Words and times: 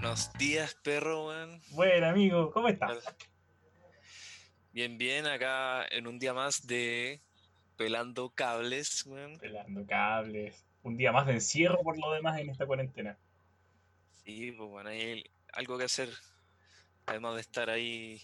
Buenos 0.00 0.32
días, 0.34 0.76
perro, 0.76 1.26
weón. 1.26 1.60
Buen 1.70 2.04
amigo, 2.04 2.52
¿cómo 2.52 2.68
estás? 2.68 3.02
Bien, 4.70 4.96
bien, 4.96 5.26
acá 5.26 5.84
en 5.90 6.06
un 6.06 6.20
día 6.20 6.32
más 6.32 6.68
de 6.68 7.20
pelando 7.76 8.30
cables, 8.30 9.04
weón. 9.06 9.36
Pelando 9.38 9.84
cables. 9.86 10.64
Un 10.84 10.96
día 10.96 11.10
más 11.10 11.26
de 11.26 11.32
encierro 11.32 11.82
por 11.82 11.98
lo 11.98 12.12
demás 12.12 12.38
en 12.38 12.48
esta 12.48 12.64
cuarentena. 12.64 13.18
Sí, 14.24 14.52
pues 14.52 14.70
bueno, 14.70 14.88
hay 14.90 15.24
algo 15.52 15.76
que 15.76 15.84
hacer. 15.84 16.10
Además 17.06 17.34
de 17.34 17.40
estar 17.40 17.68
ahí 17.68 18.22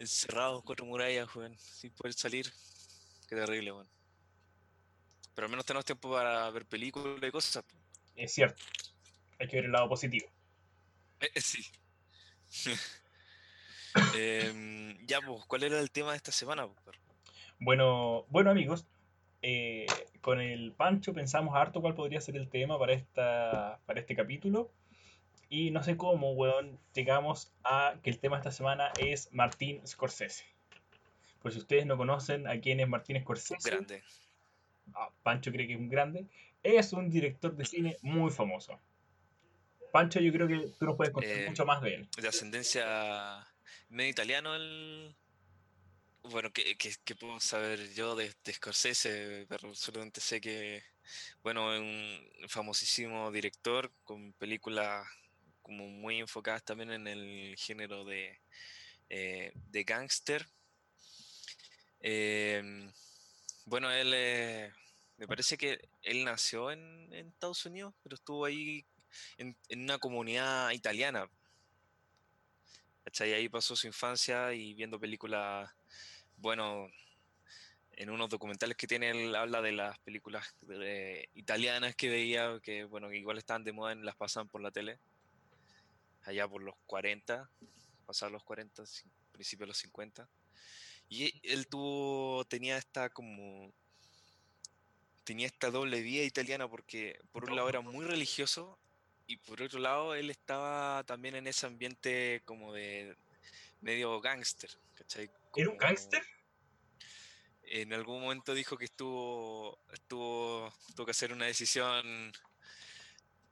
encerrados 0.00 0.62
cuatro 0.64 0.86
murallas, 0.86 1.36
weón, 1.36 1.54
sin 1.58 1.90
poder 1.90 2.14
salir. 2.14 2.50
Qué 3.28 3.36
terrible, 3.36 3.72
weón. 3.72 3.88
Pero 5.34 5.44
al 5.44 5.50
menos 5.50 5.66
tenemos 5.66 5.84
tiempo 5.84 6.10
para 6.10 6.48
ver 6.50 6.64
películas 6.64 7.22
y 7.22 7.30
cosas. 7.30 7.62
Es 8.16 8.32
cierto. 8.32 8.64
Hay 9.38 9.48
que 9.48 9.56
ver 9.56 9.66
el 9.66 9.72
lado 9.72 9.86
positivo. 9.86 10.30
Eh, 11.20 11.30
eh, 11.34 11.40
sí. 11.40 11.64
Em, 14.14 14.96
ya, 15.06 15.20
pues, 15.20 15.44
¿cuál 15.46 15.64
era 15.64 15.80
el 15.80 15.90
tema 15.90 16.10
de 16.10 16.18
esta 16.18 16.30
semana? 16.30 16.68
Bueno, 17.58 18.26
bueno 18.28 18.50
amigos, 18.50 18.86
eh, 19.42 19.86
con 20.20 20.40
el 20.40 20.72
Pancho 20.72 21.12
pensamos 21.12 21.56
harto 21.56 21.80
cuál 21.80 21.94
podría 21.94 22.20
ser 22.20 22.36
el 22.36 22.48
tema 22.48 22.78
para, 22.78 22.92
esta, 22.92 23.80
para 23.86 24.00
este 24.00 24.14
capítulo. 24.14 24.70
Y 25.48 25.70
no 25.70 25.82
sé 25.82 25.96
cómo, 25.96 26.32
weón, 26.32 26.78
llegamos 26.94 27.52
a 27.64 27.94
que 28.02 28.10
el 28.10 28.18
tema 28.18 28.36
de 28.36 28.40
esta 28.40 28.52
semana 28.52 28.92
es 29.00 29.32
Martín 29.32 29.84
Scorsese. 29.86 30.44
Pues 31.40 31.54
si 31.54 31.60
ustedes 31.60 31.86
no 31.86 31.96
conocen 31.96 32.46
a 32.46 32.60
quién 32.60 32.80
es 32.80 32.88
Martín 32.88 33.18
Scorsese, 33.20 33.70
Grande. 33.70 34.02
ah, 34.94 35.10
Pancho 35.22 35.50
cree 35.50 35.66
que 35.66 35.72
es 35.72 35.78
un 35.78 35.88
grande, 35.88 36.26
es 36.62 36.92
un 36.92 37.08
director 37.08 37.56
de 37.56 37.64
cine 37.64 37.96
muy 38.02 38.30
famoso. 38.30 38.78
Pancho, 39.92 40.20
yo 40.20 40.32
creo 40.32 40.46
que 40.48 40.68
tú 40.78 40.84
nos 40.86 40.96
puedes 40.96 41.12
contar 41.12 41.32
Eh, 41.32 41.46
mucho 41.48 41.64
más 41.64 41.80
de 41.82 41.94
él. 41.94 42.08
De 42.20 42.28
ascendencia 42.28 43.46
medio 43.88 44.10
italiano, 44.10 44.54
el. 44.54 45.16
Bueno, 46.22 46.52
¿qué, 46.52 46.76
qué- 46.76 46.94
qué 47.04 47.14
puedo 47.14 47.40
saber 47.40 47.94
yo 47.94 48.14
de, 48.14 48.34
de 48.44 48.52
Scorsese? 48.52 49.46
Pero 49.48 49.74
solamente 49.74 50.20
sé 50.20 50.40
que, 50.40 50.82
bueno, 51.42 51.72
es 51.74 51.80
un 51.80 52.48
famosísimo 52.48 53.30
director 53.32 53.90
con 54.04 54.32
películas 54.34 55.06
como 55.62 55.86
muy 55.88 56.18
enfocadas 56.18 56.64
también 56.64 56.90
en 56.92 57.06
el 57.06 57.54
género 57.56 58.04
de, 58.04 58.40
eh, 59.08 59.52
de 59.54 59.84
gángster. 59.84 60.46
Em, 62.00 62.90
bueno, 63.64 63.90
él, 63.90 64.12
eh, 64.14 64.72
me 65.16 65.26
parece 65.26 65.56
que 65.56 65.78
él 66.02 66.24
nació 66.24 66.70
en, 66.70 67.12
en 67.12 67.28
Estados 67.28 67.64
Unidos, 67.66 67.94
pero 68.02 68.14
estuvo 68.16 68.44
ahí 68.44 68.84
en, 69.36 69.56
en 69.68 69.82
una 69.82 69.98
comunidad 69.98 70.70
italiana. 70.70 71.28
¿Cachai? 73.04 73.32
Ahí 73.32 73.48
pasó 73.48 73.74
su 73.74 73.86
infancia 73.86 74.52
y 74.52 74.74
viendo 74.74 75.00
películas, 75.00 75.70
bueno, 76.36 76.88
en 77.92 78.10
unos 78.10 78.28
documentales 78.28 78.76
que 78.76 78.86
tiene, 78.86 79.10
él 79.10 79.34
habla 79.34 79.62
de 79.62 79.72
las 79.72 79.98
películas 80.00 80.54
italianas 81.34 81.96
que 81.96 82.08
veía, 82.10 82.60
que 82.62 82.84
bueno, 82.84 83.12
igual 83.12 83.38
estaban 83.38 83.64
de 83.64 83.72
moda, 83.72 83.92
y 83.94 84.02
las 84.02 84.14
pasaban 84.16 84.48
por 84.48 84.60
la 84.60 84.70
tele, 84.70 84.98
allá 86.22 86.46
por 86.46 86.62
los 86.62 86.74
40, 86.86 87.50
pasaban 88.06 88.34
los 88.34 88.44
40, 88.44 88.82
cin- 88.84 89.10
principios 89.32 89.66
de 89.66 89.68
los 89.68 89.78
50. 89.78 90.28
Y 91.08 91.40
él 91.50 91.66
tuvo, 91.66 92.44
tenía 92.44 92.76
esta 92.76 93.08
como, 93.08 93.72
tenía 95.24 95.46
esta 95.46 95.70
doble 95.70 96.02
vida 96.02 96.22
italiana 96.24 96.68
porque 96.68 97.18
por 97.32 97.48
un 97.48 97.56
lado 97.56 97.68
era 97.68 97.80
muy 97.80 98.04
religioso 98.04 98.78
y 99.28 99.36
por 99.36 99.62
otro 99.62 99.78
lado 99.78 100.14
él 100.14 100.30
estaba 100.30 101.04
también 101.04 101.36
en 101.36 101.46
ese 101.46 101.66
ambiente 101.66 102.42
como 102.46 102.72
de 102.72 103.14
medio 103.82 104.20
gángster, 104.20 104.70
¿cachai? 104.94 105.30
¿Era 105.54 105.70
un 105.70 105.76
gángster? 105.76 106.22
En 107.62 107.92
algún 107.92 108.22
momento 108.22 108.54
dijo 108.54 108.78
que 108.78 108.86
estuvo, 108.86 109.78
estuvo, 109.92 110.72
tuvo 110.96 111.04
que 111.04 111.10
hacer 111.10 111.34
una 111.34 111.44
decisión 111.44 112.32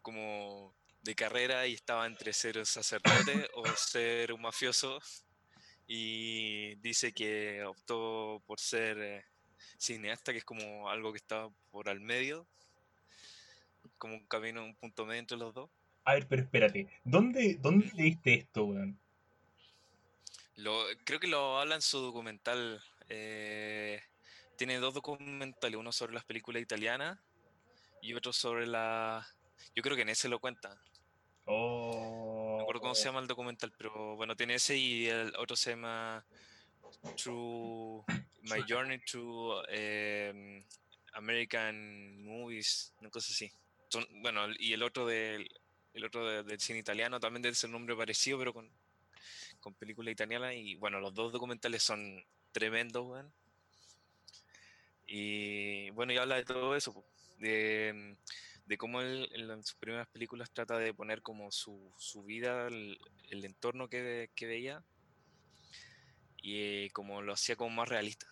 como 0.01 0.75
de 1.03 1.15
carrera 1.15 1.67
y 1.67 1.75
estaba 1.75 2.07
entre 2.07 2.33
ser 2.33 2.65
sacerdote 2.65 3.51
o 3.55 3.67
ser 3.77 4.33
un 4.33 4.41
mafioso 4.41 4.99
y 5.87 6.75
dice 6.77 7.13
que 7.13 7.63
optó 7.65 8.43
por 8.47 8.59
ser 8.61 8.99
eh, 8.99 9.25
cineasta, 9.77 10.33
que 10.33 10.39
es 10.39 10.45
como 10.45 10.89
algo 10.89 11.13
que 11.13 11.19
está 11.19 11.51
por 11.71 11.91
al 11.91 12.01
medio, 12.01 12.49
como 13.99 14.15
un 14.15 14.27
camino, 14.27 14.65
un 14.65 14.75
punto 14.75 15.05
medio 15.07 15.21
entre 15.21 15.37
los 15.37 15.55
dos. 15.55 15.71
A 16.05 16.15
ver, 16.15 16.27
pero 16.29 16.43
espérate, 16.43 16.87
¿dónde, 17.05 17.59
dónde 17.61 17.91
leíste 17.95 18.35
esto, 18.35 18.65
weón? 18.67 18.99
Lo, 20.57 20.85
creo 21.05 21.21
que 21.21 21.27
lo 21.27 21.59
habla 21.59 21.75
en 21.75 21.83
su 21.83 21.99
documental. 21.99 22.83
eh, 23.09 24.03
tiene 24.57 24.79
dos 24.79 24.95
documentales, 24.95 25.79
uno 25.79 25.93
sobre 25.93 26.15
las 26.15 26.25
películas 26.25 26.63
italianas 26.63 27.19
y 28.01 28.15
otro 28.15 28.33
sobre 28.33 28.67
la... 28.67 29.27
Yo 29.75 29.83
creo 29.83 29.97
que 29.97 30.03
en 30.03 30.09
ese 30.09 30.29
lo 30.29 30.39
cuenta. 30.39 30.75
No 30.75 30.87
Oh, 31.49 32.57
me 32.57 32.63
acuerdo 32.63 32.81
cómo 32.81 32.95
se 32.95 33.05
llama 33.05 33.21
el 33.21 33.29
documental, 33.29 33.73
pero 33.79 34.17
bueno, 34.17 34.35
tiene 34.35 34.55
ese 34.55 34.77
y 34.77 35.07
el 35.07 35.35
otro 35.37 35.55
se 35.55 35.71
llama 35.71 36.25
True 37.17 38.03
My 38.43 38.65
Journey 38.69 38.99
to 39.11 39.63
em, 39.69 40.65
American 41.13 42.25
Movies, 42.25 42.93
una 43.01 43.11
cosa 43.11 43.33
así. 43.33 43.53
Bueno, 44.23 44.47
y 44.59 44.73
el 44.73 44.83
otro 44.83 45.07
del 45.07 45.49
el 45.95 46.05
otro 46.05 46.27
de- 46.29 46.43
del 46.43 46.61
cine 46.61 46.79
italiano 46.81 47.19
también 47.19 47.41
debe 47.43 47.55
ser 47.55 47.71
nombre 47.71 47.97
parecido, 47.97 48.39
pero 48.39 48.53
con, 48.53 48.71
con 49.61 49.75
película 49.75 50.11
italiana. 50.11 50.53
Y 50.55 50.75
bueno, 50.75 51.01
los 51.01 51.15
dos 51.15 51.33
documentales 51.33 51.83
son 51.83 52.23
tremendos, 52.53 53.07
weón. 53.07 53.33
Y 55.07 55.91
bueno, 55.91 56.13
y 56.13 56.19
habla 56.19 56.37
de 56.37 56.45
todo 56.45 56.75
eso, 56.77 57.05
de, 57.39 58.17
de 58.67 58.77
cómo 58.77 59.01
él 59.01 59.29
en 59.33 59.63
sus 59.65 59.77
primeras 59.77 60.09
películas 60.09 60.51
trata 60.51 60.79
de 60.79 60.93
poner 60.93 61.23
como 61.23 61.51
su, 61.53 61.93
su 61.97 62.25
vida, 62.25 62.67
el, 62.67 62.99
el 63.31 63.45
entorno 63.45 63.89
que, 63.89 64.31
que 64.35 64.47
veía, 64.47 64.83
y 66.43 66.57
eh, 66.87 66.91
como 66.93 67.23
lo 67.23 67.33
hacía 67.33 67.57
como 67.57 67.71
más 67.71 67.89
realista. 67.89 68.27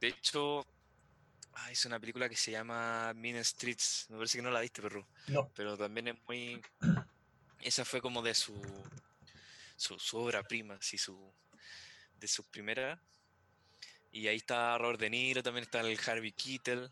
De 0.00 0.08
hecho, 0.08 0.66
ah, 1.54 1.70
hizo 1.72 1.88
una 1.88 2.00
película 2.00 2.28
que 2.28 2.36
se 2.36 2.50
llama 2.50 3.12
Mean 3.14 3.42
Streets, 3.44 4.06
me 4.08 4.16
parece 4.16 4.38
que 4.38 4.42
no 4.42 4.50
la 4.50 4.60
viste, 4.60 4.82
perro, 4.82 5.06
no, 5.28 5.50
pero 5.54 5.76
también 5.76 6.08
es 6.08 6.16
muy... 6.26 6.62
Esa 7.60 7.84
fue 7.84 8.00
como 8.00 8.22
de 8.22 8.34
su, 8.34 8.60
su, 9.76 9.98
su 9.98 10.18
obra 10.18 10.42
prima, 10.42 10.74
así, 10.74 10.98
su, 10.98 11.32
de 12.18 12.26
sus 12.26 12.44
primeras. 12.46 12.98
Y 14.10 14.26
ahí 14.26 14.36
está 14.36 14.76
Robert 14.78 15.00
De 15.00 15.08
Niro, 15.08 15.42
también 15.42 15.64
está 15.64 15.80
el 15.80 15.98
Harvey 16.04 16.32
Keitel. 16.32 16.90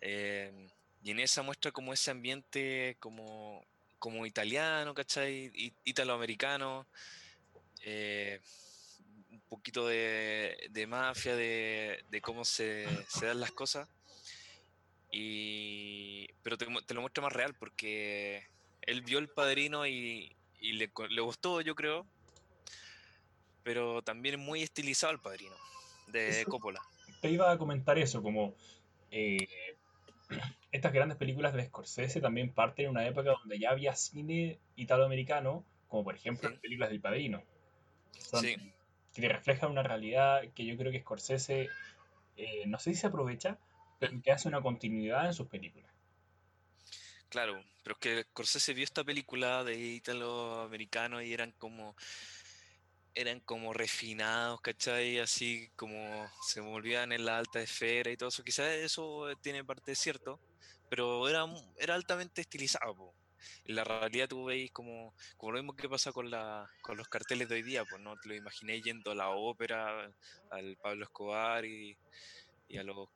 Eh, 0.00 0.68
y 1.02 1.10
en 1.10 1.20
esa 1.20 1.42
muestra 1.42 1.70
como 1.72 1.92
ese 1.92 2.10
ambiente 2.10 2.96
como, 3.00 3.64
como 3.98 4.26
italiano, 4.26 4.94
¿cachai? 4.94 5.52
Italoamericano. 5.84 6.86
eh, 7.82 8.40
poquito 9.48 9.86
de, 9.86 10.68
de 10.70 10.86
mafia, 10.86 11.34
de, 11.36 12.04
de 12.10 12.20
cómo 12.20 12.44
se, 12.44 12.86
se 13.08 13.26
dan 13.26 13.40
las 13.40 13.52
cosas. 13.52 13.88
Y, 15.12 16.28
pero 16.42 16.58
te, 16.58 16.66
lo 16.94 17.00
muestra 17.00 17.22
más 17.22 17.32
real 17.32 17.54
porque 17.54 18.44
él 18.82 19.02
vio 19.02 19.18
el 19.18 19.28
padrino 19.28 19.86
y, 19.86 20.34
y 20.60 20.72
le, 20.72 20.90
gustó, 21.20 21.60
yo 21.60 21.74
creo. 21.74 22.06
Pero 23.62 24.02
también 24.02 24.38
muy 24.38 24.62
estilizado 24.62 25.12
el 25.12 25.18
padrino 25.20 25.54
de 26.08 26.40
Eso- 26.40 26.50
Coppola. 26.50 26.80
te 27.20 27.30
iba 27.30 27.50
a 27.50 27.58
comentar 27.58 27.98
eso, 27.98 28.22
como 28.22 28.54
eh, 29.10 29.48
estas 30.70 30.92
grandes 30.92 31.16
películas 31.18 31.54
de 31.54 31.64
Scorsese 31.66 32.20
también 32.20 32.52
parten 32.52 32.84
en 32.86 32.90
una 32.92 33.06
época 33.06 33.30
donde 33.30 33.58
ya 33.58 33.70
había 33.70 33.94
cine 33.96 34.58
italoamericano, 34.76 35.64
como 35.88 36.04
por 36.04 36.14
ejemplo 36.14 36.48
Sí. 36.48 36.52
las 36.54 36.60
películas 36.60 36.90
del 36.90 37.00
Padrino. 37.00 37.42
Son- 38.18 38.44
Sí. 38.44 38.56
Que 39.16 39.22
te 39.22 39.28
reflejan 39.30 39.70
una 39.70 39.82
realidad 39.82 40.42
que 40.54 40.66
yo 40.66 40.76
creo 40.76 40.92
que 40.92 41.00
Scorsese, 41.00 41.70
eh, 42.36 42.64
no 42.66 42.78
sé 42.78 42.90
si 42.90 43.00
se 43.00 43.06
aprovecha, 43.06 43.58
pero 43.98 44.20
que 44.20 44.30
hace 44.30 44.46
una 44.46 44.60
continuidad 44.60 45.24
en 45.24 45.32
sus 45.32 45.46
películas. 45.46 45.90
Claro, 47.30 47.64
pero 47.82 47.94
es 47.94 47.98
que 47.98 48.22
Scorsese 48.24 48.74
vio 48.74 48.84
esta 48.84 49.04
película 49.04 49.64
de 49.64 49.74
italoamericano 49.78 51.22
y 51.22 51.32
eran 51.32 51.52
como 51.52 51.96
eran 53.14 53.40
como 53.40 53.72
refinados, 53.72 54.60
¿cachai? 54.60 55.18
Así 55.18 55.70
como 55.76 56.30
se 56.42 56.60
movían 56.60 57.10
en 57.12 57.24
la 57.24 57.38
alta 57.38 57.62
esfera 57.62 58.10
y 58.10 58.18
todo 58.18 58.28
eso. 58.28 58.44
Quizás 58.44 58.66
eso 58.74 59.28
tiene 59.40 59.64
parte 59.64 59.92
de 59.92 59.94
cierto, 59.94 60.38
pero 60.90 61.26
era, 61.26 61.46
era 61.78 61.94
altamente 61.94 62.42
estilizado. 62.42 63.14
En 63.64 63.76
la 63.76 63.84
realidad 63.84 64.28
tú 64.28 64.44
veis 64.46 64.70
como, 64.72 65.14
como 65.36 65.52
lo 65.52 65.58
mismo 65.58 65.76
que 65.76 65.88
pasa 65.88 66.12
con, 66.12 66.30
la, 66.30 66.68
con 66.82 66.96
los 66.96 67.08
carteles 67.08 67.48
de 67.48 67.56
hoy 67.56 67.62
día, 67.62 67.84
pues 67.84 68.00
no 68.02 68.16
te 68.16 68.28
lo 68.28 68.34
imaginé 68.34 68.80
yendo 68.80 69.10
a 69.10 69.14
la 69.14 69.30
ópera, 69.30 70.10
al 70.50 70.76
Pablo 70.76 71.04
Escobar 71.04 71.64
y, 71.64 71.96
y 72.68 72.78
a 72.78 72.82
los 72.82 73.08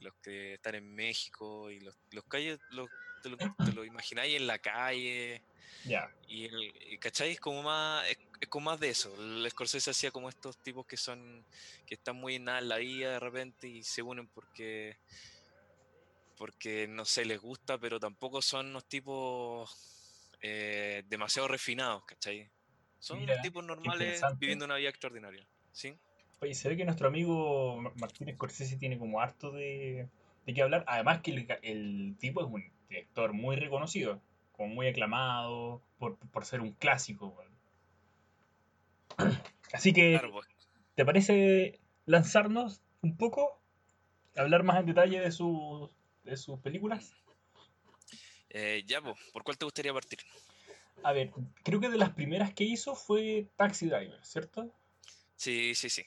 los 0.00 0.14
que 0.22 0.54
están 0.54 0.74
en 0.76 0.94
México 0.94 1.70
y 1.70 1.80
los, 1.80 1.96
los 2.12 2.24
calles, 2.24 2.58
los, 2.70 2.88
te, 3.22 3.28
lo, 3.28 3.36
te 3.36 3.72
lo 3.72 3.84
imagináis 3.84 4.36
en 4.36 4.46
la 4.46 4.58
calle. 4.58 5.42
Ya. 5.84 6.10
Y, 6.26 6.44
el. 6.46 6.72
Es 6.92 7.40
como 7.40 7.62
más, 7.62 8.08
es, 8.08 8.18
es 8.40 8.48
como 8.48 8.70
más 8.70 8.80
de 8.80 8.90
eso. 8.90 9.14
El 9.18 9.48
Scorsese 9.50 9.90
hacía 9.90 10.10
como 10.10 10.28
estos 10.28 10.56
tipos 10.58 10.86
que 10.86 10.96
son, 10.96 11.44
que 11.86 11.94
están 11.94 12.16
muy 12.16 12.36
en 12.36 12.44
nada 12.44 12.58
en 12.58 12.68
la 12.68 12.76
vida 12.78 13.12
de 13.12 13.20
repente 13.20 13.68
y 13.68 13.82
se 13.82 14.02
unen 14.02 14.28
porque, 14.28 14.98
porque 16.38 16.86
no 16.88 17.04
sé, 17.04 17.24
les 17.24 17.40
gusta, 17.40 17.78
pero 17.78 18.00
tampoco 18.00 18.42
son 18.42 18.68
unos 18.68 18.86
tipos 18.88 19.70
eh, 20.42 21.04
demasiado 21.08 21.48
refinados, 21.48 22.04
¿cachai? 22.06 22.50
Son 22.98 23.18
Mira, 23.18 23.34
unos 23.34 23.40
tipos 23.40 23.64
normales 23.64 24.22
viviendo 24.38 24.64
una 24.64 24.76
vida 24.76 24.90
extraordinaria, 24.90 25.46
¿sí? 25.72 25.94
Oye, 26.40 26.54
se 26.54 26.68
ve 26.68 26.76
que 26.76 26.84
nuestro 26.84 27.08
amigo 27.08 27.76
Ma- 27.80 27.92
Martín 27.96 28.32
Scorsese 28.32 28.76
tiene 28.76 28.98
como 28.98 29.20
harto 29.20 29.50
de, 29.52 30.08
de 30.46 30.54
qué 30.54 30.62
hablar. 30.62 30.84
Además 30.86 31.20
que 31.20 31.30
el, 31.62 32.16
tipo 32.18 32.40
es 32.40 32.46
un 32.46 32.64
director 32.88 33.32
muy 33.32 33.56
reconocido, 33.56 34.20
como 34.52 34.74
muy 34.74 34.88
aclamado 34.88 35.82
por, 35.98 36.16
por 36.18 36.44
ser 36.44 36.60
un 36.60 36.72
clásico. 36.72 37.36
Así 39.72 39.92
que, 39.92 40.18
Claro, 40.18 40.32
pues. 40.32 40.46
¿te 40.94 41.04
parece 41.04 41.80
lanzarnos 42.06 42.82
un 43.02 43.16
poco? 43.16 43.60
Hablar 44.36 44.62
más 44.64 44.80
en 44.80 44.86
detalle 44.86 45.20
de 45.20 45.30
sus, 45.32 45.90
de 46.30 46.36
sus 46.36 46.60
películas. 46.60 47.12
Eh, 48.50 48.82
ya, 48.86 49.00
¿por 49.02 49.42
cuál 49.44 49.58
te 49.58 49.64
gustaría 49.64 49.92
partir? 49.92 50.18
A 51.02 51.12
ver, 51.12 51.30
creo 51.62 51.80
que 51.80 51.88
de 51.90 51.98
las 51.98 52.10
primeras 52.10 52.52
que 52.54 52.64
hizo 52.64 52.94
fue 52.94 53.48
Taxi 53.56 53.86
Driver, 53.86 54.24
¿cierto? 54.24 54.72
Sí, 55.36 55.74
sí, 55.74 55.88
sí. 55.90 56.04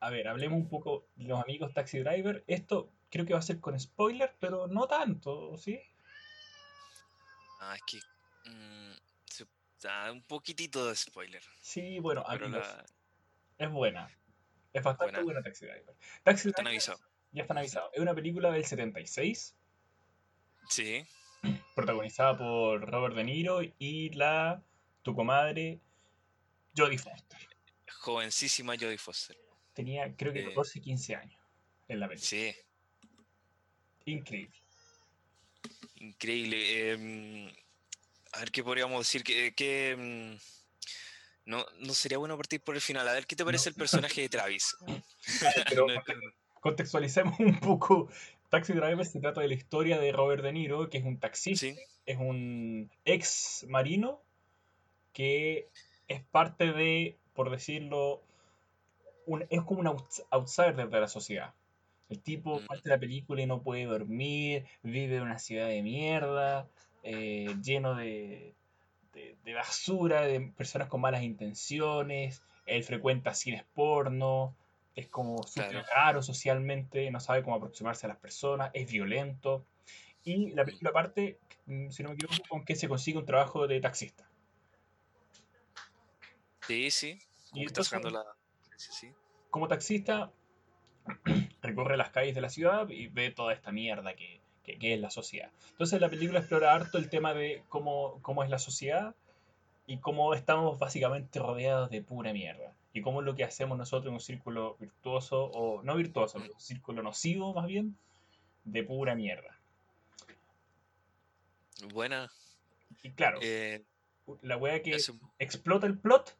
A 0.00 0.10
ver, 0.10 0.26
hablemos 0.28 0.58
un 0.58 0.68
poco 0.68 1.06
de 1.14 1.24
los 1.28 1.40
amigos 1.40 1.72
Taxi 1.72 1.98
Driver. 2.00 2.42
Esto 2.46 2.90
creo 3.10 3.24
que 3.24 3.34
va 3.34 3.38
a 3.38 3.42
ser 3.42 3.60
con 3.60 3.78
spoiler, 3.78 4.34
pero 4.40 4.66
no 4.66 4.88
tanto, 4.88 5.56
¿sí? 5.58 5.80
Ah, 7.60 7.76
es 7.76 7.82
que. 7.86 8.50
mm, 8.50 8.94
se- 9.30 9.46
ah, 9.88 10.10
un 10.10 10.22
poquitito 10.22 10.88
de 10.88 10.96
spoiler. 10.96 11.42
Sí, 11.60 12.00
bueno, 12.00 12.24
amigos, 12.26 12.50
la, 12.50 12.84
es 13.58 13.70
buena. 13.70 14.10
Es 14.72 14.82
bastante 14.82 15.12
Buena. 15.20 15.24
buena 15.24 15.42
Taxi 15.42 15.66
Driver. 15.66 15.94
Taxi 16.24 16.50
Driver. 16.50 16.96
Ya 17.32 17.42
están 17.42 17.58
avisados. 17.58 17.90
Es 17.94 18.00
una 18.00 18.14
película 18.14 18.50
del 18.50 18.64
76, 18.64 19.54
Sí, 20.68 21.04
protagonizada 21.74 22.38
por 22.38 22.88
Robert 22.88 23.14
De 23.16 23.24
Niro 23.24 23.60
y 23.78 24.10
la 24.10 24.62
tu 25.02 25.14
comadre 25.14 25.80
Jodie 26.76 26.98
Foster. 26.98 27.38
jovencísima 28.00 28.74
Jodie 28.74 28.98
Foster. 28.98 29.36
Tenía 29.74 30.14
creo 30.16 30.32
que 30.32 30.40
Eh. 30.40 30.44
14, 30.48 30.80
15 30.80 31.16
años 31.16 31.40
en 31.88 32.00
la 32.00 32.08
película. 32.08 32.28
Sí, 32.28 32.54
Increíble. 34.06 34.56
increíble. 35.96 36.90
em, 36.92 37.52
a 38.32 38.40
ver 38.40 38.50
qué 38.50 38.62
podríamos 38.64 38.98
decir. 39.00 39.22
que, 39.22 39.52
que, 39.54 39.96
mm, 39.96 41.50
no, 41.50 41.64
no 41.80 41.94
sería 41.94 42.18
bueno 42.18 42.36
partir 42.36 42.60
por 42.60 42.74
el 42.74 42.80
final. 42.80 43.06
A 43.08 43.12
ver 43.12 43.26
qué 43.26 43.36
te 43.36 43.44
parece 43.44 43.68
el 43.68 43.74
personaje 43.74 44.20
de 44.22 44.28
Travis. 44.28 44.76
Pero 45.68 45.86
No, 45.86 46.02
contextualicemos 46.62 47.38
un 47.40 47.60
poco. 47.60 48.08
Taxi 48.48 48.72
Driver 48.72 49.04
se 49.04 49.20
trata 49.20 49.40
de 49.42 49.48
la 49.48 49.54
historia 49.54 49.98
de 49.98 50.12
Robert 50.12 50.42
De 50.42 50.52
Niro, 50.52 50.88
que 50.88 50.98
es 50.98 51.04
un 51.04 51.18
taxista, 51.18 51.66
sí, 51.66 51.76
es 52.06 52.16
un 52.18 52.90
ex 53.04 53.66
marino 53.68 54.20
que 55.12 55.68
es 56.08 56.22
parte 56.22 56.72
de, 56.72 57.16
por 57.34 57.50
decirlo, 57.50 58.22
un- 59.26 59.46
es 59.50 59.62
como 59.62 59.80
un 59.80 59.86
outs- 59.86 60.24
outsider 60.30 60.88
de 60.88 61.00
la 61.00 61.08
sociedad. 61.08 61.54
El 62.10 62.20
tipo 62.20 62.60
Mm. 62.60 62.66
parte 62.66 62.88
de 62.88 62.94
la 62.96 63.00
película 63.00 63.40
y 63.42 63.46
no 63.46 63.62
puede 63.62 63.84
dormir, 63.84 64.64
vive 64.82 65.16
en 65.16 65.22
una 65.22 65.38
ciudad 65.38 65.68
de 65.68 65.82
mierda, 65.82 66.68
eh, 67.02 67.54
lleno 67.62 67.94
de, 67.94 68.54
de- 69.14 69.36
de 69.44 69.54
basura, 69.54 70.22
de 70.22 70.40
personas 70.56 70.88
con 70.88 71.00
malas 71.00 71.22
intenciones. 71.22 72.42
Él 72.66 72.84
frecuenta 72.84 73.32
cines 73.34 73.64
porno, 73.74 74.54
es 74.94 75.08
como 75.08 75.42
súper 75.44 75.84
Claro. 75.84 76.22
socialmente, 76.22 77.10
no 77.10 77.20
sabe 77.20 77.42
cómo 77.42 77.56
aproximarse 77.56 78.06
a 78.06 78.08
las 78.08 78.18
personas, 78.18 78.70
es 78.74 78.90
violento. 78.90 79.64
Y 80.24 80.50
la 80.52 80.64
película 80.64 80.92
parte, 80.92 81.38
mm, 81.66 81.90
si 81.90 82.02
no 82.02 82.10
me 82.10 82.14
equivoco, 82.14 82.42
con 82.48 82.64
que 82.64 82.76
se 82.76 82.88
consigue 82.88 83.18
un 83.18 83.26
trabajo 83.26 83.66
de 83.66 83.80
taxista. 83.80 84.28
sí, 86.66 86.90
sí. 86.90 87.18
Como 87.50 87.62
Y 87.62 87.66
que 87.66 87.80
está 87.82 87.96
entonces- 87.96 88.12
la. 88.12 88.24
Sí, 88.76 88.90
sí. 88.92 89.12
como 89.50 89.68
taxista 89.68 90.32
recorre 91.62 91.96
las 91.96 92.10
calles 92.10 92.34
de 92.34 92.40
la 92.40 92.48
ciudad 92.48 92.88
y 92.88 93.08
ve 93.08 93.30
toda 93.30 93.52
esta 93.52 93.70
mierda 93.72 94.14
que, 94.14 94.40
que- 94.62 94.78
que 94.78 94.94
es 94.94 95.00
la 95.00 95.10
sociedad. 95.10 95.50
Entonces 95.72 96.00
la 96.00 96.08
película 96.08 96.38
explora 96.38 96.72
harto 96.72 96.98
el 96.98 97.10
tema 97.10 97.34
de 97.34 97.62
cómo, 97.68 98.18
cómo 98.22 98.42
es 98.44 98.50
la 98.50 98.58
sociedad 98.58 99.14
y 99.86 99.98
cómo 99.98 100.32
estamos 100.34 100.78
básicamente 100.78 101.38
rodeados 101.40 101.90
de 101.90 102.02
pura 102.02 102.32
mierda. 102.32 102.72
Y 102.92 103.00
cómo 103.00 103.20
es 103.20 103.26
lo 103.26 103.34
que 103.34 103.44
hacemos 103.44 103.78
nosotros 103.78 104.08
en 104.08 104.14
un 104.14 104.20
círculo 104.20 104.76
virtuoso, 104.78 105.44
o 105.44 105.82
no 105.82 105.96
virtuoso, 105.96 106.38
un 106.38 106.60
círculo 106.60 107.02
nocivo 107.02 107.54
más 107.54 107.66
bien, 107.66 107.96
de 108.64 108.82
pura 108.82 109.14
mierda. 109.14 109.58
Buena. 111.92 112.30
Y 113.02 113.10
claro, 113.10 113.38
eh, 113.42 113.82
la 114.42 114.56
wea 114.56 114.82
que 114.82 114.96
explota 115.38 115.86
el 115.86 115.98
plot 115.98 116.36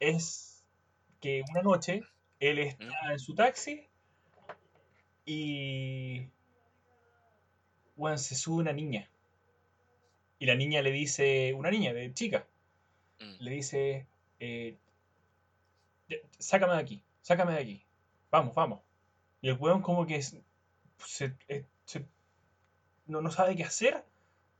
es 0.00 0.64
que 1.20 1.42
una 1.50 1.62
noche 1.62 2.02
él 2.40 2.58
está 2.58 3.12
en 3.12 3.18
su 3.18 3.34
taxi 3.34 3.86
y 5.24 6.28
bueno, 7.96 8.16
se 8.18 8.34
sube 8.34 8.60
una 8.60 8.72
niña. 8.72 9.10
Y 10.38 10.46
la 10.46 10.54
niña 10.54 10.82
le 10.82 10.92
dice, 10.92 11.54
una 11.54 11.70
niña 11.70 11.92
de 11.92 12.12
chica, 12.12 12.46
mm, 13.20 13.36
le 13.40 13.50
dice, 13.50 14.06
eh, 14.38 14.76
"Ya, 14.76 14.85
sácame 16.38 16.74
de 16.74 16.80
aquí, 16.80 17.02
sácame 17.22 17.52
de 17.54 17.60
aquí, 17.60 17.84
vamos, 18.30 18.54
vamos. 18.54 18.80
Y 19.40 19.48
el 19.48 19.56
weón 19.58 19.82
como 19.82 20.06
que 20.06 20.22
se- 20.22 20.42
eh, 21.48 21.64
se- 21.84 22.06
no, 23.06 23.20
no 23.20 23.30
sabe 23.30 23.56
qué 23.56 23.64
hacer, 23.64 24.04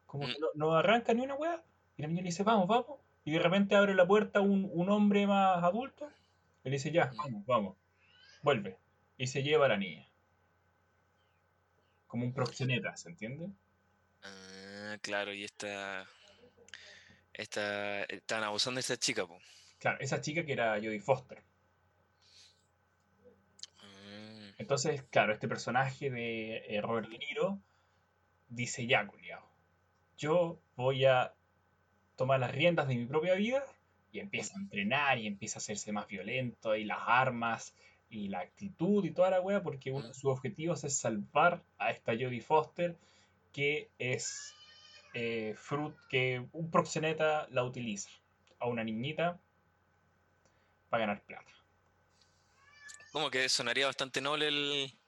como 0.06 0.26
que 0.26 0.32
Mm. 0.34 0.40
no, 0.40 0.46
no 0.54 0.74
arranca 0.76 1.12
ni 1.14 1.22
una 1.22 1.34
wea. 1.34 1.62
Y 1.96 2.02
la 2.02 2.08
niña 2.08 2.22
le 2.22 2.26
dice, 2.28 2.42
vamos, 2.42 2.66
vamos. 2.68 3.00
Y 3.24 3.32
de 3.32 3.38
repente 3.40 3.74
abre 3.74 3.94
la 3.94 4.06
puerta 4.06 4.40
un, 4.40 4.70
un 4.72 4.88
hombre 4.90 5.26
más 5.26 5.62
adulto 5.64 6.08
y 6.62 6.68
le 6.70 6.76
dice, 6.76 6.92
ya, 6.92 7.06
Mm. 7.06 7.16
vamos, 7.16 7.46
vamos, 7.46 7.76
vuelve. 8.42 8.76
Y 9.18 9.26
se 9.26 9.42
lleva 9.42 9.66
a 9.66 9.70
la 9.70 9.76
niña. 9.76 10.06
Como 12.06 12.24
un 12.24 12.32
proxeneta, 12.32 12.96
¿se 12.96 13.08
entiende? 13.08 13.48
Ah, 14.22 14.96
claro, 15.00 15.32
y 15.34 15.44
esta. 15.44 16.06
Esta. 17.32 18.04
Están 18.04 18.44
abusando 18.44 18.76
de 18.78 18.80
esta 18.82 18.96
chica, 18.96 19.26
po. 19.26 19.38
Claro, 19.78 19.98
esa 20.00 20.20
chica 20.20 20.44
que 20.44 20.52
era 20.52 20.74
Jodie 20.74 21.00
Foster. 21.00 21.42
Mm, 23.82 24.54
Entonces, 24.58 25.02
claro, 25.10 25.32
este 25.32 25.48
personaje 25.48 26.10
de 26.10 26.58
eh, 26.68 26.80
Robert 26.80 27.08
De 27.08 27.18
Niro 27.18 27.58
dice, 28.48 28.86
ya, 28.86 29.06
culiao, 29.06 29.46
yo 30.16 30.58
voy 30.76 31.04
a 31.04 31.34
tomar 32.16 32.40
las 32.40 32.52
riendas 32.52 32.88
de 32.88 32.96
mi 32.96 33.06
propia 33.06 33.34
vida 33.34 33.64
y 34.12 34.20
empieza 34.20 34.56
a 34.56 34.60
entrenar 34.60 35.18
y 35.18 35.26
empieza 35.26 35.58
a 35.58 35.60
hacerse 35.60 35.92
más 35.92 36.06
violento 36.06 36.74
y 36.76 36.84
las 36.84 37.00
armas 37.06 37.74
y 38.08 38.28
la 38.28 38.40
actitud 38.40 39.04
y 39.04 39.10
toda 39.10 39.30
la 39.30 39.40
wea 39.40 39.62
porque 39.62 39.90
uno 39.90 40.08
de 40.08 40.14
sus 40.14 40.26
objetivos 40.26 40.84
es 40.84 40.96
salvar 40.96 41.62
a 41.78 41.90
esta 41.90 42.12
Jodie 42.12 42.40
Foster 42.40 42.96
que 43.52 43.90
es 43.98 44.54
eh, 45.14 45.54
fruit 45.56 45.94
que 46.08 46.46
un 46.52 46.70
proxeneta 46.70 47.48
la 47.50 47.64
utiliza 47.64 48.10
a 48.58 48.66
una 48.66 48.84
niñita 48.84 49.38
para 50.88 51.06
ganar 51.06 51.22
plata. 51.22 51.50
Como 53.12 53.30
que 53.30 53.48
sonaría 53.48 53.86
bastante 53.86 54.20
noble 54.20 54.48
el, 54.48 54.98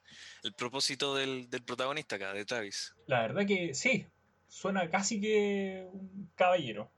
el 0.43 0.55
propósito 0.55 1.15
del, 1.15 1.51
del 1.51 1.63
protagonista 1.63 2.17
acá, 2.17 2.33
de 2.33 2.45
Travis. 2.45 2.95
La 3.07 3.23
verdad 3.23 3.47
que 3.47 3.75
sí, 3.75 4.07
suena 4.49 4.89
casi 4.89 5.21
que 5.21 5.87
un 5.93 6.31
caballero. 6.35 6.91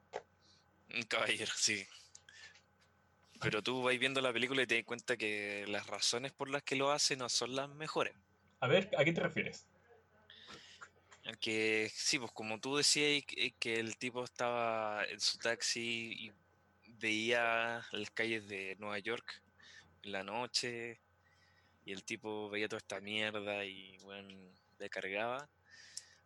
Un 0.95 1.03
caballero, 1.03 1.53
sí. 1.57 1.87
Pero 3.41 3.63
tú 3.63 3.83
vas 3.83 3.99
viendo 3.99 4.21
la 4.21 4.33
película 4.33 4.63
y 4.63 4.67
te 4.67 4.77
das 4.77 4.85
cuenta 4.85 5.17
que 5.17 5.65
las 5.69 5.87
razones 5.87 6.33
por 6.33 6.51
las 6.51 6.63
que 6.63 6.77
lo 6.77 6.93
hace 6.93 7.17
no 7.17 7.29
son 7.29 7.57
las 7.57 7.69
mejores. 7.71 8.15
A 8.61 8.69
ver, 8.69 8.91
¿a 8.99 9.05
qué 9.05 9.13
te 9.13 9.21
refieres? 9.21 9.67
Que 11.41 11.91
sí, 11.95 12.19
pues 12.19 12.33
como 12.33 12.61
tú 12.61 12.77
decías 12.77 13.25
que, 13.25 13.53
que 13.53 13.81
el 13.81 13.97
tipo 13.97 14.25
estaba 14.25 15.05
en 15.05 15.21
su 15.21 15.39
taxi 15.39 16.13
y 16.13 16.33
veía 17.01 17.85
las 17.93 18.11
calles 18.11 18.47
de 18.49 18.77
Nueva 18.79 18.99
York 18.99 19.43
en 20.03 20.13
la 20.13 20.23
noche 20.23 21.01
y 21.85 21.93
el 21.93 22.05
tipo 22.05 22.51
veía 22.51 22.69
toda 22.69 22.79
esta 22.79 23.01
mierda 23.01 23.65
y 23.65 23.97
bueno, 23.99 24.53
le 24.79 24.91
cargaba. 24.91 25.49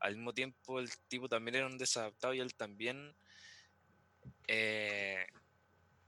Al 0.01 0.17
mismo 0.17 0.35
tiempo 0.35 0.81
el 0.81 0.91
tipo 1.09 1.29
también 1.29 1.55
era 1.55 1.67
un 1.67 1.79
desadaptado 1.79 2.35
y 2.35 2.41
él 2.41 2.55
también, 2.55 3.15
eh, 4.49 5.27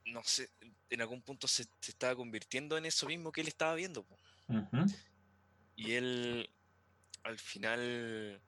no 0.07 0.23
sé, 0.25 0.51
en 0.91 1.01
algún 1.01 1.23
punto 1.23 1.49
se, 1.49 1.65
se 1.81 1.93
estaba 1.93 2.15
convirtiendo 2.15 2.77
en 2.77 2.87
eso 2.87 3.07
mismo 3.07 3.33
que 3.33 3.41
él 3.41 3.49
estaba 3.49 3.75
viendo. 3.75 4.07
Y 5.77 5.93
él 5.93 6.51
al 7.23 7.39
final 7.39 8.41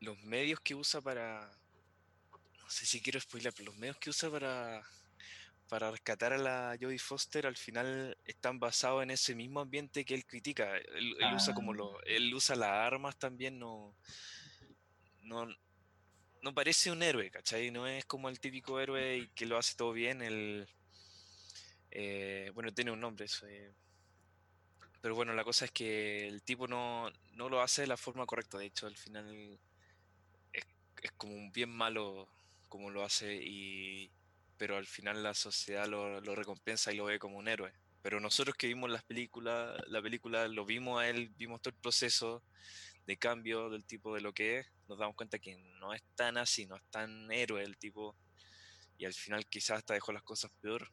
los 0.00 0.20
medios 0.22 0.60
que 0.60 0.74
usa 0.74 1.00
para. 1.00 1.50
No 2.58 2.70
sé 2.70 2.86
si 2.86 3.00
quiero 3.00 3.20
spoiler, 3.20 3.52
pero 3.52 3.70
los 3.70 3.78
medios 3.78 3.96
que 3.98 4.10
usa 4.10 4.30
para. 4.30 4.82
Para 5.68 5.90
rescatar 5.90 6.32
a 6.32 6.38
la 6.38 6.76
Jodie 6.80 6.98
Foster 6.98 7.46
al 7.46 7.56
final 7.56 8.16
están 8.24 8.58
basados 8.58 9.02
en 9.02 9.10
ese 9.10 9.34
mismo 9.34 9.60
ambiente 9.60 10.04
que 10.04 10.14
él 10.14 10.26
critica. 10.26 10.76
Él, 10.76 11.16
usa 11.34 11.54
como 11.54 11.72
lo, 11.72 12.02
él 12.04 12.32
usa 12.34 12.54
las 12.54 12.70
armas 12.70 13.16
también, 13.16 13.58
no, 13.58 13.96
no, 15.22 15.46
no 16.42 16.54
parece 16.54 16.90
un 16.90 17.02
héroe, 17.02 17.30
¿cachai? 17.30 17.70
No 17.70 17.86
es 17.86 18.04
como 18.04 18.28
el 18.28 18.40
típico 18.40 18.78
héroe 18.78 19.16
y 19.16 19.28
que 19.28 19.46
lo 19.46 19.56
hace 19.56 19.74
todo 19.74 19.92
bien. 19.92 20.20
El, 20.20 20.68
eh, 21.90 22.50
bueno, 22.54 22.72
tiene 22.72 22.90
un 22.90 23.00
nombre 23.00 23.24
eso. 23.24 23.46
Eh, 23.46 23.72
pero 25.00 25.14
bueno, 25.14 25.32
la 25.32 25.44
cosa 25.44 25.64
es 25.64 25.70
que 25.70 26.28
el 26.28 26.42
tipo 26.42 26.68
no, 26.68 27.10
no, 27.32 27.48
lo 27.48 27.62
hace 27.62 27.82
de 27.82 27.88
la 27.88 27.96
forma 27.96 28.26
correcta. 28.26 28.58
De 28.58 28.66
hecho, 28.66 28.86
al 28.86 28.96
final 28.96 29.58
es, 30.52 30.64
es 31.02 31.12
como 31.12 31.34
un 31.34 31.50
bien 31.52 31.70
malo 31.70 32.28
como 32.74 32.90
lo 32.90 33.04
hace, 33.04 33.32
y, 33.32 34.10
pero 34.56 34.76
al 34.76 34.86
final 34.86 35.22
la 35.22 35.34
sociedad 35.34 35.86
lo, 35.86 36.20
lo, 36.20 36.34
recompensa 36.34 36.92
y 36.92 36.96
lo 36.96 37.06
ve 37.06 37.18
como 37.18 37.38
un 37.38 37.48
héroe. 37.48 37.72
Pero 38.02 38.20
nosotros 38.20 38.56
que 38.56 38.66
vimos 38.66 38.90
las 38.90 39.02
películas, 39.04 39.80
la 39.88 40.02
película, 40.02 40.46
lo 40.48 40.64
vimos 40.64 41.00
a 41.00 41.08
él, 41.08 41.30
vimos 41.36 41.62
todo 41.62 41.74
el 41.74 41.80
proceso 41.80 42.42
de 43.06 43.16
cambio 43.16 43.70
del 43.70 43.84
tipo 43.84 44.14
de 44.14 44.20
lo 44.20 44.32
que 44.32 44.58
es, 44.58 44.66
nos 44.88 44.98
damos 44.98 45.16
cuenta 45.16 45.38
que 45.38 45.56
no 45.80 45.92
es 45.92 46.02
tan 46.14 46.36
así, 46.36 46.66
no 46.66 46.76
es 46.76 46.82
tan 46.90 47.30
héroe 47.30 47.62
el 47.62 47.76
tipo, 47.76 48.16
y 48.98 49.04
al 49.04 49.14
final 49.14 49.46
quizás 49.46 49.78
hasta 49.78 49.94
dejó 49.94 50.12
las 50.12 50.22
cosas 50.22 50.50
peor. 50.60 50.88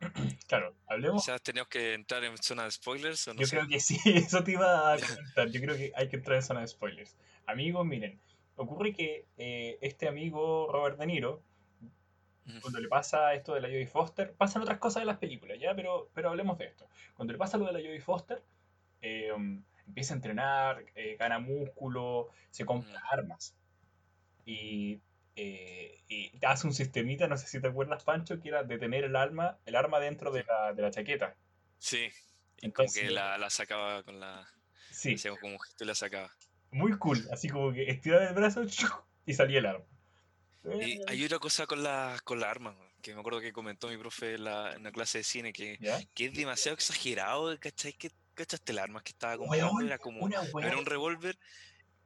Claro, 0.46 0.74
hablemos. 0.88 1.24
¿Quizás 1.24 1.40
tenemos 1.42 1.68
que 1.68 1.94
entrar 1.94 2.24
en 2.24 2.36
zona 2.38 2.64
de 2.64 2.72
spoilers? 2.72 3.28
¿o 3.28 3.34
no 3.34 3.40
Yo 3.40 3.46
creo 3.46 3.68
que 3.68 3.78
sí, 3.78 3.96
eso 4.04 4.42
te 4.42 4.50
iba 4.52 4.92
a 4.92 4.98
comentar. 4.98 5.48
Yo 5.48 5.60
creo 5.60 5.76
que 5.76 5.92
hay 5.94 6.08
que 6.08 6.16
entrar 6.16 6.38
en 6.38 6.42
zona 6.42 6.62
de 6.62 6.66
spoilers. 6.66 7.16
Amigos, 7.46 7.86
miren, 7.86 8.20
ocurre 8.56 8.92
que 8.92 9.28
eh, 9.36 9.78
este 9.80 10.08
amigo 10.08 10.68
Robert 10.72 10.98
De 10.98 11.06
Niro, 11.06 11.44
cuando 12.60 12.80
le 12.80 12.88
pasa 12.88 13.34
esto 13.34 13.54
de 13.54 13.60
la 13.60 13.68
Jodie 13.68 13.86
Foster, 13.86 14.32
pasan 14.32 14.62
otras 14.62 14.78
cosas 14.78 15.02
en 15.02 15.06
las 15.06 15.18
películas, 15.18 15.58
¿ya? 15.60 15.74
Pero, 15.74 16.10
pero 16.14 16.30
hablemos 16.30 16.58
de 16.58 16.66
esto. 16.66 16.88
Cuando 17.14 17.32
le 17.32 17.38
pasa 17.38 17.58
lo 17.58 17.66
de 17.66 17.72
la 17.72 17.78
Jodie 17.80 18.00
Foster, 18.00 18.42
eh, 19.02 19.32
empieza 19.86 20.14
a 20.14 20.16
entrenar, 20.16 20.84
eh, 20.94 21.16
gana 21.18 21.38
músculo, 21.38 22.28
se 22.50 22.64
compra 22.64 23.00
armas. 23.10 23.56
Y, 24.44 25.00
eh, 25.36 26.00
y, 26.08 26.32
hace 26.44 26.66
un 26.66 26.74
sistemita, 26.74 27.26
no 27.26 27.36
sé 27.36 27.46
si 27.46 27.60
te 27.60 27.68
acuerdas, 27.68 28.04
Pancho, 28.04 28.40
que 28.40 28.48
era 28.48 28.62
detener 28.62 29.04
el 29.04 29.16
arma, 29.16 29.58
el 29.66 29.76
arma 29.76 30.00
dentro 30.00 30.30
de 30.30 30.44
la, 30.44 30.72
de 30.72 30.82
la 30.82 30.90
chaqueta. 30.90 31.36
Sí, 31.78 32.08
como 32.74 32.88
que 32.92 33.10
la, 33.10 33.38
la, 33.38 33.50
sacaba 33.50 34.02
con 34.02 34.20
la... 34.20 34.46
Sí. 34.90 35.14
Hacía 35.14 35.36
como 35.36 35.54
un 35.54 35.60
gesto 35.60 35.84
y 35.84 35.86
la 35.86 35.94
sacaba. 35.94 36.30
Muy 36.72 36.96
cool, 36.98 37.26
así 37.32 37.48
como 37.48 37.72
que 37.72 37.90
estiraba 37.90 38.26
el 38.26 38.34
brazo 38.34 38.62
y 39.26 39.34
salía 39.34 39.58
el 39.60 39.66
arma. 39.66 39.84
Y 40.64 40.92
eh. 40.92 41.00
hay 41.06 41.24
otra 41.24 41.38
cosa 41.38 41.66
con 41.66 41.82
la, 41.82 42.20
con 42.24 42.40
la 42.40 42.50
arma, 42.50 42.76
que 43.00 43.14
me 43.14 43.20
acuerdo 43.20 43.40
que 43.40 43.52
comentó 43.52 43.88
mi 43.88 43.96
profe 43.96 44.34
en 44.34 44.44
la, 44.44 44.72
en 44.74 44.82
la 44.82 44.92
clase 44.92 45.18
de 45.18 45.24
cine, 45.24 45.52
que, 45.52 45.78
que 46.14 46.26
es 46.26 46.34
demasiado 46.34 46.74
exagerado, 46.74 47.58
¿cachai? 47.58 47.92
Que 47.94 48.10
¿Cachaste 48.34 48.72
el 48.72 48.78
arma 48.78 49.02
que 49.02 49.10
estaba 49.10 49.36
comprando? 49.36 49.80
era 49.84 49.98
como. 49.98 50.26
era 50.28 50.78
un 50.78 50.86
revólver, 50.86 51.38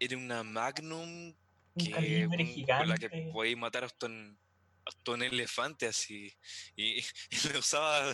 era 0.00 0.16
una 0.16 0.42
Magnum 0.42 1.32
que, 1.78 2.26
con, 2.66 2.88
la 2.88 2.96
que 2.96 3.30
podéis 3.32 3.56
matar 3.56 3.84
hasta 3.84 4.06
un, 4.06 4.36
hasta 4.84 5.12
un 5.12 5.22
elefante 5.22 5.86
así. 5.86 6.32
Y, 6.74 6.98
y 7.30 7.52
lo 7.52 7.60
usaba 7.60 8.12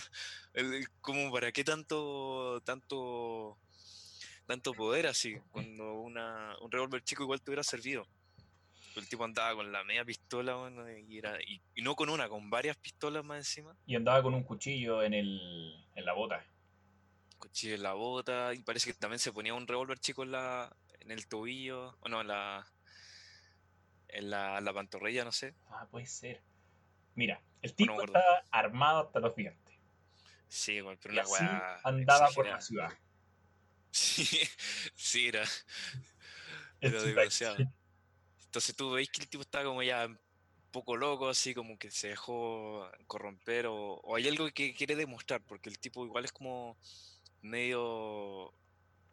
como 1.01 1.33
para 1.33 1.51
qué 1.53 1.65
tanto. 1.65 2.61
tanto 2.63 3.59
tanto 4.47 4.75
poder 4.75 5.07
así, 5.07 5.37
cuando 5.53 5.95
una, 5.95 6.57
un 6.61 6.73
revólver 6.73 7.05
chico 7.05 7.23
igual 7.23 7.41
te 7.41 7.53
hubiera 7.53 7.63
servido. 7.63 8.05
El 8.97 9.09
tipo 9.09 9.25
andaba 9.25 9.55
con 9.55 9.71
la 9.71 9.85
media 9.85 10.05
pistola, 10.05 10.57
y, 11.09 11.19
era, 11.19 11.41
y, 11.43 11.63
y, 11.75 11.83
no 11.83 11.95
con 11.95 12.09
una, 12.09 12.29
con 12.29 12.51
varias 12.51 12.77
pistolas 12.77 13.25
más 13.25 13.39
encima. 13.39 13.77
Y 13.87 13.95
andaba 13.95 14.23
con 14.23 14.35
un 14.35 14.43
cuchillo 14.43 15.03
en, 15.03 15.15
el, 15.15 15.87
en 15.95 16.05
la 16.05 16.13
bota 16.13 16.45
cuchillo 17.41 17.75
en 17.75 17.83
la 17.83 17.95
bota, 17.95 18.55
y 18.55 18.59
parece 18.59 18.93
que 18.93 18.99
también 18.99 19.19
se 19.19 19.33
ponía 19.33 19.55
un 19.55 19.67
revólver 19.67 19.99
chico 19.99 20.23
en 20.23 20.33
la 20.33 20.71
en 21.01 21.11
el 21.11 21.27
tobillo, 21.27 21.97
o 22.01 22.09
no, 22.09 22.21
en 22.21 22.29
la 22.29 22.67
en 24.09 24.31
la, 24.31 24.61
la 24.61 24.73
pantorrilla, 24.73 25.25
no 25.25 25.33
sé. 25.33 25.55
Ah, 25.69 25.87
puede 25.91 26.07
ser. 26.07 26.43
Mira, 27.15 27.41
el 27.63 27.75
tipo 27.75 28.01
está 28.03 28.45
armado 28.51 29.07
hasta 29.07 29.21
los 29.21 29.35
dientes. 29.35 29.75
Sí, 30.49 30.81
pero 31.01 31.15
una 31.15 31.27
weá. 31.27 31.81
Andaba 31.85 32.29
por 32.31 32.47
la 32.47 32.61
ciudad. 32.61 32.93
Sí, 33.93 34.25
sí, 34.95 35.27
era. 35.27 35.43
Era 36.81 37.03
demasiado. 37.03 37.57
Entonces 38.51 38.75
tú 38.75 38.91
veis 38.91 39.09
que 39.09 39.23
el 39.23 39.29
tipo 39.29 39.43
estaba 39.43 39.65
como 39.65 39.81
ya 39.81 40.07
un 40.07 40.19
poco 40.73 40.97
loco, 40.97 41.29
así 41.29 41.55
como 41.55 41.79
que 41.79 41.93
se 41.93 42.09
dejó 42.09 42.91
corromper, 43.07 43.67
o, 43.67 43.77
o 43.77 44.17
hay 44.17 44.27
algo 44.27 44.51
que 44.51 44.75
quiere 44.75 44.97
demostrar, 44.97 45.41
porque 45.47 45.69
el 45.69 45.79
tipo 45.79 46.05
igual 46.05 46.25
es 46.25 46.33
como 46.33 46.77
medio 47.43 48.53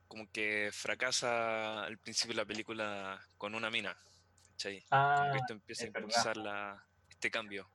como 0.08 0.27
que 0.32 0.72
fracasa 0.74 1.84
al 1.84 2.00
principio 2.00 2.34
de 2.34 2.41
la 2.41 2.48
película 2.48 3.22
con 3.38 3.53
una 3.53 3.70
mina. 3.70 3.96
¿cachai? 4.53 4.84
Ah, 4.89 5.32
esto 5.36 5.53
empieza 5.53 5.84
a 5.84 5.88
impulsar 5.88 6.36
la, 6.36 6.84
este 7.08 7.29
cambio. 7.29 7.70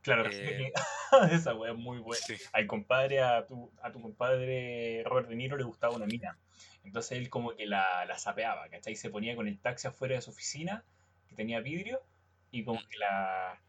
Claro, 0.00 0.28
eh, 0.32 0.72
esa 1.30 1.54
wea 1.54 1.70
es 1.70 1.78
muy 1.78 1.98
buena. 1.98 2.24
Al 2.52 2.66
compadre, 2.66 3.22
a 3.22 3.46
tu, 3.46 3.70
a 3.84 3.92
tu 3.92 4.02
compadre 4.02 5.04
Robert 5.04 5.28
De 5.28 5.36
Niro 5.36 5.56
le 5.56 5.62
gustaba 5.62 5.94
una 5.94 6.06
mina. 6.06 6.36
Entonces 6.84 7.18
él 7.18 7.30
como 7.30 7.54
que 7.56 7.66
la, 7.66 8.04
la 8.04 8.18
sapeaba, 8.18 8.68
¿cachai? 8.68 8.94
Se 8.94 9.10
ponía 9.10 9.34
con 9.34 9.48
el 9.48 9.58
taxi 9.58 9.88
afuera 9.88 10.14
de 10.14 10.22
su 10.22 10.30
oficina, 10.30 10.84
que 11.28 11.34
tenía 11.34 11.60
vidrio, 11.60 12.02
y 12.50 12.64
como 12.64 12.80
que 12.88 12.98
la... 12.98 13.60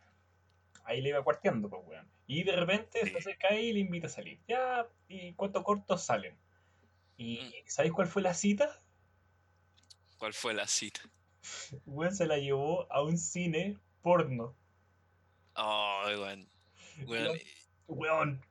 Ahí 0.84 1.02
le 1.02 1.10
iba 1.10 1.24
cuarteando, 1.24 1.70
pues, 1.70 1.82
weón. 1.86 2.08
Y 2.28 2.44
de 2.44 2.56
repente 2.56 3.10
se 3.10 3.18
acerca 3.18 3.48
ahí 3.50 3.68
y 3.68 3.74
le 3.74 3.80
invita 3.80 4.08
a 4.08 4.10
salir. 4.12 4.40
Ya, 4.48 4.88
y 5.08 5.34
cuánto 5.34 5.64
cortos 5.64 6.04
salen. 6.04 6.38
¿Y 7.18 7.40
mm. 7.40 7.68
sabéis 7.68 7.94
cuál 7.94 8.08
fue 8.08 8.22
la 8.22 8.34
cita? 8.34 8.80
¿Cuál 10.18 10.34
fue 10.34 10.54
la 10.54 10.68
cita? 10.68 11.02
Weón 11.86 12.16
se 12.16 12.28
la 12.28 12.38
llevó 12.38 12.92
a 12.92 13.02
un 13.02 13.18
cine 13.18 13.78
porno. 14.02 14.56
Oh, 15.56 16.04
weón. 16.06 16.48
Weón. 17.06 17.40
Weón. 17.88 18.46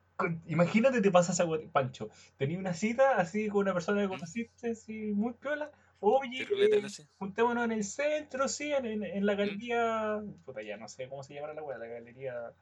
Imagínate 0.47 1.01
te 1.01 1.11
pasas 1.11 1.39
a 1.39 1.47
Pancho. 1.71 2.09
Tenía 2.37 2.57
una 2.57 2.73
cita 2.73 3.17
así 3.17 3.49
con 3.49 3.61
una 3.61 3.73
persona 3.73 4.01
que 4.01 4.07
conociste, 4.07 4.71
así 4.71 5.11
muy 5.11 5.33
piola. 5.33 5.71
Oye, 5.99 6.43
eh, 6.43 6.83
juntémonos 7.17 7.65
en 7.65 7.71
el 7.71 7.83
centro, 7.83 8.47
sí, 8.47 8.71
en, 8.71 9.03
en, 9.03 9.25
la 9.25 9.35
galería. 9.35 10.21
Puta, 10.45 10.61
ya 10.61 10.77
no 10.77 10.87
sé 10.87 11.09
cómo 11.09 11.23
se 11.23 11.33
llama 11.33 11.53
la 11.53 11.63
weá, 11.63 11.77
la 11.77 11.87
galería. 11.87 12.53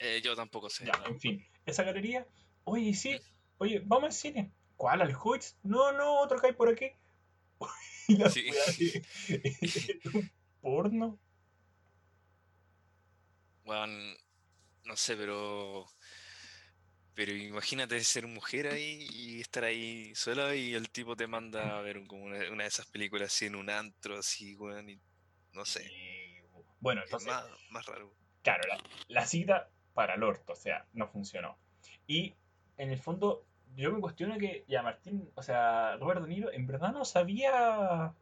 Eh, 0.00 0.20
yo 0.22 0.36
tampoco 0.36 0.68
sé. 0.68 0.84
En 1.06 1.18
fin, 1.18 1.44
esa 1.64 1.82
galería. 1.84 2.26
Oye, 2.64 2.92
sí, 2.94 3.18
oye, 3.58 3.82
vamos 3.84 4.06
al 4.06 4.12
cine. 4.12 4.52
¿Cuál? 4.76 5.00
¿Al 5.00 5.16
Hoyts? 5.16 5.56
No, 5.62 5.92
no, 5.92 6.20
otro 6.20 6.38
que 6.38 6.48
hay 6.48 6.52
por 6.52 6.68
aquí. 6.68 6.90
sí. 8.30 8.50
porno. 10.60 11.18
Bueno, 13.64 14.14
no 14.84 14.96
sé, 14.96 15.16
pero. 15.16 15.86
Pero 17.16 17.32
imagínate 17.32 17.98
ser 18.04 18.26
mujer 18.26 18.66
ahí 18.66 19.08
y 19.10 19.40
estar 19.40 19.64
ahí 19.64 20.14
sola 20.14 20.54
y 20.54 20.74
el 20.74 20.90
tipo 20.90 21.16
te 21.16 21.26
manda 21.26 21.78
a 21.78 21.80
ver 21.80 22.06
como 22.06 22.24
una, 22.26 22.36
de 22.36 22.66
esas 22.66 22.84
películas 22.84 23.32
así 23.32 23.46
en 23.46 23.56
un 23.56 23.70
antro, 23.70 24.18
así, 24.18 24.54
weón, 24.54 24.90
y 24.90 25.00
no 25.54 25.64
sé. 25.64 25.90
Bueno, 26.78 27.00
entonces. 27.02 27.26
más, 27.26 27.46
más 27.70 27.86
raro. 27.86 28.12
Claro, 28.42 28.62
la, 28.68 28.78
la 29.08 29.26
cita 29.26 29.70
para 29.94 30.14
el 30.16 30.22
orto, 30.24 30.52
o 30.52 30.56
sea, 30.56 30.84
no 30.92 31.08
funcionó. 31.08 31.56
Y 32.06 32.34
en 32.76 32.90
el 32.90 32.98
fondo, 32.98 33.46
yo 33.76 33.90
me 33.90 34.00
cuestiono 34.00 34.36
que 34.36 34.66
ya 34.68 34.82
Martín, 34.82 35.30
o 35.36 35.42
sea, 35.42 35.96
Robert 35.96 36.20
De 36.20 36.28
Niro, 36.28 36.52
en 36.52 36.66
verdad 36.66 36.92
no 36.92 37.06
sabía. 37.06 38.12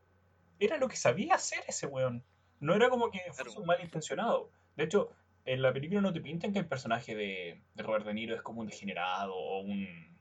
Era 0.61 0.77
lo 0.79 0.87
que 0.87 0.97
sabía 0.97 1.35
hacer 1.35 1.65
ese 1.67 1.89
weón. 1.89 2.23
No 2.61 2.77
era 2.77 2.89
como 2.91 3.11
que 3.11 3.21
fuese 3.33 3.59
un 3.59 3.67
malintencionado. 3.67 4.53
De 4.77 4.85
hecho, 4.85 5.11
en 5.45 5.63
la 5.63 5.73
película 5.73 6.01
no 6.01 6.13
te 6.13 6.21
pintan 6.21 6.53
que 6.53 6.59
el 6.59 6.69
personaje 6.69 7.15
de, 7.15 7.63
Robert 7.77 8.07
De 8.07 8.15
Niro 8.15 8.35
es 8.35 8.43
como 8.43 8.61
un 8.61 8.67
degenerado 8.67 9.35
o 9.35 9.61
un. 9.61 10.19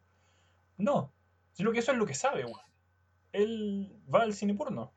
No, 0.78 1.14
sino 1.54 1.72
que 1.72 1.80
eso 1.80 1.92
es 1.92 1.98
lo 1.98 2.06
que 2.06 2.14
sabe, 2.16 2.46
weón. 2.46 2.60
Él 3.32 4.00
va 4.14 4.24
al 4.24 4.34
cine 4.34 4.54
porno. 4.54 4.94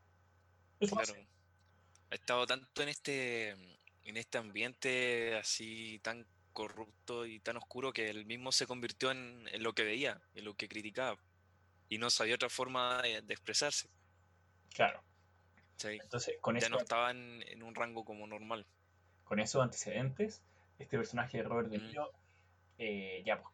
Eso 0.80 0.96
claro. 0.96 1.14
Ha 2.10 2.14
estado 2.14 2.46
tanto 2.46 2.82
en 2.82 2.88
este 2.88 3.50
en 4.04 4.16
este 4.16 4.38
ambiente 4.38 5.36
así 5.36 5.98
tan 6.00 6.26
corrupto 6.52 7.26
y 7.26 7.40
tan 7.40 7.58
oscuro 7.58 7.92
que 7.92 8.08
él 8.08 8.24
mismo 8.24 8.50
se 8.50 8.66
convirtió 8.66 9.10
en, 9.10 9.46
lo 9.62 9.74
que 9.74 9.84
veía, 9.84 10.22
en 10.34 10.44
lo 10.44 10.54
que 10.54 10.68
criticaba. 10.68 11.18
Y 11.88 11.98
no 11.98 12.08
sabía 12.08 12.36
otra 12.36 12.48
forma 12.48 13.02
de, 13.02 13.18
expresarse. 13.28 13.88
Claro. 14.74 15.02
Entonces, 15.84 16.38
con 16.40 16.58
ya 16.58 16.70
no 16.70 16.78
estaba 16.78 17.10
en, 17.10 17.62
un 17.62 17.74
rango 17.74 18.04
como 18.04 18.26
normal. 18.26 18.64
Con 19.26 19.40
esos 19.40 19.62
antecedentes, 19.62 20.42
este 20.78 20.96
personaje 20.96 21.38
de 21.38 21.42
Robert 21.44 21.68
De 21.68 21.78
Niro 21.78 22.10
eh, 22.78 23.22
ya 23.26 23.40
pues, 23.40 23.52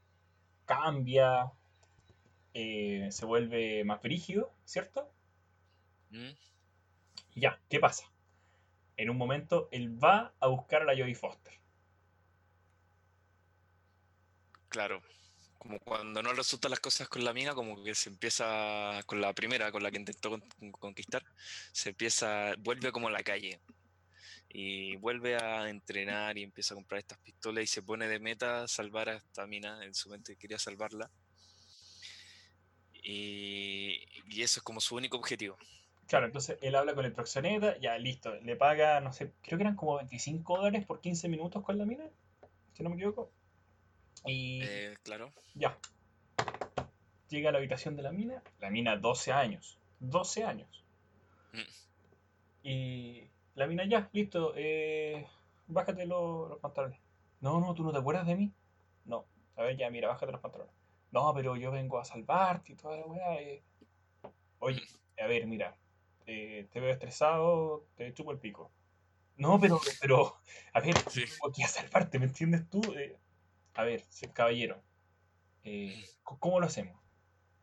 cambia, 0.66 1.50
eh, 2.54 3.08
se 3.10 3.24
vuelve 3.24 3.82
más 3.84 4.00
brígido, 4.02 4.52
¿cierto? 4.64 5.10
¿Mm? 6.10 6.30
Y 7.34 7.40
ya, 7.40 7.58
¿qué 7.68 7.80
pasa? 7.80 8.04
En 8.96 9.08
un 9.08 9.16
momento 9.16 9.68
él 9.72 10.02
va 10.02 10.34
a 10.38 10.46
buscar 10.48 10.82
a 10.82 10.84
la 10.84 10.92
Jodie 10.92 11.14
Foster. 11.14 11.54
Claro. 14.68 15.02
Como 15.58 15.78
cuando 15.78 16.22
no 16.22 16.32
resultan 16.32 16.70
las 16.72 16.80
cosas 16.80 17.08
con 17.08 17.24
la 17.24 17.30
amiga, 17.30 17.54
como 17.54 17.82
que 17.82 17.94
se 17.94 18.10
empieza 18.10 19.00
con 19.06 19.20
la 19.20 19.32
primera, 19.32 19.70
con 19.70 19.82
la 19.82 19.90
que 19.90 19.98
intentó 19.98 20.30
con- 20.30 20.72
conquistar, 20.72 21.22
se 21.72 21.90
empieza, 21.90 22.54
vuelve 22.58 22.90
como 22.92 23.08
a 23.08 23.12
la 23.12 23.22
calle. 23.22 23.60
Y 24.54 24.96
vuelve 24.96 25.36
a 25.36 25.70
entrenar 25.70 26.36
y 26.36 26.42
empieza 26.42 26.74
a 26.74 26.76
comprar 26.76 26.98
estas 26.98 27.18
pistolas 27.18 27.64
y 27.64 27.66
se 27.66 27.82
pone 27.82 28.06
de 28.06 28.18
meta 28.20 28.68
salvar 28.68 29.08
a 29.08 29.16
esta 29.16 29.46
mina. 29.46 29.82
En 29.84 29.94
su 29.94 30.10
mente 30.10 30.36
quería 30.36 30.58
salvarla. 30.58 31.10
Y, 33.02 34.04
y 34.26 34.42
eso 34.42 34.60
es 34.60 34.62
como 34.64 34.80
su 34.80 34.94
único 34.94 35.16
objetivo. 35.16 35.56
Claro, 36.06 36.26
entonces 36.26 36.58
él 36.60 36.74
habla 36.74 36.94
con 36.94 37.04
el 37.04 37.12
proxeneta, 37.12 37.78
ya 37.78 37.96
listo, 37.96 38.34
le 38.34 38.56
paga, 38.56 39.00
no 39.00 39.12
sé, 39.12 39.32
creo 39.40 39.56
que 39.56 39.62
eran 39.64 39.76
como 39.76 39.96
25 39.96 40.56
dólares 40.58 40.84
por 40.84 41.00
15 41.00 41.28
minutos 41.28 41.64
con 41.64 41.78
la 41.78 41.86
mina, 41.86 42.04
si 42.74 42.82
no 42.82 42.90
me 42.90 42.96
equivoco. 42.96 43.32
Y 44.26 44.60
Eh, 44.62 44.98
claro. 45.02 45.32
ya, 45.54 45.78
llega 47.28 47.48
a 47.48 47.52
la 47.52 47.58
habitación 47.58 47.96
de 47.96 48.02
la 48.02 48.12
mina, 48.12 48.42
la 48.60 48.68
mina 48.70 48.96
12 48.96 49.32
años, 49.32 49.78
12 50.00 50.44
años. 50.44 50.84
Mm. 51.52 52.68
Y 52.68 53.30
la 53.54 53.66
mina 53.66 53.84
ya, 53.84 54.08
listo, 54.12 54.52
eh, 54.56 55.26
bájate 55.66 56.06
lo- 56.06 56.48
los 56.48 56.58
pantalones. 56.60 57.00
No, 57.40 57.60
no, 57.60 57.74
¿tú 57.74 57.82
no 57.84 57.92
te 57.92 57.98
acuerdas 57.98 58.26
de 58.26 58.36
mí? 58.36 58.52
No, 59.04 59.26
a 59.56 59.62
ver, 59.62 59.76
ya, 59.76 59.90
mira, 59.90 60.08
bájate 60.08 60.32
los 60.32 60.40
pantalones. 60.40 60.74
No, 61.10 61.32
pero 61.34 61.56
yo 61.56 61.70
vengo 61.70 61.98
a 61.98 62.04
salvarte 62.04 62.72
y 62.72 62.76
toda 62.76 62.96
la 62.96 63.06
weá. 63.06 63.40
eh. 63.40 63.62
Oye, 64.58 64.80
a 65.22 65.26
ver, 65.26 65.46
mira, 65.46 65.76
eh, 66.26 66.68
te 66.72 66.80
veo 66.80 66.90
estresado, 66.90 67.84
te 67.96 68.12
chupo 68.14 68.32
el 68.32 68.38
pico. 68.38 68.70
No, 69.36 69.58
pero, 69.60 69.80
pero, 70.00 70.36
a 70.72 70.80
ver, 70.80 70.96
Sí. 71.10 71.24
tengo 71.26 71.48
aquí 71.50 71.62
a 71.62 71.68
salvarte, 71.68 72.18
¿me 72.18 72.26
entiendes 72.26 72.68
tú? 72.70 72.80
Eh, 72.96 73.18
a 73.74 73.84
ver, 73.84 74.04
caballero, 74.34 74.82
¿cómo 76.22 76.60
lo 76.60 76.66
hacemos? 76.66 77.00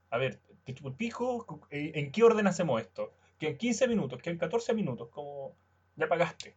A 0.10 0.18
ver, 0.18 0.42
te 0.64 0.74
chupo 0.74 0.90
el 0.90 0.96
pico, 0.96 1.68
¿en 1.72 2.12
qué 2.12 2.24
orden 2.24 2.48
hacemos 2.48 2.82
esto? 2.82 3.14
Que 3.40 3.50
en 3.50 3.58
15 3.58 3.88
minutos, 3.88 4.22
que 4.22 4.30
en 4.32 4.38
14 4.38 4.74
minutos, 4.74 5.10
como 5.10 5.56
ya 6.00 6.08
pagaste. 6.08 6.56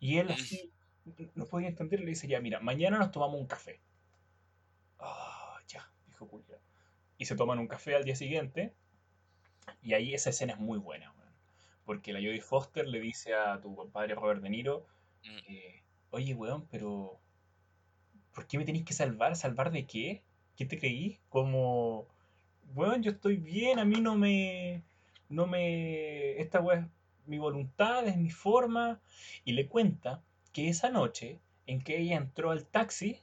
Y 0.00 0.18
él 0.18 0.30
así, 0.30 0.72
no 1.34 1.46
podía 1.46 1.68
entender, 1.68 2.00
le 2.00 2.06
dice, 2.06 2.28
ya, 2.28 2.40
mira, 2.40 2.60
mañana 2.60 2.98
nos 2.98 3.10
tomamos 3.10 3.40
un 3.40 3.46
café. 3.46 3.80
Ah, 4.98 5.58
ya, 5.66 5.90
dijo 6.06 6.26
Julia. 6.26 6.58
Y 7.18 7.24
se 7.24 7.34
toman 7.36 7.58
un 7.58 7.66
café 7.68 7.96
al 7.96 8.04
día 8.04 8.14
siguiente. 8.16 8.74
Y 9.82 9.94
ahí 9.94 10.14
esa 10.14 10.30
escena 10.30 10.52
es 10.54 10.58
muy 10.60 10.78
buena, 10.78 11.10
weón. 11.12 11.32
Porque 11.84 12.12
la 12.12 12.20
Jodie 12.20 12.40
Foster 12.40 12.86
le 12.86 13.00
dice 13.00 13.34
a 13.34 13.60
tu 13.60 13.74
compadre 13.74 14.14
Robert 14.14 14.42
De 14.42 14.50
Niro, 14.50 14.86
Mm. 15.24 15.38
eh, 15.48 15.82
oye, 16.10 16.34
weón, 16.34 16.66
pero 16.70 17.18
¿por 18.34 18.46
qué 18.46 18.56
me 18.56 18.64
tenéis 18.64 18.84
que 18.84 18.94
salvar? 18.94 19.34
¿Salvar 19.36 19.72
de 19.72 19.84
qué? 19.86 20.22
¿Qué 20.56 20.64
te 20.64 20.78
creí? 20.78 21.18
Como, 21.28 22.06
weón, 22.74 23.02
yo 23.02 23.10
estoy 23.10 23.36
bien, 23.36 23.78
a 23.80 23.84
mí 23.84 24.00
no 24.00 24.16
me, 24.16 24.82
no 25.28 25.46
me, 25.48 26.40
esta 26.40 26.60
weón 26.60 26.84
es 26.84 26.90
mi 27.28 27.38
voluntad, 27.38 28.06
es 28.08 28.16
mi 28.16 28.30
forma. 28.30 29.00
Y 29.44 29.52
le 29.52 29.68
cuenta 29.68 30.22
que 30.52 30.68
esa 30.68 30.90
noche 30.90 31.40
en 31.66 31.82
que 31.82 31.98
ella 32.00 32.16
entró 32.16 32.50
al 32.50 32.66
taxi 32.66 33.20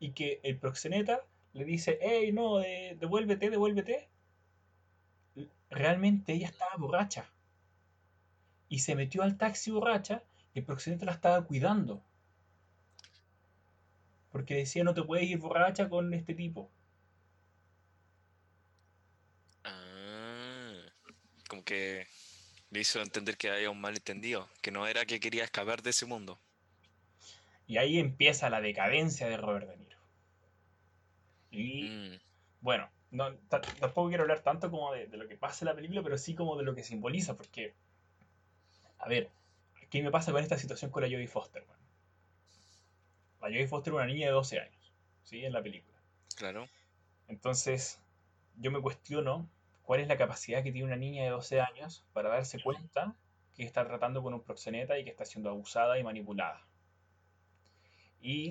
y 0.00 0.12
que 0.12 0.40
el 0.44 0.58
proxeneta 0.58 1.22
le 1.54 1.64
dice, 1.64 1.98
hey, 2.02 2.32
no, 2.32 2.58
de- 2.58 2.96
devuélvete, 3.00 3.50
devuélvete. 3.50 4.08
Realmente 5.70 6.34
ella 6.34 6.48
estaba 6.48 6.76
borracha. 6.76 7.32
Y 8.68 8.78
se 8.78 8.94
metió 8.94 9.22
al 9.24 9.36
taxi 9.36 9.72
borracha 9.72 10.22
y 10.54 10.60
el 10.60 10.64
proxeneta 10.64 11.04
la 11.04 11.12
estaba 11.12 11.44
cuidando. 11.44 12.02
Porque 14.32 14.54
decía, 14.54 14.84
no 14.84 14.94
te 14.94 15.02
puedes 15.02 15.28
ir 15.28 15.36
borracha 15.36 15.90
con 15.90 16.14
este 16.14 16.32
tipo. 16.32 16.70
Ah, 19.64 20.74
como 21.48 21.64
que 21.64 22.06
le 22.70 22.80
hizo 22.80 23.02
entender 23.02 23.36
que 23.36 23.50
había 23.50 23.70
un 23.70 23.80
malentendido, 23.80 24.48
que 24.62 24.70
no 24.70 24.86
era 24.86 25.04
que 25.06 25.20
quería 25.20 25.44
escapar 25.44 25.82
de 25.82 25.90
ese 25.90 26.06
mundo. 26.06 26.38
Y 27.68 27.76
ahí 27.76 28.00
empieza 28.00 28.50
la 28.50 28.60
decadencia 28.60 29.28
de 29.28 29.36
Robert 29.36 29.68
De 29.68 29.76
Niro. 29.76 29.98
Y 31.50 31.94
Mm, 31.94 32.18
bueno, 32.60 32.90
no, 33.10 33.34
ta- 33.48 33.66
tampoco 33.80 34.08
quiero 34.08 34.24
hablar 34.24 34.42
tanto 34.42 34.70
como 34.70 34.92
de, 34.94 35.06
de 35.08 35.16
lo 35.18 35.28
que 35.28 35.36
pasa 35.36 35.64
en 35.64 35.68
la 35.70 35.74
película, 35.76 36.02
pero 36.02 36.18
sí 36.18 36.34
como 36.34 36.56
de 36.56 36.64
lo 36.64 36.74
que 36.74 36.84
simboliza, 36.84 37.36
porque, 37.36 37.74
a 38.98 39.08
ver, 39.08 39.30
¿qué 39.90 40.02
me 40.02 40.10
pasa 40.10 40.30
con 40.32 40.42
esta 40.42 40.58
situación 40.58 40.90
con 40.90 41.02
la 41.02 41.08
Jodie 41.08 41.26
Foster? 41.26 41.66
La 43.40 43.48
Jodie 43.48 43.66
Foster 43.66 43.92
es 43.92 43.96
una 43.96 44.06
niña 44.06 44.26
de 44.28 44.32
12 44.32 44.60
años, 44.60 44.92
¿sí? 45.24 45.44
En 45.44 45.52
la 45.52 45.60
película. 45.60 45.98
claro. 46.36 46.68
Entonces, 47.28 48.00
yo 48.56 48.72
me 48.72 48.80
cuestiono 48.82 49.48
cuál 49.88 50.00
es 50.00 50.08
la 50.08 50.18
capacidad 50.18 50.62
que 50.62 50.70
tiene 50.70 50.86
una 50.86 50.96
niña 50.96 51.24
de 51.24 51.30
12 51.30 51.62
años 51.62 52.04
para 52.12 52.28
darse 52.28 52.60
cuenta 52.62 53.16
que 53.54 53.64
está 53.64 53.86
tratando 53.86 54.22
con 54.22 54.34
un 54.34 54.42
proxeneta 54.42 54.98
y 54.98 55.04
que 55.04 55.08
está 55.08 55.24
siendo 55.24 55.48
abusada 55.48 55.98
y 55.98 56.04
manipulada. 56.04 56.60
Y 58.20 58.50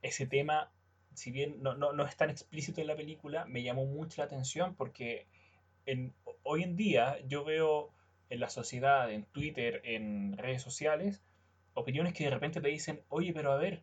ese 0.00 0.28
tema, 0.28 0.70
si 1.12 1.32
bien 1.32 1.60
no, 1.60 1.74
no, 1.74 1.92
no 1.92 2.06
es 2.06 2.14
tan 2.16 2.30
explícito 2.30 2.80
en 2.80 2.86
la 2.86 2.94
película, 2.94 3.46
me 3.46 3.64
llamó 3.64 3.84
mucho 3.84 4.20
la 4.20 4.26
atención 4.26 4.76
porque 4.76 5.26
hoy 6.44 6.62
en 6.62 6.76
día 6.76 7.18
yo 7.26 7.42
veo 7.42 7.90
en 8.30 8.38
la 8.38 8.48
sociedad, 8.48 9.10
en 9.10 9.24
Twitter, 9.24 9.80
en 9.82 10.38
redes 10.38 10.62
sociales, 10.62 11.20
opiniones 11.72 12.12
que 12.12 12.26
de 12.26 12.30
repente 12.30 12.60
te 12.60 12.68
dicen, 12.68 13.02
oye, 13.08 13.32
pero 13.32 13.50
a 13.50 13.56
ver, 13.56 13.82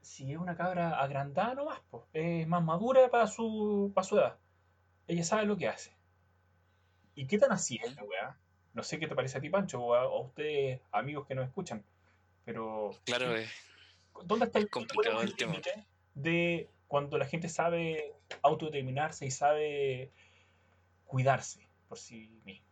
si 0.00 0.32
es 0.32 0.38
una 0.38 0.56
cabra 0.56 0.98
agrandada 0.98 1.52
nomás, 1.52 1.82
pues, 1.90 2.04
es 2.14 2.48
más 2.48 2.64
madura 2.64 3.10
para 3.10 3.26
su, 3.26 3.92
para 3.94 4.06
su 4.06 4.16
edad. 4.16 4.38
Ella 5.08 5.22
sabe 5.22 5.44
lo 5.44 5.58
que 5.58 5.68
hace. 5.68 5.95
¿Y 7.16 7.26
qué 7.26 7.38
tan 7.38 7.50
así 7.50 7.80
es 7.82 7.96
la 7.96 8.04
weá? 8.04 8.38
No 8.74 8.82
sé 8.82 8.98
qué 9.00 9.08
te 9.08 9.14
parece 9.14 9.38
a 9.38 9.40
ti, 9.40 9.48
Pancho, 9.48 9.82
o 9.82 9.94
a, 9.94 10.20
ustedes, 10.20 10.80
amigos 10.92 11.26
que 11.26 11.34
nos 11.34 11.46
escuchan, 11.46 11.82
pero 12.44 12.94
Claro, 13.04 13.34
es, 13.34 13.50
¿dónde 14.24 14.44
está 14.44 14.58
es 14.58 14.66
el, 14.66 14.70
complicado 14.70 15.22
el 15.22 15.34
tema. 15.34 15.56
de 16.14 16.68
cuando 16.86 17.16
la 17.16 17.26
gente 17.26 17.48
sabe 17.48 18.12
autodeterminarse 18.42 19.26
y 19.26 19.30
sabe 19.30 20.12
cuidarse 21.06 21.66
por 21.88 21.98
sí 21.98 22.28
mismo? 22.44 22.66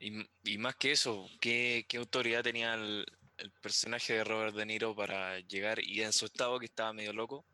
Y, 0.00 0.58
más 0.58 0.76
que 0.76 0.92
eso, 0.92 1.28
¿qué, 1.40 1.84
qué 1.86 1.98
autoridad 1.98 2.42
tenía 2.42 2.74
el, 2.74 3.04
el 3.36 3.50
personaje 3.50 4.14
de 4.14 4.24
Robert 4.24 4.54
De 4.54 4.64
Niro 4.64 4.94
para 4.94 5.38
llegar 5.40 5.80
y 5.82 6.02
en 6.02 6.12
su 6.12 6.24
estado 6.24 6.58
que 6.58 6.66
estaba 6.66 6.92
medio 6.92 7.12
loco, 7.12 7.44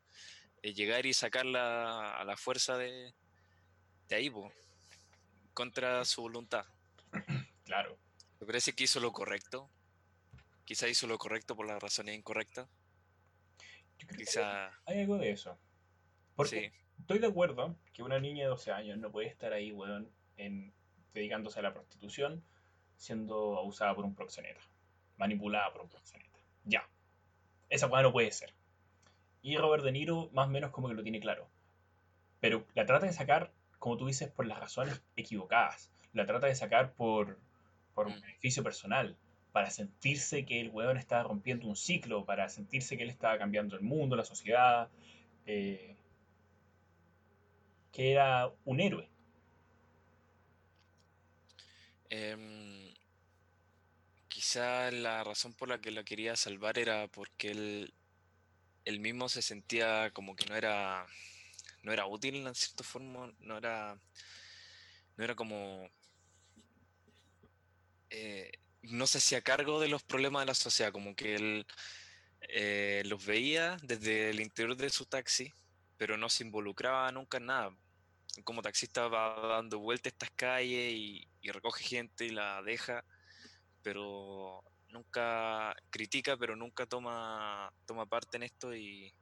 eh, 0.63 0.73
llegar 0.73 1.05
y 1.05 1.15
sacarla 1.15 2.15
a 2.15 2.25
la 2.25 2.37
fuerza 2.37 2.79
de, 2.79 3.13
de 4.09 4.17
ahí, 4.17 4.31
po, 4.31 4.53
contra 5.55 6.05
su 6.05 6.23
voluntad? 6.23 6.67
Claro. 7.65 7.97
¿Me 8.41 8.47
parece 8.47 8.75
que 8.75 8.85
hizo 8.85 9.01
lo 9.01 9.11
correcto? 9.11 9.71
Quizá 10.67 10.87
hizo 10.87 11.07
lo 11.07 11.17
correcto 11.17 11.57
por 11.57 11.67
las 11.67 11.83
razones 11.83 12.15
incorrectas. 12.15 12.69
Yo 13.99 14.07
creo 14.07 14.19
que 14.19 14.25
Quizá, 14.27 14.71
hay 14.85 15.01
algo 15.01 15.17
de 15.17 15.31
eso. 15.31 15.59
Porque 16.37 16.71
sí, 16.71 17.01
estoy 17.01 17.21
de 17.21 17.27
acuerdo 17.27 17.75
que 17.95 18.03
una 18.03 18.21
niña 18.21 18.45
de 18.45 18.51
12 18.51 18.71
años 18.71 18.99
no 18.99 19.11
puede 19.11 19.29
estar 19.29 19.55
ahí, 19.55 19.73
weón, 19.73 20.11
en, 20.37 20.75
dedicándose 21.15 21.59
a 21.61 21.63
la 21.63 21.73
prostitución, 21.73 22.45
siendo 22.97 23.59
abusada 23.59 23.95
por 23.95 24.05
un 24.05 24.15
proxeneta, 24.15 24.61
manipulada 25.17 25.73
por 25.73 25.83
un 25.83 25.89
proxeneta. 25.89 26.39
Ya. 26.65 26.89
Esa 27.71 27.87
weá 27.87 28.03
no 28.03 28.13
puede 28.13 28.31
ser. 28.31 28.53
Y 29.43 29.57
Robert 29.57 29.85
De 29.85 29.93
Niro 29.93 30.31
más 30.33 30.49
o 30.49 30.51
menos 30.51 30.71
como 30.71 30.89
que 30.89 30.95
lo 30.95 31.03
tiene 31.03 31.21
claro. 31.21 31.49
Pero 32.41 32.67
la 32.75 32.87
trata 32.87 33.07
de 33.07 33.13
sacar, 33.13 33.53
como 33.85 33.99
tú 33.99 34.07
dices, 34.07 34.31
por 34.31 34.47
las 34.47 34.59
razones 34.59 35.03
equivocadas. 35.15 35.91
La 36.15 36.25
trata 36.25 36.47
de 36.47 36.55
sacar 36.55 36.95
por, 36.95 37.39
por 37.95 38.07
un 38.07 38.15
Mm. 38.15 38.21
beneficio 38.23 38.63
personal. 38.63 39.15
Para 39.53 39.69
sentirse 39.69 40.47
que 40.47 40.59
el 40.59 40.71
weón 40.71 40.97
estaba 40.97 41.25
rompiendo 41.25 41.69
un 41.69 41.77
ciclo. 41.77 42.25
Para 42.25 42.49
sentirse 42.49 42.97
que 42.97 43.03
él 43.03 43.11
estaba 43.11 43.37
cambiando 43.37 43.77
el 43.77 43.83
mundo, 43.83 44.17
la 44.17 44.25
sociedad. 44.25 44.89
eh, 45.45 45.97
que 47.93 48.13
era 48.13 48.51
un 48.65 48.81
héroe. 48.81 49.07
Em, 52.09 52.95
quizá 54.29 54.91
la 54.93 55.23
razón 55.25 55.53
por 55.53 55.69
la 55.69 55.79
que 55.79 55.91
la 55.91 56.05
quería 56.05 56.37
salvar 56.37 56.79
era 56.79 57.07
porque 57.09 57.51
él, 57.51 57.95
él 58.87 58.99
mismo 59.01 59.29
se 59.29 59.43
sentía 59.43 60.11
como 60.13 60.35
que 60.37 60.47
no 60.47 60.57
era, 60.57 61.07
no 61.85 61.93
era 61.93 62.07
útil 62.07 62.47
en 62.47 62.55
cierta 62.55 62.83
forma, 62.83 63.33
no 63.41 63.59
era, 63.59 63.97
no 65.17 65.25
era 65.25 65.35
como, 65.35 65.89
eh, 68.11 68.53
no 68.83 69.07
se 69.07 69.19
hacía 69.19 69.43
cargo 69.43 69.79
de 69.81 69.89
los 69.89 70.03
problemas 70.03 70.43
de 70.43 70.47
la 70.47 70.55
sociedad, 70.55 70.93
como 70.93 71.15
que 71.15 71.35
él 71.37 71.67
eh, 72.41 73.03
los 73.05 73.25
veía 73.25 73.77
desde 73.83 74.31
el 74.31 74.41
interior 74.41 74.77
de 74.77 74.89
su 74.91 75.05
taxi, 75.05 75.53
pero 75.99 76.17
no 76.17 76.29
se 76.31 76.45
involucraba 76.45 77.13
nunca 77.13 77.37
en 77.37 77.47
nada. 77.47 77.77
como 78.45 78.63
taxista 78.63 79.07
va 79.09 79.49
dando 79.49 79.79
vueltas 79.79 80.13
a 80.13 80.15
estas 80.15 80.31
calles 80.31 80.93
y, 80.93 81.29
y 81.43 81.51
recoge 81.51 81.85
gente 81.85 82.25
y 82.25 82.31
la 82.31 82.63
deja, 82.63 83.05
pero 83.83 84.65
nunca 84.89 85.77
critica, 85.91 86.37
pero 86.39 86.57
nunca 86.57 86.87
toma, 86.87 87.73
toma 87.87 88.07
parte 88.07 88.39
en 88.39 88.45
esto 88.45 88.75
y, 88.75 89.13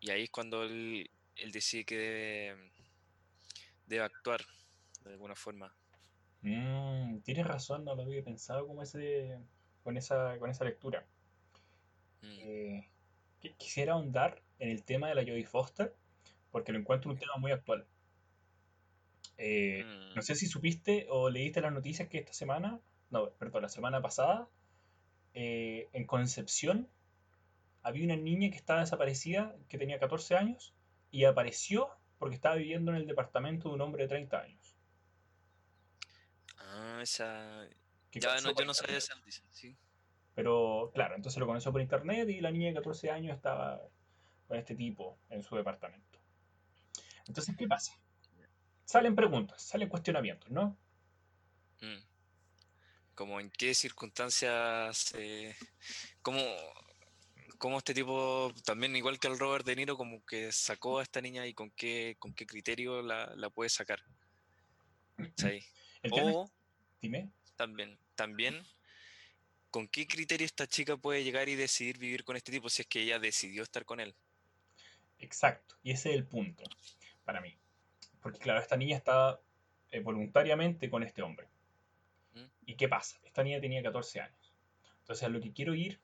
y 0.00 0.10
ahí 0.10 0.24
es 0.24 0.30
cuando 0.30 0.64
él, 0.64 1.10
él 1.36 1.52
decide 1.52 1.84
que 1.84 1.96
debe, 1.98 2.72
debe 3.86 4.04
actuar 4.04 4.40
de 5.04 5.10
alguna 5.10 5.34
forma. 5.34 5.74
Mm, 6.42 7.20
tienes 7.20 7.46
razón, 7.46 7.84
no 7.84 7.94
lo 7.94 8.02
había 8.02 8.24
pensado 8.24 8.66
como 8.66 8.82
ese, 8.82 9.38
con 9.84 9.96
esa, 9.96 10.36
con 10.38 10.50
esa 10.50 10.64
lectura. 10.64 11.06
Mm, 12.22 12.38
Eh, 12.38 12.88
qui- 13.40 13.54
quisiera 13.58 13.92
ahondar 13.92 14.42
en 14.58 14.70
el 14.70 14.82
tema 14.84 15.08
de 15.08 15.14
la 15.14 15.22
Jodie 15.22 15.44
Foster, 15.46 15.94
porque 16.50 16.72
lo 16.72 16.78
encuentro 16.78 17.10
un 17.10 17.18
tema 17.18 17.36
muy 17.38 17.52
actual. 17.52 17.86
Eh, 19.38 19.86
no 20.14 20.20
mm, 20.20 20.22
sé 20.22 20.34
si 20.34 20.46
supiste 20.46 21.06
o 21.10 21.30
leíste 21.30 21.60
las 21.60 21.72
noticias 21.72 22.08
que 22.08 22.18
esta 22.18 22.32
semana, 22.32 22.80
no, 23.10 23.30
perdón, 23.30 23.62
la 23.62 23.68
semana 23.68 24.02
pasada, 24.02 24.48
eh, 25.34 25.88
en 25.92 26.06
Concepción 26.06 26.88
había 27.82 28.04
una 28.04 28.16
niña 28.16 28.50
que 28.50 28.56
estaba 28.56 28.80
desaparecida, 28.80 29.54
que 29.68 29.78
tenía 29.78 29.98
14 29.98 30.36
años, 30.36 30.74
y 31.10 31.24
apareció 31.24 31.90
porque 32.18 32.34
estaba 32.34 32.56
viviendo 32.56 32.90
en 32.90 32.98
el 32.98 33.06
departamento 33.06 33.68
de 33.68 33.74
un 33.76 33.80
hombre 33.80 34.02
de 34.02 34.08
30 34.08 34.40
años, 34.40 34.74
Ah, 36.70 37.00
esa... 37.02 37.66
Ya 38.12 38.40
no, 38.40 38.54
yo 38.54 38.64
no 38.64 38.74
sabía 38.74 38.98
esa 38.98 39.14
noticia, 39.14 39.44
sí. 39.50 39.76
Pero 40.34 40.90
claro, 40.94 41.16
entonces 41.16 41.38
lo 41.38 41.46
conoció 41.46 41.72
por 41.72 41.80
internet 41.80 42.28
y 42.28 42.40
la 42.40 42.50
niña 42.50 42.68
de 42.68 42.74
14 42.74 43.10
años 43.10 43.36
estaba 43.36 43.80
con 44.46 44.56
este 44.56 44.74
tipo 44.74 45.18
en 45.30 45.42
su 45.42 45.56
departamento. 45.56 46.18
Entonces, 47.26 47.56
¿qué 47.56 47.66
pasa? 47.66 47.98
Salen 48.84 49.14
preguntas, 49.14 49.60
salen 49.62 49.88
cuestionamientos, 49.88 50.50
¿no? 50.50 50.76
Mm. 51.80 52.02
Como 53.14 53.40
en 53.40 53.50
qué 53.50 53.74
circunstancias, 53.74 55.12
eh, 55.18 55.54
cómo, 56.22 56.40
cómo 57.58 57.78
este 57.78 57.92
tipo, 57.92 58.52
también 58.64 58.96
igual 58.96 59.18
que 59.18 59.28
el 59.28 59.38
Robert 59.38 59.66
De 59.66 59.76
Niro, 59.76 59.96
como 59.96 60.24
que 60.24 60.52
sacó 60.52 61.00
a 61.00 61.02
esta 61.02 61.20
niña 61.20 61.46
y 61.46 61.54
con 61.54 61.70
qué, 61.72 62.16
con 62.18 62.32
qué 62.32 62.46
criterio 62.46 63.02
la, 63.02 63.32
la 63.36 63.50
puede 63.50 63.68
sacar. 63.68 64.00
O 66.12 66.48
dime, 67.02 67.28
también, 67.56 67.98
también, 68.14 68.62
con 69.70 69.88
qué 69.88 70.06
criterio 70.06 70.46
esta 70.46 70.68
chica 70.68 70.96
puede 70.96 71.24
llegar 71.24 71.48
y 71.48 71.56
decidir 71.56 71.98
vivir 71.98 72.22
con 72.22 72.36
este 72.36 72.52
tipo 72.52 72.70
si 72.70 72.82
es 72.82 72.88
que 72.88 73.02
ella 73.02 73.18
decidió 73.18 73.64
estar 73.64 73.84
con 73.84 73.98
él. 73.98 74.14
exacto, 75.18 75.74
y 75.82 75.90
ese 75.90 76.10
es 76.10 76.14
el 76.14 76.24
punto 76.24 76.62
para 77.24 77.40
mí. 77.40 77.58
Porque 78.22 78.38
claro, 78.38 78.60
esta 78.60 78.76
niña 78.76 78.96
estaba 78.96 79.40
eh, 79.90 79.98
voluntariamente 80.00 80.88
con 80.88 81.02
este 81.02 81.22
hombre. 81.22 81.48
¿Mm? 82.34 82.44
¿Y 82.66 82.74
qué 82.76 82.88
pasa? 82.88 83.18
Esta 83.24 83.42
niña 83.42 83.60
tenía 83.60 83.82
14 83.82 84.20
años. 84.20 84.54
Entonces, 85.00 85.24
a 85.24 85.28
lo 85.28 85.40
que 85.40 85.52
quiero 85.52 85.74
ir 85.74 86.00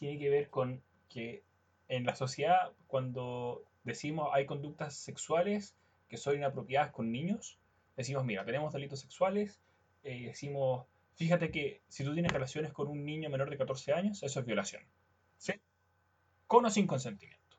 tiene 0.00 0.18
que 0.18 0.30
ver 0.30 0.50
con 0.50 0.82
que 1.08 1.44
en 1.88 2.04
la 2.04 2.16
sociedad, 2.16 2.72
cuando 2.86 3.62
decimos 3.84 4.30
hay 4.32 4.46
conductas 4.46 4.96
sexuales 4.96 5.76
que 6.08 6.16
son 6.16 6.36
inapropiadas 6.36 6.90
con 6.90 7.12
niños, 7.12 7.58
decimos, 7.96 8.24
mira, 8.24 8.44
tenemos 8.44 8.72
delitos 8.72 9.00
sexuales, 9.00 9.60
eh, 10.02 10.26
decimos, 10.26 10.86
fíjate 11.14 11.50
que 11.50 11.82
si 11.88 12.02
tú 12.02 12.14
tienes 12.14 12.32
relaciones 12.32 12.72
con 12.72 12.88
un 12.88 13.04
niño 13.04 13.28
menor 13.28 13.50
de 13.50 13.58
14 13.58 13.92
años, 13.92 14.22
eso 14.22 14.40
es 14.40 14.46
violación. 14.46 14.82
¿Sí? 15.36 15.52
Con 16.46 16.64
o 16.64 16.70
sin 16.70 16.86
consentimiento. 16.86 17.56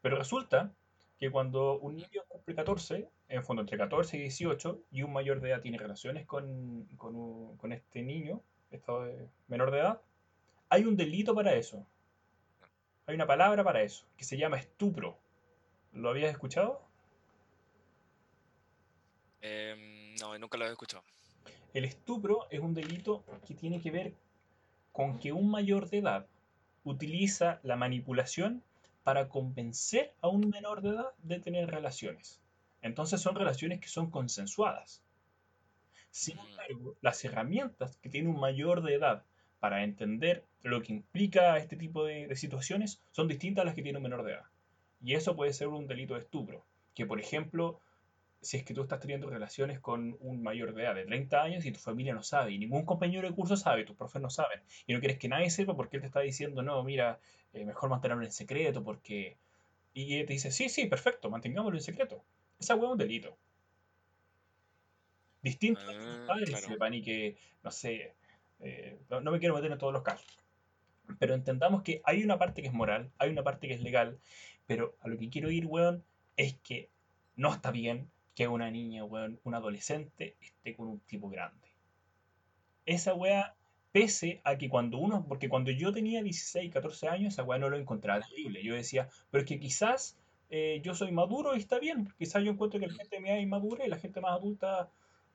Pero 0.00 0.16
resulta 0.16 0.72
que 1.18 1.30
cuando 1.30 1.80
un 1.80 1.96
niño 1.96 2.22
cumple 2.28 2.54
14, 2.54 3.08
en 3.28 3.44
fondo 3.44 3.62
entre 3.62 3.76
14 3.76 4.16
y 4.16 4.20
18, 4.20 4.82
y 4.92 5.02
un 5.02 5.12
mayor 5.12 5.40
de 5.40 5.50
edad 5.50 5.60
tiene 5.60 5.78
relaciones 5.78 6.26
con, 6.26 6.86
con, 6.96 7.72
este 7.72 8.02
niño, 8.02 8.40
esto 8.70 9.02
de 9.02 9.28
menor 9.48 9.72
de 9.72 9.80
edad, 9.80 10.00
hay 10.68 10.84
un 10.84 10.96
delito 10.96 11.34
para 11.34 11.54
eso. 11.54 11.86
Hay 13.06 13.14
una 13.14 13.26
palabra 13.26 13.64
para 13.64 13.82
eso, 13.82 14.06
que 14.16 14.24
se 14.24 14.36
llama 14.36 14.58
estupro. 14.58 15.18
¿Lo 15.92 16.10
habías 16.10 16.30
escuchado? 16.30 16.80
Em, 19.40 20.14
no, 20.16 20.38
nunca 20.38 20.58
lo 20.58 20.64
había 20.64 20.72
escuchado. 20.72 21.04
El 21.72 21.84
estupro 21.84 22.46
es 22.50 22.60
un 22.60 22.74
delito 22.74 23.24
que 23.46 23.54
tiene 23.54 23.80
que 23.80 23.90
ver 23.90 24.14
con 24.92 25.18
que 25.18 25.32
un 25.32 25.50
mayor 25.50 25.88
de 25.90 25.98
edad 25.98 26.26
utiliza 26.84 27.60
la 27.62 27.76
manipulación 27.76 28.62
para 29.04 29.28
convencer 29.28 30.14
a 30.20 30.28
un 30.28 30.48
menor 30.50 30.82
de 30.82 30.90
edad 30.90 31.12
de 31.22 31.40
tener 31.40 31.70
relaciones. 31.70 32.40
Entonces 32.82 33.20
son 33.20 33.34
relaciones 33.36 33.80
que 33.80 33.88
son 33.88 34.10
consensuadas. 34.10 35.02
Sin 36.10 36.36
Mm, 36.36 36.40
embargo, 36.40 36.96
las 37.00 37.24
herramientas 37.24 37.96
que 37.98 38.10
tiene 38.10 38.28
un 38.28 38.40
mayor 38.40 38.82
de 38.82 38.94
edad 38.94 39.24
para 39.60 39.84
entender 39.84 40.44
lo 40.62 40.82
que 40.82 40.92
implica 40.92 41.56
este 41.58 41.76
tipo 41.76 42.04
de, 42.04 42.26
de 42.26 42.36
situaciones 42.36 43.02
son 43.12 43.28
distintas 43.28 43.62
a 43.62 43.66
las 43.66 43.74
que 43.74 43.82
tiene 43.82 43.98
un 43.98 44.04
menor 44.04 44.24
de 44.24 44.32
edad. 44.32 44.44
Y 45.02 45.14
eso 45.14 45.36
puede 45.36 45.52
ser 45.52 45.68
un 45.68 45.86
delito 45.86 46.14
de 46.14 46.20
estupro. 46.20 46.64
Que, 46.94 47.06
por 47.06 47.20
ejemplo, 47.20 47.80
si 48.40 48.56
es 48.56 48.64
que 48.64 48.74
tú 48.74 48.82
estás 48.82 49.00
teniendo 49.00 49.28
relaciones 49.28 49.80
con 49.80 50.16
un 50.20 50.42
mayor 50.42 50.74
de 50.74 50.82
edad 50.82 50.94
de 50.94 51.04
30 51.04 51.42
años 51.42 51.64
y 51.64 51.72
tu 51.72 51.80
familia 51.80 52.14
no 52.14 52.22
sabe, 52.22 52.52
y 52.52 52.58
ningún 52.58 52.84
compañero 52.84 53.28
de 53.28 53.34
curso 53.34 53.56
sabe, 53.56 53.84
tus 53.84 53.96
profes 53.96 54.22
no 54.22 54.30
saben, 54.30 54.60
y 54.86 54.92
no 54.92 55.00
quieres 55.00 55.18
que 55.18 55.28
nadie 55.28 55.50
sepa 55.50 55.74
porque 55.74 55.96
él 55.96 56.02
te 56.02 56.06
está 56.06 56.20
diciendo, 56.20 56.62
no, 56.62 56.82
mira, 56.84 57.18
eh, 57.52 57.64
mejor 57.64 57.90
mantenerlo 57.90 58.24
en 58.24 58.32
secreto 58.32 58.82
porque... 58.82 59.36
Y 59.94 60.16
él 60.16 60.26
te 60.26 60.34
dice, 60.34 60.52
sí, 60.52 60.68
sí, 60.68 60.86
perfecto, 60.86 61.28
mantengámoslo 61.30 61.76
en 61.76 61.82
secreto. 61.82 62.22
Esa 62.60 62.76
hueá 62.76 62.88
es 62.88 62.92
un 62.92 62.98
delito. 62.98 63.36
Distinto 65.42 65.80
a 65.80 65.92
que 65.92 65.98
ah, 65.98 66.24
padres 66.26 66.50
claro. 66.50 66.66
sepan 66.68 66.94
y 66.94 67.02
que, 67.02 67.36
no 67.64 67.70
sé, 67.70 68.14
eh, 68.60 68.98
no, 69.10 69.30
me 69.30 69.38
quiero 69.38 69.54
meter 69.54 69.70
en 69.70 69.78
todos 69.78 69.92
los 69.92 70.02
casos, 70.02 70.38
pero 71.18 71.34
entendamos 71.34 71.82
que 71.82 72.00
hay 72.04 72.22
una 72.22 72.38
parte 72.38 72.62
que 72.62 72.68
es 72.68 72.74
moral, 72.74 73.10
hay 73.18 73.30
una 73.30 73.42
parte 73.42 73.68
que 73.68 73.74
es 73.74 73.82
legal, 73.82 74.18
pero 74.66 74.96
a 75.00 75.08
lo 75.08 75.18
que 75.18 75.30
quiero 75.30 75.50
ir, 75.50 75.66
weón, 75.66 76.04
es 76.36 76.54
que 76.58 76.90
no 77.36 77.52
está 77.52 77.70
bien 77.70 78.10
que 78.34 78.48
una 78.48 78.70
niña, 78.70 79.04
weón, 79.04 79.40
un 79.44 79.54
adolescente, 79.54 80.36
esté 80.40 80.76
con 80.76 80.88
un 80.88 81.00
tipo 81.00 81.28
grande. 81.28 81.68
Esa 82.86 83.14
weá, 83.14 83.54
pese 83.92 84.40
a 84.44 84.56
que 84.56 84.68
cuando 84.68 84.98
uno, 84.98 85.26
porque 85.26 85.48
cuando 85.48 85.70
yo 85.70 85.92
tenía 85.92 86.22
16, 86.22 86.72
14 86.72 87.08
años, 87.08 87.34
esa 87.34 87.42
weá 87.42 87.58
no 87.58 87.68
lo 87.68 87.76
encontraba 87.76 88.20
terrible. 88.20 88.62
Yo 88.62 88.74
decía, 88.74 89.08
pero 89.30 89.42
es 89.42 89.48
que 89.48 89.58
quizás 89.58 90.16
eh, 90.50 90.80
yo 90.82 90.94
soy 90.94 91.12
maduro 91.12 91.54
y 91.54 91.58
está 91.58 91.78
bien. 91.78 92.12
Quizás 92.18 92.42
yo 92.44 92.50
encuentro 92.52 92.80
que 92.80 92.86
la 92.86 92.94
gente 92.94 93.20
me 93.20 93.36
es 93.36 93.42
inmadura 93.42 93.84
y 93.84 93.88
la 93.88 93.98
gente 93.98 94.20
más 94.20 94.32
adulta 94.32 94.88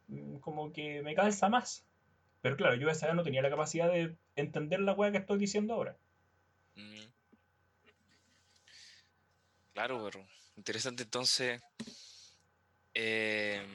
mm, 0.07 0.37
como 0.37 0.71
que 0.71 1.01
me 1.01 1.15
calza 1.15 1.49
más. 1.49 1.85
Pero 2.43 2.57
claro, 2.57 2.75
yo 2.75 2.89
a 2.89 2.91
esa 2.91 3.07
edad 3.07 3.15
no 3.15 3.23
tenía 3.23 3.41
la 3.41 3.49
capacidad 3.49 3.89
de 3.89 4.17
entender 4.35 4.81
la 4.81 4.93
weá 4.93 5.11
que 5.11 5.17
estoy 5.19 5.39
diciendo 5.39 5.73
ahora. 5.73 5.97
mm, 6.75 7.05
claro, 9.73 10.03
pero 10.03 10.25
interesante 10.55 11.03
entonces. 11.03 11.61
em, 12.93 13.65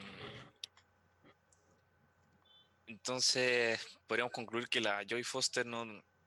entonces, 2.87 3.79
podríamos 4.07 4.31
concluir 4.33 4.67
que 4.67 4.81
la 4.81 5.03
Joy 5.07 5.23
Foster 5.23 5.65
no, 5.65 5.85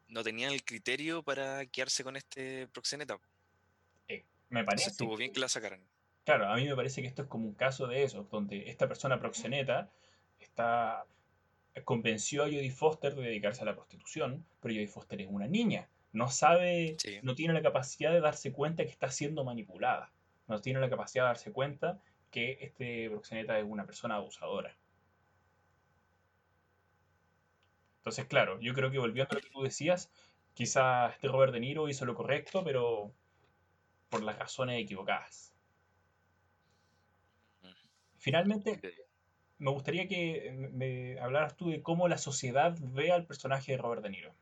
no 0.09 0.23
tenía 0.23 0.49
el 0.49 0.65
criterio 0.65 1.23
para 1.23 1.67
quedarse 1.67 2.05
con 2.05 2.17
este 2.17 2.69
proxeneta. 2.69 3.19
Eh, 4.09 4.25
me 4.51 4.65
Entonces 4.65 4.65
parece 4.65 4.91
estuvo 4.91 5.17
bien 5.17 5.33
que 5.33 5.41
la 5.41 5.49
sacaran. 5.49 5.81
claro, 6.25 6.49
a 6.49 6.57
mí 6.57 6.67
me 6.67 6.77
parece 6.77 7.03
que 7.03 7.09
esto 7.09 7.23
es 7.23 7.29
como 7.29 7.47
un 7.47 7.55
caso 7.55 7.87
de 7.87 8.03
eso, 8.05 8.27
donde 8.31 8.69
esta 8.71 8.89
persona 8.89 9.19
proxeneta 9.21 9.91
está, 10.41 11.07
convenció 11.85 12.43
a 12.43 12.47
Jodie 12.47 12.71
Foster 12.71 13.15
de 13.15 13.23
dedicarse 13.23 13.63
a 13.63 13.65
la 13.65 13.75
prostitución, 13.75 14.45
pero 14.61 14.75
Jodie 14.75 14.89
Foster 14.89 15.21
es 15.21 15.29
una 15.31 15.47
niña, 15.47 15.89
no 16.13 16.29
sabe, 16.29 16.97
Sí. 16.99 17.19
no 17.23 17.35
tiene 17.35 17.55
la 17.55 17.63
capacidad 17.63 18.13
de 18.13 18.21
darse 18.21 18.53
cuenta 18.53 18.85
que 18.85 18.91
está 18.91 19.11
siendo 19.11 19.45
manipulada, 19.45 20.13
no 20.49 20.61
tiene 20.61 20.81
la 20.81 20.91
capacidad 20.91 21.25
de 21.25 21.29
darse 21.29 21.53
cuenta 21.53 22.01
que 22.31 22.59
este 22.61 23.09
proxeneta 23.11 23.59
es 23.59 23.65
una 23.65 23.87
persona 23.87 24.17
abusadora. 24.17 24.77
Entonces, 27.99 28.27
claro, 28.27 28.59
yo 28.61 28.75
creo 28.75 28.91
que 28.91 28.99
volviendo 28.99 29.31
a 29.31 29.35
lo 29.37 29.41
que 29.41 29.51
tú 29.51 29.63
decías, 29.63 30.11
quizás 30.55 31.15
este 31.15 31.29
Robert 31.29 31.53
De 31.53 31.61
Niro 31.61 31.89
hizo 31.89 32.05
lo 32.05 32.15
correcto, 32.15 32.65
pero 32.65 33.13
por 34.09 34.23
las 34.23 34.39
razones 34.39 34.83
equivocadas. 34.83 35.55
Finalmente. 38.19 38.81
Me 39.63 39.71
gustaría 39.71 40.09
que 40.09 40.51
me 40.73 41.21
hablaras 41.21 41.57
tú 41.57 41.71
de 41.71 41.83
cómo 41.83 42.09
la 42.09 42.19
sociedad 42.19 42.77
ve 42.81 43.13
al 43.13 43.27
personaje 43.27 43.71
de 43.71 43.79
Robert 43.79 44.03
De 44.03 44.11
Niro. 44.11 44.35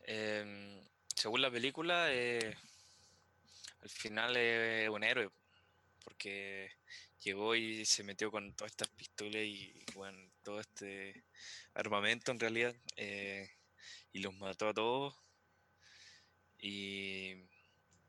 Em, 0.00 0.82
según 1.14 1.40
la 1.40 1.50
película, 1.50 2.12
eh, 2.12 2.54
al 3.80 3.88
final 3.88 4.36
es 4.36 4.90
un 4.90 5.04
héroe, 5.04 5.30
porque 6.04 6.70
llegó 7.22 7.54
y 7.54 7.86
se 7.86 8.04
metió 8.04 8.30
con 8.30 8.52
todas 8.52 8.72
estas 8.72 8.88
pistolas 8.88 9.42
y 9.42 9.72
bueno, 9.94 10.18
todo 10.42 10.60
este 10.60 11.24
armamento 11.72 12.30
en 12.30 12.40
realidad, 12.40 12.74
eh, 12.96 13.48
y 14.12 14.18
los 14.18 14.34
mató 14.34 14.68
a 14.68 14.74
todos. 14.74 15.14
Y, 16.58 17.48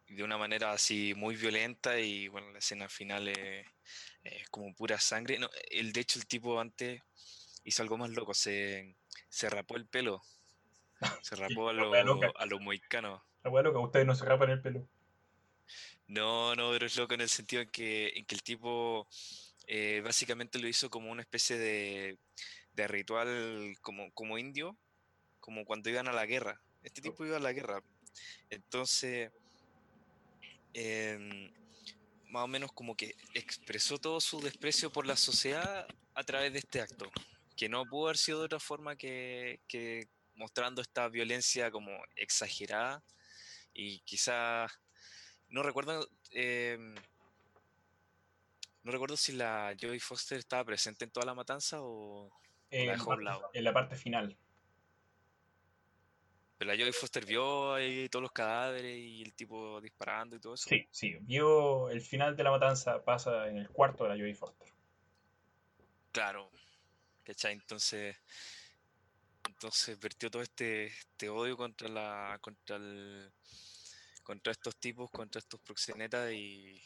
de 0.10 0.24
una 0.24 0.38
manera 0.38 0.72
así 0.72 1.14
muy 1.16 1.36
violenta 1.36 2.00
y 2.00 2.28
bueno, 2.30 2.52
la 2.52 2.60
escena 2.60 2.90
final 2.90 3.28
es, 3.28 3.68
como 4.52 4.74
pura 4.74 5.00
sangre. 5.00 5.40
No, 5.40 5.50
el, 5.72 5.94
de 5.94 6.02
hecho, 6.02 6.20
el 6.20 6.28
tipo 6.28 6.60
antes 6.60 7.02
hizo 7.64 7.84
algo 7.84 7.98
más 7.98 8.10
loco, 8.12 8.34
se, 8.34 8.96
se 9.30 9.50
rapó 9.50 9.78
el 9.78 9.88
pelo. 9.88 10.22
Se 11.22 11.36
rapó 11.36 11.70
a 11.70 11.74
los 11.74 11.94
a 12.36 12.46
lo 12.46 12.60
mohicanos. 12.60 13.22
La 13.44 13.52
que 13.52 13.70
a 13.70 13.80
ustedes 13.80 14.06
no 14.06 14.16
se 14.16 14.26
rapan 14.26 14.50
el 14.50 14.62
pelo. 14.62 14.88
No, 16.08 16.56
no, 16.56 16.72
pero 16.72 16.88
es 16.88 16.96
loco 16.98 17.14
en 17.14 17.22
el 17.22 17.30
sentido 17.30 17.62
en 17.62 17.70
que, 17.70 18.10
en 18.16 18.26
que 18.26 18.36
el 18.36 18.42
tipo 18.42 19.08
eh, 19.68 20.02
básicamente 20.04 20.58
lo 20.58 20.68
hizo 20.68 20.90
como 20.90 21.12
una 21.12 21.22
especie 21.22 21.58
de, 21.58 22.18
de 22.74 22.88
ritual 22.88 23.76
como, 23.82 24.12
como 24.14 24.40
indio, 24.40 24.76
como 25.40 25.66
cuando 25.66 25.90
iban 25.90 26.08
a 26.08 26.14
la 26.14 26.26
guerra. 26.26 26.60
Este 26.82 27.02
tipo 27.02 27.26
iba 27.26 27.38
a 27.38 27.42
la 27.42 27.54
guerra. 27.54 27.84
Entonces, 28.50 29.32
em, 30.74 31.52
más 32.30 32.44
o 32.44 32.48
menos 32.48 32.72
como 32.72 32.96
que 32.96 33.16
expresó 33.34 33.98
todo 33.98 34.22
su 34.22 34.40
desprecio 34.42 34.92
por 34.92 35.06
la 35.06 35.16
sociedad 35.16 35.88
a 36.14 36.24
través 36.24 36.54
de 36.54 36.60
este 36.60 36.82
acto, 36.82 37.10
que 37.56 37.70
no 37.70 37.86
pudo 37.86 38.08
haber 38.08 38.18
sido 38.18 38.40
de 38.40 38.46
otra 38.46 38.60
forma 38.60 38.96
que, 38.96 39.60
mostrando 40.36 40.82
esta 40.82 41.08
violencia 41.10 41.72
como 41.72 41.92
exagerada 42.16 43.04
y 43.74 44.00
quizá 44.02 44.68
no 45.50 45.64
recuerdo 45.64 46.08
em, 46.32 46.96
no 48.84 48.92
recuerdo 48.92 49.18
si 49.18 49.34
la 49.34 49.76
Joy 49.78 50.00
Foster 50.00 50.40
estaba 50.40 50.64
presente 50.64 51.04
en 51.06 51.12
toda 51.12 51.26
la 51.26 51.34
matanza 51.34 51.78
o, 51.82 52.32
la 52.72 52.94
dejó 52.94 53.18
lado. 53.18 53.50
En 53.54 53.64
la 53.64 53.74
parte 53.74 53.96
final. 53.96 54.38
Pero 56.60 56.74
la 56.74 56.78
Jodie 56.78 56.92
Foster 56.92 57.26
vio 57.26 57.74
ahí 57.74 58.10
todos 58.10 58.24
los 58.24 58.34
cadáveres 58.34 58.98
y 58.98 59.22
el 59.22 59.34
tipo 59.34 59.80
disparando 59.80 60.36
y 60.36 60.42
todo 60.42 60.56
eso. 60.56 60.68
Sí, 60.68 60.86
sí, 60.92 61.16
vio 61.22 61.90
el 61.90 62.02
final 62.02 62.36
de 62.36 62.44
la 62.44 62.52
matanza, 62.52 63.02
pasa 63.02 63.48
en 63.48 63.60
el 63.60 63.70
cuarto 63.70 64.04
de 64.04 64.10
la 64.10 64.16
Jodie 64.16 64.36
Foster. 64.36 64.68
Claro, 66.12 66.52
¿cachai? 67.24 67.54
Entonces, 67.54 68.18
entonces 69.48 69.98
vertió 69.98 70.30
todo 70.30 70.42
este, 70.42 70.88
este 70.88 71.30
odio 71.30 71.56
contra 71.56 71.88
la 71.88 72.38
contra 72.42 72.76
el, 72.76 73.32
contra 74.22 74.52
estos 74.52 74.76
tipos, 74.76 75.10
contra 75.12 75.40
estos 75.40 75.62
proxenetas 75.62 76.34
y, 76.34 76.84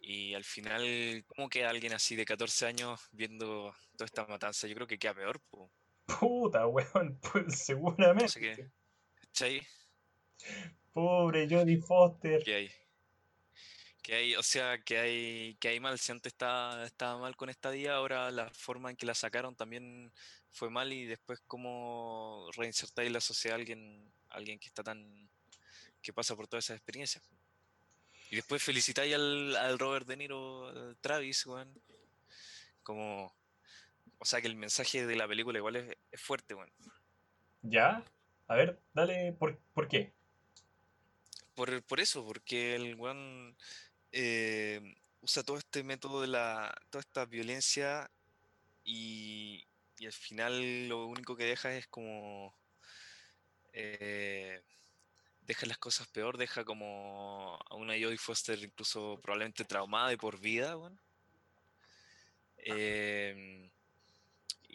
y 0.00 0.32
al 0.32 0.44
final, 0.44 1.24
¿cómo 1.26 1.48
queda 1.48 1.70
alguien 1.70 1.92
así 1.92 2.14
de 2.14 2.24
14 2.24 2.66
años 2.66 3.00
viendo 3.10 3.74
toda 3.96 4.06
esta 4.06 4.24
matanza? 4.28 4.68
Yo 4.68 4.76
creo 4.76 4.86
que 4.86 4.98
queda 4.98 5.14
peor, 5.14 5.40
po. 5.40 5.72
Puta, 6.06 6.66
weón, 6.66 7.18
pues 7.32 7.64
seguramente. 7.64 8.70
Pobre 10.92 11.48
Jodie 11.48 11.80
Foster. 11.80 12.42
¿Qué 12.44 12.54
hay? 12.54 12.70
Que 14.02 14.14
hay, 14.14 14.36
o 14.36 14.42
sea, 14.42 14.82
que 14.82 14.98
hay, 14.98 15.56
que 15.58 15.68
hay 15.68 15.80
mal. 15.80 15.98
Si 15.98 16.12
antes 16.12 16.32
estaba, 16.32 16.84
estaba 16.84 17.18
mal 17.18 17.36
con 17.36 17.48
esta 17.48 17.70
día, 17.70 17.94
ahora 17.94 18.30
la 18.30 18.50
forma 18.50 18.90
en 18.90 18.96
que 18.96 19.06
la 19.06 19.14
sacaron 19.14 19.56
también 19.56 20.12
fue 20.50 20.70
mal 20.70 20.92
y 20.92 21.06
después 21.06 21.40
cómo 21.46 22.48
reinsertar 22.54 23.06
en 23.06 23.14
la 23.14 23.20
sociedad 23.20 23.56
a 23.56 23.58
alguien, 23.58 24.12
alguien 24.28 24.58
que 24.58 24.68
está 24.68 24.82
tan, 24.84 25.28
que 26.02 26.12
pasa 26.12 26.36
por 26.36 26.46
toda 26.46 26.58
esa 26.58 26.74
experiencia. 26.74 27.22
Y 28.30 28.36
después 28.36 28.62
felicitáis 28.62 29.14
al, 29.14 29.56
al 29.56 29.78
Robert 29.78 30.06
De 30.06 30.16
Niro, 30.16 30.68
al 30.68 30.96
Travis, 30.98 31.46
weón. 31.46 31.72
Como 32.82 33.34
o 34.24 34.26
sea 34.26 34.40
que 34.40 34.46
el 34.46 34.56
mensaje 34.56 35.06
de 35.06 35.16
la 35.16 35.28
película 35.28 35.58
igual 35.58 35.76
es, 35.76 36.22
fuerte, 36.22 36.54
bueno. 36.54 36.72
¿Ya? 37.60 38.02
A 38.48 38.54
ver, 38.54 38.80
dale, 38.94 39.34
¿por, 39.34 39.58
¿por 39.74 39.86
qué? 39.86 40.14
Por, 41.54 41.82
por, 41.82 42.00
eso, 42.00 42.24
porque 42.24 42.74
el 42.74 42.94
weón 42.94 43.54
eh, 44.12 44.94
usa 45.20 45.42
todo 45.42 45.58
este 45.58 45.82
método 45.82 46.22
de 46.22 46.28
la. 46.28 46.74
toda 46.88 47.00
esta 47.00 47.26
violencia 47.26 48.10
y, 48.82 49.66
y 49.98 50.06
al 50.06 50.12
final 50.12 50.88
lo 50.88 51.04
único 51.04 51.36
que 51.36 51.44
deja 51.44 51.76
es 51.76 51.86
como. 51.88 52.56
Eh, 53.74 54.62
deja 55.42 55.66
las 55.66 55.76
cosas 55.76 56.08
peor, 56.08 56.38
deja 56.38 56.64
como 56.64 57.58
a 57.68 57.74
una 57.74 57.92
Jodie 57.92 58.16
Foster 58.16 58.58
incluso 58.58 59.20
probablemente 59.20 59.66
traumada 59.66 60.14
y 60.14 60.16
por 60.16 60.40
vida, 60.40 60.76
bueno. 60.76 60.98
Eh, 62.56 63.70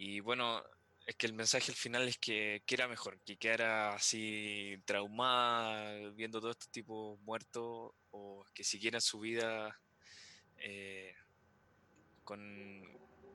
y 0.01 0.21
bueno, 0.21 0.63
es 1.05 1.15
que 1.15 1.27
el 1.27 1.33
mensaje 1.33 1.71
al 1.71 1.75
final 1.75 2.07
es 2.07 2.17
que, 2.17 2.63
era 2.69 2.87
mejor, 2.87 3.19
que 3.19 3.35
quedara 3.35 3.95
así 3.95 4.81
traumada 4.85 6.09
viendo 6.11 6.39
todos 6.39 6.53
estos 6.53 6.69
tipos 6.69 7.19
muertos 7.19 7.91
o 8.11 8.45
que 8.53 8.63
siguieran 8.63 9.01
su 9.01 9.19
vida 9.19 9.77
eh, 10.55 11.13
con, 12.23 12.81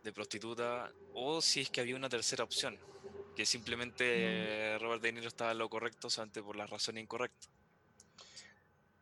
de 0.03 0.13
prostituta 0.15 0.91
o 1.13 1.43
si 1.43 1.61
es 1.61 1.69
que 1.69 1.83
había 1.83 1.97
una 1.97 2.09
tercera 2.09 2.45
opción, 2.45 2.79
que 3.37 3.45
simplemente 3.45 4.79
mm. 4.79 4.81
Robert 4.81 5.03
De 5.03 5.13
Niro 5.13 5.29
estaba 5.29 5.53
en 5.53 5.59
lo 5.59 5.69
correcto 5.69 6.09
solamente 6.09 6.43
por 6.43 6.57
la 6.57 6.67
razón 6.67 6.97
incorrecta. 6.97 7.47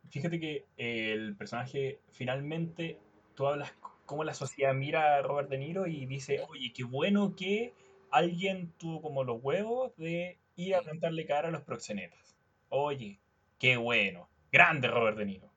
Fíjate 0.09 0.37
que 0.37 0.65
el 0.75 1.33
personaje 1.37 2.01
finalmente, 2.11 2.99
tú 3.33 3.47
hablas 3.47 3.71
cómo 4.05 4.23
la 4.23 4.33
sociedad 4.33 4.73
mira 4.73 5.17
a 5.17 5.21
Robert 5.21 5.49
De 5.49 5.57
Niro 5.57 5.87
y 5.87 6.05
dice, 6.05 6.43
oye, 6.49 6.73
qué 6.73 6.83
bueno 6.83 7.35
que 7.35 7.73
alguien 8.11 8.71
tuvo 8.77 9.01
como 9.01 9.23
los 9.23 9.41
huevos 9.41 9.95
de 9.97 10.37
ir 10.55 10.75
a 10.75 10.81
plantarle 10.81 11.25
cara 11.25 11.47
a 11.47 11.51
los 11.51 11.63
proxenetas. 11.63 12.35
Oye, 12.69 13.19
qué 13.59 13.77
bueno. 13.77 14.29
Grande 14.51 14.87
Robert 14.87 15.17
De 15.17 15.25
Niro. 15.25 15.49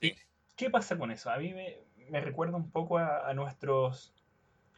¿Y 0.00 0.14
qué 0.56 0.70
pasa 0.70 0.96
con 0.96 1.10
eso? 1.10 1.30
A 1.30 1.38
mí 1.38 1.52
me, 1.52 2.20
recuerda 2.20 2.56
un 2.56 2.70
poco 2.70 2.98
a, 2.98 3.32
nuestros... 3.34 4.14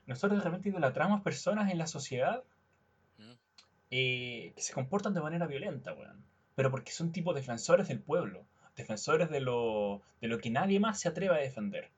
Nosotros 0.07 0.41
de 0.41 0.45
repente 0.45 0.71
idolatramos 0.71 1.21
personas 1.21 1.71
en 1.71 1.79
la 1.79 1.87
sociedad 1.87 2.43
eh, 3.91 4.53
que 4.57 4.63
se 4.63 4.73
comportan 4.73 5.15
de 5.15 5.21
manera 5.21 5.47
violenta, 5.47 5.93
weón. 5.93 6.25
Pero 6.55 6.71
porque 6.71 6.91
son 6.91 7.13
tipos 7.13 7.35
defensores 7.35 7.89
del 7.89 8.01
pueblo. 8.01 8.45
Defensores 8.75 9.31
de 9.31 9.41
lo, 9.41 10.03
de 10.21 10.29
lo 10.29 10.39
que 10.39 10.51
nadie 10.51 10.81
más 10.81 11.01
se 11.01 11.09
atreve 11.09 11.35
a 11.35 11.39
defender. 11.39 11.91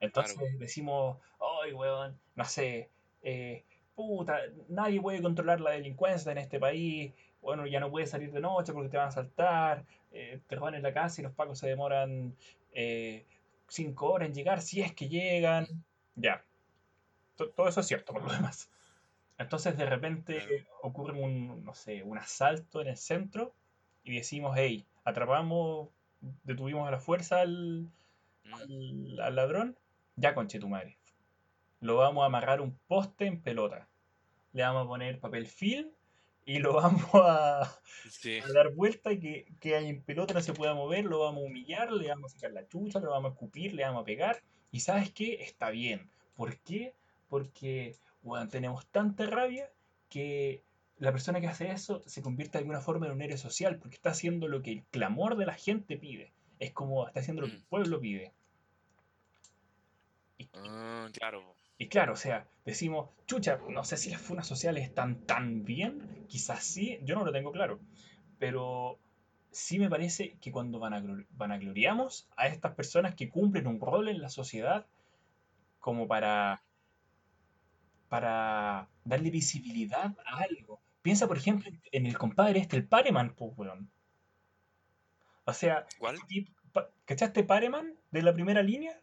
Entonces 0.00 0.36
decimos, 0.58 1.18
ay, 1.62 1.72
weón, 1.72 2.18
no 2.34 2.44
sé, 2.44 2.90
eh, 3.22 3.64
puta, 3.94 4.38
nadie 4.68 5.00
puede 5.00 5.22
controlar 5.22 5.60
la 5.60 5.70
delincuencia 5.70 6.30
en 6.32 6.38
este 6.38 6.60
país, 6.60 7.12
bueno, 7.40 7.66
ya 7.66 7.80
no 7.80 7.90
puedes 7.90 8.10
salir 8.10 8.32
de 8.32 8.40
noche 8.40 8.72
porque 8.72 8.88
te 8.88 8.96
van 8.96 9.08
a 9.08 9.12
saltar, 9.12 9.84
eh, 10.12 10.40
te 10.46 10.56
roban 10.56 10.74
en 10.74 10.82
la 10.82 10.92
casa 10.92 11.20
y 11.20 11.24
los 11.24 11.32
pacos 11.32 11.58
se 11.58 11.68
demoran 11.68 12.36
eh, 12.72 13.24
cinco 13.68 14.12
horas 14.12 14.28
en 14.28 14.34
llegar, 14.34 14.60
si 14.60 14.82
es 14.82 14.92
que 14.92 15.08
llegan, 15.08 15.66
ya. 16.14 16.44
todo 17.36 17.68
eso 17.68 17.80
es 17.80 17.86
cierto 17.86 18.12
por 18.12 18.22
lo 18.22 18.32
demás. 18.32 18.70
Entonces 19.38 19.76
de 19.76 19.86
repente 19.86 20.66
ocurre 20.82 21.12
un, 21.12 21.64
no 21.64 21.74
sé, 21.74 22.02
un 22.02 22.18
asalto 22.18 22.80
en 22.80 22.88
el 22.88 22.96
centro 22.96 23.54
y 24.02 24.14
decimos, 24.14 24.54
hey, 24.56 24.86
atrapamos, 25.04 25.88
detuvimos 26.44 26.88
a 26.88 26.90
la 26.90 27.00
fuerza 27.00 27.40
al, 27.40 27.88
mm. 28.44 29.20
al 29.20 29.36
ladrón 29.36 29.76
ya 30.16 30.34
conche 30.34 30.58
tu 30.58 30.68
madre. 30.68 30.98
Lo 31.80 31.96
vamos 31.96 32.22
a 32.22 32.26
amarrar 32.26 32.60
un 32.60 32.78
poste 32.86 33.26
en 33.26 33.40
pelota. 33.40 33.88
Le 34.52 34.62
vamos 34.62 34.84
a 34.84 34.88
poner 34.88 35.20
papel 35.20 35.46
film 35.46 35.90
y 36.44 36.58
lo 36.58 36.72
vamos 36.74 37.10
a, 37.14 37.80
dar 38.54 38.72
vuelta 38.74 39.12
y 39.12 39.20
que, 39.20 39.46
que 39.60 39.76
en 39.76 40.02
pelota 40.02 40.34
no 40.34 40.40
se 40.40 40.54
pueda 40.54 40.74
mover, 40.74 41.04
lo 41.04 41.20
vamos 41.20 41.42
a 41.42 41.46
humillar, 41.46 41.92
le 41.92 42.08
vamos 42.08 42.32
a 42.32 42.34
sacar 42.36 42.52
la 42.52 42.66
chucha, 42.66 43.00
lo 43.00 43.10
vamos 43.10 43.30
a 43.30 43.34
escupir, 43.34 43.74
le 43.74 43.84
vamos 43.84 44.02
a 44.02 44.06
pegar. 44.06 44.42
Y 44.70 44.80
sabes 44.80 45.10
qué? 45.12 45.42
Está 45.42 45.70
bien. 45.70 46.10
¿Por 46.34 46.58
qué? 46.58 46.94
Porque 47.28 47.96
bueno, 48.22 48.48
tenemos 48.48 48.86
tanta 48.88 49.26
rabia 49.26 49.70
que 50.08 50.62
la 50.98 51.12
persona 51.12 51.40
que 51.40 51.46
hace 51.46 51.70
eso 51.70 52.02
se 52.06 52.22
convierte 52.22 52.58
de 52.58 52.62
alguna 52.62 52.80
forma 52.80 53.06
en 53.06 53.12
un 53.12 53.22
héroe 53.22 53.38
social 53.38 53.78
porque 53.78 53.96
está 53.96 54.10
haciendo 54.10 54.48
lo 54.48 54.62
que 54.62 54.72
el 54.72 54.84
clamor 54.84 55.36
de 55.36 55.46
la 55.46 55.54
gente 55.54 55.96
pide. 55.96 56.32
Es 56.58 56.72
como 56.72 57.06
está 57.06 57.20
haciendo 57.20 57.42
lo 57.42 57.48
que 57.48 57.54
el 57.54 57.62
mm. 57.62 57.68
pueblo 57.68 58.00
pide. 58.00 58.32
Ah, 60.54 61.08
claro. 61.12 61.56
Y 61.78 61.88
claro, 61.88 62.14
o 62.14 62.16
sea, 62.16 62.46
decimos, 62.64 63.10
chucha, 63.26 63.58
no 63.68 63.84
sé 63.84 63.96
si 63.96 64.10
las 64.10 64.20
funas 64.20 64.46
sociales 64.46 64.84
están 64.84 65.26
tan 65.26 65.64
bien, 65.64 66.24
quizás 66.28 66.64
sí, 66.64 66.98
yo 67.02 67.14
no 67.14 67.24
lo 67.24 67.32
tengo 67.32 67.52
claro, 67.52 67.80
pero 68.38 68.98
sí 69.50 69.78
me 69.78 69.90
parece 69.90 70.36
que 70.40 70.52
cuando 70.52 70.78
van 70.78 70.94
a 70.94 72.46
estas 72.46 72.74
personas 72.74 73.14
que 73.14 73.28
cumplen 73.28 73.66
un 73.66 73.80
rol 73.80 74.08
en 74.08 74.20
la 74.20 74.30
sociedad 74.30 74.86
como 75.80 76.08
para, 76.08 76.62
para 78.08 78.88
darle 79.04 79.30
visibilidad 79.30 80.16
a 80.26 80.38
algo. 80.38 80.80
Piensa, 81.02 81.28
por 81.28 81.36
ejemplo, 81.36 81.70
en 81.92 82.06
el 82.06 82.18
compadre 82.18 82.58
este, 82.58 82.76
el 82.76 82.86
Pareman, 82.86 83.34
pues, 83.34 83.52
weón. 83.56 83.88
O 85.44 85.52
sea, 85.52 85.86
¿cuál? 85.98 86.18
¿Cachaste 87.04 87.44
Pareman 87.44 87.94
de 88.10 88.22
la 88.22 88.34
primera 88.34 88.62
línea? 88.62 89.00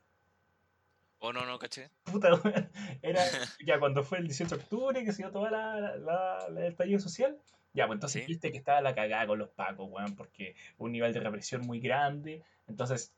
¿O 1.26 1.32
no, 1.32 1.46
no, 1.46 1.58
caché? 1.58 1.90
Puta, 2.04 2.30
era 3.02 3.22
ya 3.66 3.80
cuando 3.80 4.04
fue 4.04 4.18
el 4.18 4.28
18 4.28 4.58
de 4.58 4.62
octubre 4.62 5.06
que 5.06 5.14
se 5.14 5.24
dio 5.24 5.32
toda 5.32 5.50
la, 5.52 5.96
la, 5.96 6.46
el 6.50 6.58
estallido 6.66 7.00
social. 7.00 7.38
Ya, 7.74 7.88
pues 7.88 7.96
entonces 7.96 8.24
Sí. 8.24 8.28
viste 8.28 8.52
que 8.52 8.58
estaba 8.58 8.82
la 8.82 8.94
cagada 8.94 9.26
con 9.28 9.40
los 9.40 9.48
pacos, 9.50 9.88
weón, 9.90 10.16
porque 10.18 10.54
un 10.78 10.92
nivel 10.92 11.14
de 11.14 11.22
represión 11.22 11.62
muy 11.66 11.80
grande. 11.80 12.44
Entonces, 12.68 13.14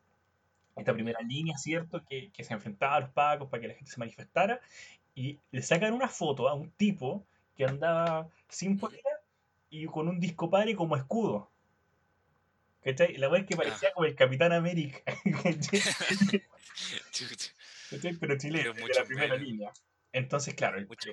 esta 0.75 0.93
primera 0.93 1.19
línea, 1.21 1.57
¿cierto? 1.57 2.03
Que, 2.07 2.29
que 2.31 2.43
se 2.43 2.53
enfrentaba 2.53 2.97
a 2.97 2.99
los 2.99 3.09
pacos 3.09 3.49
para 3.49 3.61
que 3.61 3.69
la 3.69 3.73
gente 3.73 3.89
se 3.91 3.99
manifestara. 3.99 4.59
Y 5.15 5.39
le 5.49 5.63
sacan 5.63 5.91
una 5.93 6.07
foto 6.07 6.47
a 6.47 6.53
un 6.53 6.69
tipo 6.71 7.25
que 7.57 7.65
andaba 7.65 8.29
sin 8.49 8.77
polera 8.77 9.19
y 9.71 9.87
con 9.87 10.07
un 10.09 10.19
disco 10.19 10.47
padre 10.51 10.75
como 10.75 10.95
escudo. 10.95 11.49
¿Cachai? 12.83 13.17
La 13.17 13.29
weá 13.29 13.41
es 13.41 13.47
que 13.47 13.55
parecía 13.55 13.89
Ah. 13.89 13.93
como 13.95 14.05
el 14.05 14.13
Capitán 14.15 14.51
América. 14.53 14.99
Pero 18.19 18.37
chileno, 18.37 18.73
Pero 18.73 18.87
de 18.87 18.93
la 18.93 19.05
primera 19.05 19.35
línea. 19.35 19.71
Entonces, 20.11 20.53
claro, 20.53 20.77
el- 20.77 20.87
Mucho 20.87 21.11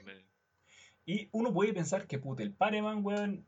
y 1.04 1.28
uno 1.32 1.52
puede 1.52 1.72
pensar 1.72 2.06
que 2.06 2.18
puta, 2.18 2.44
el 2.44 2.52
Pareman, 2.52 3.04
weón, 3.04 3.44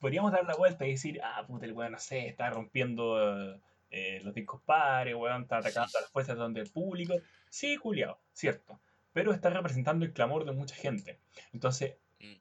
podríamos 0.00 0.32
dar 0.32 0.44
la 0.44 0.56
vuelta 0.56 0.84
y 0.86 0.92
decir, 0.92 1.20
ah, 1.22 1.44
puta, 1.46 1.64
el 1.66 1.72
weón, 1.72 1.92
no 1.92 1.98
sé, 2.00 2.26
está 2.26 2.50
rompiendo 2.50 3.54
eh, 3.92 4.20
los 4.22 4.34
discos 4.34 4.60
pares, 4.62 5.14
weón, 5.14 5.42
está 5.42 5.58
atacando 5.58 5.96
a 5.98 6.00
las 6.00 6.10
fuerzas 6.10 6.36
donde 6.36 6.60
el 6.60 6.70
público. 6.70 7.14
Sí, 7.48 7.76
culiao, 7.76 8.18
cierto. 8.32 8.80
Pero 9.12 9.32
está 9.32 9.50
representando 9.50 10.04
el 10.04 10.12
clamor 10.12 10.44
de 10.44 10.52
mucha 10.52 10.74
gente. 10.74 11.18
Entonces, 11.52 11.94
Mm. 12.20 12.34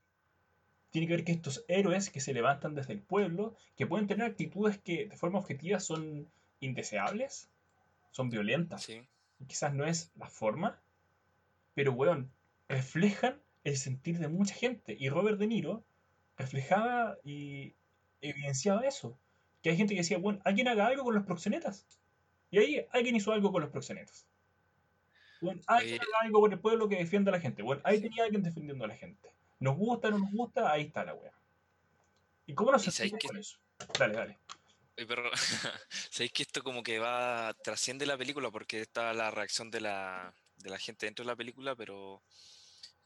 tiene 0.91 1.07
que 1.07 1.13
ver 1.15 1.23
que 1.23 1.31
estos 1.31 1.63
héroes 1.67 2.09
que 2.09 2.19
se 2.19 2.33
levantan 2.33 2.75
desde 2.75 2.93
el 2.93 2.99
pueblo, 3.01 3.55
que 3.77 3.85
pueden 3.87 4.07
tener 4.07 4.25
actitudes 4.29 4.77
que 4.79 5.05
de 5.07 5.15
forma 5.17 5.39
objetiva 5.39 5.79
son 5.79 6.27
indeseables, 6.59 7.49
son 8.11 8.29
violentas, 8.29 8.83
Sí. 8.83 9.01
Quizás 9.47 9.73
no 9.73 9.85
es 9.85 10.11
la 10.15 10.27
forma, 10.27 10.81
pero 11.73 11.93
weón, 11.93 12.31
reflejan 12.67 13.41
el 13.63 13.77
sentir 13.77 14.19
de 14.19 14.27
mucha 14.27 14.53
gente. 14.53 14.95
Y 14.99 15.09
Robert 15.09 15.37
De 15.37 15.47
Niro 15.47 15.83
reflejaba 16.37 17.17
y 17.23 17.73
evidenciaba 18.21 18.81
eso. 18.81 19.17
Que 19.61 19.71
hay 19.71 19.77
gente 19.77 19.93
que 19.93 20.01
decía, 20.01 20.17
bueno, 20.17 20.39
alguien 20.45 20.67
haga 20.67 20.87
algo 20.87 21.03
con 21.03 21.15
los 21.15 21.25
proxenetas. 21.25 21.85
Y 22.51 22.59
ahí 22.59 22.85
alguien 22.91 23.15
hizo 23.15 23.31
algo 23.31 23.51
con 23.51 23.61
los 23.61 23.71
proxenetas. 23.71 24.25
Bueno, 25.41 25.61
alguien 25.67 26.01
haga 26.01 26.25
algo 26.25 26.39
por 26.39 26.53
el 26.53 26.59
pueblo 26.59 26.89
que 26.89 26.97
defienda 26.97 27.31
a 27.31 27.35
la 27.35 27.41
gente. 27.41 27.61
Bueno, 27.61 27.81
ahí 27.85 27.97
sí. 27.97 28.03
tenía 28.03 28.23
alguien 28.23 28.43
defendiendo 28.43 28.85
a 28.85 28.87
la 28.87 28.95
gente. 28.95 29.33
Nos 29.59 29.77
gusta, 29.77 30.09
no 30.09 30.19
nos 30.19 30.31
gusta, 30.31 30.71
ahí 30.71 30.83
está 30.83 31.03
la 31.03 31.13
wea. 31.13 31.33
¿Y 32.45 32.53
cómo 32.53 32.71
nos 32.71 32.87
¿Y 32.87 32.91
sabéis 32.91 33.11
sentimos 33.11 33.21
que, 33.21 33.27
con 33.27 33.37
eso? 33.37 33.57
Dale, 33.97 34.13
dale. 34.15 34.37
Pero, 35.07 35.29
sabéis 36.11 36.31
que 36.33 36.43
esto 36.43 36.63
como 36.63 36.83
que 36.83 36.99
va, 36.99 37.53
trasciende 37.63 38.05
la 38.05 38.17
película 38.17 38.51
porque 38.51 38.81
está 38.81 39.13
la 39.13 39.31
reacción 39.31 39.69
de 39.71 39.81
la, 39.81 40.33
de 40.57 40.69
la 40.69 40.77
gente 40.79 41.05
dentro 41.05 41.23
de 41.23 41.31
la 41.31 41.35
película, 41.35 41.75
pero, 41.75 42.21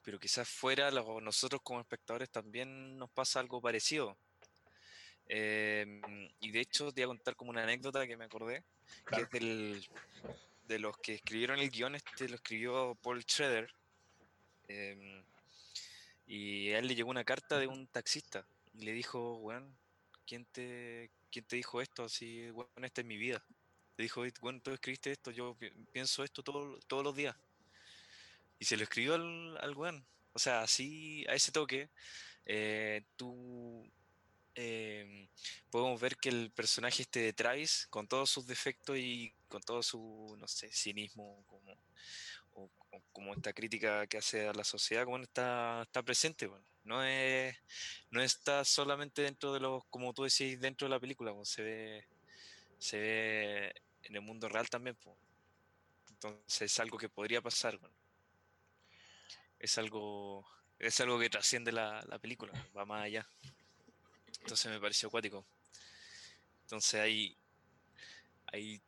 pero 0.03 0.19
quizás 0.19 0.47
fuera, 0.49 0.91
lo- 0.91 1.21
nosotros 1.21 1.62
como 1.63 1.82
espectadores 1.82 2.29
también 2.32 2.97
nos 2.97 3.10
pasa 3.12 3.39
algo 3.39 3.62
parecido. 3.62 4.17
Em, 5.27 6.29
y 6.39 6.51
de 6.51 6.60
hecho, 6.60 6.91
te 6.91 7.01
voy 7.01 7.15
a 7.15 7.15
contar 7.17 7.36
como 7.36 7.51
una 7.51 7.63
anécdota 7.63 8.06
que 8.08 8.17
me 8.17 8.25
acordé, 8.25 8.63
que 9.13 9.21
es 9.21 9.29
del, 9.32 9.86
de 10.67 10.79
los 10.79 10.97
que 10.97 11.15
escribieron 11.15 11.60
el 11.60 11.69
guion, 11.71 11.95
este 11.95 12.27
lo 12.29 12.36
escribió 12.36 12.95
Paul 13.01 13.23
Schrader. 13.23 13.73
em, 14.67 15.23
y 16.25 16.71
a 16.71 16.79
él 16.79 16.88
le 16.88 16.95
llegó 16.95 17.10
una 17.10 17.23
carta 17.25 17.60
de 17.60 17.67
un 17.67 17.88
taxista 17.88 18.45
y 18.73 18.86
le 18.86 18.93
dijo, 18.93 19.36
weón, 19.38 19.77
¿quién 20.25 20.45
te, 20.45 21.12
¿quién 21.33 21.45
te 21.45 21.55
dijo 21.57 21.81
esto? 21.81 22.03
Así, 22.05 22.49
weón, 22.51 22.69
esta 22.85 23.01
es 23.01 23.07
mi 23.07 23.17
vida. 23.17 23.43
Le 23.97 24.03
dijo, 24.03 24.23
bueno, 24.41 24.61
tú 24.61 24.71
escribiste 24.71 25.11
esto, 25.11 25.31
yo 25.31 25.55
pi- 25.55 25.71
pienso 25.91 26.23
esto 26.23 26.43
todo- 26.43 26.79
todos 26.87 27.03
los 27.03 27.15
días. 27.15 27.35
Y 28.59 28.65
se 28.65 28.77
lo 28.77 28.83
escribió 28.83 29.15
al, 29.15 29.57
al 29.57 29.75
weón. 29.75 30.05
O 30.33 30.39
sea, 30.39 30.61
así, 30.61 31.25
a 31.27 31.33
ese 31.35 31.51
toque, 31.51 31.89
eh, 32.45 33.03
tú 33.15 33.89
em, 34.55 35.27
podemos 35.69 35.99
ver 36.01 36.17
que 36.17 36.29
el 36.29 36.51
personaje 36.51 37.01
este 37.03 37.19
de 37.21 37.33
Travis, 37.33 37.87
con 37.89 38.07
todos 38.07 38.29
sus 38.29 38.45
defectos 38.47 38.97
y 38.97 39.33
con 39.47 39.61
todo 39.61 39.81
su, 39.83 40.35
no 40.39 40.47
sé, 40.47 40.71
cinismo, 40.71 41.43
como, 41.47 41.77
o, 42.53 42.69
como 43.11 43.33
esta 43.33 43.53
crítica 43.53 44.07
que 44.07 44.17
hace 44.17 44.47
a 44.47 44.53
la 44.53 44.63
sociedad, 44.63 45.05
como 45.05 45.17
está, 45.19 45.83
está 45.83 46.03
presente, 46.03 46.47
weón. 46.47 46.63
No 46.83 47.03
es, 47.03 47.55
no 48.11 48.21
está 48.21 48.65
solamente 48.65 49.21
dentro 49.21 49.53
de 49.53 49.59
los, 49.59 49.85
como 49.85 50.13
tú 50.13 50.23
decís, 50.23 50.59
dentro 50.59 50.85
de 50.87 50.89
la 50.89 50.99
película, 50.99 51.31
weón, 51.31 51.45
se 51.45 51.63
ve, 51.63 52.07
se 52.77 52.99
ve 52.99 53.73
en 54.03 54.15
el 54.15 54.21
mundo 54.21 54.49
real 54.49 54.69
también, 54.69 54.95
po. 54.97 55.17
Entonces 56.09 56.71
es 56.71 56.79
algo 56.79 56.97
que 56.97 57.09
podría 57.09 57.41
pasar, 57.41 57.77
weón. 57.77 57.93
Es 59.59 59.77
algo, 59.77 60.45
es 60.77 60.99
algo 60.99 61.17
que 61.19 61.29
trasciende 61.29 61.71
la, 61.71 62.03
la 62.07 62.19
película, 62.19 62.51
va 62.75 62.85
más 62.85 63.03
allá. 63.03 63.25
Entonces 64.41 64.69
me 64.69 64.79
pareció 64.79 65.07
acuático. 65.07 65.45
Entonces 66.63 66.99
hay, 66.99 67.37
hay 68.47 68.81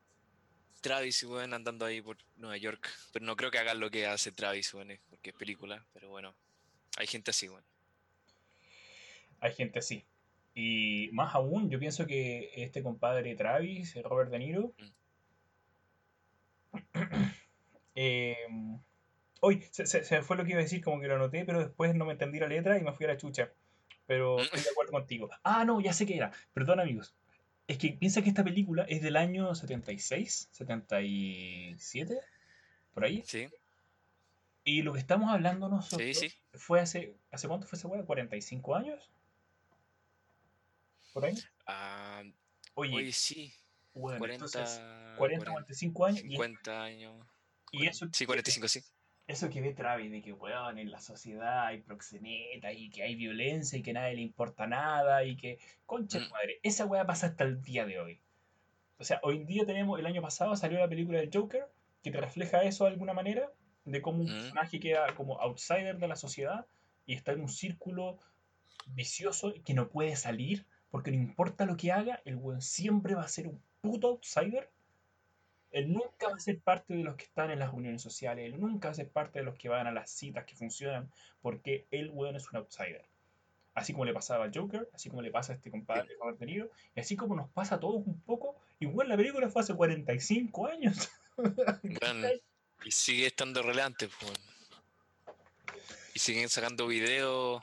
Travis, 0.82 1.24
weón, 1.24 1.54
andando 1.54 1.86
ahí 1.86 2.02
por 2.02 2.18
Nueva 2.36 2.58
York. 2.58 2.90
Pero 3.14 3.26
no 3.26 3.38
creo 3.38 3.50
que 3.50 3.60
hagan 3.60 3.80
lo 3.80 3.90
que 3.90 4.06
hace 4.06 4.34
Travis, 4.34 4.74
weón, 4.74 5.00
porque 5.10 5.30
es 5.30 5.36
película. 5.36 5.86
Pero 5.94 6.10
bueno, 6.10 6.36
hay 6.98 7.08
gente 7.08 7.32
así, 7.32 7.48
weón. 7.48 7.64
Hay 9.40 9.54
gente 9.54 9.80
así. 9.80 10.04
Y 10.54 11.10
más 11.12 11.36
aún, 11.36 11.70
yo 11.70 11.80
pienso 11.80 12.06
que 12.08 12.50
este 12.56 12.82
compadre 12.82 13.36
Travis, 13.36 13.96
Robert 14.04 14.32
De 14.32 14.40
Niro, 14.40 14.74
eh, 17.96 18.38
Hoy 19.42 19.62
se, 19.70 19.86
se- 19.86 20.22
fue 20.24 20.38
lo 20.38 20.44
que 20.44 20.52
iba 20.52 20.60
a 20.60 20.64
decir, 20.64 20.84
como 20.84 21.00
que 21.00 21.08
lo 21.08 21.16
anoté, 21.16 21.46
pero 21.46 21.60
después 21.60 21.94
no 21.94 22.06
me 22.06 22.14
entendí 22.14 22.40
la 22.40 22.48
letra 22.48 22.78
y 22.80 22.84
me 22.84 22.94
fui 22.94 23.06
a 23.06 23.10
la 23.10 23.18
chucha. 23.18 23.52
Pero 24.08 24.40
estoy 24.40 24.62
de 24.62 24.70
acuerdo 24.70 24.92
contigo. 24.94 25.30
Ah, 25.44 25.66
no, 25.66 25.82
ya 25.82 25.94
sé 25.94 26.06
qué 26.06 26.16
era. 26.16 26.32
Perdón, 26.54 26.80
amigos. 26.80 27.14
Es 27.68 27.78
que 27.78 27.90
piensa 27.90 28.22
que 28.24 28.30
esta 28.30 28.44
película 28.44 28.86
es 28.88 29.02
del 29.02 29.18
año 29.18 29.54
76, 29.54 30.50
77, 30.52 32.18
por 32.94 33.04
ahí. 33.04 33.24
Sí, 33.26 33.48
Y 34.64 34.82
lo 34.82 34.94
que 34.94 35.00
estamos 35.00 35.32
hablando 35.32 35.70
nosotros 35.70 36.18
sí, 36.18 36.30
sí. 36.30 36.36
fue 36.54 36.80
hace. 36.80 37.16
¿Hace 37.32 37.48
cuánto 37.48 37.68
fue 37.68 37.78
esa 37.78 37.88
weá? 37.88 38.04
¿45 38.04 38.76
años? 38.76 39.12
¿Por 41.16 41.24
ahí? 41.24 41.34
Ah, 41.66 42.24
Oye, 42.74 42.94
oye, 42.94 43.12
sí. 43.14 43.54
bueno, 43.94 44.18
40, 44.20 44.34
entonces, 44.46 44.82
40, 45.16 45.50
45 45.50 46.06
años. 46.08 46.20
Y, 46.20 46.28
50 46.28 46.84
años. 46.84 47.26
y 47.72 47.88
eso, 47.88 48.06
Sí, 48.12 48.26
45, 48.26 48.68
sí. 48.68 48.82
eso 49.26 49.50
que 49.50 49.62
ve 49.62 49.74
Travis, 49.74 50.12
de 50.12 50.22
que, 50.22 50.34
weón, 50.34 50.78
en 50.78 50.92
la 50.92 51.00
sociedad 51.00 51.68
hay 51.68 51.78
proxeneta 51.84 52.74
y 52.74 52.90
que 52.90 53.04
hay 53.04 53.16
violencia 53.16 53.80
y 53.80 53.82
que 53.82 53.92
a 53.92 53.94
nadie 53.94 54.16
le 54.16 54.24
importa 54.24 54.68
nada 54.68 55.24
y 55.24 55.38
que, 55.38 55.58
concha 55.86 56.20
Mm. 56.20 56.30
madre, 56.32 56.60
esa 56.64 56.86
weá 56.86 57.06
pasa 57.06 57.28
hasta 57.28 57.46
el 57.46 57.62
día 57.62 57.86
de 57.86 57.98
hoy. 58.02 58.20
O 58.98 59.06
sea, 59.06 59.22
hoy 59.24 59.38
en 59.38 59.46
día 59.46 59.66
tenemos, 59.66 59.98
el 59.98 60.06
año 60.08 60.22
pasado 60.22 60.54
salió 60.58 60.80
la 60.80 60.90
película 60.90 61.20
del 61.20 61.30
Joker, 61.34 61.66
que 62.04 62.12
te 62.12 62.20
refleja 62.20 62.62
eso 62.64 62.84
de 62.84 62.92
alguna 62.92 63.14
manera, 63.14 63.50
de 63.86 64.02
cómo 64.02 64.20
un 64.20 64.26
Mm. 64.26 64.34
personaje 64.34 64.82
queda 64.82 65.16
como 65.16 65.40
outsider 65.40 65.98
de 65.98 66.10
la 66.10 66.18
sociedad 66.18 66.66
y 67.06 67.14
está 67.14 67.32
en 67.32 67.40
un 67.40 67.48
círculo 67.50 68.20
vicioso 68.88 69.54
que 69.64 69.74
no 69.74 69.88
puede 69.88 70.18
salir, 70.18 70.66
porque 70.92 71.12
no 71.12 71.18
importa 71.18 71.66
lo 71.66 71.78
que 71.78 71.92
haga, 71.92 72.22
el 72.26 72.36
weón 72.36 72.62
siempre 72.62 73.16
va 73.16 73.24
a 73.24 73.28
ser 73.28 73.48
un 73.48 73.62
puto 73.82 74.08
outsider. 74.08 74.70
Él 75.72 75.92
nunca 75.92 76.30
va 76.30 76.36
a 76.36 76.40
ser 76.40 76.60
parte 76.60 76.94
de 76.94 77.04
los 77.04 77.16
que 77.16 77.26
están 77.26 77.52
en 77.52 77.60
las 77.60 77.72
reuniones 77.72 78.02
sociales, 78.02 78.46
él 78.46 78.60
nunca 78.60 78.88
va 78.88 78.92
a 78.94 78.96
ser 78.96 79.10
parte 79.10 79.40
de 79.40 79.46
los 79.46 79.56
que 79.56 79.68
van 79.68 79.88
a 79.88 79.92
las 79.92 80.10
citas 80.10 80.46
que 80.46 80.56
funcionan, 80.56 81.12
porque 81.42 81.86
el 81.92 82.12
weón 82.12 82.36
es 82.36 82.50
un 82.50 82.58
outsider. 82.58 83.04
Así 83.74 83.92
como 83.92 84.06
le 84.06 84.14
pasaba 84.14 84.46
al 84.46 84.58
Joker, 84.58 84.90
así 84.94 85.10
como 85.10 85.22
le 85.22 85.32
pasa 85.32 85.52
a 85.52 85.56
este 85.58 85.70
compadre 85.70 86.16
Robert 86.18 86.40
De 86.40 86.46
Niro, 86.46 86.70
y 86.96 87.02
así 87.02 87.18
como 87.18 87.36
nos 87.36 87.50
pasa 87.50 87.76
a 87.76 87.80
todos 87.82 88.08
un 88.08 88.22
poco, 88.22 88.56
igual 88.80 89.10
la 89.10 89.18
película 89.18 89.50
fue 89.50 89.64
hace 89.64 89.76
45 89.76 90.68
años. 90.68 91.10
Weón, 91.84 92.24
y 92.86 92.92
sigue 92.92 93.28
estando 93.28 93.62
relevante, 93.62 94.08
pues. 94.20 94.34
Y 96.14 96.20
siguen 96.20 96.48
sacando 96.48 96.88
videos, 96.88 97.60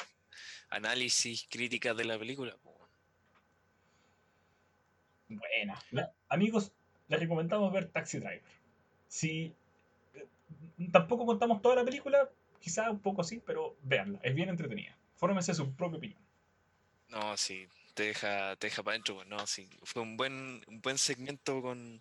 análisis, 0.69 1.47
críticas 1.49 1.97
de 1.97 2.05
la 2.05 2.19
película. 2.19 2.57
pues. 2.63 2.72
Buena. 5.39 5.79
La- 5.91 6.13
amigos, 6.29 6.73
les 7.09 7.21
recomendamos 7.21 7.73
ver 7.73 7.89
Taxi 7.89 8.19
Driver. 8.19 8.43
Si 9.09 9.53
eh, 10.15 10.27
tampoco 10.91 11.27
contamos 11.27 11.61
toda 11.63 11.77
la 11.77 11.85
película, 11.85 12.29
quizá 12.61 12.91
un 12.91 13.01
poco 13.01 13.25
sí, 13.25 13.43
pero 13.45 13.77
véanla, 13.83 14.19
es 14.23 14.35
bien 14.35 14.49
entretenida. 14.49 14.97
Fórmense 15.17 15.55
su 15.55 15.73
propia 15.75 15.99
opinión. 15.99 16.21
No, 17.09 17.37
sí, 17.37 17.69
te 17.95 18.05
deja, 18.05 18.57
te 18.57 18.69
deja 18.69 18.83
para 18.83 18.95
adentro, 18.95 19.23
no, 19.27 19.47
sí. 19.47 19.69
Fue 19.83 20.01
un 20.03 20.17
buen, 20.17 20.63
un 20.67 20.81
buen 20.81 20.97
segmento 20.97 21.61
con, 21.61 22.01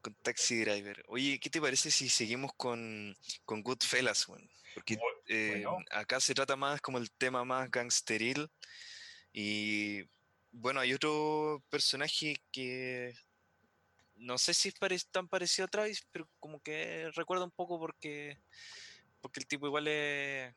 con 0.00 0.14
Taxi 0.22 0.60
Driver. 0.60 1.04
Oye, 1.08 1.40
¿qué 1.40 1.50
te 1.50 1.60
parece 1.60 1.90
si 1.90 2.08
seguimos 2.08 2.52
con, 2.56 3.16
con 3.44 3.62
Goodfellas? 3.62 4.26
Porque 4.74 4.96
Bu- 4.96 5.00
eh, 5.26 5.64
bueno. 5.66 5.84
acá 5.90 6.20
se 6.20 6.34
trata 6.34 6.54
más 6.54 6.80
como 6.80 6.98
el 6.98 7.10
tema 7.10 7.44
más 7.44 7.68
gangsteril. 7.70 8.48
Y 9.32 10.04
bueno, 10.54 10.80
hay 10.80 10.94
otro 10.94 11.62
personaje 11.68 12.36
que 12.52 13.12
no 14.16 14.38
sé 14.38 14.54
si 14.54 14.68
es 14.68 14.74
pare- 14.74 14.98
tan 15.10 15.28
parecido 15.28 15.66
a 15.66 15.68
Travis, 15.68 16.06
pero 16.12 16.28
como 16.38 16.60
que 16.60 17.10
recuerda 17.14 17.44
un 17.44 17.50
poco 17.50 17.78
porque, 17.78 18.38
porque 19.20 19.40
el 19.40 19.46
tipo 19.46 19.66
igual 19.66 19.88
es, 19.88 20.54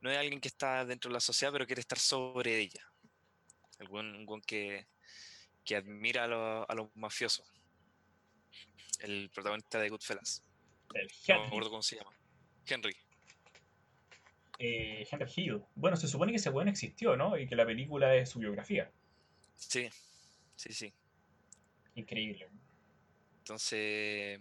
no 0.00 0.10
es 0.10 0.16
alguien 0.18 0.40
que 0.40 0.48
está 0.48 0.84
dentro 0.84 1.10
de 1.10 1.14
la 1.14 1.20
sociedad, 1.20 1.52
pero 1.52 1.66
quiere 1.66 1.80
estar 1.80 1.98
sobre 1.98 2.58
ella. 2.58 2.90
Algún, 3.78 4.42
que, 4.46 4.86
que 5.64 5.76
admira 5.76 6.24
a, 6.24 6.74
los 6.74 6.88
mafiosos. 6.96 7.46
El 9.00 9.30
protagonista 9.30 9.78
de 9.78 9.90
Goodfellas. 9.90 10.42
El 10.94 11.08
No 11.28 11.40
me 11.40 11.46
acuerdo 11.46 11.70
cómo 11.70 11.82
se 11.82 11.96
llama. 11.96 12.16
Henry. 12.66 12.96
Eh, 14.58 15.06
Henry 15.10 15.30
Hill. 15.34 15.62
Bueno, 15.74 15.96
se 15.96 16.08
supone 16.08 16.32
que 16.32 16.36
ese 16.36 16.50
buen 16.50 16.68
existió, 16.68 17.16
¿no? 17.16 17.38
Y 17.38 17.46
que 17.46 17.56
la 17.56 17.66
película 17.66 18.14
es 18.14 18.30
su 18.30 18.38
biografía. 18.38 18.90
Sí, 19.56 19.88
sí, 20.56 20.72
sí. 20.72 20.92
Increíble. 21.94 22.48
Entonces, 23.38 24.40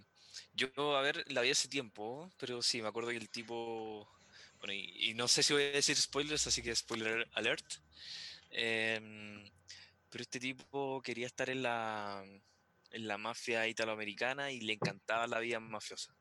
yo, 0.54 0.96
a 0.96 1.02
ver, 1.02 1.24
la 1.32 1.42
vi 1.42 1.50
hace 1.50 1.68
tiempo, 1.68 2.32
pero 2.38 2.62
sí, 2.62 2.82
me 2.82 2.88
acuerdo 2.88 3.10
que 3.10 3.18
el 3.18 3.30
tipo. 3.30 4.08
Bueno, 4.60 4.74
y, 4.74 5.14
no 5.16 5.28
sé 5.28 5.44
si 5.44 5.54
voy 5.54 5.64
a 5.64 5.72
decir 5.72 5.98
spoilers, 5.98 6.48
así 6.48 6.62
que 6.62 6.76
spoiler 6.76 7.28
alert. 7.34 7.66
Em, 8.52 9.44
pero 10.10 10.22
este 10.22 10.40
tipo 10.40 11.02
quería 11.02 11.26
estar 11.26 11.50
en 11.50 11.64
la, 11.64 12.24
en 12.92 13.08
la 13.08 13.18
mafia 13.18 13.68
italoamericana 13.68 14.52
y 14.52 14.62
le 14.62 14.74
encantaba 14.74 15.28
la 15.28 15.40
vida 15.40 15.60
mafiosa. 15.60 16.16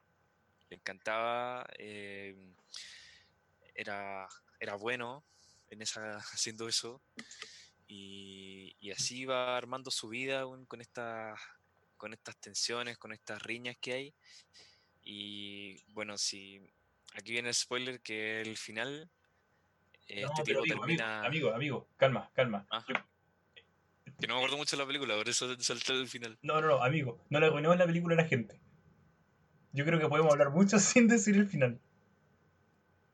Le 0.70 0.76
encantaba. 0.76 1.66
Em, 1.78 2.54
era, 3.74 4.26
era 4.60 4.74
bueno 4.76 5.24
en 5.68 5.82
esa, 5.82 6.16
haciendo 6.32 6.68
eso. 6.68 7.02
Y, 7.86 8.76
y 8.80 8.90
así 8.90 9.20
iba 9.20 9.56
armando 9.56 9.90
su 9.90 10.08
vida 10.08 10.44
con 10.66 10.80
estas 10.80 11.38
con 11.96 12.12
estas 12.12 12.36
tensiones, 12.38 12.98
con 12.98 13.12
estas 13.12 13.40
riñas 13.42 13.76
que 13.80 13.92
hay. 13.92 14.14
Y 15.02 15.84
bueno, 15.92 16.18
si 16.18 16.60
aquí 17.14 17.30
viene 17.30 17.50
el 17.50 17.54
spoiler 17.54 18.00
que 18.00 18.40
el 18.40 18.56
final 18.56 19.08
este 20.06 20.42
tipo 20.42 20.62
termina. 20.62 21.24
Amigo, 21.24 21.52
amigo, 21.52 21.88
calma, 21.96 22.30
calma. 22.34 22.66
Ah. 22.70 22.84
Que 24.20 24.26
no 24.26 24.34
me 24.34 24.40
acuerdo 24.40 24.56
mucho 24.56 24.76
de 24.76 24.82
la 24.82 24.86
película, 24.86 25.16
por 25.16 25.28
eso 25.28 25.58
salté 25.60 25.92
el 25.92 26.08
final. 26.08 26.38
No, 26.42 26.60
no, 26.60 26.68
no, 26.68 26.82
amigo, 26.82 27.24
no 27.30 27.40
le 27.40 27.46
arruinemos 27.46 27.76
la 27.76 27.86
película 27.86 28.14
a 28.14 28.18
la 28.18 28.28
gente. 28.28 28.60
Yo 29.72 29.84
creo 29.84 29.98
que 29.98 30.08
podemos 30.08 30.32
hablar 30.32 30.50
mucho 30.50 30.78
sin 30.78 31.08
decir 31.08 31.36
el 31.36 31.48
final. 31.48 31.80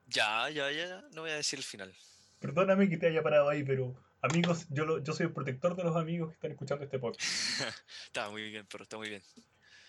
Ya, 0.09 0.49
ya, 0.49 0.71
ya, 0.71 1.03
no 1.13 1.21
voy 1.21 1.31
a 1.31 1.35
decir 1.35 1.59
el 1.59 1.65
final. 1.65 1.93
Perdóname 2.39 2.89
que 2.89 2.97
te 2.97 3.07
haya 3.07 3.21
parado 3.21 3.49
ahí, 3.49 3.63
pero 3.63 3.95
Amigos, 4.21 4.67
yo, 4.69 5.01
yo 5.01 5.13
soy 5.13 5.27
el 5.27 5.31
protector 5.31 5.77
de 5.77 5.83
los 5.83 5.95
amigos 5.95 6.29
que 6.29 6.35
están 6.35 6.51
escuchando 6.51 6.83
este 6.83 6.99
podcast. 6.99 7.25
está 8.05 8.29
muy 8.29 8.49
bien, 8.49 8.67
pero 8.69 8.83
está 8.83 8.97
muy 8.97 9.09
bien. 9.09 9.21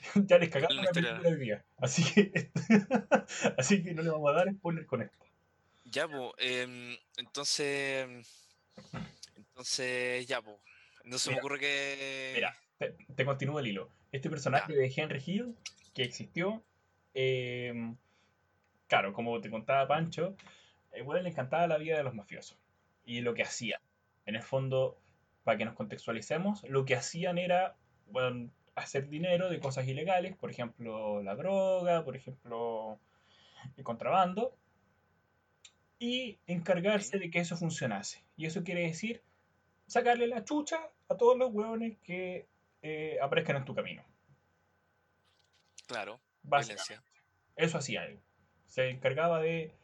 ya 0.15 0.39
les 0.39 0.49
cagaron 0.49 0.77
la 0.77 0.91
película 0.93 1.29
hoy 1.29 1.37
día. 1.37 1.65
Así 1.79 2.05
que, 2.05 2.51
así 3.59 3.83
que 3.83 3.93
no 3.93 4.03
le 4.03 4.11
vamos 4.11 4.31
a 4.31 4.35
dar 4.35 4.55
spoiler 4.55 4.87
con 4.87 5.03
esto. 5.03 5.27
Ya, 5.85 6.07
pues, 6.07 6.33
entonces. 7.17 8.07
Entonces, 9.35 10.27
ya, 10.27 10.41
pues. 10.41 10.57
No 11.05 11.19
se 11.19 11.33
me 11.33 11.39
ocurre 11.39 11.59
que. 11.59 12.33
Mira, 12.37 12.57
te, 13.17 13.25
continúo 13.25 13.59
el 13.59 13.67
hilo. 13.67 13.91
Este 14.13 14.31
personaje 14.31 14.73
de 14.73 14.93
Henry 14.95 15.21
Hill, 15.27 15.57
que 15.93 16.05
existió, 16.05 16.63
em, 17.15 17.97
claro, 18.91 19.13
como 19.13 19.41
te 19.41 19.49
contaba 19.49 19.87
Pancho, 19.87 20.37
igual 20.95 21.23
le 21.23 21.31
encantaba 21.31 21.69
la 21.69 21.79
vida 21.79 21.97
de 21.97 22.03
los 22.03 22.13
mafiosos 22.13 22.59
y 23.05 23.21
lo 23.21 23.35
que 23.35 23.45
hacía 23.45 23.81
en 24.27 24.35
el 24.35 24.43
fondo, 24.43 24.99
para 25.45 25.57
que 25.57 25.65
nos 25.65 25.75
contextualicemos, 25.75 26.65
lo 26.65 26.85
que 26.85 26.97
hacían 26.97 27.39
era 27.39 27.77
hacer 28.75 29.09
dinero 29.09 29.49
de 29.49 29.61
cosas 29.61 29.87
ilegales, 29.87 30.37
por 30.37 30.51
ejemplo, 30.51 31.23
la 31.23 31.37
droga, 31.37 32.05
por 32.05 32.17
ejemplo, 32.17 32.99
el 33.77 33.85
contrabando, 33.85 34.57
y 35.99 36.39
encargarse 36.47 37.19
de 37.19 37.31
que 37.31 37.41
eso 37.41 37.57
funcionase. 37.57 38.25
Y 38.37 38.47
eso 38.47 38.65
quiere 38.65 38.83
decir 38.83 39.23
sacarle 39.87 40.27
la 40.27 40.45
chucha 40.45 40.81
a 41.09 41.17
todos 41.17 41.39
los 41.39 41.53
hueones 41.53 41.99
que 42.03 42.47
eh, 42.83 43.19
aparezcan 43.23 43.57
en 43.57 43.65
tu 43.65 43.75
camino. 43.75 44.03
Claro, 45.87 46.21
Básicamente. 46.43 47.05
Eso 47.57 47.79
hacía 47.79 48.07
él. 48.07 48.21
Se 48.71 48.89
encargaba 48.89 49.41
de 49.41 49.75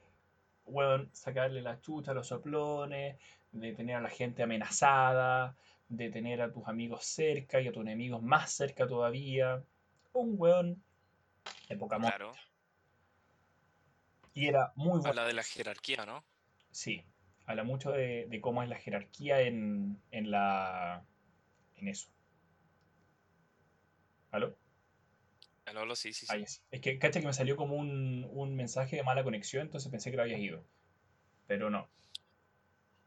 sacarle 1.11 1.61
la 1.61 1.80
chucha 1.80 2.12
a 2.12 2.14
los 2.14 2.28
soplones, 2.28 3.16
de 3.51 3.72
tener 3.72 3.97
a 3.97 4.01
la 4.01 4.09
gente 4.09 4.45
amenazada, 4.45 5.57
de 5.89 6.09
tener 6.09 6.41
a 6.41 6.53
tus 6.53 6.68
amigos 6.68 7.05
cerca 7.05 7.61
y 7.61 7.66
a 7.66 7.72
tus 7.72 7.82
enemigos 7.82 8.22
más 8.22 8.53
cerca 8.53 8.87
todavía. 8.87 9.64
Un 10.12 10.37
weón 10.39 10.84
de 11.68 11.76
poca 11.76 11.99
Claro. 11.99 12.32
Y 14.34 14.47
era 14.47 14.72
muy 14.76 15.01
bueno. 15.01 15.09
Habla 15.09 15.24
de 15.24 15.32
la 15.32 15.43
jerarquía, 15.43 16.07
¿no? 16.07 16.24
Sí, 16.70 17.05
habla 17.45 17.64
mucho 17.64 17.91
de, 17.91 18.39
cómo 18.41 18.62
es 18.62 18.68
la 18.68 18.76
jerarquía 18.76 19.41
en, 19.41 20.01
en 20.12 20.30
la. 20.30 21.05
en 21.74 21.89
eso. 21.89 22.09
¿Aló? 24.30 24.57
Aló, 25.67 25.97
sí, 25.97 26.12
sí, 26.12 26.27
sí. 26.27 26.37
es. 26.37 26.62
es. 26.71 26.81
que, 26.81 26.99
cacha 26.99 27.21
que 27.21 27.27
me 27.27 27.33
salió 27.33 27.57
como 27.57 27.75
un, 27.77 28.27
un 28.31 28.55
mensaje 28.55 28.97
de 28.97 29.03
mala 29.03 29.25
conexión, 29.25 29.62
entonces 29.67 29.91
pensé 29.91 30.11
que 30.11 30.17
lo 30.17 30.23
habías 30.23 30.41
ido. 30.41 30.64
Pero 31.47 31.71
no. 31.71 31.89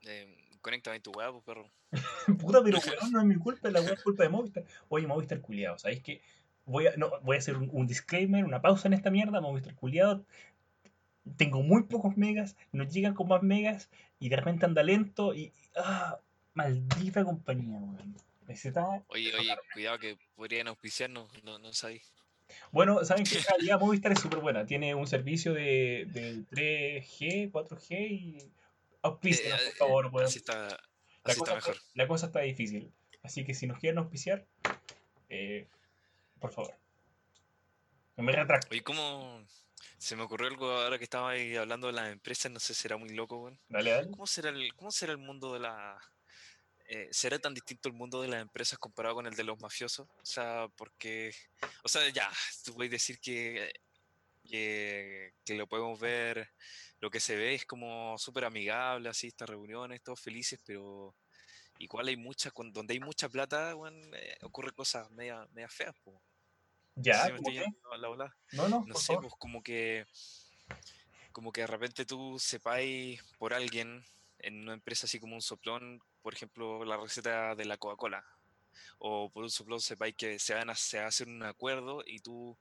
Eh, 0.02 0.38
conéctame 0.62 1.00
tu 1.00 1.12
weá, 1.12 1.32
pues, 1.32 1.44
perro. 1.44 1.70
Puta, 2.40 2.62
pero 2.64 2.78
weón, 3.02 3.12
no 3.12 3.20
es 3.22 3.26
mi 3.26 3.36
culpa, 3.36 3.70
la 3.70 3.82
weá 3.82 3.94
es 3.94 4.04
culpa 4.04 4.24
de 4.24 4.30
Movistar. 4.30 4.66
Oye, 4.90 5.08
Movistar 5.08 5.42
culiado, 5.42 5.78
¿sabéis 5.78 6.02
que 6.04 6.22
Voy 6.66 6.86
a, 6.86 6.96
no, 6.98 7.10
voy 7.22 7.36
a 7.36 7.40
hacer 7.40 7.58
un, 7.58 7.88
disclaimer, 7.88 8.46
una 8.46 8.62
pausa 8.62 8.88
en 8.88 8.94
esta 8.94 9.10
mierda, 9.10 9.42
Movistar 9.42 9.74
culiado. 9.74 10.24
Tengo 11.36 11.64
muy 11.64 11.84
pocos 11.84 12.16
megas, 12.16 12.58
no 12.72 12.84
llegan 12.84 13.16
con 13.16 13.28
más 13.28 13.42
megas 13.42 13.90
y 14.20 14.30
de 14.30 14.36
repente 14.36 14.66
anda 14.66 14.84
lento 14.84 15.34
y. 15.34 15.52
¡Ah! 15.76 16.20
Maldita 16.54 17.24
compañía, 17.24 17.80
weón. 17.80 18.16
Oye, 19.10 19.32
oye, 19.36 19.56
cuidado 19.74 20.00
que 20.00 20.18
podrían 20.36 20.68
auspiciarnos, 20.68 21.30
no, 21.44 21.60
no 21.60 21.72
sabéis. 21.72 22.12
Bueno, 22.72 23.04
saben 23.06 23.24
que 23.24 23.40
la 23.66 23.78
Movistar 23.78 24.12
es 24.12 24.20
súper 24.20 24.40
buena. 24.40 24.66
Tiene 24.66 24.96
un 24.96 25.08
servicio 25.08 25.54
de, 25.54 26.06
de 26.08 26.46
3G, 26.52 27.52
4G 27.52 28.12
y 28.12 28.52
Auspician, 29.02 29.58
por 29.58 29.68
eh, 29.68 29.72
favor. 29.78 30.12
Bueno. 30.12 30.28
Así 30.28 30.40
está, 30.40 30.68
la, 31.24 31.36
cosa 31.36 31.56
mejor. 31.56 31.76
Está, 31.76 31.92
la 31.94 32.08
cosa 32.08 32.26
está 32.28 32.40
difícil. 32.42 32.92
Así 33.24 33.44
que 33.46 33.54
si 33.54 33.68
nos 33.68 33.80
quieren 33.80 33.98
auspiciar, 34.00 34.46
eh, 35.30 35.68
por 36.40 36.52
favor. 36.52 36.74
No 38.18 38.24
me 38.24 38.32
retracto. 38.32 38.68
Oye, 38.72 38.84
¿cómo 38.84 39.42
se 39.98 40.16
me 40.16 40.24
ocurrió 40.24 40.48
algo 40.48 40.70
ahora 40.72 40.98
que 40.98 41.04
estaba 41.06 41.32
ahí 41.32 41.56
hablando 41.56 41.88
de 41.88 41.94
las 41.94 42.12
empresas? 42.12 42.52
No 42.52 42.60
sé, 42.60 42.74
será 42.74 42.98
muy 42.98 43.10
loco, 43.10 43.38
güey. 43.38 43.58
Dale, 43.70 43.92
dale. 43.92 44.12
¿Cómo 44.12 44.28
será 44.28 44.50
el, 44.50 44.74
cómo 44.76 44.92
será 44.92 45.14
el 45.14 45.18
mundo 45.18 45.54
de 45.54 45.60
la. 45.60 45.98
Eh, 46.92 47.08
¿Será 47.12 47.38
tan 47.38 47.54
distinto 47.54 47.88
el 47.88 47.94
mundo 47.94 48.22
de 48.22 48.30
las 48.30 48.42
empresas 48.42 48.80
comparado 48.80 49.16
con 49.16 49.28
el 49.28 49.36
de 49.36 49.44
los 49.44 49.60
mafiosos? 49.60 50.08
O 50.10 50.26
sea, 50.26 50.68
porque. 50.76 51.32
O 51.84 51.88
sea, 51.88 52.10
ya, 52.10 52.30
tú 52.66 52.74
puedes 52.74 52.92
decir 52.92 53.20
que, 53.20 53.72
que, 54.44 55.34
que 55.46 55.54
lo 55.54 55.68
podemos 55.68 56.00
ver 56.00 56.50
lo 57.00 57.10
que 57.10 57.20
se 57.20 57.36
ve 57.36 57.54
es 57.54 57.66
como 57.66 58.18
súper 58.18 58.46
amigable, 58.46 59.08
así, 59.08 59.28
estas 59.28 59.50
reuniones, 59.50 60.02
todos 60.02 60.20
felices, 60.20 60.60
pero 60.66 61.16
igual 61.78 62.08
hay 62.08 62.18
muchas, 62.18 62.52
donde 62.72 62.94
hay 62.94 63.00
mucha 63.00 63.30
plata, 63.30 63.74
eh, 64.14 64.38
ocurre 64.42 64.72
cosas 64.72 65.10
media, 65.12 65.48
media 65.52 65.70
feas, 65.70 65.96
Ya, 66.96 67.30
no, 68.52 68.68
no, 68.68 68.84
no 68.86 68.96
sé, 68.96 69.16
pues 69.22 69.34
como 69.38 69.64
que 69.64 70.06
como 71.32 71.54
que 71.54 71.62
de 71.62 71.68
repente 71.68 72.06
tú 72.06 72.38
sepáis 72.38 73.24
por 73.38 73.54
alguien 73.54 74.04
en 74.40 74.62
una 74.62 74.74
empresa 74.74 75.06
así 75.06 75.20
como 75.20 75.36
un 75.36 75.42
soplón, 75.42 76.02
por 76.30 76.36
ejemplo, 76.36 76.86
la 76.86 76.96
receta 76.96 77.56
de 77.56 77.66
la 77.66 77.78
Coca-Cola, 77.78 78.24
o 79.00 79.32
por 79.32 79.44
un 79.44 79.50
soplón 79.50 79.82
sepáis 79.82 80.14
que 80.16 80.38
se 80.38 80.54
van 80.54 80.70
a, 80.70 80.76
se 80.76 81.00
hacer 81.00 81.28
un 81.28 81.42
acuerdo 81.42 82.04
y 82.06 82.20
tú 82.20 82.56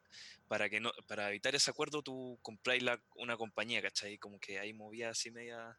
para 0.49 0.71
que 0.71 0.81
no 0.81 0.91
para 1.07 1.29
evitar 1.29 1.55
ese 1.55 1.71
acuerdo 1.71 2.03
tú 2.03 2.39
compráis 2.41 2.83
la, 2.83 2.99
una 3.17 3.37
compañía, 3.37 3.83
¿cachai? 3.83 4.17
Como 4.17 4.41
que 4.41 4.59
hay 4.59 4.73
movidas 4.73 5.19
así 5.19 5.31
media, 5.31 5.79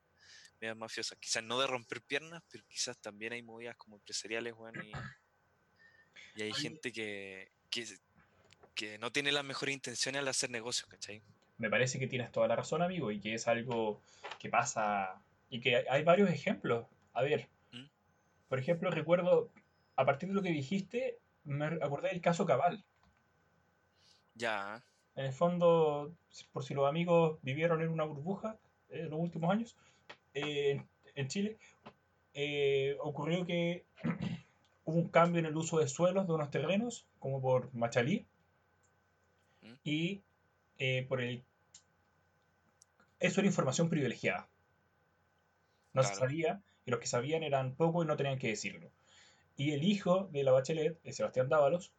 media 0.61 0.75
mafiosas. 0.75 1.17
Quizás 1.17 1.43
no 1.43 1.59
de 1.59 1.65
romper 1.65 2.03
piernas, 2.03 2.43
pero 2.51 2.63
quizás 2.67 2.95
también 2.99 3.33
hay 3.33 3.41
movidas 3.41 3.75
como 3.75 3.95
empresariales, 3.95 4.53
bueno, 4.53 4.83
y, 4.83 4.91
y 6.39 6.43
hay 6.43 6.53
gente 6.53 6.91
que, 6.91 7.49
que, 7.71 7.87
que, 8.75 8.99
no 8.99 9.11
tiene 9.11 9.31
las 9.31 9.43
mejores 9.43 9.73
intenciones 9.73 10.19
al 10.19 10.27
hacer 10.27 10.51
negocios, 10.51 10.87
¿cachai? 10.87 11.23
Me 11.57 11.71
parece 11.71 11.97
que 11.97 12.05
tienes 12.05 12.31
toda 12.31 12.47
la 12.47 12.55
razón, 12.55 12.83
amigo, 12.83 13.09
y 13.09 13.19
que 13.19 13.33
es 13.33 13.47
algo 13.47 13.99
que 14.37 14.47
pasa 14.47 15.19
y 15.49 15.59
que 15.59 15.85
hay 15.89 16.03
varios 16.03 16.29
ejemplos. 16.29 16.85
A 17.13 17.23
ver. 17.23 17.49
Por 18.49 18.59
ejemplo, 18.59 18.89
recuerdo, 18.89 19.51
a 19.95 20.05
partir 20.05 20.29
de 20.29 20.35
lo 20.35 20.41
que 20.41 20.49
dijiste, 20.49 21.19
me 21.43 21.65
acordé 21.65 22.09
del 22.09 22.21
caso 22.21 22.45
Cabal. 22.45 22.83
Ya. 24.33 24.83
En 25.15 25.25
el 25.25 25.33
fondo, 25.33 26.13
por 26.51 26.63
si 26.63 26.73
los 26.73 26.87
amigos 26.87 27.39
vivieron 27.43 27.81
en 27.81 27.89
una 27.89 28.05
burbuja 28.05 28.57
en 28.89 29.05
eh, 29.05 29.09
los 29.09 29.19
últimos 29.19 29.51
años, 29.51 29.77
eh, 30.33 30.81
en 31.15 31.27
Chile, 31.27 31.57
eh, 32.33 32.97
ocurrió 33.01 33.45
que 33.45 33.85
hubo 34.85 34.97
un 34.97 35.09
cambio 35.09 35.39
en 35.39 35.45
el 35.45 35.55
uso 35.55 35.79
de 35.79 35.87
suelos 35.87 36.25
de 36.25 36.33
unos 36.33 36.49
terrenos, 36.49 37.05
como 37.19 37.41
por 37.41 37.73
Machalí, 37.73 38.25
mm. 39.61 39.73
y 39.83 40.23
por 41.07 41.21
el... 41.21 41.43
Eso 43.19 43.41
era 43.41 43.47
información 43.47 43.89
privilegiada. 43.89 44.47
No 45.91 46.03
se 46.03 46.15
sabía, 46.15 46.61
y 46.89 46.91
los 46.91 46.99
que 46.99 47.05
sabían 47.05 47.43
eran 47.43 47.75
pocos 47.75 48.03
y 48.03 48.07
no 48.07 48.17
tenían 48.17 48.39
que 48.39 48.47
decirlo. 48.47 48.89
Y 49.55 49.73
el 49.73 49.83
hijo 49.83 50.27
de 50.31 50.43
la 50.43 50.51
Bachelet, 50.51 50.97
Sebastián 51.11 51.47
Dávalos, 51.47 51.93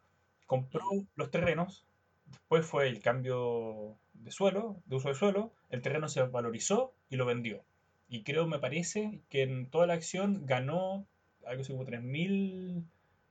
compró 0.47 0.83
los 1.15 1.31
terrenos, 1.31 1.85
después 2.27 2.65
fue 2.65 2.89
el 2.89 2.99
cambio 3.01 3.97
de 4.13 4.31
suelo, 4.31 4.81
de 4.85 4.97
uso 4.97 5.07
de 5.07 5.15
suelo, 5.15 5.53
el 5.69 5.81
terreno 5.81 6.09
se 6.09 6.23
valorizó 6.23 6.93
y 7.09 7.15
lo 7.15 7.25
vendió. 7.25 7.63
Y 8.09 8.23
creo, 8.23 8.47
me 8.47 8.59
parece, 8.59 9.21
que 9.29 9.43
en 9.43 9.69
toda 9.69 9.87
la 9.87 9.93
acción 9.93 10.45
ganó 10.45 11.05
algo 11.45 11.61
así 11.61 11.71
como 11.71 11.85
3 11.85 12.01
mil 12.01 12.83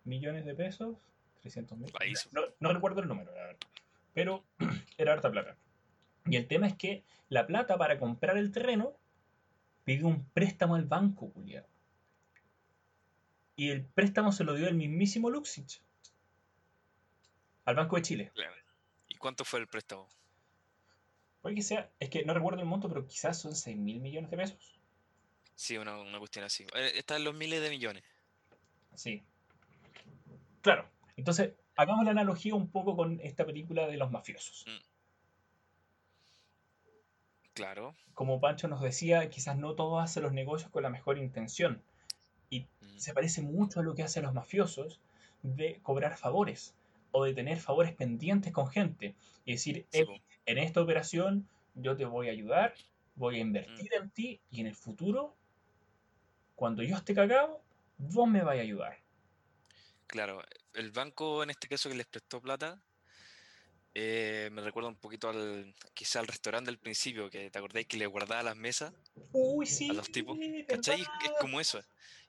millones 0.04 0.46
de 0.46 0.54
pesos, 0.54 0.96
300 1.42 1.76
mil. 1.76 1.92
No, 2.32 2.40
no, 2.58 2.72
recuerdo 2.72 3.02
el 3.02 3.08
número, 3.08 3.34
la 3.34 3.42
verdad. 3.42 3.56
Pero 4.14 4.44
era 4.96 5.12
harta 5.12 5.30
plata. 5.30 5.56
Y 6.24 6.36
el 6.36 6.46
tema 6.46 6.66
es 6.66 6.74
que 6.74 7.04
la 7.28 7.46
plata 7.46 7.76
para 7.76 7.98
comprar 7.98 8.38
el 8.38 8.50
terreno 8.50 8.94
pidió 9.85 10.07
un 10.07 10.24
préstamo 10.31 10.74
al 10.74 10.85
banco, 10.85 11.31
Julián. 11.35 11.64
Y 13.57 13.70
el 13.70 13.85
préstamo 13.85 14.33
se 14.33 14.45
lo 14.45 14.55
dio 14.55 14.68
el 14.68 14.74
mismísimo 14.74 15.31
Luxich. 15.31 15.83
Al 17.66 17.74
Banco 17.76 17.97
de 17.97 18.03
Chile. 18.03 18.33
¿Y 19.09 19.16
cuánto 19.16 19.45
fue 19.45 19.61
el 19.61 19.66
préstamo? 19.66 20.09
Puede 21.43 21.55
que 21.55 21.62
sea, 21.62 21.91
es 22.01 22.11
que 22.11 22.24
no 22.24 22.35
recuerdo 22.35 22.61
el 22.61 22.66
monto, 22.66 22.89
pero 22.89 23.07
quizás 23.07 23.41
son 23.41 23.55
6 23.55 23.76
mil 23.76 24.01
millones 24.01 24.31
de 24.31 24.37
pesos. 24.37 24.81
Sí, 25.55 25.76
una, 25.76 26.18
cuestión 26.18 26.45
así. 26.45 26.64
Eh, 26.74 26.93
está 26.95 27.16
en 27.16 27.24
los 27.24 27.35
miles 27.35 27.62
de 27.62 27.70
millones. 27.70 28.03
Sí. 28.95 29.22
Claro. 30.62 30.89
Entonces, 31.16 31.53
hagamos 31.76 32.05
la 32.05 32.12
analogía 32.12 32.55
un 32.55 32.70
poco 32.70 32.97
con 32.97 33.20
esta 33.20 33.45
película 33.45 33.87
de 33.87 33.97
los 33.97 34.11
mafiosos. 34.11 34.64
Mm. 34.66 34.89
Claro. 37.61 37.94
Como 38.14 38.40
Pancho 38.40 38.68
nos 38.68 38.80
decía, 38.80 39.28
quizás 39.28 39.58
no 39.58 39.74
todos 39.74 40.02
hacen 40.02 40.22
los 40.22 40.32
negocios 40.32 40.70
con 40.70 40.82
la 40.82 40.88
mejor 40.88 41.18
intención. 41.18 41.82
Y 42.48 42.61
mm. 42.61 42.96
se 42.96 43.12
parece 43.12 43.42
mucho 43.42 43.80
a 43.80 43.82
lo 43.82 43.94
que 43.94 44.02
hacen 44.02 44.22
los 44.22 44.32
mafiosos 44.32 44.98
de 45.42 45.78
cobrar 45.82 46.16
favores 46.16 46.74
o 47.12 47.24
de 47.24 47.34
tener 47.34 47.61
favores 47.61 47.92
pendientes 47.92 48.50
con 48.52 48.68
gente. 48.68 49.14
Y 49.44 49.52
decir, 49.52 49.86
en 49.92 50.58
esta 50.58 50.80
operación 50.80 51.46
yo 51.74 51.94
te 51.96 52.06
voy 52.06 52.28
a 52.28 52.32
ayudar, 52.32 52.72
voy 53.14 53.36
a 53.36 53.40
invertir 53.40 53.90
mm. 53.90 54.02
en 54.02 54.11
ti 54.11 54.40
y 54.50 54.61
en 54.61 54.66
el 54.66 54.74
futuro, 54.74 55.36
cuando 56.54 56.82
yo 56.82 56.96
esté 56.96 57.14
cagado, 57.14 57.61
vos 57.98 58.26
me 58.26 58.42
vais 58.42 58.61
a 58.61 58.62
ayudar. 58.62 58.96
Claro, 60.06 60.42
el 60.72 60.92
banco 60.92 61.42
en 61.42 61.50
este 61.50 61.68
caso 61.68 61.90
que 61.90 61.94
les 61.94 62.06
prestó 62.06 62.40
plata, 62.40 62.82
eh, 63.95 64.51
me 64.53 64.62
recuerda 64.62 64.88
un 64.88 64.97
poquito 64.97 65.28
al 65.28 65.74
quizá 65.95 66.20
al 66.20 66.26
restaurante 66.26 66.70
del 66.70 66.78
principio, 66.78 67.28
que 67.28 67.51
te 67.51 67.59
acordáis 67.59 67.86
que 67.86 67.97
le 67.97 68.07
guardaba 68.07 68.43
las 68.43 68.57
mesas 68.57 68.93
Uy, 69.32 69.66
sí, 69.66 69.91
a 69.91 69.93
los 69.93 70.11
tipos. 70.11 70.38
¿Cachai? 70.68 71.01
Es 71.01 71.32
como 71.41 71.61
eso. 71.61 71.80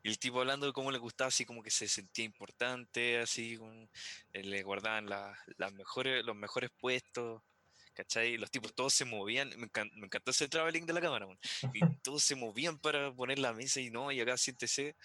Y 0.03 0.09
el 0.09 0.17
tipo 0.17 0.39
hablando 0.39 0.65
de 0.65 0.73
cómo 0.73 0.91
le 0.91 0.97
gustaba, 0.97 1.27
así 1.27 1.45
como 1.45 1.61
que 1.61 1.69
se 1.69 1.87
sentía 1.87 2.25
importante, 2.25 3.19
así, 3.19 3.59
eh, 4.33 4.43
le 4.43 4.63
guardaban 4.63 5.07
las 5.07 5.73
mejores, 5.73 6.25
los 6.25 6.35
mejores 6.35 6.71
puestos. 6.79 7.41
¿cachai? 7.93 8.37
Los 8.37 8.49
tipos 8.49 8.73
todos 8.73 8.93
se 8.93 9.05
movían, 9.05 9.49
me, 9.57 9.67
encantó 10.05 10.31
ese 10.31 10.47
traveling 10.47 10.85
de 10.85 10.93
la 10.93 11.01
cámara, 11.01 11.27
y 11.73 11.81
todos 12.03 12.23
se 12.23 12.35
movían 12.35 12.79
para 12.79 13.13
poner 13.13 13.39
la 13.39 13.53
mesa 13.53 13.79
y 13.79 13.89
no, 13.89 14.11
y 14.11 14.19
acá 14.19 14.37
siéntese. 14.37 14.95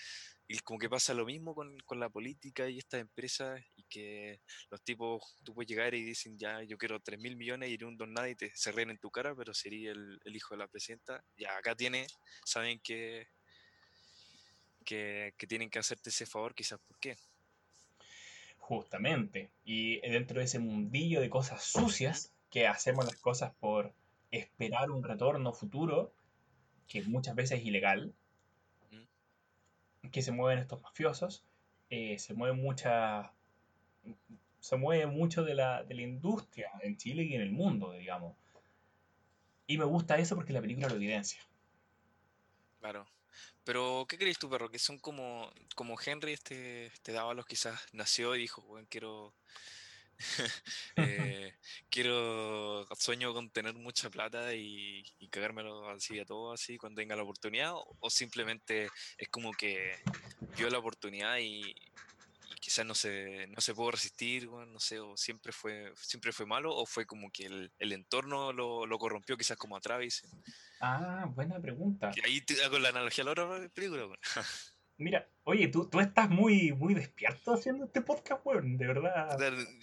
Y 0.48 0.58
como 0.60 0.78
que 0.78 0.88
pasa 0.88 1.12
lo 1.12 1.26
mismo 1.26 1.54
con, 1.54 1.76
con, 1.80 1.98
la 1.98 2.08
política 2.08 2.68
y 2.68 2.78
estas 2.78 3.00
empresas, 3.00 3.60
y 3.74 3.84
que 3.84 4.40
los 4.70 4.82
tipos, 4.82 5.36
tú 5.44 5.54
puedes 5.54 5.68
llegar 5.68 5.94
y 5.94 6.04
dicen, 6.04 6.38
ya, 6.38 6.62
yo 6.62 6.78
quiero 6.78 7.00
3 7.00 7.18
mil 7.18 7.36
millones 7.36 7.70
y 7.70 7.82
un 7.82 7.96
don 7.96 8.12
nada 8.12 8.28
y 8.28 8.36
te 8.36 8.52
se 8.54 8.70
ríen 8.70 8.90
en 8.90 8.98
tu 8.98 9.10
cara, 9.10 9.34
pero 9.34 9.52
sería 9.54 9.90
el, 9.90 10.20
el, 10.24 10.36
hijo 10.36 10.54
de 10.54 10.58
la 10.58 10.68
presidenta. 10.68 11.24
Ya 11.36 11.56
acá 11.56 11.74
tiene, 11.74 12.06
saben 12.44 12.80
que, 12.80 13.26
que, 14.84 15.34
que 15.36 15.46
tienen 15.46 15.68
que 15.68 15.80
hacerte 15.80 16.10
ese 16.10 16.26
favor, 16.26 16.54
quizás 16.54 16.78
por 16.78 16.98
qué. 17.00 17.16
Justamente. 18.58 19.50
Y 19.64 20.00
dentro 20.00 20.38
de 20.38 20.44
ese 20.44 20.58
mundillo 20.60 21.20
de 21.20 21.30
cosas 21.30 21.64
sucias, 21.64 22.32
que 22.50 22.66
hacemos 22.66 23.04
las 23.04 23.16
cosas 23.16 23.52
por 23.60 23.92
esperar 24.30 24.90
un 24.90 25.02
retorno 25.02 25.52
futuro, 25.52 26.12
que 26.88 27.02
muchas 27.02 27.34
veces 27.34 27.60
es 27.60 27.66
ilegal, 27.66 28.14
que 30.10 30.22
se 30.22 30.32
mueven 30.32 30.58
estos 30.58 30.82
mafiosos, 30.82 31.44
eh, 31.90 32.18
se 32.18 32.34
mueve 32.34 32.56
mucha 32.56 33.32
se 34.60 34.76
mueve 34.76 35.06
mucho 35.06 35.44
de 35.44 35.54
la, 35.54 35.84
de 35.84 35.94
la 35.94 36.02
industria 36.02 36.70
en 36.82 36.96
Chile 36.96 37.22
y 37.22 37.34
en 37.34 37.40
el 37.40 37.52
mundo, 37.52 37.92
digamos. 37.92 38.36
Y 39.68 39.78
me 39.78 39.84
gusta 39.84 40.18
eso 40.18 40.34
porque 40.34 40.52
la 40.52 40.60
película 40.60 40.88
lo 40.88 40.96
evidencia. 40.96 41.40
Claro. 42.80 43.06
Pero, 43.64 44.06
¿qué 44.08 44.18
crees 44.18 44.38
tú, 44.38 44.48
perro? 44.48 44.68
Que 44.68 44.78
son 44.78 44.98
como, 44.98 45.50
como 45.74 45.96
Henry, 46.04 46.32
este, 46.32 46.86
este 46.86 47.12
Dávalos 47.12 47.46
quizás 47.46 47.80
nació 47.92 48.34
y 48.34 48.40
dijo, 48.40 48.62
bueno, 48.62 48.86
quiero 48.90 49.34
eh, 50.96 51.54
quiero, 51.90 52.86
sueño 52.98 53.32
con 53.32 53.50
tener 53.50 53.74
mucha 53.74 54.10
plata 54.10 54.54
y, 54.54 55.04
y, 55.18 55.28
cagármelo 55.28 55.88
así 55.90 56.18
a 56.18 56.24
todo 56.24 56.52
así 56.52 56.78
cuando 56.78 57.00
tenga 57.00 57.16
la 57.16 57.22
oportunidad, 57.22 57.72
o, 57.74 58.10
simplemente 58.10 58.88
es 59.18 59.28
como 59.28 59.52
que 59.52 59.94
vio 60.56 60.70
la 60.70 60.78
oportunidad 60.78 61.38
y, 61.38 61.74
quizás 62.60 62.84
no 62.84 62.94
se, 62.94 63.46
no 63.48 63.60
se 63.60 63.74
pudo 63.74 63.92
resistir, 63.92 64.48
no 64.48 64.80
sé, 64.80 64.98
o 64.98 65.16
siempre 65.16 65.52
fue, 65.52 65.92
siempre 65.96 66.32
fue 66.32 66.46
malo, 66.46 66.74
o 66.74 66.84
fue 66.84 67.06
como 67.06 67.30
que 67.30 67.46
el, 67.46 67.72
el 67.78 67.92
entorno 67.92 68.52
lo, 68.52 68.86
lo, 68.86 68.98
corrompió, 68.98 69.36
quizás 69.36 69.56
como 69.56 69.76
a 69.76 69.80
Travis. 69.80 70.24
Ah, 70.80 71.26
buena 71.32 71.60
pregunta. 71.60 72.10
Y 72.16 72.26
ahí 72.26 72.40
te 72.40 72.60
hago 72.64 72.80
la 72.80 72.88
analogía 72.88 73.22
a 73.22 73.26
la 73.26 73.30
otra 73.32 73.68
película. 73.68 74.08
Mira, 74.98 75.28
oye, 75.44 75.68
tú, 75.68 75.88
tú 75.88 76.00
estás 76.00 76.30
muy, 76.30 76.72
muy 76.72 76.94
despierto 76.94 77.52
haciendo 77.52 77.84
este 77.84 78.00
podcast, 78.00 78.44
weón, 78.46 78.78
de 78.78 78.86
verdad. 78.86 79.38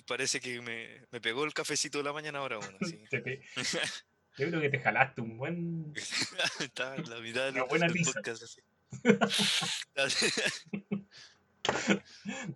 Parece 0.08 0.40
que 0.40 0.60
me, 0.62 1.02
me 1.12 1.22
pegó 1.22 1.46
el 1.46 1.54
cafecito 1.54 2.00
de 2.00 2.06
la 2.06 2.14
mañana 2.14 2.40
ahora, 2.40 2.58
bueno, 2.58 2.78
sí. 2.82 3.00
Yo 4.38 4.48
creo 4.48 4.62
que 4.62 4.70
te 4.70 4.80
jalaste 4.80 5.22
un 5.22 5.38
buen. 5.38 5.94
Está 6.60 6.96
en 6.96 7.10
la 7.10 7.20
mitad 7.20 7.54
del, 7.54 7.64
buena 7.64 7.88
podcast 7.88 8.44
así. 8.44 8.62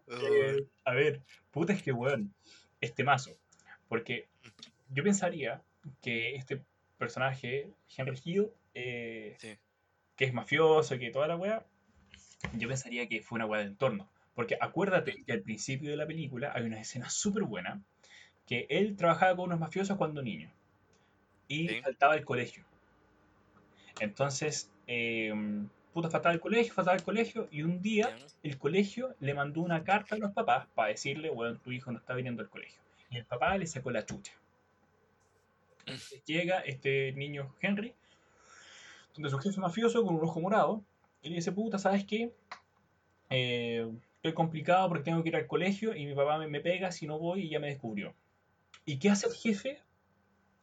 Eh, 0.08 0.68
a 0.84 0.94
ver, 0.94 1.22
puta 1.52 1.72
es 1.72 1.82
que, 1.82 1.94
weón, 1.94 2.34
este 2.82 3.06
mazo. 3.06 3.40
Porque 3.88 4.28
yo 4.90 5.02
pensaría 5.02 5.64
que 6.02 6.36
este 6.36 6.62
personaje, 6.98 7.72
Henry 7.96 8.20
Hill, 8.22 8.50
eh, 8.74 9.38
que 10.18 10.26
es 10.26 10.34
mafioso, 10.34 11.00
que 11.00 11.10
toda 11.10 11.30
la 11.30 11.38
weá, 11.38 11.66
yo 12.54 12.68
pensaría 12.68 13.08
que 13.08 13.22
fue 13.22 13.38
una 13.38 13.46
weá 13.46 13.62
de 13.62 13.68
entorno. 13.68 14.10
Porque 14.36 14.58
acuérdate 14.60 15.24
que 15.24 15.34
al 15.34 15.42
principio 15.42 15.90
de 15.90 15.98
la 15.98 16.06
película 16.06 16.52
hay 16.54 16.64
una 16.64 16.80
escena 16.80 17.10
súper 17.10 17.44
buena 17.44 17.82
que 18.46 18.68
él 18.70 18.96
trabajaba 18.96 19.36
con 19.36 19.46
unos 19.46 19.60
mafiosos 19.60 19.98
cuando 19.98 20.22
niño 20.22 20.52
y 21.48 21.68
faltaba 21.82 22.16
el 22.16 22.24
colegio. 22.24 22.64
Entonces, 24.00 24.70
eh, 24.86 25.34
puta, 25.94 26.10
faltaba 26.10 26.34
el 26.34 26.40
colegio, 26.40 26.74
faltaba 26.74 26.96
el 26.96 27.04
colegio 27.04 27.48
y 27.52 27.64
un 27.64 27.82
día 27.82 28.16
el 28.44 28.58
colegio 28.58 29.16
le 29.20 29.34
mandó 29.34 29.62
una 29.62 29.84
carta 29.84 30.16
a 30.16 30.20
los 30.20 30.32
papás 30.34 30.68
para 30.76 30.90
decirle, 30.90 31.30
bueno, 31.30 31.58
tu 31.58 31.72
hijo 31.72 31.92
no 31.92 31.98
está 31.98 32.14
viniendo 32.14 32.42
al 32.42 32.50
colegio. 32.50 32.80
Y 33.10 33.18
el 33.18 33.26
papá 33.26 33.58
le 33.58 33.66
sacó 33.66 33.92
la 33.92 34.06
chucha. 34.06 34.34
Entonces 35.80 36.24
llega 36.26 36.60
este 36.60 37.14
niño 37.14 37.56
Henry, 37.62 37.96
donde 39.14 39.30
su 39.30 39.40
jefe 39.40 39.60
mafioso 39.60 40.04
con 40.06 40.16
un 40.16 40.24
ojo 40.24 40.40
morado 40.42 40.84
y 41.28 41.32
le 41.32 41.36
dice, 41.36 41.52
puta, 41.52 41.78
¿sabes 41.78 42.06
qué? 42.06 42.34
Eh, 43.30 43.86
estoy 44.16 44.34
complicado 44.34 44.88
porque 44.88 45.04
tengo 45.04 45.22
que 45.22 45.30
ir 45.30 45.36
al 45.36 45.46
colegio 45.46 45.94
y 45.94 46.06
mi 46.06 46.16
papá 46.16 46.38
me, 46.38 46.62
pega 46.62 46.92
si 46.92 47.06
no 47.06 47.20
voy 47.20 47.42
y 47.42 47.50
ya 47.50 47.60
me 47.60 47.68
descubrió. 47.68 48.16
¿Y 48.86 48.98
qué 48.98 49.10
hace 49.10 49.28
el 49.28 49.34
jefe? 49.34 49.82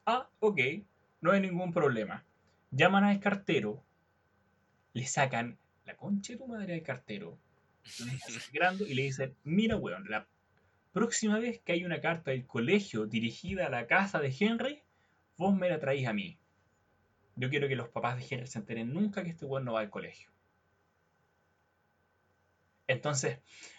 Ah, 0.07 0.29
ok, 0.41 0.59
no 1.21 1.33
hay 1.33 1.43
ningún 1.43 1.73
problema. 1.75 2.25
Llaman 2.71 3.05
al 3.05 3.21
cartero, 3.21 3.83
le 4.95 5.07
sacan 5.07 5.59
la 5.85 5.97
concha 5.97 6.33
de 6.33 6.39
tu 6.39 6.47
madre 6.47 6.75
al 6.75 6.83
cartero, 6.83 7.39
lo 7.99 8.07
y 8.89 8.95
le 8.95 9.03
dicen, 9.03 9.35
mira, 9.45 9.77
weón, 9.77 10.09
la 10.09 10.27
próxima 10.95 11.39
vez 11.39 11.61
que 11.61 11.73
hay 11.73 11.85
una 11.85 12.01
carta 12.01 12.31
del 12.31 12.47
colegio 12.47 13.05
dirigida 13.05 13.67
a 13.67 13.71
la 13.71 13.87
casa 13.87 14.19
de 14.19 14.35
Henry, 14.41 14.83
vos 15.37 15.55
me 15.55 15.69
la 15.69 15.79
traís 15.79 16.09
a 16.09 16.15
mí. 16.15 16.39
Yo 17.37 17.51
quiero 17.51 17.69
que 17.69 17.77
los 17.77 17.91
papás 17.91 18.17
de 18.17 18.27
Henry 18.31 18.47
se 18.47 18.61
enteren 18.61 18.95
nunca 18.95 19.23
que 19.23 19.31
este 19.31 19.45
weón 19.45 19.67
no 19.67 19.75
va 19.75 19.81
al 19.81 19.91
colegio. 19.91 20.34
Entonces, 22.87 23.39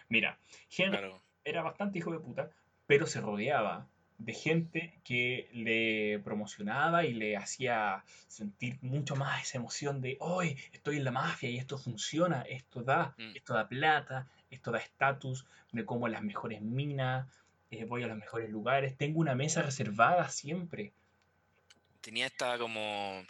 mira, 0.10 0.40
Henry 0.76 1.12
era 1.44 1.62
bastante 1.62 2.00
hijo 2.00 2.12
de 2.12 2.20
puta, 2.20 2.50
pero 2.88 3.06
se 3.06 3.22
rodeaba 3.22 3.88
de 4.18 4.34
gente 4.34 5.00
que 5.04 5.50
le 5.52 6.20
promocionaba 6.20 7.06
y 7.06 7.14
le 7.14 7.36
hacía 7.36 8.04
sentir 8.28 8.78
mucho 8.82 9.16
más 9.16 9.44
esa 9.44 9.58
emoción 9.58 10.02
de, 10.02 10.18
hoy 10.20 10.58
estoy 10.72 10.98
en 10.98 11.04
la 11.04 11.12
mafia 11.12 11.50
y 11.50 11.58
esto 11.58 11.78
funciona, 11.78 12.42
esto 12.44 12.82
da, 12.82 13.14
mm. 13.18 13.36
esto 13.36 13.54
da 13.54 13.68
plata, 13.68 14.28
esto 14.50 14.72
da 14.72 14.80
estatus, 14.80 15.46
me 15.72 15.86
como 15.86 16.08
las 16.08 16.24
mejores 16.24 16.62
minas, 16.62 17.28
eh, 17.72 17.84
voy 17.86 18.04
a 18.04 18.08
los 18.08 18.18
mejores 18.18 18.50
lugares, 18.50 18.98
tengo 18.98 19.20
una 19.20 19.36
mesa 19.36 19.62
reservada 19.62 20.30
siempre. 20.30 20.94
Tenía 22.00 22.28
esta 22.28 22.58
como 22.58 23.24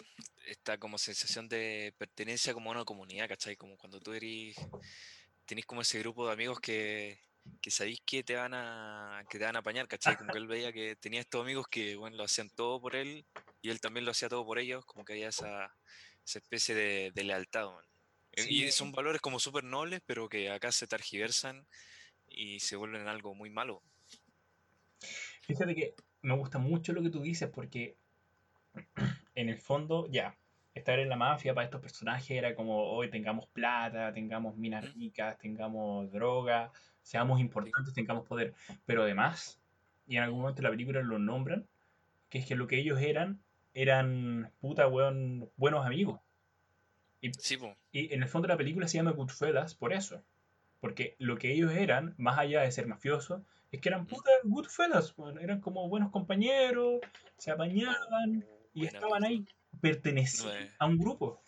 esta 0.45 0.77
como 0.77 0.97
sensación 0.97 1.47
de 1.49 1.93
pertenencia 1.97 2.53
como 2.53 2.69
a 2.69 2.75
una 2.75 2.85
comunidad, 2.85 3.27
¿cachai? 3.27 3.55
Como 3.55 3.77
cuando 3.77 3.99
tú 3.99 4.13
eres, 4.13 4.55
tenés 5.45 5.65
como 5.65 5.81
ese 5.81 5.99
grupo 5.99 6.25
de 6.27 6.33
amigos 6.33 6.59
que, 6.59 7.19
que 7.61 7.71
sabéis 7.71 8.01
que 8.05 8.23
te 8.23 8.35
van 8.35 8.53
a 8.53 9.23
que 9.29 9.37
te 9.37 9.45
van 9.45 9.55
a 9.55 9.59
apañar, 9.59 9.87
¿cachai? 9.87 10.17
Como 10.17 10.31
que 10.31 10.37
él 10.37 10.47
veía 10.47 10.73
que 10.73 10.95
tenía 10.95 11.21
estos 11.21 11.41
amigos 11.41 11.67
que, 11.67 11.95
bueno, 11.95 12.17
lo 12.17 12.23
hacían 12.23 12.49
todo 12.49 12.81
por 12.81 12.95
él 12.95 13.25
y 13.61 13.69
él 13.69 13.79
también 13.79 14.05
lo 14.05 14.11
hacía 14.11 14.29
todo 14.29 14.45
por 14.45 14.59
ellos, 14.59 14.85
como 14.85 15.05
que 15.05 15.13
había 15.13 15.29
esa, 15.29 15.73
esa 16.25 16.39
especie 16.39 16.75
de, 16.75 17.11
de 17.13 17.23
lealtad, 17.23 17.67
man. 17.67 17.85
Y 18.37 18.69
son 18.71 18.91
valores 18.91 19.21
como 19.21 19.39
súper 19.39 19.63
nobles, 19.63 20.01
pero 20.05 20.27
que 20.27 20.49
acá 20.49 20.71
se 20.71 20.87
targiversan 20.87 21.65
y 22.27 22.59
se 22.59 22.75
vuelven 22.75 23.07
algo 23.07 23.33
muy 23.33 23.49
malo. 23.49 23.81
fíjate 25.43 25.73
que 25.73 25.95
me 26.21 26.35
gusta 26.35 26.57
mucho 26.57 26.91
lo 26.91 27.01
que 27.01 27.09
tú 27.09 27.21
dices 27.21 27.49
porque 27.49 27.97
en 29.35 29.49
el 29.49 29.59
fondo, 29.59 30.07
ya, 30.09 30.37
estar 30.75 30.99
en 30.99 31.09
la 31.09 31.15
mafia 31.15 31.53
para 31.53 31.65
estos 31.65 31.81
personajes 31.81 32.31
era 32.31 32.53
como, 32.53 32.91
hoy 32.91 33.09
tengamos 33.09 33.47
plata, 33.47 34.13
tengamos 34.13 34.57
minas 34.57 34.93
ricas, 34.93 35.37
tengamos 35.39 36.11
droga, 36.11 36.71
seamos 37.01 37.39
importantes, 37.39 37.93
tengamos 37.93 38.27
poder. 38.27 38.53
Pero 38.85 39.03
además, 39.03 39.59
y 40.05 40.17
en 40.17 40.23
algún 40.23 40.41
momento 40.41 40.59
en 40.59 40.65
la 40.65 40.71
película 40.71 41.01
lo 41.01 41.17
nombran, 41.17 41.65
que 42.29 42.39
es 42.39 42.45
que 42.45 42.55
lo 42.55 42.67
que 42.67 42.77
ellos 42.77 42.99
eran, 42.99 43.39
eran, 43.73 44.51
puta, 44.59 44.87
weón, 44.87 45.49
buenos 45.55 45.85
amigos. 45.85 46.19
Y, 47.21 47.31
Sí, 47.33 47.57
y 47.91 48.13
en 48.13 48.21
el 48.21 48.29
fondo 48.29 48.49
la 48.49 48.57
película 48.57 48.87
se 48.87 48.97
llama 48.97 49.11
Goodfellas 49.11 49.75
por 49.75 49.93
eso. 49.93 50.21
Porque 50.81 51.15
lo 51.17 51.37
que 51.37 51.53
ellos 51.53 51.71
eran, 51.71 52.13
más 52.17 52.37
allá 52.37 52.61
de 52.61 52.71
ser 52.71 52.85
mafiosos, 52.85 53.41
es 53.71 53.79
que 53.79 53.89
eran 53.89 54.03
¿Mm? 54.03 54.07
puta 54.07 54.29
Goodfellas. 54.43 55.15
Eran 55.39 55.61
como 55.61 55.87
buenos 55.87 56.11
compañeros, 56.11 56.99
se 57.37 57.51
apañaban 57.51 58.45
y 58.73 58.81
buena 58.81 58.97
estaban 58.97 59.23
ahí, 59.23 59.45
película. 59.81 60.23
No 60.43 60.45
me, 60.45 60.71
a 60.79 60.85
un 60.85 60.97
grupo. 60.97 61.43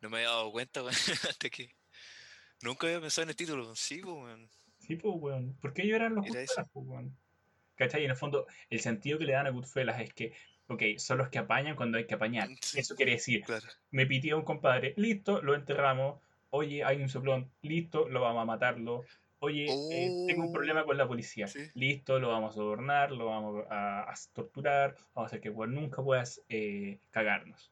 no 0.00 0.10
me 0.10 0.16
había 0.18 0.28
dado 0.28 0.52
cuenta, 0.52 0.82
weón, 0.82 0.94
hasta 1.28 1.48
que 1.50 1.74
nunca 2.62 2.86
había 2.86 3.00
pensado 3.00 3.24
en 3.24 3.30
el 3.30 3.36
título. 3.36 3.74
Sí, 3.76 3.98
po, 3.98 4.14
weón. 4.14 4.48
Sí, 4.80 4.96
pues, 4.96 5.14
weón. 5.16 5.56
Porque 5.60 5.82
ellos 5.82 5.96
eran 5.96 6.14
los. 6.14 6.24
Goodfellas, 6.26 6.68
pues, 6.72 6.86
weón. 6.86 7.16
¿Cachai? 7.76 8.02
Y 8.02 8.04
en 8.04 8.10
el 8.10 8.16
fondo, 8.16 8.46
el 8.70 8.80
sentido 8.80 9.18
que 9.18 9.26
le 9.26 9.32
dan 9.34 9.46
a 9.46 9.50
Goodfellas 9.50 10.00
es 10.00 10.12
que, 10.14 10.34
ok, 10.68 10.82
son 10.96 11.18
los 11.18 11.28
que 11.28 11.38
apañan 11.38 11.76
cuando 11.76 11.98
hay 11.98 12.06
que 12.06 12.14
apañar. 12.14 12.48
Sí, 12.62 12.80
Eso 12.80 12.94
quiere 12.96 13.12
decir, 13.12 13.42
claro. 13.42 13.66
me 13.90 14.06
pitió 14.06 14.38
un 14.38 14.44
compadre, 14.44 14.94
listo, 14.96 15.42
lo 15.42 15.54
enterramos. 15.54 16.20
Oye, 16.50 16.84
hay 16.84 17.02
un 17.02 17.08
soplón, 17.10 17.50
listo, 17.60 18.08
lo 18.08 18.20
vamos 18.22 18.42
a 18.42 18.46
matarlo. 18.46 19.04
Oye, 19.38 19.66
eh, 19.90 20.24
tengo 20.26 20.42
un 20.44 20.52
problema 20.52 20.84
con 20.84 20.96
la 20.96 21.06
policía, 21.06 21.46
sí. 21.46 21.60
listo, 21.74 22.18
lo 22.18 22.28
vamos 22.28 22.52
a 22.52 22.54
sobornar, 22.54 23.12
lo 23.12 23.26
vamos 23.26 23.66
a, 23.68 24.10
a 24.10 24.14
torturar, 24.32 24.94
vamos 25.14 25.26
a 25.26 25.36
hacer 25.36 25.40
que 25.40 25.50
nunca 25.50 26.02
puedas 26.02 26.42
eh, 26.48 27.00
cagarnos. 27.10 27.70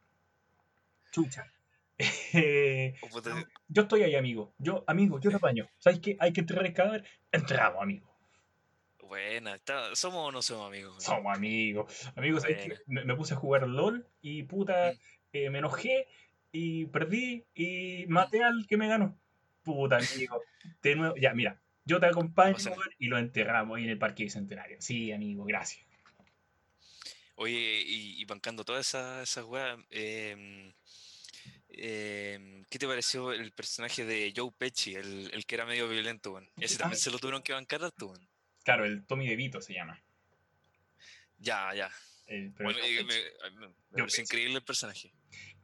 Chucha. 1.11 1.51
Yo 3.69 3.83
estoy 3.83 4.03
ahí, 4.03 4.15
amigo. 4.17 4.53
Yo, 4.59 4.85
amigo, 4.87 5.21
yo 5.21 5.31
te 5.31 5.37
apaño. 5.37 5.69
¿Sabes 5.79 6.01
qué? 6.01 6.17
Hay 6.19 6.33
que 6.33 6.41
enterrar 6.41 6.67
el 6.67 6.73
cadáver. 6.73 7.05
Entramos, 7.31 7.81
amigo. 7.83 8.13
buena. 9.01 9.61
¿Somos 9.95 10.29
o 10.29 10.33
no 10.33 10.43
somos 10.43 10.67
amigos? 10.67 11.03
Somos 11.03 11.35
amigos. 11.35 12.13
Amigos. 12.17 12.45
Me, 12.87 13.05
me 13.05 13.15
puse 13.15 13.35
a 13.35 13.37
jugar 13.37 13.67
LOL 13.69 14.07
y 14.21 14.43
puta, 14.45 14.93
eh, 15.33 15.51
me 15.51 15.59
enojé 15.59 16.09
y 16.53 16.87
perdí 16.87 17.47
y 17.55 18.07
maté 18.09 18.43
al 18.43 18.67
que 18.67 18.77
me 18.77 18.89
ganó. 18.89 19.19
Puta, 19.65 19.97
amigo. 19.99 20.43
De 20.83 20.95
nuevo, 20.95 21.17
ya, 21.17 21.33
mira, 21.35 21.61
yo 21.85 21.99
te 21.99 22.07
acompaño 22.07 22.57
y 22.99 23.07
lo 23.07 23.19
enterramos 23.19 23.77
ahí 23.79 23.85
en 23.85 23.91
el 23.91 23.99
Parque 23.99 24.25
Bicentenario. 24.25 24.77
Sí, 24.81 25.11
amigo, 25.13 25.45
gracias. 25.45 25.87
Oye, 27.37 27.83
y, 27.85 28.21
y 28.21 28.25
bancando 28.27 28.65
todas 28.65 28.87
esas 28.87 29.29
esas 29.29 29.45
weas, 29.45 29.79
em, 29.91 30.73
em, 31.71 32.65
¿qué 32.71 32.79
te 32.79 32.87
pareció 32.87 33.33
el 33.33 33.51
personaje 33.53 34.05
de 34.05 34.33
Joe 34.37 34.53
Pesci, 34.57 34.95
el, 34.95 35.31
el 35.33 35.45
que 35.45 35.55
era 35.57 35.67
medio 35.67 35.89
violento, 35.89 36.33
weón? 36.33 36.49
Ese 36.61 36.77
Ah, 36.77 36.79
también 36.81 37.01
se 37.01 37.11
lo 37.11 37.19
tuvieron 37.19 37.43
que 37.43 37.53
bancar 37.53 37.83
harto, 37.83 38.07
weón. 38.07 38.29
claro, 38.63 38.85
el 38.85 39.05
Tommy 39.07 39.27
DeVito 39.27 39.61
se 39.61 39.75
llama. 39.75 40.01
Ya, 41.39 41.75
ya. 41.75 41.91
El, 42.27 42.51
Bueno, 42.51 42.79
y 42.87 43.05
me, 43.05 44.05
Pesci. 44.05 44.23
increíble 44.23 44.55
el 44.57 44.65
personaje. 44.65 45.13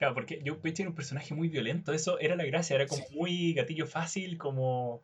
Claro, 0.00 0.14
porque 0.14 0.42
Joe 0.44 0.56
Pesci 0.56 0.82
era 0.82 0.88
un 0.90 0.96
personaje 0.96 1.32
muy 1.34 1.48
violento. 1.48 1.92
Eso 1.92 2.18
era 2.18 2.34
la 2.34 2.44
gracia. 2.44 2.74
Era 2.74 2.88
como 2.88 3.06
Sí, 3.06 3.14
muy 3.16 3.52
gatillo 3.52 3.86
fácil, 3.86 4.36
como... 4.38 5.02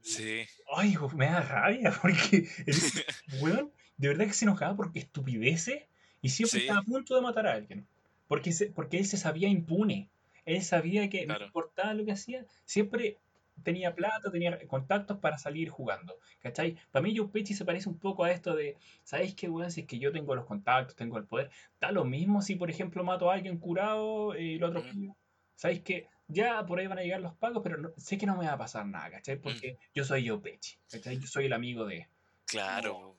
sí. 0.00 0.46
Ay, 0.74 0.96
me 1.14 1.26
da 1.26 1.40
rabia 1.42 1.90
porque 2.02 2.48
el 2.66 2.76
weón 3.42 3.72
de 3.98 4.08
verdad 4.08 4.26
que 4.26 4.32
se 4.32 4.44
enojaba 4.44 4.76
porque 4.76 5.00
estupideces 5.00 5.82
y 6.22 6.28
siempre 6.28 6.60
estaba 6.60 6.80
a 6.80 6.84
punto 6.84 7.14
de 7.14 7.20
matar 7.22 7.46
a 7.46 7.52
alguien. 7.54 7.86
Porque, 8.28 8.52
se- 8.52 8.66
porque 8.70 8.98
él 8.98 9.06
se 9.06 9.16
sabía 9.16 9.48
impune. 9.48 10.08
Él 10.44 10.62
sabía 10.62 11.08
que 11.10 11.26
no 11.26 11.36
importaba 11.46 11.92
lo 11.94 12.04
que 12.04 12.12
hacía, 12.12 12.44
siempre 12.64 13.16
tenía 13.62 13.94
plata, 13.94 14.30
tenía 14.30 14.58
contactos 14.66 15.18
para 15.18 15.38
salir 15.38 15.68
jugando. 15.70 16.18
¿Cachai? 16.40 16.76
Para 16.90 17.02
mí 17.02 17.16
Joe 17.16 17.28
Pesci 17.28 17.54
se 17.54 17.64
parece 17.64 17.88
un 17.88 17.98
poco 17.98 18.24
a 18.24 18.30
esto 18.30 18.54
de, 18.54 18.76
¿sabéis 19.02 19.34
qué, 19.34 19.48
weón? 19.48 19.70
Si 19.70 19.82
es 19.82 19.86
que 19.86 19.98
yo 19.98 20.12
tengo 20.12 20.34
los 20.34 20.46
contactos, 20.46 20.96
tengo 20.96 21.18
el 21.18 21.24
poder, 21.24 21.50
da 21.80 21.90
lo 21.92 22.04
mismo 22.04 22.42
si, 22.42 22.54
por 22.56 22.70
ejemplo, 22.70 23.02
mato 23.04 23.30
a 23.30 23.34
alguien 23.34 23.58
curado 23.58 24.34
eh, 24.34 24.42
y 24.42 24.58
lo 24.58 24.68
Mm, 24.68 24.70
atropello. 24.70 25.16
¿Sabéis 25.54 25.80
que 25.82 26.08
ya 26.28 26.64
por 26.66 26.78
ahí 26.78 26.86
van 26.86 26.98
a 26.98 27.02
llegar 27.02 27.20
los 27.20 27.34
pagos, 27.34 27.62
pero 27.62 27.76
no- 27.78 27.90
sé 27.96 28.18
que 28.18 28.26
no 28.26 28.36
me 28.36 28.46
va 28.46 28.52
a 28.52 28.58
pasar 28.58 28.86
nada, 28.86 29.10
¿cachai? 29.10 29.36
mm, 29.36 29.40
Porque 29.42 29.78
yo 29.94 30.04
soy 30.04 30.28
Joe 30.28 30.38
Pesci, 30.40 30.76
¿cachai? 30.90 31.18
Yo 31.18 31.26
soy 31.26 31.46
el 31.46 31.52
amigo 31.52 31.84
de... 31.86 32.08
Claro, 32.46 32.92
No. 32.92 33.16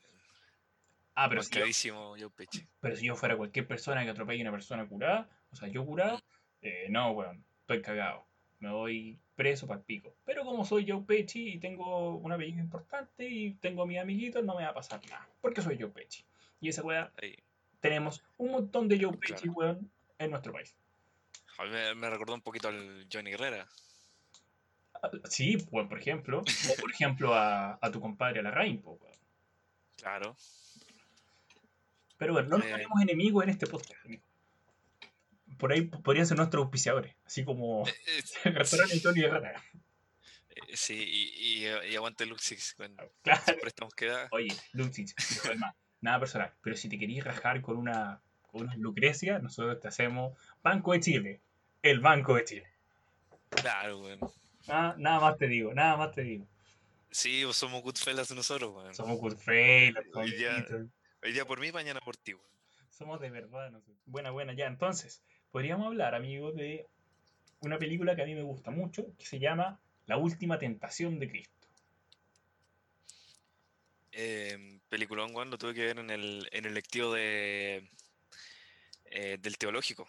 Ah, 1.14 1.28
pero 1.28 1.42
si 1.42 1.88
yo, 1.88 2.14
Joe 2.16 2.30
Pesci. 2.30 2.64
pero 2.80 2.94
si 2.96 3.06
yo 3.06 3.16
fuera 3.16 3.36
cualquier 3.36 3.66
persona 3.66 4.04
que 4.04 4.10
atropelle 4.10 4.40
a 4.40 4.44
una 4.44 4.52
persona 4.52 4.86
curada, 4.86 5.28
o 5.50 5.56
sea, 5.56 5.68
yo 5.68 5.84
curado, 5.84 6.16
Mm, 6.18 6.20
eh, 6.62 6.86
no, 6.90 7.10
weón, 7.12 7.44
estoy 7.62 7.82
cagado. 7.82 8.24
Me 8.60 8.70
voy 8.70 9.18
preso 9.38 9.68
para 9.68 9.78
el 9.78 9.84
pico. 9.86 10.12
Pero 10.24 10.44
como 10.44 10.64
soy 10.64 10.84
Joe 10.90 11.04
Pesci 11.06 11.50
y 11.50 11.58
tengo 11.60 12.16
un 12.16 12.32
apellido 12.32 12.58
importante 12.58 13.24
y 13.24 13.54
tengo 13.54 13.84
a 13.84 13.86
mis 13.86 14.00
amiguitos, 14.00 14.44
no 14.44 14.56
me 14.56 14.64
va 14.64 14.70
a 14.70 14.74
pasar 14.74 15.00
nada. 15.08 15.28
Porque 15.40 15.62
soy 15.62 15.78
Joe 15.80 15.90
Pesci. 15.90 16.24
Y 16.60 16.68
esa 16.68 16.82
weá, 16.82 17.12
tenemos 17.78 18.24
un 18.36 18.50
montón 18.50 18.88
de 18.88 19.00
Joe 19.00 19.16
Pesci, 19.16 19.44
claro. 19.44 19.52
weón, 19.52 19.90
en 20.18 20.30
nuestro 20.32 20.52
país. 20.52 20.74
A 21.56 21.62
mí 21.64 21.70
me, 21.70 21.94
me 21.94 22.10
recordó 22.10 22.34
un 22.34 22.40
poquito 22.42 22.66
al 22.66 23.06
Johnny 23.12 23.30
Herrera. 23.30 23.68
Ah, 25.00 25.10
Sí, 25.28 25.56
weón, 25.70 25.88
por 25.88 26.00
ejemplo. 26.00 26.40
O 26.40 26.80
por 26.80 26.90
ejemplo 26.90 27.32
a, 27.32 27.78
a 27.80 27.90
tu 27.92 28.00
compadre, 28.00 28.40
a 28.40 28.42
la 28.42 28.50
Rain, 28.50 28.82
weón. 28.84 28.98
Claro. 29.96 30.34
Pero 32.16 32.32
bueno, 32.32 32.48
no 32.48 32.58
nos 32.58 32.66
Eh, 32.66 32.72
tenemos 32.72 33.00
enemigos 33.00 33.44
en 33.44 33.50
este 33.50 33.68
podcast, 33.68 34.04
amigo. 34.04 34.22
Por 35.58 35.72
ahí 35.72 35.82
podrían 35.82 36.26
ser 36.26 36.36
nuestros 36.36 36.62
auspiciadores, 36.62 37.14
así 37.26 37.44
como 37.44 37.86
eh, 37.86 37.94
eh, 38.06 38.22
el 38.44 38.54
restaurante 38.54 39.00
Tony 39.00 39.22
Herrera. 39.22 39.62
eh, 40.50 40.76
sí, 40.76 40.94
y, 40.96 41.64
y, 41.64 41.90
y 41.90 41.96
aguante 41.96 42.26
Luxix. 42.26 42.74
Claro. 42.74 43.10
Oye, 44.30 44.54
más, 45.58 45.74
nada 46.00 46.20
personal, 46.20 46.52
pero 46.62 46.76
si 46.76 46.88
te 46.88 46.98
querías 46.98 47.24
rajar 47.24 47.60
con 47.60 47.76
una, 47.76 48.20
con 48.50 48.62
una 48.62 48.76
Lucrecia, 48.76 49.38
nosotros 49.40 49.80
te 49.80 49.88
hacemos 49.88 50.38
Banco 50.62 50.92
de 50.92 51.00
Chile, 51.00 51.40
el 51.82 52.00
Banco 52.00 52.34
de 52.36 52.44
Chile. 52.44 52.66
Claro, 53.50 54.00
weón. 54.00 54.20
Nada, 54.66 54.94
nada 54.98 55.20
más 55.20 55.38
te 55.38 55.48
digo, 55.48 55.72
nada 55.74 55.96
más 55.96 56.12
te 56.14 56.22
digo. 56.22 56.46
Sí, 57.10 57.40
pues 57.44 57.56
somos 57.56 57.82
Goodfellas 57.82 58.30
nosotros, 58.32 58.74
weón. 58.74 58.94
Somos 58.94 59.18
good 59.18 59.36
friends, 59.36 59.98
los 60.06 60.16
Hoy 60.16 60.32
día, 60.32 60.66
hoy 61.22 61.32
día 61.32 61.44
por 61.46 61.58
mí, 61.58 61.72
mañana 61.72 62.00
por 62.00 62.16
ti, 62.16 62.34
weón. 62.34 62.46
Somos 62.90 63.20
de 63.20 63.30
verdad 63.30 63.70
nosotros. 63.70 63.96
Buena, 64.06 64.30
buena, 64.30 64.52
ya. 64.54 64.66
Entonces, 64.66 65.22
podríamos 65.50 65.86
hablar, 65.86 66.14
amigo, 66.14 66.52
de 66.52 66.86
una 67.60 67.78
película 67.78 68.14
que 68.14 68.22
a 68.22 68.26
mí 68.26 68.34
me 68.34 68.42
gusta 68.42 68.70
mucho, 68.70 69.06
que 69.18 69.26
se 69.26 69.38
llama 69.38 69.80
La 70.06 70.16
Última 70.16 70.58
Tentación 70.58 71.18
de 71.18 71.28
Cristo. 71.28 71.68
Eh, 74.12 74.80
peliculón, 74.88 75.32
lo 75.50 75.58
tuve 75.58 75.74
que 75.74 75.84
ver 75.86 75.98
en 75.98 76.10
el, 76.10 76.48
en 76.52 76.64
el 76.64 76.74
lectivo 76.74 77.12
de, 77.12 77.88
eh, 79.06 79.38
del 79.40 79.58
teológico. 79.58 80.08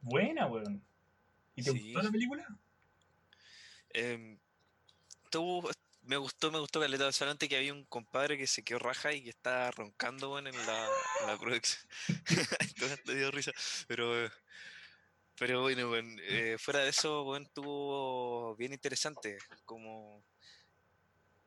Buena, 0.00 0.46
weón. 0.46 0.82
¿Y 1.54 1.62
te 1.62 1.70
Sí. 1.72 1.92
gustó 1.92 2.02
la 2.02 2.10
película? 2.10 2.46
Tuvo- 5.30 5.70
me 6.02 6.16
gustó, 6.16 6.50
me 6.50 6.58
gustó 6.58 6.80
caleta, 6.80 7.10
solamente 7.12 7.48
que 7.48 7.56
había 7.56 7.72
un 7.72 7.84
compadre 7.84 8.38
que 8.38 8.46
se 8.46 8.62
quedó 8.62 8.78
raja 8.78 9.12
y 9.12 9.22
que 9.22 9.30
estaba 9.30 9.70
roncando, 9.70 10.38
en 10.38 10.44
la, 10.44 10.88
la 11.26 11.38
producción. 11.38 11.80
Entonces 12.60 13.00
dio 13.04 13.30
risa. 13.30 13.52
Pero, 13.86 14.30
pero 15.38 15.62
bueno, 15.62 15.90
weón, 15.90 16.18
eh, 16.22 16.56
fuera 16.58 16.80
de 16.80 16.90
eso, 16.90 17.22
weón, 17.24 17.44
estuvo 17.44 18.56
bien 18.56 18.72
interesante. 18.72 19.38
Como, 19.64 20.22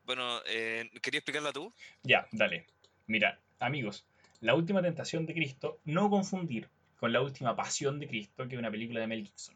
bueno, 0.06 0.41
eh, 0.45 0.89
¿quería 1.01 1.20
explicarla 1.20 1.51
tú? 1.51 1.74
Ya, 2.04 2.28
dale. 2.32 2.68
Mira, 3.08 3.39
amigos, 3.60 4.06
La 4.39 4.56
Última 4.56 4.82
Tentación 4.82 5.26
de 5.26 5.34
Cristo, 5.34 5.80
no 5.86 6.10
confundir 6.10 6.70
con 6.99 7.12
La 7.12 7.22
Última 7.22 7.56
Pasión 7.56 7.99
de 7.99 8.08
Cristo, 8.08 8.47
que 8.47 8.56
es 8.56 8.60
una 8.60 8.72
película 8.72 9.01
de 9.01 9.08
Mel 9.08 9.26
Gibson. 9.26 9.56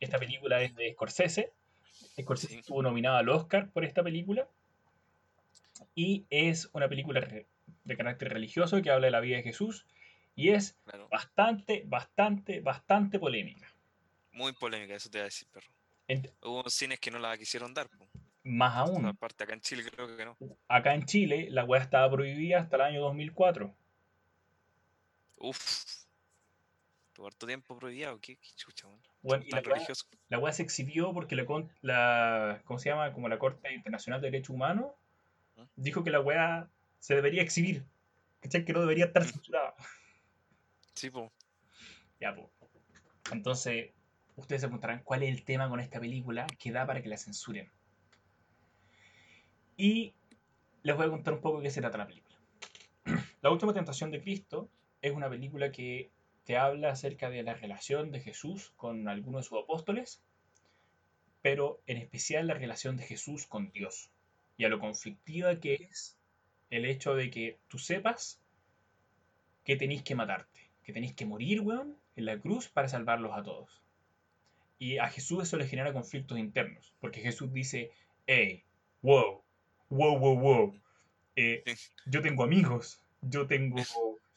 Esta 0.00 0.18
película 0.18 0.62
es 0.62 0.74
de 0.74 0.92
Scorsese. 0.92 1.52
Scorsese 2.20 2.54
Sí. 2.54 2.58
estuvo 2.60 2.82
nominado 2.82 3.16
al 3.16 3.28
Oscar 3.28 3.70
por 3.70 3.84
esta 3.84 4.02
película. 4.02 4.48
Y 5.94 6.26
es 6.30 6.68
una 6.72 6.88
película 6.88 7.20
de 7.20 7.96
carácter 7.96 8.32
religioso 8.32 8.80
que 8.82 8.90
habla 8.90 9.06
de 9.06 9.10
la 9.10 9.20
vida 9.20 9.36
de 9.38 9.42
Jesús 9.42 9.86
Y 10.34 10.50
es 10.50 10.76
Claro. 10.84 11.08
bastante, 11.08 11.84
bastante, 11.86 12.60
bastante 12.60 13.18
polémica. 13.18 13.66
Muy 14.32 14.52
polémica, 14.52 14.94
eso 14.94 15.08
te 15.08 15.18
iba 15.18 15.22
a 15.22 15.26
decir, 15.26 15.48
perro. 15.50 15.66
Hubo 16.42 16.68
cines 16.68 17.00
que 17.00 17.10
no 17.10 17.18
la 17.18 17.36
quisieron 17.38 17.72
dar. 17.72 17.88
po. 17.88 18.06
más 18.44 18.76
aún, 18.76 19.06
Aparte, 19.06 19.44
acá 19.44 19.54
en 19.54 19.60
Chile 19.60 19.82
creo 19.90 20.14
que 20.16 20.24
no. 20.24 20.36
acá 20.68 20.94
en 20.94 21.04
Chile 21.06 21.48
la 21.50 21.64
weá 21.64 21.80
estaba 21.80 22.10
prohibida 22.10 22.60
hasta 22.60 22.76
el 22.76 22.82
año 22.82 23.00
2004. 23.00 23.74
Uf. 25.38 26.05
Tuvo 27.16 27.28
harto 27.28 27.46
tiempo 27.46 27.78
prohibido. 27.78 28.20
¿Qué, 28.20 28.36
qué 28.36 28.50
chucha? 28.56 28.86
Bueno, 29.22 29.42
y 29.46 29.50
la 29.50 29.62
la 30.28 30.38
weá 30.38 30.52
se 30.52 30.62
exhibió 30.62 31.14
porque 31.14 31.34
la, 31.34 31.46
la- 31.80 32.60
¿cómo 32.66 32.78
se 32.78 32.90
llama? 32.90 33.14
Como 33.14 33.26
la 33.30 33.38
Corte 33.38 33.72
Internacional 33.72 34.20
de 34.20 34.30
Derechos 34.30 34.50
Humanos 34.50 34.92
¿Mm? 35.56 35.62
dijo 35.76 36.04
que 36.04 36.10
la 36.10 36.20
weá 36.20 36.68
se 36.98 37.14
debería 37.14 37.40
exhibir. 37.40 37.86
¿Cachai? 38.40 38.66
Que 38.66 38.74
no 38.74 38.80
debería 38.80 39.06
estar 39.06 39.22
Mm. 39.22 39.28
censurada. 39.28 39.74
Sí, 40.92 41.08
po. 41.08 41.32
Ya, 42.20 42.34
po. 42.34 42.50
Entonces, 43.32 43.92
ustedes 44.36 44.60
se 44.60 44.66
preguntarán 44.68 45.02
cuál 45.02 45.22
es 45.22 45.30
el 45.30 45.42
tema 45.42 45.70
con 45.70 45.80
esta 45.80 45.98
película 45.98 46.46
que 46.58 46.70
da 46.70 46.86
para 46.86 47.00
que 47.02 47.08
la 47.08 47.16
censuren. 47.16 47.72
Y 49.78 50.14
les 50.82 50.94
voy 50.96 51.06
a 51.06 51.10
contar 51.10 51.32
un 51.32 51.40
poco 51.40 51.58
de 51.58 51.64
qué 51.64 51.70
se 51.70 51.80
trata 51.80 51.96
la 51.96 52.06
película. 52.06 52.36
La 53.40 53.50
última 53.50 53.72
tentación 53.72 54.10
de 54.10 54.20
Cristo 54.20 54.68
es 55.00 55.12
una 55.12 55.30
película 55.30 55.70
que 55.72 56.10
te 56.46 56.56
habla 56.56 56.92
acerca 56.92 57.28
de 57.28 57.42
la 57.42 57.54
relación 57.54 58.12
de 58.12 58.20
Jesús 58.20 58.72
con 58.76 59.08
algunos 59.08 59.42
de 59.42 59.48
sus 59.48 59.62
apóstoles, 59.64 60.22
pero 61.42 61.82
en 61.88 61.96
especial 61.96 62.46
la 62.46 62.54
relación 62.54 62.96
de 62.96 63.02
Jesús 63.02 63.46
con 63.46 63.70
Dios 63.72 64.10
y 64.56 64.64
a 64.64 64.68
lo 64.68 64.78
conflictiva 64.78 65.58
que 65.58 65.74
es 65.90 66.16
el 66.70 66.84
hecho 66.84 67.14
de 67.16 67.30
que 67.30 67.58
tú 67.66 67.78
sepas 67.78 68.40
que 69.64 69.74
tenéis 69.74 70.02
que 70.04 70.14
matarte, 70.14 70.70
que 70.84 70.92
tenéis 70.92 71.14
que 71.14 71.26
morir, 71.26 71.62
weón, 71.62 71.96
en 72.14 72.24
la 72.24 72.38
cruz 72.38 72.68
para 72.68 72.88
salvarlos 72.88 73.32
a 73.36 73.42
todos. 73.42 73.82
Y 74.78 74.98
a 74.98 75.08
Jesús 75.08 75.42
eso 75.42 75.56
le 75.56 75.66
genera 75.66 75.92
conflictos 75.92 76.38
internos, 76.38 76.94
porque 77.00 77.22
Jesús 77.22 77.52
dice, 77.52 77.90
hey, 78.26 78.62
wow, 79.02 79.42
wow, 79.90 80.16
wow, 80.16 80.38
wow, 80.38 80.80
eh, 81.34 81.64
yo 82.06 82.22
tengo 82.22 82.44
amigos, 82.44 83.02
yo 83.20 83.48
tengo 83.48 83.82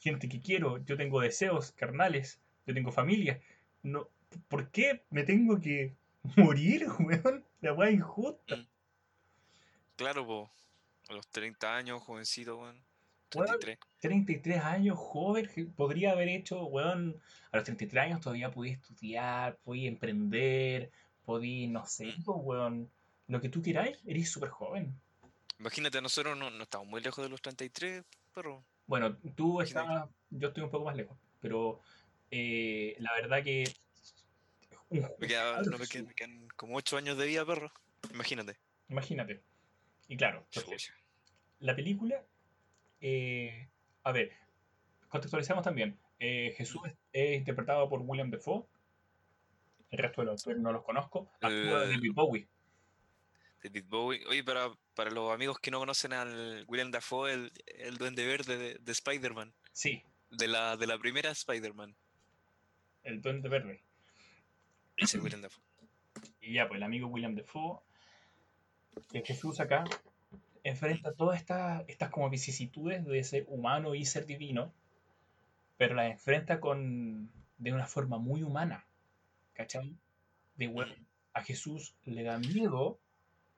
gente 0.00 0.28
que 0.28 0.40
quiero, 0.40 0.78
yo 0.84 0.96
tengo 0.96 1.20
deseos 1.20 1.72
carnales, 1.72 2.40
yo 2.66 2.74
tengo 2.74 2.90
familia. 2.90 3.40
No, 3.82 4.08
¿Por 4.48 4.70
qué 4.70 5.04
me 5.10 5.22
tengo 5.24 5.60
que 5.60 5.94
morir, 6.36 6.86
weón? 6.98 7.44
La 7.60 7.72
weá 7.72 7.90
injusta. 7.90 8.66
Claro, 9.96 10.26
po. 10.26 10.50
A 11.08 11.12
los 11.14 11.26
30 11.28 11.76
años, 11.76 12.02
jovencito, 12.02 12.56
weón. 12.58 12.82
Weón, 13.34 13.46
33. 13.60 13.78
33 14.00 14.64
años, 14.64 14.98
joven, 14.98 15.48
podría 15.76 16.12
haber 16.12 16.28
hecho, 16.28 16.64
weón, 16.64 17.20
a 17.52 17.56
los 17.58 17.64
33 17.64 18.04
años 18.04 18.20
todavía 18.20 18.50
podía 18.50 18.72
estudiar, 18.74 19.56
podía 19.58 19.88
emprender, 19.88 20.90
podía, 21.24 21.68
no 21.68 21.86
sé, 21.86 22.06
Mm. 22.06 22.22
weón, 22.26 22.90
lo 23.28 23.40
que 23.40 23.48
tú 23.48 23.62
queráis, 23.62 23.98
eres 24.06 24.30
súper 24.30 24.48
joven. 24.50 24.98
Imagínate, 25.60 26.00
nosotros 26.00 26.36
no, 26.36 26.50
no 26.50 26.62
estamos 26.62 26.88
muy 26.88 27.00
lejos 27.02 27.22
de 27.22 27.28
los 27.28 27.40
33, 27.42 28.04
pero 28.34 28.64
Bueno, 28.90 29.16
tú 29.36 29.60
estás, 29.60 30.08
yo 30.30 30.48
estoy 30.48 30.64
un 30.64 30.70
poco 30.72 30.86
más 30.86 30.96
lejos, 30.96 31.16
pero 31.38 31.80
eh, 32.28 32.96
la 32.98 33.12
verdad 33.14 33.44
que 33.44 33.62
me, 34.90 35.28
queda- 35.28 35.62
no 35.62 35.78
me, 35.78 35.86
quedan, 35.86 36.06
me 36.08 36.14
quedan 36.14 36.48
como 36.56 36.76
8 36.76 36.96
años 36.96 37.16
de 37.16 37.24
vida, 37.24 37.46
perro. 37.46 37.70
Imagínate. 38.12 38.58
imagínate. 38.88 39.42
Y 40.08 40.16
claro, 40.16 40.44
la 41.60 41.76
película, 41.76 42.24
eh, 43.00 43.68
a 44.02 44.10
ver, 44.10 44.32
contextualizamos 45.08 45.62
también. 45.62 45.96
eh, 46.18 46.52
Jesús 46.56 46.82
es, 47.12 47.38
interpretado 47.38 47.88
por 47.88 48.00
William 48.00 48.28
Defoe. 48.28 48.66
El 49.92 49.98
resto 50.00 50.22
de 50.22 50.26
los 50.26 50.40
actores 50.40 50.60
no 50.60 50.72
los 50.72 50.82
conozco. 50.82 51.30
Actúa 51.34 51.84
Eh, 51.84 51.90
David 51.90 52.10
Bowie. 52.12 52.48
David 53.62 53.84
Bowie. 53.88 54.26
Oye, 54.26 54.42
para, 54.44 54.72
para 54.94 55.10
los 55.10 55.32
amigos 55.32 55.58
que 55.58 55.70
no 55.70 55.78
conocen 55.78 56.12
al 56.12 56.64
William 56.68 56.90
Dafoe, 56.90 57.32
el, 57.32 57.52
el 57.66 57.96
duende 57.98 58.26
verde 58.26 58.56
de, 58.56 58.74
de 58.78 58.92
Spider-Man. 58.92 59.52
Sí, 59.72 60.02
De 60.30 60.46
la, 60.48 60.76
de 60.76 60.86
la 60.86 60.98
primera 60.98 61.30
Spider-Man. 61.30 61.94
el 63.02 63.20
Duende 63.20 63.48
Verde. 63.48 63.82
Ese 64.96 65.18
William 65.18 65.40
Dafoe. 65.40 65.62
Y 66.40 66.54
ya, 66.54 66.68
pues 66.68 66.78
el 66.78 66.82
amigo 66.82 67.06
William 67.08 67.34
Defoe, 67.34 67.80
que 69.10 69.22
Jesús 69.22 69.60
acá, 69.60 69.84
enfrenta 70.64 71.12
todas 71.14 71.38
estas, 71.40 71.84
estas 71.88 72.10
como 72.10 72.28
vicisitudes 72.28 73.04
de 73.04 73.24
ser 73.24 73.44
humano 73.48 73.94
y 73.94 74.04
ser 74.04 74.26
divino, 74.26 74.72
pero 75.78 75.94
las 75.94 76.10
enfrenta 76.10 76.60
con, 76.60 77.30
de 77.58 77.72
una 77.72 77.86
forma 77.86 78.18
muy 78.18 78.42
humana. 78.42 78.84
¿Cachai? 79.54 79.96
De 80.56 80.68
bueno, 80.68 80.94
a 81.32 81.42
Jesús 81.42 81.94
le 82.04 82.22
da 82.22 82.38
miedo, 82.38 82.98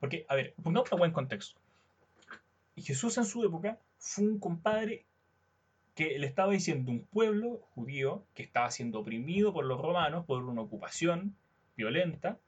porque, 0.03 0.27
a 0.29 0.35
ver, 0.35 0.53
pongamos 0.61 0.91
un 0.91 0.99
buen 0.99 1.13
contexto. 1.13 1.61
Y 2.75 2.83
Jesús 2.83 3.19
en 3.19 3.25
su 3.25 3.45
época 3.45 3.79
fue 3.99 4.25
un 4.25 4.41
compadre 4.41 5.07
que 5.95 6.19
le 6.19 6.27
estaba 6.27 6.51
diciendo 6.51 6.91
a 6.91 6.95
un 6.95 7.05
pueblo 7.05 7.61
judío 7.77 8.27
que 8.35 8.43
estaba 8.43 8.69
siendo 8.73 8.99
oprimido 8.99 9.53
por 9.53 9.65
los 9.65 9.81
romanos 9.81 10.27
por 10.27 10.43
una 10.43 10.61
ocupación 10.61 11.37
violenta, 11.77 12.41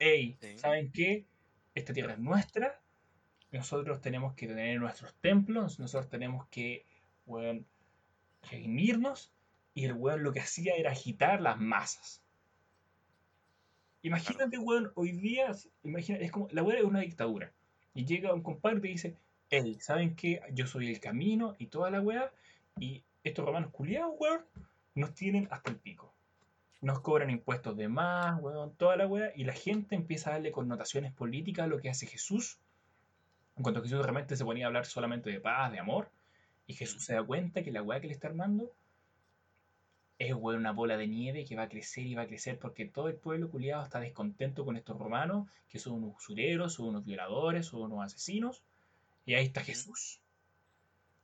hey, 0.00 0.36
Sí. 0.40 0.58
¿saben 0.58 0.90
qué? 0.90 1.26
Esta 1.76 1.92
tierra 1.92 2.14
es 2.14 2.18
nuestra, 2.18 2.80
nosotros 3.52 4.00
tenemos 4.00 4.34
que 4.34 4.48
tener 4.48 4.80
nuestros 4.80 5.14
templos, 5.20 5.78
nosotros 5.78 6.10
tenemos 6.10 6.48
que, 6.48 6.86
weón, 7.24 7.66
reunirnos, 8.50 9.32
y 9.74 9.84
el 9.84 9.92
weón 9.92 10.24
lo 10.24 10.32
que 10.32 10.40
hacía 10.40 10.74
era 10.74 10.90
agitar 10.90 11.40
las 11.40 11.56
masas. 11.56 12.20
Imagínate, 14.02 14.58
weón, 14.58 14.92
hoy 14.94 15.12
día, 15.12 15.54
imagina, 15.82 16.18
es 16.18 16.32
como, 16.32 16.48
la 16.52 16.62
weón 16.62 16.78
es 16.78 16.84
una 16.84 17.00
dictadura, 17.00 17.52
y 17.94 18.06
llega 18.06 18.32
un 18.32 18.42
compadre 18.42 18.88
y 18.88 18.92
dice, 18.92 19.16
hey, 19.50 19.76
¿saben 19.80 20.16
qué? 20.16 20.40
Yo 20.52 20.66
soy 20.66 20.90
el 20.90 21.00
camino 21.00 21.54
y 21.58 21.66
toda 21.66 21.90
la 21.90 22.00
weá, 22.00 22.32
y 22.78 23.04
estos 23.24 23.44
romanos 23.44 23.70
culiados, 23.72 24.14
weón, 24.18 24.40
nos 24.94 25.14
tienen 25.14 25.48
hasta 25.50 25.70
el 25.70 25.76
pico. 25.76 26.14
Nos 26.80 27.00
cobran 27.00 27.28
impuestos 27.28 27.76
de 27.76 27.88
más, 27.88 28.40
weón, 28.40 28.74
toda 28.76 28.96
la 28.96 29.06
weá, 29.06 29.32
y 29.36 29.44
la 29.44 29.52
gente 29.52 29.96
empieza 29.96 30.30
a 30.30 30.32
darle 30.34 30.50
connotaciones 30.50 31.12
políticas 31.12 31.64
a 31.64 31.68
lo 31.68 31.78
que 31.78 31.90
hace 31.90 32.06
Jesús, 32.06 32.58
en 33.56 33.62
cuanto 33.62 33.80
a 33.80 33.82
Jesús 33.82 34.00
realmente 34.00 34.34
se 34.34 34.44
ponía 34.44 34.64
a 34.64 34.68
hablar 34.68 34.86
solamente 34.86 35.28
de 35.28 35.40
paz, 35.40 35.70
de 35.72 35.78
amor, 35.78 36.10
y 36.66 36.72
Jesús 36.72 37.04
se 37.04 37.14
da 37.14 37.22
cuenta 37.22 37.62
que 37.62 37.70
la 37.70 37.82
weá 37.82 38.00
que 38.00 38.06
le 38.06 38.14
está 38.14 38.28
armando 38.28 38.72
es 40.20 40.34
una 40.34 40.72
bola 40.72 40.98
de 40.98 41.06
nieve 41.06 41.46
que 41.46 41.56
va 41.56 41.62
a 41.62 41.68
crecer 41.70 42.04
y 42.04 42.14
va 42.14 42.22
a 42.22 42.26
crecer 42.26 42.58
porque 42.58 42.84
todo 42.84 43.08
el 43.08 43.14
pueblo 43.14 43.50
culiado 43.50 43.82
está 43.82 44.00
descontento 44.00 44.66
con 44.66 44.76
estos 44.76 44.98
romanos, 44.98 45.48
que 45.70 45.78
son 45.78 45.94
unos 45.94 46.14
usureros, 46.18 46.74
son 46.74 46.88
unos 46.88 47.06
violadores, 47.06 47.66
son 47.66 47.90
unos 47.90 48.04
asesinos, 48.04 48.62
y 49.24 49.32
ahí 49.32 49.46
está 49.46 49.62
Jesús. 49.62 50.20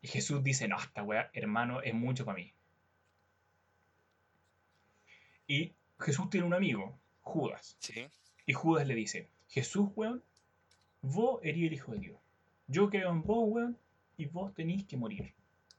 Y 0.01 0.09
Jesús 0.09 0.43
dice, 0.43 0.67
no, 0.67 0.81
esta 0.81 1.03
weá, 1.03 1.31
hermano, 1.35 1.83
es 1.83 1.93
mucho 1.93 2.25
para 2.25 2.39
mí. 2.39 2.55
Y 5.47 5.75
Jesús 6.01 6.31
tiene 6.31 6.47
un 6.47 6.55
amigo, 6.55 6.99
Judas. 7.21 7.77
Sí. 7.81 8.09
Y 8.47 8.55
Judas 8.55 8.87
le 8.87 8.95
dice, 8.95 9.29
Jesús, 9.51 9.91
weón, 9.95 10.23
vos 11.03 11.41
eres 11.43 11.65
el 11.65 11.75
Hijo 11.75 11.93
de 11.93 11.99
Dios. 11.99 12.19
Yo 12.67 12.89
creo 12.89 13.11
en 13.11 13.21
vos, 13.21 13.45
weón, 13.47 13.79
y 14.17 14.25
vos 14.25 14.55
tenéis 14.55 14.87
que 14.87 14.97
morir. 14.97 15.35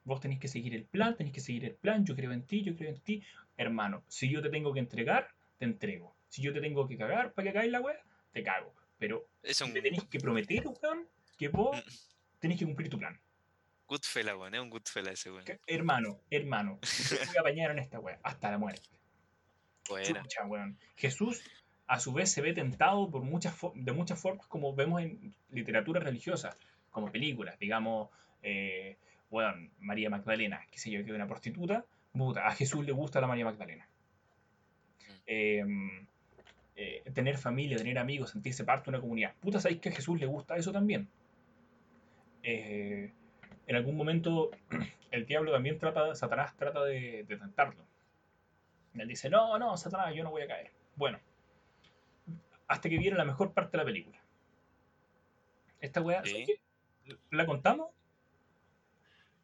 Vos 0.08 0.22
tenéis 0.22 0.40
que 0.40 0.48
seguir 0.48 0.74
el 0.74 0.86
plan, 0.86 1.18
tenéis 1.18 1.34
que 1.36 1.42
seguir 1.42 1.66
el 1.66 1.76
plan, 1.76 2.06
yo 2.06 2.16
creo 2.16 2.32
en 2.32 2.48
ti, 2.48 2.64
yo 2.64 2.78
creo 2.78 2.90
en 2.90 3.02
ti. 3.02 3.22
Hermano, 3.58 4.06
si 4.08 4.30
yo 4.30 4.42
te 4.42 4.50
tengo 4.50 4.74
que 4.74 4.80
entregar, 4.80 5.28
te 5.58 5.66
entrego. 5.66 6.16
Si 6.30 6.42
yo 6.42 6.54
te 6.54 6.62
tengo 6.62 6.88
que 6.88 6.98
cagar 6.98 7.34
para 7.34 7.50
que 7.50 7.54
cagáis 7.54 7.72
la 7.74 7.82
weá, 7.82 8.00
te 8.32 8.42
cago. 8.42 8.74
Pero 8.98 9.28
Es 9.44 9.60
un 9.60 9.74
me 9.74 9.82
tenéis 9.82 10.06
que 10.06 10.18
prometer, 10.20 10.66
weón, 10.66 11.10
que 11.38 11.50
vos 11.50 11.78
tenéis 12.40 12.62
que 12.62 12.66
cumplir 12.66 12.90
tu 12.90 12.98
plan. 12.98 13.20
good 13.86 14.00
fella, 14.04 14.38
weón. 14.38 14.56
Es 14.56 14.62
un 14.62 14.70
good 14.70 14.86
fella 14.86 15.12
ese, 15.12 15.30
weón. 15.30 15.44
Hermano, 15.66 16.22
hermano, 16.30 16.80
yo 17.10 17.18
te 17.18 17.26
voy 17.26 17.36
a 17.36 17.42
apañar 17.42 17.72
en 17.72 17.80
esta 17.80 18.00
weá, 18.00 18.18
hasta 18.24 18.50
la 18.50 18.58
muerte. 18.58 18.88
Buena. 19.90 20.24
Chucha, 20.24 20.46
weón. 20.46 20.78
Jesús, 20.96 21.44
a 21.86 22.00
su 22.00 22.14
vez, 22.14 22.32
se 22.32 22.42
ve 22.42 22.54
tentado 22.54 23.12
por 23.12 23.24
muchas 23.24 23.58
de 23.76 23.92
muchas 23.92 24.22
formas, 24.22 24.48
como 24.48 24.74
vemos 24.74 25.02
en 25.02 25.36
literatura 25.50 26.00
religiosa, 26.00 26.58
como 26.92 27.12
películas, 27.12 27.60
digamos, 27.60 28.10
eh, 28.42 28.98
weón, 29.30 29.72
María 29.80 30.10
Magdalena, 30.10 30.66
qué 30.72 30.78
sé 30.78 30.92
yo, 30.92 31.04
que 31.04 31.10
es 31.10 31.16
una 31.16 31.28
prostituta, 31.28 31.86
puta, 32.14 32.48
a 32.48 32.52
Jesús 32.52 32.86
le 32.86 32.92
gusta 32.92 33.22
la 33.22 33.28
María 33.28 33.46
Magdalena. 33.46 33.88
Eh, 35.26 35.64
eh, 36.76 37.04
tener 37.14 37.38
familia, 37.38 37.78
tener 37.78 37.98
amigos, 37.98 38.32
sentirse 38.32 38.64
parte 38.64 38.86
de 38.86 38.90
una 38.98 39.02
comunidad. 39.02 39.36
Puta, 39.40 39.60
¿sabéis 39.60 39.82
que 39.82 39.90
a 39.90 39.92
Jesús 39.92 40.20
le 40.20 40.26
gusta 40.26 40.56
eso 40.56 40.72
también? 40.72 41.08
Eh, 42.44 43.12
en 43.66 43.76
algún 43.76 43.98
momento, 43.98 44.52
el 45.12 45.26
diablo 45.26 45.52
también 45.52 45.78
trata, 45.80 46.16
Satanás 46.16 46.56
trata 46.56 46.84
de, 46.84 47.26
de 47.28 47.38
tentarlo. 47.38 47.84
Él 48.94 49.08
dice, 49.08 49.30
no, 49.30 49.60
no, 49.60 49.78
Satanás, 49.78 50.14
yo 50.16 50.24
no 50.24 50.32
voy 50.32 50.44
a 50.44 50.48
caer. 50.48 50.72
Bueno, 50.96 51.20
hasta 52.68 52.90
que 52.90 52.98
viene 52.98 53.18
la 53.18 53.26
mejor 53.26 53.54
parte 53.54 53.72
de 53.72 53.78
la 53.78 53.86
película. 53.86 54.18
Esta 55.80 56.02
weá, 56.02 56.24
Sí. 56.24 56.46
¿La 57.32 57.46
contamos? 57.46 57.90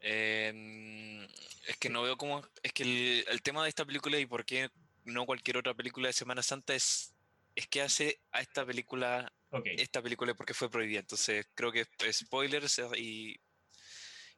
Em, 0.04 1.24
es 1.68 1.78
que 1.80 1.90
no 1.90 2.04
veo 2.04 2.18
cómo. 2.18 2.46
Es 2.62 2.74
que 2.74 2.84
el, 2.84 3.26
el 3.30 3.42
tema 3.42 3.64
de 3.64 3.70
esta 3.70 3.86
película 3.86 4.20
y 4.20 4.26
por 4.26 4.46
qué 4.46 4.70
no 5.06 5.26
cualquier 5.26 5.58
otra 5.58 5.74
película 5.74 6.08
de 6.08 6.14
Semana 6.14 6.44
Santa 6.44 6.76
es, 6.76 7.14
es 7.56 7.68
que 7.68 7.82
hace 7.82 8.20
a 8.32 8.42
esta 8.42 8.66
película 8.66 9.32
esta 9.64 10.02
película 10.02 10.34
porque 10.34 10.54
fue 10.54 10.70
prohibida. 10.70 11.00
Entonces 11.00 11.48
creo 11.54 11.72
que 11.72 11.86
spoilers 12.12 12.80
eh, 12.80 12.88
y, 12.98 13.40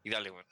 y 0.04 0.10
dale, 0.10 0.30
bueno. 0.30 0.50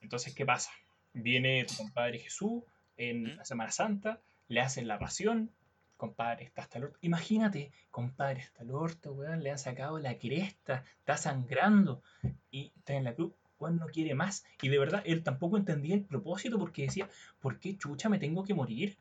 Entonces, 0.00 0.34
¿qué 0.34 0.46
pasa? 0.46 0.70
Viene 1.12 1.64
tu 1.64 1.76
compadre 1.76 2.18
Jesús 2.18 2.62
en 2.96 3.22
¿Mm? 3.22 3.36
la 3.36 3.44
Semana 3.44 3.72
Santa, 3.72 4.20
le 4.48 4.60
hacen 4.60 4.86
la 4.86 4.98
pasión, 4.98 5.50
compadre 5.96 6.44
está 6.44 6.62
hasta 6.62 6.78
el 6.78 6.84
orto. 6.84 6.98
Imagínate, 7.02 7.72
compadre 7.90 8.40
está 8.40 8.62
el 8.62 8.70
orto, 8.70 9.12
weón, 9.12 9.42
le 9.42 9.50
han 9.50 9.58
sacado 9.58 9.98
la 9.98 10.18
cresta, 10.18 10.84
está 10.98 11.16
sangrando 11.16 12.02
y 12.50 12.72
está 12.76 12.94
en 12.94 13.04
la 13.04 13.14
cruz, 13.14 13.32
weón, 13.60 13.76
no 13.76 13.86
quiere 13.86 14.14
más. 14.14 14.44
Y 14.62 14.68
de 14.68 14.78
verdad, 14.78 15.02
él 15.04 15.22
tampoco 15.22 15.56
entendía 15.56 15.94
el 15.94 16.02
propósito 16.02 16.58
porque 16.58 16.82
decía, 16.82 17.08
¿por 17.40 17.58
qué 17.60 17.76
chucha 17.76 18.08
me 18.08 18.18
tengo 18.18 18.42
que 18.42 18.54
morir? 18.54 18.96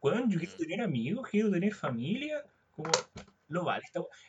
Weón, 0.00 0.30
yo 0.30 0.38
quiero 0.38 0.56
tener 0.56 0.80
amigos, 0.80 1.28
quiero 1.28 1.50
tener 1.50 1.74
familia, 1.74 2.42
como 2.74 2.90
lo 3.48 3.64
vale. 3.64 3.84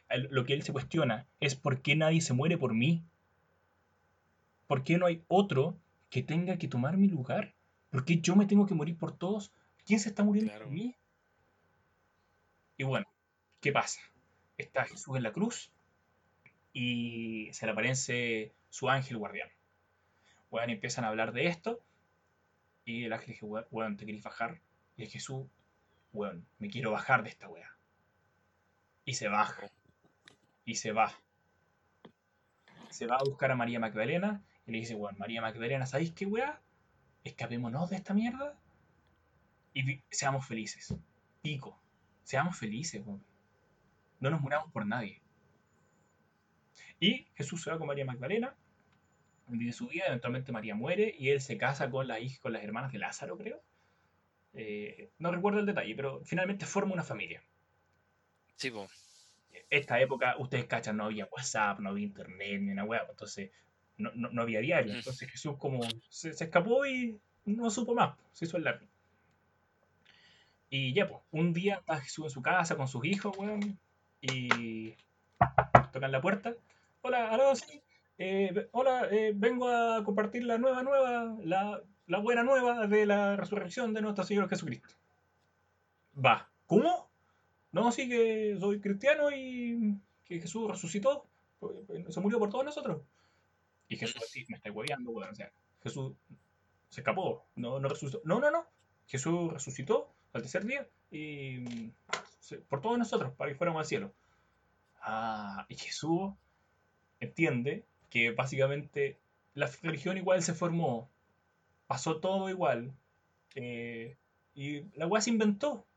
el- 0.10 0.28
Lo 0.32 0.44
que 0.44 0.54
él 0.54 0.64
se 0.64 0.74
cuestiona 0.74 1.26
es 1.40 1.56
por 1.56 1.82
qué 1.82 1.96
nadie 1.96 2.20
se 2.22 2.34
muere 2.34 2.58
por 2.58 2.74
mí. 2.74 3.04
¿Por 4.68 4.84
qué 4.84 4.98
no 4.98 5.06
hay 5.06 5.24
otro 5.28 5.78
que 6.10 6.24
tenga 6.24 6.58
que 6.58 6.68
tomar 6.68 6.98
mi 6.98 7.08
lugar? 7.08 7.54
¿Por 7.90 8.04
qué 8.06 8.20
yo 8.20 8.36
me 8.36 8.46
tengo 8.46 8.66
que 8.66 8.74
morir 8.74 8.98
por 8.98 9.12
todos? 9.16 9.52
¿Quién 9.86 10.00
se 10.00 10.10
está 10.10 10.24
muriendo 10.24 10.52
Claro. 10.52 10.66
por 10.66 10.74
mí? 10.74 10.96
Y 12.78 12.84
bueno, 12.84 13.06
¿qué 13.60 13.72
pasa? 13.72 14.00
Está 14.58 14.86
Jesús 14.86 15.16
en 15.18 15.24
la 15.24 15.32
cruz 15.32 15.72
y 16.74 17.50
se 17.54 17.66
le 17.66 17.72
aparece 17.74 18.54
su 18.72 18.90
ángel 18.90 19.18
guardián. 19.18 19.50
Y 20.52 20.72
empiezan 20.72 21.06
a 21.06 21.10
hablar 21.10 21.32
de 21.34 21.46
esto 21.46 21.80
y 22.84 23.04
el 23.06 23.14
ángel 23.14 23.34
dice, 23.34 23.46
"We- 23.46 23.68
weón, 23.70 23.96
¿te 23.98 24.06
querés 24.08 24.24
bajar? 24.24 24.60
Y 24.98 25.06
Jesús, 25.06 25.46
weón, 26.14 26.46
me 26.58 26.70
quiero 26.70 26.92
bajar 26.92 27.22
de 27.24 27.30
esta 27.30 27.48
wea. 27.48 27.70
Y 29.06 29.14
se 29.14 29.28
baja. 29.28 29.70
Y 30.66 30.76
se 30.76 30.92
va. 30.92 31.14
Se 32.90 33.06
va 33.06 33.18
a 33.18 33.24
buscar 33.24 33.52
a 33.52 33.56
María 33.56 33.80
Magdalena 33.80 34.44
y 34.66 34.72
le 34.72 34.80
dice, 34.80 34.96
weón, 34.96 35.18
María 35.18 35.42
Magdalena, 35.42 35.86
¿sabéis 35.86 36.12
qué 36.14 36.26
wea? 36.26 36.60
Escapémonos 37.24 37.90
de 37.90 37.98
esta 37.98 38.14
mierda 38.14 38.58
y 39.74 40.02
seamos 40.10 40.46
felices. 40.48 40.94
Pico. 41.42 41.80
Seamos 42.24 42.58
felices, 42.58 43.02
weón. 43.06 43.24
No 44.20 44.30
nos 44.30 44.42
muramos 44.42 44.72
por 44.72 44.86
nadie. 44.86 45.22
Y 47.00 47.26
Jesús 47.36 47.64
se 47.64 47.72
va 47.72 47.78
con 47.78 47.88
María 47.88 48.06
Magdalena, 48.06 48.56
vive 49.58 49.72
su 49.74 49.88
vida, 49.88 50.06
eventualmente 50.08 50.52
María 50.52 50.76
muere 50.76 51.14
y 51.18 51.30
él 51.30 51.42
se 51.42 51.58
casa 51.58 51.90
con, 51.90 52.08
la 52.08 52.20
hija, 52.20 52.40
con 52.42 52.54
las 52.54 52.64
hermanas 52.64 52.92
de 52.92 53.00
Lázaro, 53.00 53.38
creo. 53.38 53.62
Eh, 54.54 55.10
no 55.20 55.32
recuerdo 55.32 55.60
el 55.60 55.66
detalle, 55.66 55.96
pero 55.96 56.22
finalmente 56.26 56.66
forma 56.66 56.94
una 56.94 57.04
familia. 57.04 57.42
Sí, 58.56 58.70
po. 58.72 58.88
Esta 59.70 60.00
época, 60.02 60.36
ustedes 60.38 60.66
cachan, 60.66 60.98
no 60.98 61.06
había 61.06 61.28
WhatsApp, 61.32 61.80
no 61.80 61.90
había 61.90 62.04
internet, 62.06 62.62
ni 62.62 62.72
una 62.72 62.84
web, 62.84 63.02
entonces 63.10 63.52
no, 63.98 64.12
no- 64.16 64.30
no 64.30 64.42
había 64.42 64.60
diario. 64.60 64.94
Mm. 64.94 64.98
Entonces 64.98 65.30
Jesús 65.30 65.56
como 65.58 65.82
se, 66.10 66.34
se 66.34 66.44
escapó 66.44 66.86
y 66.86 67.20
no 67.46 67.70
supo 67.70 67.94
más, 67.96 68.18
se 68.34 68.46
hizo 68.46 68.58
el 68.58 68.64
largo. 68.66 68.86
Y 70.70 70.94
ya, 70.94 71.08
pues, 71.08 71.22
un 71.32 71.54
día 71.54 71.76
está 71.76 72.00
Jesús 72.00 72.26
en 72.26 72.30
su 72.32 72.42
casa 72.42 72.76
con 72.78 72.88
sus 72.88 73.04
hijos, 73.06 73.38
weón, 73.38 73.78
y 74.22 74.96
tocan 75.92 76.12
la 76.12 76.22
puerta. 76.22 76.54
Hola, 77.02 77.30
aló, 77.30 77.56
sí. 77.56 77.82
Eh, 78.24 78.70
hola, 78.74 79.08
eh, 79.10 79.34
vengo 79.36 79.68
a 79.68 80.04
compartir 80.04 80.44
la 80.44 80.60
nueva, 80.60 80.84
nueva, 80.84 81.36
la, 81.44 81.82
la 82.06 82.20
buena 82.20 82.44
nueva 82.44 82.86
de 82.86 83.08
la 83.08 83.36
resurrección 83.36 83.96
de 83.96 84.02
nuestro 84.04 84.24
Señor 84.24 84.48
Jesucristo. 84.48 84.90
Va, 86.24 86.48
¿cómo? 86.68 87.10
No, 87.72 87.92
sí 87.92 88.08
que 88.08 88.56
soy 88.60 88.80
cristiano 88.80 89.32
y 89.36 89.98
que 90.24 90.40
Jesús 90.40 90.70
resucitó, 90.70 91.26
se 92.10 92.20
murió 92.20 92.38
por 92.38 92.52
todos 92.52 92.64
nosotros. 92.64 93.02
Y 93.88 93.98
Jesús 93.98 94.22
así, 94.24 94.46
me 94.50 94.58
está 94.58 94.72
hueveando, 94.72 95.10
weón, 95.10 95.32
o 95.32 95.36
sea, 95.36 95.52
Jesús 95.82 96.14
se 96.90 97.02
escapó, 97.02 97.48
no, 97.56 97.80
no 97.80 97.90
resucitó. 97.90 98.22
No, 98.24 98.40
no, 98.40 98.52
no, 98.52 98.68
Jesús 99.08 99.52
resucitó 99.52 100.14
al 100.34 100.44
tercer 100.44 100.64
día 100.64 100.88
y 101.10 101.92
se- 102.40 102.60
por 102.60 102.82
todos 102.82 103.00
nosotros, 103.00 103.34
para 103.34 103.50
que 103.50 103.58
fuéramos 103.58 103.80
al 103.80 103.88
cielo. 103.88 104.14
Ah, 105.02 105.66
y 105.70 105.76
Jesús 105.76 106.34
entiende 107.20 107.84
que 108.12 108.32
básicamente 108.32 109.18
la 109.56 109.72
religión 109.82 110.18
igual 110.18 110.44
se 110.44 110.54
formó, 110.54 111.10
pasó 111.88 112.20
todo 112.20 112.50
igual, 112.50 112.94
eh, 113.56 114.18
y 114.54 114.82
la 114.98 115.08
weá 115.08 115.22
se 115.22 115.32
inventó. 115.32 115.88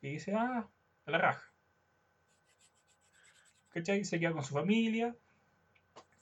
Y 0.00 0.12
dice, 0.12 0.32
ah, 0.34 0.66
a 1.04 1.10
la 1.10 1.18
raja. 1.18 1.52
¿Cachai? 3.70 4.04
Se 4.04 4.18
queda 4.18 4.32
con 4.32 4.44
su 4.44 4.54
familia. 4.54 5.14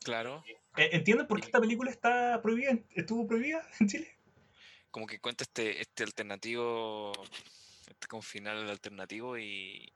Claro. 0.02 0.42
Eh, 0.76 0.90
¿Entienden 0.92 1.26
por 1.26 1.40
qué 1.40 1.46
esta 1.46 1.60
película 1.60 1.90
está 1.90 2.40
prohibida, 2.42 2.78
estuvo 2.94 3.26
prohibida 3.26 3.66
en 3.80 3.88
Chile? 3.88 4.16
Como 4.90 5.06
que 5.06 5.20
cuenta 5.20 5.44
este, 5.44 5.80
este 5.80 6.04
alternativo, 6.04 7.12
este 7.88 8.06
como 8.08 8.22
final 8.22 8.68
alternativo 8.68 9.38
y 9.38 9.92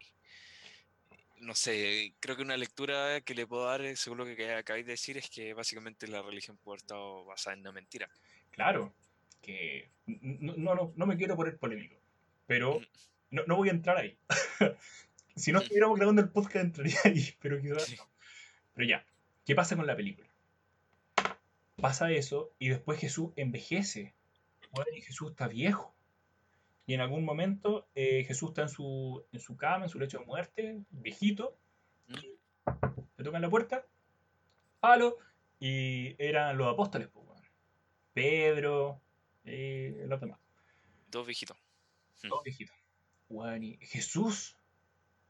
no 1.42 1.54
sé, 1.54 2.14
creo 2.20 2.36
que 2.36 2.42
una 2.42 2.56
lectura 2.56 3.20
que 3.20 3.34
le 3.34 3.46
puedo 3.46 3.66
dar, 3.66 3.82
eh, 3.82 3.96
según 3.96 4.18
lo 4.18 4.24
que 4.24 4.54
acabáis 4.54 4.86
de 4.86 4.92
decir, 4.92 5.18
es 5.18 5.28
que 5.28 5.52
básicamente 5.54 6.06
la 6.08 6.22
religión 6.22 6.56
puede 6.56 6.74
haber 6.76 6.82
estado 6.82 7.24
basada 7.24 7.54
en 7.54 7.60
una 7.60 7.72
mentira. 7.72 8.08
Claro, 8.50 8.94
que 9.40 9.90
no, 10.06 10.54
no, 10.56 10.92
no, 10.94 11.06
me 11.06 11.16
quiero 11.16 11.36
poner 11.36 11.58
polémico, 11.58 11.96
pero 12.46 12.80
Mm. 12.80 12.84
no, 13.30 13.42
no 13.46 13.56
voy 13.56 13.68
a 13.68 13.72
entrar 13.72 13.96
ahí. 13.98 14.16
si 15.36 15.52
no 15.52 15.60
estuviéramos 15.60 15.96
grabando 15.98 16.22
el 16.22 16.28
podcast 16.30 16.64
entraría 16.64 16.98
ahí, 17.04 17.34
pero 17.40 17.60
quizás 17.60 17.84
Sí. 17.84 17.96
no. 17.96 18.08
Pero 18.74 18.88
ya, 18.88 19.04
¿qué 19.44 19.54
pasa 19.54 19.76
con 19.76 19.86
la 19.86 19.96
película? 19.96 20.28
Pasa 21.76 22.10
eso 22.12 22.52
y 22.58 22.68
después 22.68 23.00
Jesús 23.00 23.30
envejece. 23.36 24.14
Bueno, 24.70 24.90
y 24.96 25.00
Jesús 25.02 25.32
está 25.32 25.48
viejo. 25.48 25.94
Y 26.86 26.94
en 26.94 27.00
algún 27.00 27.24
momento 27.24 27.88
eh, 27.94 28.24
Jesús 28.24 28.50
está 28.50 28.62
en 28.62 28.68
su, 28.68 29.24
en 29.32 29.40
su 29.40 29.56
cama, 29.56 29.84
en 29.84 29.90
su 29.90 29.98
lecho 29.98 30.18
de 30.18 30.24
muerte, 30.24 30.80
viejito. 30.90 31.56
Mm. 32.08 32.14
Le 33.16 33.24
tocan 33.24 33.42
la 33.42 33.50
puerta. 33.50 33.86
¡Halo! 34.80 35.16
Y 35.60 36.16
eran 36.18 36.56
los 36.56 36.72
apóstoles, 36.72 37.08
pues. 37.08 37.22
Pedro, 38.12 39.00
eh, 39.44 40.04
los 40.06 40.20
demás. 40.20 40.38
Dos 41.10 41.26
viejitos. 41.26 41.56
Mm. 42.22 42.28
Todos 42.28 42.44
viejitos. 42.44 42.76
Weón, 43.28 43.62
y 43.62 43.78
Jesús, 43.80 44.56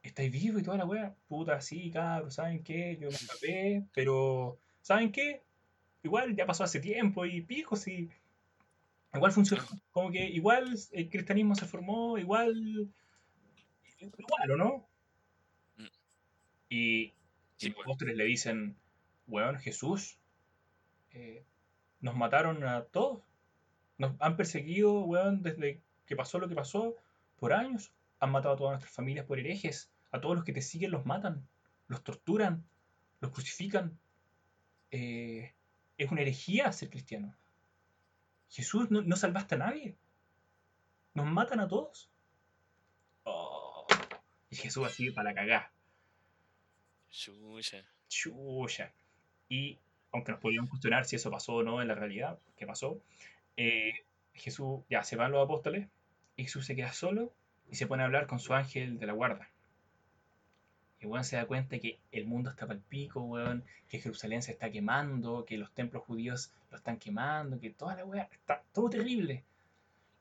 ¿estáis 0.03 0.33
vivo 0.33 0.59
y 0.59 0.63
toda 0.63 0.79
la 0.79 0.85
weá? 0.85 1.15
Puta, 1.29 1.61
sí, 1.61 1.91
cabros, 1.91 2.35
¿saben 2.35 2.65
qué? 2.65 2.97
Yo 3.01 3.09
me 3.09 3.15
escapé, 3.15 3.85
pero 3.95 4.59
¿saben 4.81 5.13
qué? 5.13 5.43
Igual 6.03 6.35
ya 6.35 6.47
pasó 6.47 6.65
hace 6.65 6.81
tiempo 6.81 7.25
y 7.25 7.43
pico, 7.43 7.77
sí. 7.77 8.11
Igual 9.15 9.33
funcionó. 9.33 9.63
Como 9.91 10.11
que 10.11 10.25
igual 10.29 10.75
el 10.93 11.11
cristianismo 11.11 11.55
se 11.55 11.67
formó, 11.67 12.19
igual. 12.19 12.91
Igual, 13.99 14.51
¿o 14.51 14.57
no? 14.57 14.89
Mm. 15.77 15.87
Y, 16.71 17.13
Sí, 17.57 17.69
y 17.69 17.71
los 17.71 17.81
apóstoles 17.83 18.17
le 18.17 18.25
dicen, 18.25 18.77
weón, 19.29 19.57
Jesús, 19.61 20.19
eh, 21.13 21.45
nos 22.01 22.17
mataron 22.17 22.65
a 22.65 22.83
todos. 22.87 23.23
Nos 23.99 24.21
han 24.21 24.37
perseguido, 24.37 25.05
weón, 25.05 25.43
desde 25.43 25.81
que 26.07 26.17
pasó 26.17 26.41
lo 26.41 26.49
que 26.49 26.57
pasó, 26.57 26.97
por 27.39 27.53
años. 27.53 27.93
Han 28.19 28.33
matado 28.33 28.55
a 28.55 28.57
todas 28.57 28.73
nuestras 28.73 28.95
familias 28.95 29.27
por 29.27 29.39
herejes. 29.39 29.93
A 30.11 30.21
todos 30.21 30.35
los 30.35 30.45
que 30.45 30.53
te 30.53 30.61
siguen 30.61 30.91
los 30.91 31.07
matan, 31.07 31.47
los 31.87 32.03
torturan, 32.03 32.65
los 33.21 33.31
crucifican. 33.31 33.99
Eh, 34.91 35.55
es 35.97 36.11
una 36.11 36.23
herejía 36.23 36.73
ser 36.73 36.91
cristiano. 36.91 37.35
Jesús, 38.53 38.91
no, 38.91 39.03
no 39.03 39.17
salvaste 39.17 39.55
a 39.55 39.59
nadie. 39.59 39.97
Nos 41.15 41.27
matan 41.27 41.61
a 41.61 41.69
todos. 41.69 42.11
Oh. 43.25 43.87
Y 44.51 44.57
Jesús 44.57 44.87
así 44.87 45.11
para 45.11 45.31
la 45.31 45.35
cagá. 45.35 45.73
Chucha. 47.11 47.83
Chuya. 48.09 48.93
Y 49.49 49.79
aunque 50.13 50.33
nos 50.33 50.41
podríamos 50.41 50.69
cuestionar 50.69 51.07
si 51.07 51.17
eso 51.17 51.31
pasó 51.31 51.55
o 51.55 51.63
no 51.63 51.81
en 51.81 51.89
la 51.89 51.95
realidad, 51.95 52.39
¿qué 52.57 52.67
pasó? 52.67 53.03
Eh, 53.57 54.05
Jesús, 54.35 54.81
ya 54.91 55.03
se 55.03 55.17
van 55.17 55.33
los 55.33 55.45
apóstoles, 55.45 55.89
y 56.37 56.45
Jesús 56.45 56.67
se 56.67 56.77
queda 56.77 56.93
solo 56.93 57.33
y 57.71 57.77
se 57.77 57.87
pone 57.87 58.03
a 58.03 58.07
hablar 58.07 58.27
con 58.27 58.39
su 58.39 58.53
ángel 58.55 58.99
de 58.99 59.07
la 59.07 59.13
guarda. 59.15 59.49
Y 61.03 61.07
weón 61.07 61.25
se 61.25 61.35
da 61.35 61.47
cuenta 61.47 61.81
que 61.81 61.99
el 62.13 62.27
mundo 62.27 62.51
está 62.51 62.67
para 62.67 62.79
el 62.79 62.85
pico, 62.85 63.21
weón, 63.23 63.65
que 63.89 63.99
Jerusalén 63.99 64.41
se 64.41 64.53
está 64.53 64.71
quemando, 64.71 65.45
que 65.45 65.59
los 65.59 65.73
templos 65.73 66.05
judíos 66.05 66.53
lo 66.71 66.77
están 66.77 66.97
quemando, 66.97 67.59
que 67.59 67.71
toda 67.71 67.97
la 67.97 68.05
weá 68.05 68.29
está 68.31 68.63
todo 68.73 68.89
terrible. 68.89 69.43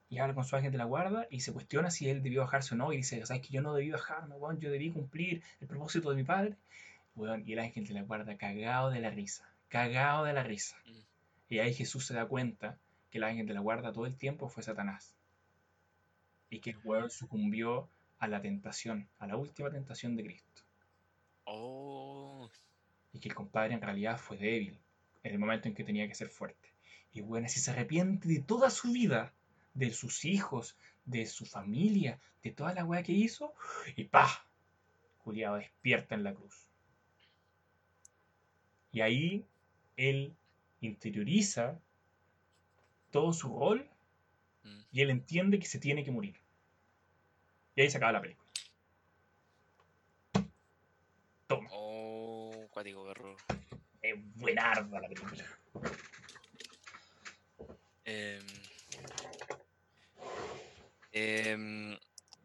Y 0.10 0.18
habla 0.18 0.34
con 0.34 0.44
su 0.44 0.56
ángel 0.56 0.72
de 0.72 0.80
la 0.80 0.86
guarda 0.86 1.28
y 1.30 1.42
se 1.42 1.54
cuestiona 1.54 1.92
si 1.92 2.10
él 2.10 2.24
debió 2.24 2.42
bajarse 2.42 2.74
o 2.74 2.78
no. 2.78 2.92
Y 2.92 2.98
dice, 2.98 3.24
¿sabes 3.26 3.44
que 3.44 3.54
yo 3.54 3.62
no 3.62 3.76
debí 3.76 3.92
bajarme, 3.92 4.36
weón? 4.36 4.60
Yo 4.60 4.72
debí 4.72 4.90
cumplir 4.90 5.44
el 5.62 5.68
propósito 5.68 6.10
de 6.10 6.16
mi 6.16 6.24
padre. 6.24 6.56
Weón, 7.16 7.44
y 7.46 7.54
el 7.54 7.60
ángel 7.60 7.86
de 7.86 7.94
la 7.94 8.02
guarda 8.02 8.36
cagado 8.36 8.90
de 8.90 9.00
la 9.00 9.12
risa. 9.12 9.48
Cagado 9.70 10.26
de 10.26 10.34
la 10.34 10.44
risa. 10.44 10.76
Mm. 10.86 11.54
Y 11.54 11.60
ahí 11.60 11.74
Jesús 11.76 12.08
se 12.08 12.16
da 12.16 12.26
cuenta 12.26 12.78
que 13.12 13.20
el 13.20 13.24
ángel 13.24 13.46
de 13.46 13.54
la 13.54 13.60
guarda 13.60 13.94
todo 13.94 14.08
el 14.08 14.16
tiempo 14.16 14.50
fue 14.50 14.64
Satanás. 14.64 15.14
Y 16.50 16.60
que 16.60 16.72
el 16.72 16.78
weón 16.84 17.12
sucumbió 17.12 17.88
a 18.18 18.28
la 18.28 18.42
tentación, 18.42 19.08
a 19.20 19.28
la 19.28 19.38
última 19.38 19.70
tentación 19.70 20.16
de 20.16 20.24
Cristo. 20.24 20.51
Oh. 21.46 22.50
Y 23.14 23.20
que 23.20 23.30
el 23.30 23.36
compadre 23.36 23.74
en 23.74 23.82
realidad 23.82 24.18
fue 24.18 24.38
débil 24.38 24.80
en 25.24 25.34
el 25.34 25.40
momento 25.40 25.68
en 25.68 25.76
que 25.76 25.84
tenía 25.84 26.08
que 26.08 26.16
ser 26.16 26.30
fuerte. 26.30 26.74
Y 27.14 27.22
bueno, 27.22 27.48
si 27.50 27.60
se 27.60 27.72
arrepiente 27.72 28.28
de 28.28 28.40
toda 28.42 28.70
su 28.70 28.92
vida, 28.92 29.34
de 29.74 29.92
sus 29.92 30.26
hijos, 30.26 30.78
de 31.06 31.26
su 31.26 31.46
familia, 31.46 32.20
de 32.44 32.52
toda 32.52 32.74
la 32.74 32.86
weá 32.86 33.04
que 33.04 33.12
hizo, 33.12 33.54
y 33.96 34.06
pa, 34.06 34.48
Juliado 35.20 35.58
despierta 35.58 36.16
en 36.16 36.24
la 36.24 36.34
cruz. 36.34 36.68
Y 38.92 39.02
ahí 39.02 39.46
él 39.98 40.36
interioriza 40.80 41.80
todo 43.12 43.34
su 43.34 43.48
rol 43.50 43.88
Mm. 44.64 44.82
y 44.92 45.02
él 45.02 45.10
entiende 45.10 45.60
que 45.60 45.66
se 45.66 45.80
tiene 45.80 46.04
que 46.04 46.12
morir. 46.12 46.36
Y 47.76 47.82
ahí 47.82 47.90
se 47.90 47.98
acaba 47.98 48.12
la 48.12 48.22
película. 48.22 48.41
Toma, 51.56 51.70
Oh, 51.74 52.68
cuático 52.72 53.06
perro. 53.06 53.36
es 54.02 54.16
buenarda 54.36 55.00
la 55.00 55.08
película. 55.08 55.46
Em, 58.06 58.46
em, 61.12 61.98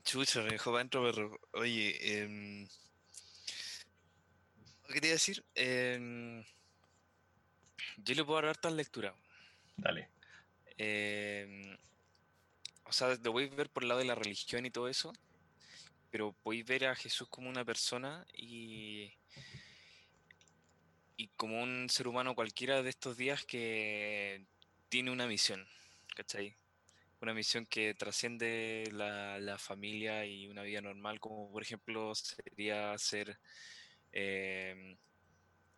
chucha, 0.05 0.43
me 0.43 0.51
dejó 0.51 0.71
para 0.71 0.81
adentro, 0.81 1.03
perro. 1.05 1.41
Oye, 1.53 2.21
em, 2.23 2.69
¿qué 4.87 4.95
quería 4.95 5.13
decir? 5.13 5.45
Yo 7.99 8.15
le 8.15 8.25
puedo 8.25 8.41
dar 8.41 8.51
hartas 8.51 8.73
lecturas. 8.73 9.15
Dale. 9.77 10.09
O 12.85 12.93
sea, 12.93 13.15
lo 13.15 13.33
podéis 13.33 13.55
ver 13.55 13.71
por 13.71 13.83
el 13.83 13.89
lado 13.89 14.01
de 14.01 14.07
la 14.07 14.15
religión 14.15 14.67
y 14.67 14.71
todo 14.71 14.89
eso, 14.89 15.13
pero 16.17 16.33
podéis 16.33 16.65
ver 16.65 16.87
a 16.87 16.95
Jesús 16.95 17.29
como 17.29 17.51
una 17.51 17.63
persona 17.63 18.27
y, 18.33 19.13
y 21.19 21.29
como 21.37 21.63
un 21.63 21.91
ser 21.91 22.09
humano 22.09 22.35
cualquiera 22.35 22.83
de 22.83 22.89
estos 22.89 23.19
días 23.19 23.45
que 23.45 24.47
tiene 24.89 25.11
una 25.11 25.27
misión, 25.27 25.69
¿cachai? 26.15 26.57
Una 27.21 27.35
misión 27.35 27.67
que 27.67 27.93
trasciende 27.93 28.89
la, 28.95 29.39
la 29.41 29.59
familia 29.59 30.25
y 30.25 30.49
una 30.49 30.63
vida 30.63 30.81
normal, 30.81 31.21
como 31.21 31.53
por 31.53 31.61
ejemplo 31.61 32.15
sería 32.15 32.95
hacer, 32.95 33.39
em, 34.11 34.97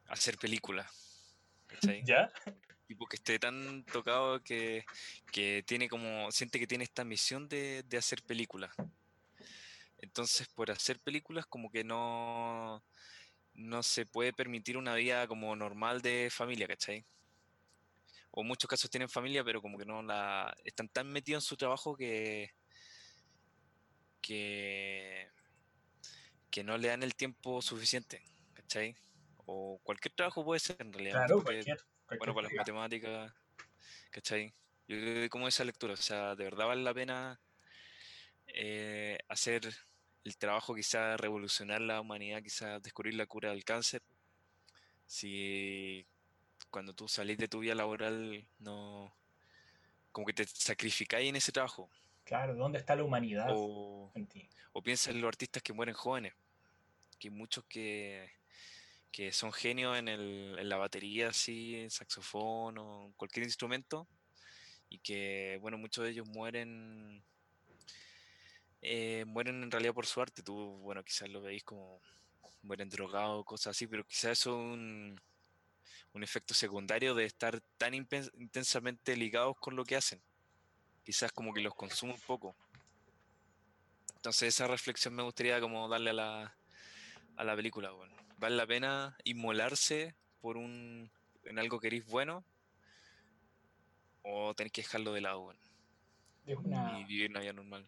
hacer 0.06 0.38
películas, 0.38 1.34
¿cachai? 1.66 2.04
¿Ya? 2.04 2.30
tipo 2.86 3.06
que 3.06 3.16
esté 3.16 3.40
tan 3.40 3.82
tocado 3.86 4.40
que, 4.44 4.84
que 5.32 5.64
tiene 5.66 5.88
como, 5.88 6.30
siente 6.30 6.60
que 6.60 6.68
tiene 6.68 6.84
esta 6.84 7.02
misión 7.02 7.48
de, 7.48 7.82
de 7.82 7.96
hacer 7.98 8.22
películas. 8.22 8.70
Entonces, 9.98 10.48
por 10.48 10.70
hacer 10.70 11.00
películas, 11.00 11.46
como 11.46 11.70
que 11.70 11.84
no, 11.84 12.84
no 13.54 13.82
se 13.82 14.06
puede 14.06 14.32
permitir 14.32 14.76
una 14.76 14.94
vida 14.94 15.26
como 15.26 15.54
normal 15.56 16.00
de 16.02 16.28
familia, 16.30 16.68
¿cachai? 16.68 17.04
O 18.30 18.42
en 18.42 18.46
muchos 18.46 18.68
casos 18.68 18.90
tienen 18.90 19.08
familia, 19.08 19.42
pero 19.42 19.60
como 19.60 19.78
que 19.78 19.84
no 19.84 20.02
la. 20.02 20.54
están 20.64 20.88
tan 20.88 21.08
metidos 21.10 21.44
en 21.44 21.48
su 21.48 21.56
trabajo 21.56 21.96
que. 21.96 22.50
que. 24.20 25.28
que 26.50 26.62
no 26.62 26.78
le 26.78 26.88
dan 26.88 27.02
el 27.02 27.14
tiempo 27.16 27.60
suficiente, 27.60 28.22
¿cachai? 28.54 28.94
O 29.46 29.80
cualquier 29.82 30.14
trabajo 30.14 30.44
puede 30.44 30.60
ser 30.60 30.76
en 30.80 30.92
realidad. 30.92 31.16
Claro, 31.16 31.36
porque- 31.36 31.54
cualquier. 31.54 31.78
cualquier 32.06 32.18
bueno, 32.18 32.34
para 32.34 32.48
las 32.48 32.54
matemáticas, 32.56 33.34
¿cachai? 34.10 34.54
Yo 34.86 34.96
creo 34.96 35.14
que 35.22 35.28
como 35.28 35.48
esa 35.48 35.64
lectura, 35.64 35.94
o 35.94 35.96
sea, 35.96 36.34
de 36.36 36.44
verdad 36.44 36.66
vale 36.66 36.82
la 36.82 36.94
pena 36.94 37.40
eh, 38.46 39.18
hacer 39.28 39.74
el 40.24 40.36
trabajo, 40.36 40.74
quizá 40.74 41.16
revolucionar 41.16 41.80
la 41.80 42.00
humanidad, 42.00 42.42
quizá 42.42 42.80
descubrir 42.80 43.14
la 43.14 43.26
cura 43.26 43.50
del 43.50 43.64
cáncer. 43.64 44.02
Si 45.06 46.06
cuando 46.70 46.92
tú 46.92 47.08
salís 47.08 47.38
de 47.38 47.48
tu 47.48 47.60
vida 47.60 47.74
laboral, 47.74 48.46
no, 48.58 49.14
como 50.12 50.26
que 50.26 50.32
te 50.32 50.46
sacrificáis 50.46 51.28
en 51.28 51.36
ese 51.36 51.52
trabajo. 51.52 51.88
Claro, 52.24 52.54
¿dónde 52.54 52.78
está 52.78 52.94
la 52.94 53.04
humanidad 53.04 53.46
O, 53.50 54.12
en 54.14 54.26
ti? 54.26 54.48
o 54.72 54.82
piensa 54.82 55.10
en 55.10 55.20
los 55.20 55.28
artistas 55.28 55.62
que 55.62 55.72
mueren 55.72 55.94
jóvenes, 55.94 56.34
que 57.18 57.30
muchos 57.30 57.64
que, 57.64 58.30
que 59.10 59.32
son 59.32 59.52
genios 59.52 59.96
en, 59.96 60.08
el, 60.08 60.56
en 60.58 60.68
la 60.68 60.76
batería, 60.76 61.28
así, 61.28 61.76
en 61.76 61.90
saxofón 61.90 62.76
o 62.78 63.06
en 63.06 63.12
cualquier 63.12 63.44
instrumento, 63.46 64.06
y 64.90 64.98
que, 64.98 65.58
bueno, 65.62 65.78
muchos 65.78 66.04
de 66.04 66.10
ellos 66.10 66.28
mueren, 66.28 67.22
eh, 68.82 69.24
mueren 69.26 69.62
en 69.62 69.70
realidad 69.70 69.94
por 69.94 70.06
su 70.06 70.20
arte. 70.20 70.42
Tú, 70.42 70.78
bueno, 70.78 71.02
quizás 71.04 71.28
lo 71.28 71.42
veis 71.42 71.64
como 71.64 72.00
mueren 72.62 72.88
drogados, 72.88 73.44
cosas 73.44 73.76
así, 73.76 73.86
pero 73.86 74.04
quizás 74.04 74.38
eso 74.38 74.50
es 74.50 74.56
un, 74.56 75.20
un 76.12 76.22
efecto 76.22 76.54
secundario 76.54 77.14
de 77.14 77.24
estar 77.24 77.60
tan 77.76 77.94
intensamente 77.94 79.16
ligados 79.16 79.56
con 79.58 79.76
lo 79.76 79.84
que 79.84 79.96
hacen. 79.96 80.20
Quizás 81.04 81.32
como 81.32 81.54
que 81.54 81.60
los 81.60 81.74
consume 81.74 82.12
un 82.12 82.20
poco. 82.20 82.54
Entonces 84.16 84.54
esa 84.54 84.66
reflexión 84.66 85.14
me 85.14 85.22
gustaría 85.22 85.60
como 85.60 85.88
darle 85.88 86.10
a 86.10 86.14
la, 86.14 86.56
a 87.36 87.44
la 87.44 87.56
película, 87.56 87.90
bueno. 87.92 88.14
¿Vale 88.36 88.56
la 88.56 88.66
pena 88.66 89.16
inmolarse 89.24 90.14
por 90.40 90.56
un 90.56 91.10
en 91.44 91.58
algo 91.58 91.80
que 91.80 91.88
eres 91.88 92.06
bueno? 92.06 92.44
¿O 94.22 94.54
tenéis 94.54 94.72
que 94.72 94.82
dejarlo 94.82 95.12
de 95.12 95.22
lado, 95.22 95.40
bueno, 95.40 95.60
una, 96.46 97.00
y 97.00 97.04
vivir 97.04 97.30
una 97.30 97.40
vida 97.40 97.52
normal? 97.52 97.86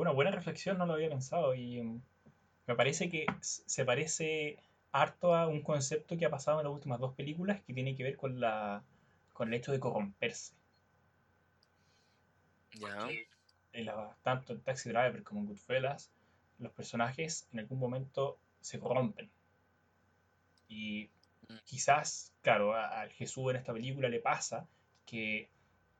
Es 0.00 0.02
una 0.02 0.12
buena 0.12 0.30
reflexión, 0.30 0.78
no 0.78 0.86
lo 0.86 0.94
había 0.94 1.08
pensado. 1.08 1.54
Y 1.54 1.80
mm, 1.82 2.00
me 2.66 2.74
parece 2.74 3.08
que 3.08 3.26
se 3.40 3.84
parece 3.84 4.58
harto 4.92 5.34
a 5.34 5.46
un 5.46 5.62
concepto 5.62 6.16
que 6.16 6.26
ha 6.26 6.30
pasado 6.30 6.60
en 6.60 6.64
las 6.64 6.72
últimas 6.74 7.00
dos 7.00 7.14
películas 7.14 7.60
que 7.62 7.74
tiene 7.74 7.94
que 7.96 8.02
ver 8.02 8.16
con 8.16 8.40
la 8.40 8.82
con 9.32 9.48
el 9.48 9.54
hecho 9.54 9.70
de 9.72 9.80
corromperse. 9.80 10.54
Ya, 12.72 13.06
la- 13.74 14.16
tanto 14.22 14.54
en 14.54 14.60
Taxi 14.62 14.88
Driver 14.88 15.22
como 15.22 15.40
en 15.40 15.46
Goodfellas, 15.48 16.10
los 16.58 16.72
personajes 16.72 17.46
en 17.52 17.60
algún 17.60 17.78
momento 17.78 18.38
se 18.60 18.78
corrompen. 18.78 19.30
Y 20.68 21.10
Mm. 21.48 21.54
quizás, 21.64 22.32
claro, 22.42 22.74
a- 22.74 23.00
al 23.00 23.10
Jesús 23.12 23.50
en 23.50 23.56
esta 23.56 23.72
película 23.74 24.08
le 24.08 24.20
pasa 24.20 24.66
que 25.04 25.50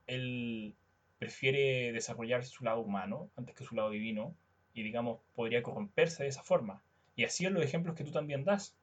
él 0.07 0.75
prefiere 1.19 1.93
desarrollar 1.93 2.45
su 2.45 2.65
lado 2.65 2.81
humano 2.81 3.31
antes 3.37 3.55
que 3.55 3.65
su 3.65 3.75
lado 3.75 3.91
divino 3.91 4.35
y 4.75 4.83
digamos 4.83 5.21
podría 5.35 5.63
corromperse 5.63 6.23
de 6.23 6.29
esa 6.29 6.43
forma. 6.43 6.83
Y 7.15 7.25
así 7.25 7.47
en 7.47 7.55
los 7.55 7.65
ejemplos 7.65 7.97
que 7.97 8.05
tú 8.05 8.13
también 8.13 8.45
das. 8.45 8.77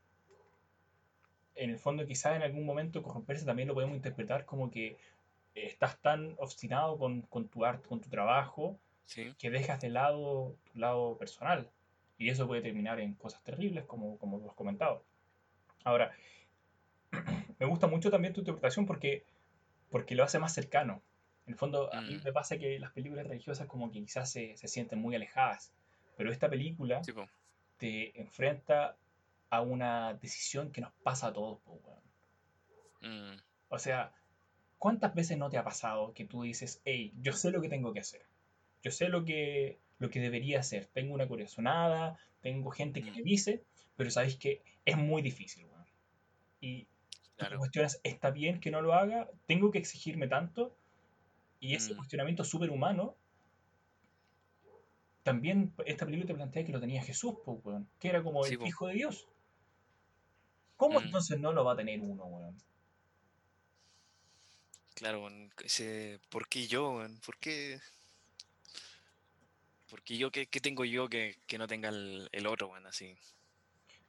En 1.56 1.70
el 1.70 1.78
fondo 1.78 2.06
quizás 2.08 2.36
en 2.36 2.42
algún 2.42 2.66
momento 2.66 3.04
corromperse 3.04 3.46
también 3.46 3.68
lo 3.68 3.76
podemos 3.76 3.96
interpretar 3.96 4.46
como 4.46 4.72
que 4.72 4.98
estás 5.54 6.00
tan 6.02 6.36
obstinado 6.40 6.98
con, 6.98 7.22
con 7.24 7.48
tu 7.48 7.64
arte, 7.64 7.88
con 7.88 8.02
tu 8.02 8.10
trabajo, 8.10 8.80
sí, 9.06 9.34
que 9.38 9.52
dejas 9.52 9.80
de 9.82 9.90
lado 9.90 10.56
tu 10.72 10.80
lado 10.80 11.18
personal. 11.18 11.70
Y 12.18 12.30
eso 12.30 12.48
puede 12.48 12.62
terminar 12.62 13.00
en 13.00 13.14
cosas 13.16 13.44
terribles, 13.44 13.86
como, 13.86 14.18
como 14.18 14.40
lo 14.40 14.50
has 14.50 14.56
comentado. 14.56 15.04
Ahora, 15.84 16.12
me 17.60 17.66
gusta 17.66 17.88
mucho 17.88 18.10
también 18.10 18.34
tu 18.34 18.42
interpretación 18.42 18.86
porque, 18.86 19.26
porque 19.90 20.16
lo 20.16 20.24
hace 20.24 20.40
más 20.40 20.54
cercano. 20.54 21.02
En 21.46 21.54
el 21.54 21.60
fondo, 21.60 21.94
a 21.94 22.02
mí 22.02 22.16
Mm. 22.18 22.24
me 22.24 22.32
pasa 22.34 22.58
que 22.58 22.80
las 22.80 22.92
películas 22.94 23.28
religiosas 23.28 23.68
como 23.68 23.92
que 23.92 24.00
quizás 24.02 24.32
se, 24.32 24.56
se 24.58 24.68
sienten 24.68 25.00
muy 25.00 25.16
alejadas. 25.16 25.74
Pero 26.16 26.32
esta 26.32 26.50
película 26.50 27.04
sí, 27.04 27.12
te 27.78 28.20
enfrenta 28.20 28.98
a 29.50 29.62
una 29.62 30.14
decisión 30.16 30.72
que 30.72 30.82
nos 30.82 30.94
pasa 31.04 31.28
a 31.28 31.34
todos, 31.34 31.60
po. 31.62 31.80
Mm, 33.02 33.38
O 33.70 33.78
sea, 33.80 34.14
¿cuántas 34.78 35.14
veces 35.16 35.38
no 35.38 35.50
te 35.50 35.58
ha 35.58 35.64
pasado 35.64 36.14
que 36.14 36.26
tú 36.26 36.44
dices, 36.44 36.82
hey, 36.86 37.14
yo 37.22 37.34
sé 37.34 37.52
lo 37.52 37.62
que 37.62 37.70
tengo 37.70 37.94
que 37.94 38.00
hacer? 38.00 38.22
Yo 38.82 38.92
sé 38.92 39.10
lo 39.10 39.26
que, 39.26 39.80
lo 40.00 40.10
que 40.10 40.20
debería 40.20 40.60
hacer. 40.60 40.88
Tengo 40.88 41.14
una 41.14 41.28
corazonada, 41.28 42.18
tengo 42.42 42.72
gente 42.72 43.02
que 43.02 43.12
Mm. 43.12 43.16
me 43.16 43.24
dice, 43.24 43.64
pero 43.98 44.10
sabéis 44.12 44.38
que 44.38 44.62
es 44.86 44.98
muy 44.98 45.22
difícil, 45.22 45.66
weón. 45.66 45.86
Y 46.62 46.88
claro, 47.36 47.58
cuestionas, 47.58 48.00
¿está 48.04 48.32
bien 48.32 48.60
que 48.60 48.72
no 48.72 48.82
lo 48.82 48.94
haga? 48.94 49.30
¿Tengo 49.48 49.72
que 49.72 49.80
exigirme 49.80 50.28
tanto? 50.28 50.78
Y 51.64 51.76
ese 51.76 51.94
Mm. 51.94 51.96
cuestionamiento 51.96 52.44
superhumano, 52.44 53.16
también 55.24 55.74
esta 55.86 56.06
película 56.06 56.28
te 56.28 56.34
plantea 56.36 56.66
que 56.66 56.72
lo 56.74 56.80
tenía 56.80 57.02
Jesús, 57.02 57.36
po, 57.46 57.54
weón, 57.64 57.90
que 58.00 58.10
era 58.10 58.22
como 58.22 58.46
Sí, 58.46 58.54
el 58.54 58.60
po. 58.60 58.66
Hijo 58.68 58.88
de 58.88 58.94
Dios. 58.96 59.28
¿Cómo 60.78 61.00
Mm. 61.00 61.06
entonces 61.06 61.40
no 61.40 61.52
lo 61.52 61.66
va 61.66 61.74
a 61.74 61.76
tener 61.78 62.00
uno, 62.00 62.26
weón? 62.26 62.56
claro, 64.96 65.20
weón, 65.22 65.52
ese, 65.64 66.20
¿por 66.30 66.48
qué 66.48 66.68
yo, 66.68 66.92
weón? 66.94 67.20
¿Por 67.26 67.38
qué? 67.38 67.80
¿Por 69.90 70.02
qué 70.04 70.18
yo? 70.18 70.30
¿Qué, 70.32 70.48
qué 70.48 70.60
tengo 70.60 70.84
yo 70.84 71.08
que, 71.08 71.38
que 71.48 71.58
no 71.58 71.68
tenga 71.68 71.88
el, 71.90 72.28
el 72.34 72.48
otro, 72.48 72.68
weón? 72.68 72.86
Así. 72.88 73.18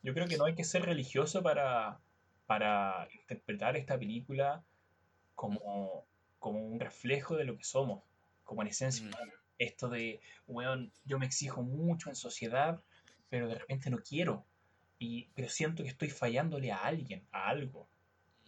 Yo 0.02 0.14
creo 0.14 0.28
que 0.28 0.36
no 0.36 0.44
hay 0.44 0.54
que 0.54 0.62
ser 0.64 0.82
religioso 0.82 1.42
para, 1.42 2.00
para 2.46 3.08
interpretar 3.12 3.76
esta 3.76 3.98
película 3.98 4.64
como, 5.34 6.06
como 6.44 6.60
un 6.60 6.78
reflejo 6.78 7.36
de 7.36 7.44
lo 7.44 7.56
que 7.56 7.64
somos, 7.64 8.02
como 8.44 8.60
en 8.60 8.68
esencia 8.68 9.06
Mm. 9.06 9.30
Esto 9.56 9.88
de, 9.88 10.20
weón, 10.46 10.92
yo 11.06 11.18
me 11.18 11.24
exijo 11.24 11.62
mucho 11.62 12.10
en 12.10 12.16
sociedad, 12.16 12.82
pero 13.30 13.48
de 13.48 13.54
repente 13.54 13.88
no 13.88 13.98
quiero. 14.02 14.44
Y, 14.98 15.30
pero 15.34 15.48
siento 15.48 15.82
que 15.82 15.88
estoy 15.88 16.10
fallándole 16.10 16.70
a 16.70 16.84
alguien, 16.84 17.26
a 17.32 17.48
algo, 17.48 17.88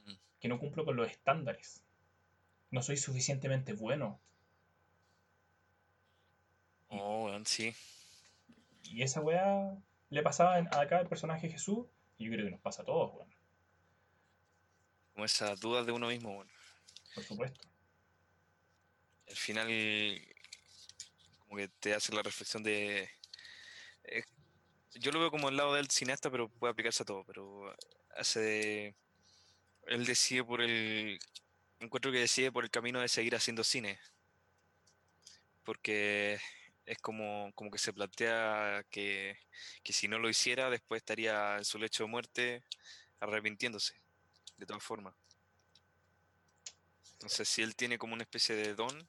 Mm. 0.05 0.12
que 0.40 0.49
no 0.49 0.59
cumplo 0.59 0.84
con 0.84 0.97
los 0.97 1.11
estándares. 1.11 1.82
No 2.70 2.82
soy 2.82 2.99
suficientemente 2.99 3.72
bueno. 3.72 4.20
Oh, 6.88 7.24
weón, 7.26 7.47
sí. 7.47 7.74
Y 8.82 9.03
esa 9.03 9.22
weá 9.22 9.74
le 10.11 10.22
pasaba 10.22 10.57
acá 10.57 10.99
al 10.99 11.09
personaje 11.09 11.49
Jesús, 11.49 11.86
y 12.18 12.24
yo 12.26 12.32
creo 12.32 12.44
que 12.44 12.51
nos 12.51 12.61
pasa 12.61 12.82
a 12.82 12.84
todos, 12.84 13.14
weón, 13.14 13.30
Como 15.14 15.24
esas 15.24 15.59
dudas 15.61 15.86
de 15.86 15.92
uno 15.92 16.09
mismo, 16.09 16.32
weón. 16.32 16.49
por 17.14 17.24
supuesto. 17.24 17.61
Al 19.29 19.37
final, 19.37 19.68
como 21.41 21.57
que 21.57 21.68
te 21.68 21.95
hace 21.95 22.14
la 22.14 22.22
reflexión 22.22 22.62
de. 22.62 23.11
eh, 24.05 24.24
yo 24.95 25.12
lo 25.12 25.20
veo 25.20 25.31
como 25.31 25.49
el 25.49 25.57
lado 25.57 25.74
del 25.74 25.91
cineasta, 25.91 26.31
pero 26.31 26.49
puede 26.49 26.72
aplicarse 26.72 27.03
a 27.03 27.07
todo. 27.07 27.24
Pero 27.24 27.74
hace. 28.16 28.95
Él 29.87 30.07
decide 30.07 30.45
por 30.45 30.62
el. 30.62 31.18
Encuentro 31.81 32.12
que 32.12 32.20
decide 32.20 32.53
por 32.53 32.64
el 32.64 32.70
camino 32.70 33.01
de 33.01 33.09
seguir 33.09 33.35
haciendo 33.37 33.64
cine. 33.64 33.99
Porque 35.64 36.41
es 36.87 36.99
como, 36.99 37.53
como 37.55 37.70
que 37.70 37.79
se 37.79 37.93
plantea 37.93 38.85
que, 38.91 39.39
que 39.83 39.93
si 39.93 40.09
no 40.09 40.18
lo 40.18 40.29
hiciera, 40.31 40.70
después 40.70 41.01
estaría 41.01 41.57
en 41.59 41.64
su 41.64 41.79
lecho 41.79 42.05
de 42.05 42.11
muerte 42.11 42.64
arrepintiéndose, 43.20 44.01
de 44.57 44.66
todas 44.66 44.83
formas. 44.83 45.14
Entonces, 47.12 47.49
si 47.49 47.62
él 47.62 47.74
tiene 47.74 47.99
como 47.99 48.14
una 48.14 48.22
especie 48.22 48.55
de 48.55 48.74
don, 48.74 49.09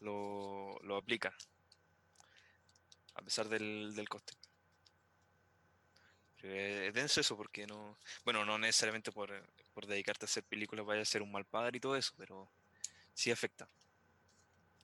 lo, 0.00 0.78
lo 0.82 0.96
aplica, 0.96 1.34
a 3.14 3.22
pesar 3.22 3.48
del, 3.48 3.94
del 3.94 4.08
coste. 4.08 4.34
Pero 6.40 6.54
es 6.54 6.94
denso 6.94 7.20
eso 7.20 7.36
porque 7.36 7.66
no, 7.66 7.96
bueno, 8.24 8.44
no 8.44 8.58
necesariamente 8.58 9.10
por, 9.10 9.30
por 9.74 9.86
dedicarte 9.86 10.24
a 10.24 10.28
hacer 10.28 10.44
películas 10.44 10.86
vaya 10.86 11.02
a 11.02 11.04
ser 11.06 11.22
un 11.22 11.32
mal 11.32 11.44
padre 11.44 11.78
y 11.78 11.80
todo 11.80 11.96
eso, 11.96 12.12
pero 12.16 12.48
sí 13.14 13.30
afecta, 13.30 13.68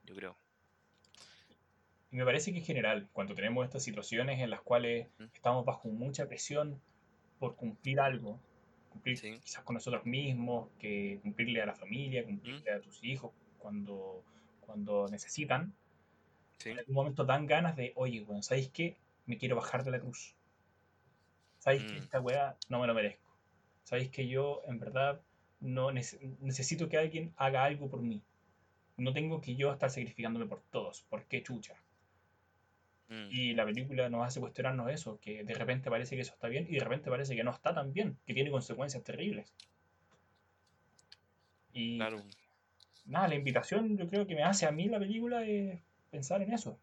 yo 0.05 0.15
creo. 0.15 0.37
Y 2.11 2.17
me 2.17 2.25
parece 2.25 2.53
que 2.53 2.59
en 2.59 2.65
general, 2.65 3.09
cuando 3.13 3.35
tenemos 3.35 3.65
estas 3.65 3.83
situaciones 3.85 4.41
en 4.41 4.51
las 4.51 4.61
cuales 4.61 5.09
estamos 5.35 5.65
bajo 5.65 5.89
mucha 5.89 6.27
presión 6.27 6.81
por 7.39 7.57
cumplir 7.57 8.01
algo, 8.01 8.39
cumplir 8.91 9.17
Sí. 9.19 9.39
quizás 9.43 9.65
con 9.65 9.75
nosotros 9.75 10.05
mismos, 10.05 10.69
que 10.79 11.21
cumplirle 11.23 11.63
a 11.63 11.67
la 11.67 11.75
familia, 11.75 12.25
cumplirle 12.25 12.71
a 12.71 12.81
tus 12.81 13.03
hijos 13.03 13.33
cuando, 13.59 14.23
cuando 14.63 15.09
necesitan, 15.09 15.75
Sí, 16.59 16.71
en 16.71 16.79
algún 16.81 16.95
momento 16.97 17.25
dan 17.25 17.47
ganas 17.47 17.77
de, 17.77 17.93
oye, 17.97 18.23
bueno, 18.25 18.43
¿sabéis 18.43 18.71
qué? 18.71 18.97
Me 19.27 19.39
quiero 19.39 19.57
bajar 19.57 19.85
de 19.85 19.93
la 19.93 20.01
cruz. 20.01 20.35
¿Sabéis 21.61 21.85
que 21.87 21.97
Mm. 21.97 22.03
esta 22.03 22.21
weá 22.21 22.59
no 22.69 22.79
me 22.81 22.87
lo 22.87 22.93
merezco? 22.93 23.35
¿Sabéis 23.85 24.11
que 24.11 24.29
yo, 24.29 24.63
en 24.67 24.79
verdad, 24.79 25.23
no 25.61 25.91
nece- 25.91 26.37
necesito 26.41 26.89
que 26.91 26.99
alguien 26.99 27.33
haga 27.37 27.65
algo 27.65 27.89
por 27.89 28.03
mí? 28.03 28.23
No 28.97 29.13
tengo 29.13 29.41
que 29.41 29.57
yo 29.57 29.73
estar 29.73 29.91
sacrificándome 29.91 30.47
por 30.47 30.63
todos. 30.71 31.03
¿Por 31.11 31.25
qué 31.27 31.43
chucha? 31.43 31.77
mm, 33.11 33.31
Y 33.31 33.55
la 33.55 33.65
película 33.65 34.09
nos 34.09 34.25
hace 34.25 34.39
cuestionarnos 34.39 34.89
eso, 34.89 35.19
que 35.19 35.43
de 35.43 35.55
repente 35.55 35.91
parece 35.91 36.15
que 36.15 36.23
eso 36.23 36.35
está 36.35 36.47
bien 36.47 36.69
y 36.69 36.75
de 36.75 36.85
repente 36.85 37.11
parece 37.11 37.35
que 37.35 37.43
no 37.43 37.51
está 37.51 37.75
tan 37.75 37.93
bien, 37.93 38.17
que 38.25 38.33
tiene 38.33 38.53
consecuencias 38.53 39.03
terribles. 39.03 39.53
Y 41.73 41.99
claro, 41.99 42.23
nada, 43.05 43.29
la 43.29 43.35
invitación 43.37 43.97
yo 43.97 44.09
creo 44.09 44.27
que 44.27 44.35
me 44.35 44.43
hace 44.45 44.67
a 44.67 44.73
mí 44.73 44.89
la 44.89 44.99
película 44.99 45.45
es 45.45 45.81
pensar 46.11 46.43
en 46.43 46.53
eso. 46.53 46.81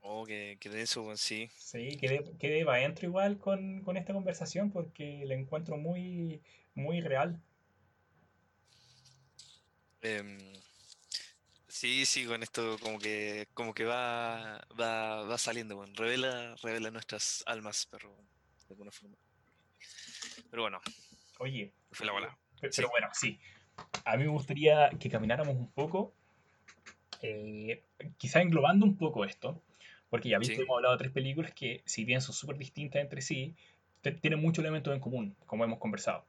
oh, 0.00 0.24
que, 0.26 0.56
que 0.60 0.68
denso, 0.68 1.02
weón, 1.02 1.18
sí, 1.18 1.50
Sí, 1.56 1.96
quedé, 1.96 2.36
quedé 2.38 2.64
para 2.64 2.78
adentro 2.78 3.06
igual 3.08 3.38
con, 3.38 3.82
con 3.82 3.96
esta 3.96 4.12
conversación 4.12 4.70
porque 4.70 5.24
la 5.26 5.34
encuentro 5.34 5.76
muy, 5.78 6.42
muy 6.74 7.00
real. 7.00 7.42
Em, 10.02 10.38
sí, 11.68 12.06
sí, 12.06 12.26
con 12.26 12.42
esto 12.42 12.78
como 12.80 12.98
que, 12.98 13.48
como 13.54 13.74
que 13.74 13.84
va, 13.84 14.66
va, 14.80 15.22
va 15.24 15.38
saliendo, 15.38 15.76
weón, 15.78 15.94
revela, 15.96 16.54
revela 16.62 16.90
nuestras 16.90 17.42
almas, 17.46 17.86
pero 17.90 18.10
de 18.68 18.74
alguna 18.74 18.92
forma. 18.92 19.16
Pero 20.50 20.62
bueno, 20.62 20.80
Oye, 21.38 21.72
fue 21.92 22.06
la 22.06 22.12
bola. 22.12 22.38
Pero, 22.74 22.88
bueno, 22.90 23.08
sí. 23.12 23.38
A 24.04 24.16
mí 24.16 24.24
me 24.24 24.30
gustaría 24.30 24.90
que 25.00 25.08
camináramos 25.10 25.54
un 25.56 25.68
poco, 25.70 26.12
eh, 27.22 27.82
quizá 28.18 28.40
englobando 28.40 28.84
un 28.86 28.96
poco 28.96 29.24
esto, 29.24 29.60
porque 30.10 30.28
ya 30.28 30.38
Sí. 30.42 30.52
hemos 30.54 30.76
hablado 30.76 30.94
de 30.96 30.98
tres 30.98 31.12
películas 31.12 31.52
que, 31.52 31.82
si 31.86 32.04
bien 32.04 32.20
son 32.20 32.34
súper 32.34 32.56
distintas 32.58 33.02
entre 33.02 33.20
sí, 33.22 33.54
tienen 34.20 34.40
muchos 34.40 34.62
elementos 34.62 34.92
en 34.94 35.00
común, 35.00 35.34
como 35.46 35.64
hemos 35.64 35.78
conversado. 35.78 36.24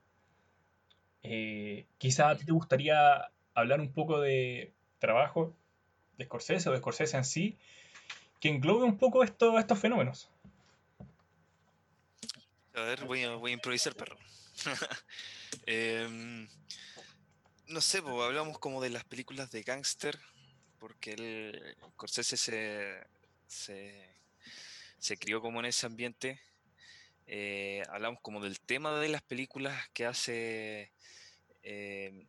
Eh, 1.23 1.86
quizá 1.97 2.29
a 2.29 2.38
ti 2.38 2.45
te 2.45 2.51
gustaría 2.51 3.29
hablar 3.53 3.79
un 3.81 3.91
poco 3.91 4.21
de 4.21 4.71
trabajo 4.99 5.53
de 6.17 6.25
Scorsese 6.25 6.69
o 6.69 6.71
de 6.71 6.77
Scorsese 6.77 7.17
en 7.17 7.25
sí, 7.25 7.57
que 8.39 8.49
englobe 8.49 8.86
un 8.86 8.97
poco 8.97 9.23
esto- 9.23 9.57
estos 9.59 9.79
fenómenos. 9.79 10.29
A 12.75 12.81
ver, 12.81 13.05
voy 13.05 13.23
a, 13.23 13.36
voy 13.36 13.51
a 13.51 13.53
improvisar, 13.55 13.95
perro. 13.95 14.15
Em, 15.66 16.47
no 17.68 17.82
sé, 17.82 17.99
hablamos 17.99 18.60
como 18.60 18.82
de 18.82 18.89
las 18.89 19.03
películas 19.03 19.51
de 19.51 19.64
gángster, 19.64 20.20
porque 20.80 21.14
el 21.14 21.78
Scorsese 21.93 22.38
se, 22.38 23.08
se, 23.47 24.20
se 24.99 25.18
crió 25.18 25.41
como 25.41 25.60
en 25.60 25.68
ese 25.68 25.86
ambiente. 25.86 26.39
Eh, 27.28 27.82
hablamos 27.89 28.20
como 28.22 28.43
del 28.43 28.60
tema 28.60 28.99
de 28.99 29.10
las 29.10 29.24
películas 29.24 29.89
que 29.93 30.06
hace, 30.06 30.91
em, 31.64 32.28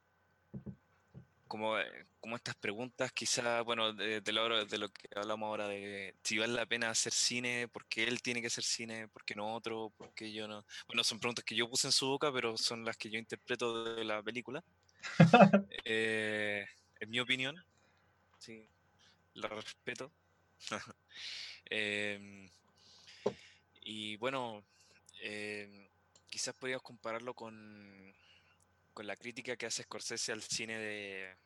como, 1.46 1.78
eh, 1.78 2.06
como 2.20 2.36
estas 2.36 2.56
preguntas, 2.56 3.12
quizá, 3.12 3.62
bueno, 3.62 3.92
de, 3.92 4.20
de 4.20 4.32
lo, 4.32 4.64
de 4.64 4.78
lo 4.78 4.88
que 4.90 5.08
hablamos 5.14 5.46
ahora, 5.46 5.68
de 5.68 6.14
si 6.22 6.38
vale 6.38 6.54
la 6.54 6.66
pena 6.66 6.90
hacer 6.90 7.12
cine, 7.12 7.68
por 7.68 7.86
qué 7.86 8.04
él 8.04 8.22
tiene 8.22 8.40
que 8.40 8.48
hacer 8.48 8.64
cine, 8.64 9.08
por 9.08 9.24
qué 9.24 9.34
no 9.34 9.54
otro, 9.54 9.92
por 9.96 10.12
qué 10.14 10.32
yo 10.32 10.48
no. 10.48 10.64
Bueno, 10.86 11.04
son 11.04 11.20
preguntas 11.20 11.44
que 11.44 11.54
yo 11.56 11.68
puse 11.68 11.88
en 11.88 11.92
su 11.92 12.06
boca, 12.06 12.32
pero 12.32 12.56
son 12.56 12.84
las 12.84 12.96
que 12.96 13.10
yo 13.10 13.18
interpreto 13.18 13.84
de 13.84 14.04
la 14.04 14.22
película. 14.22 14.62
Eh, 15.88 16.66
en 16.98 17.10
mi 17.10 17.20
opinión, 17.20 17.54
sí, 18.38 18.68
la 19.34 19.48
respeto. 19.48 20.10
Em, 21.68 22.48
y 23.82 24.16
bueno, 24.18 24.64
em, 25.20 25.88
quizás 26.28 26.54
podríamos 26.54 26.84
compararlo 26.84 27.34
con, 27.34 28.14
con 28.96 29.06
la 29.06 29.14
crítica 29.14 29.56
que 29.58 29.66
hace 29.66 29.82
Scorsese 29.82 30.32
al 30.32 30.40
cine 30.42 30.78
de, 30.78 31.36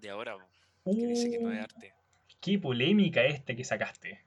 de 0.00 0.10
ahora, 0.10 0.36
que 0.84 0.90
dice 1.06 1.30
que 1.30 1.38
no 1.38 1.52
es 1.52 1.60
Uh, 1.60 1.62
arte. 1.62 1.94
qué 2.40 2.58
polémica 2.58 3.22
este 3.24 3.54
que 3.54 3.62
sacaste. 3.62 4.20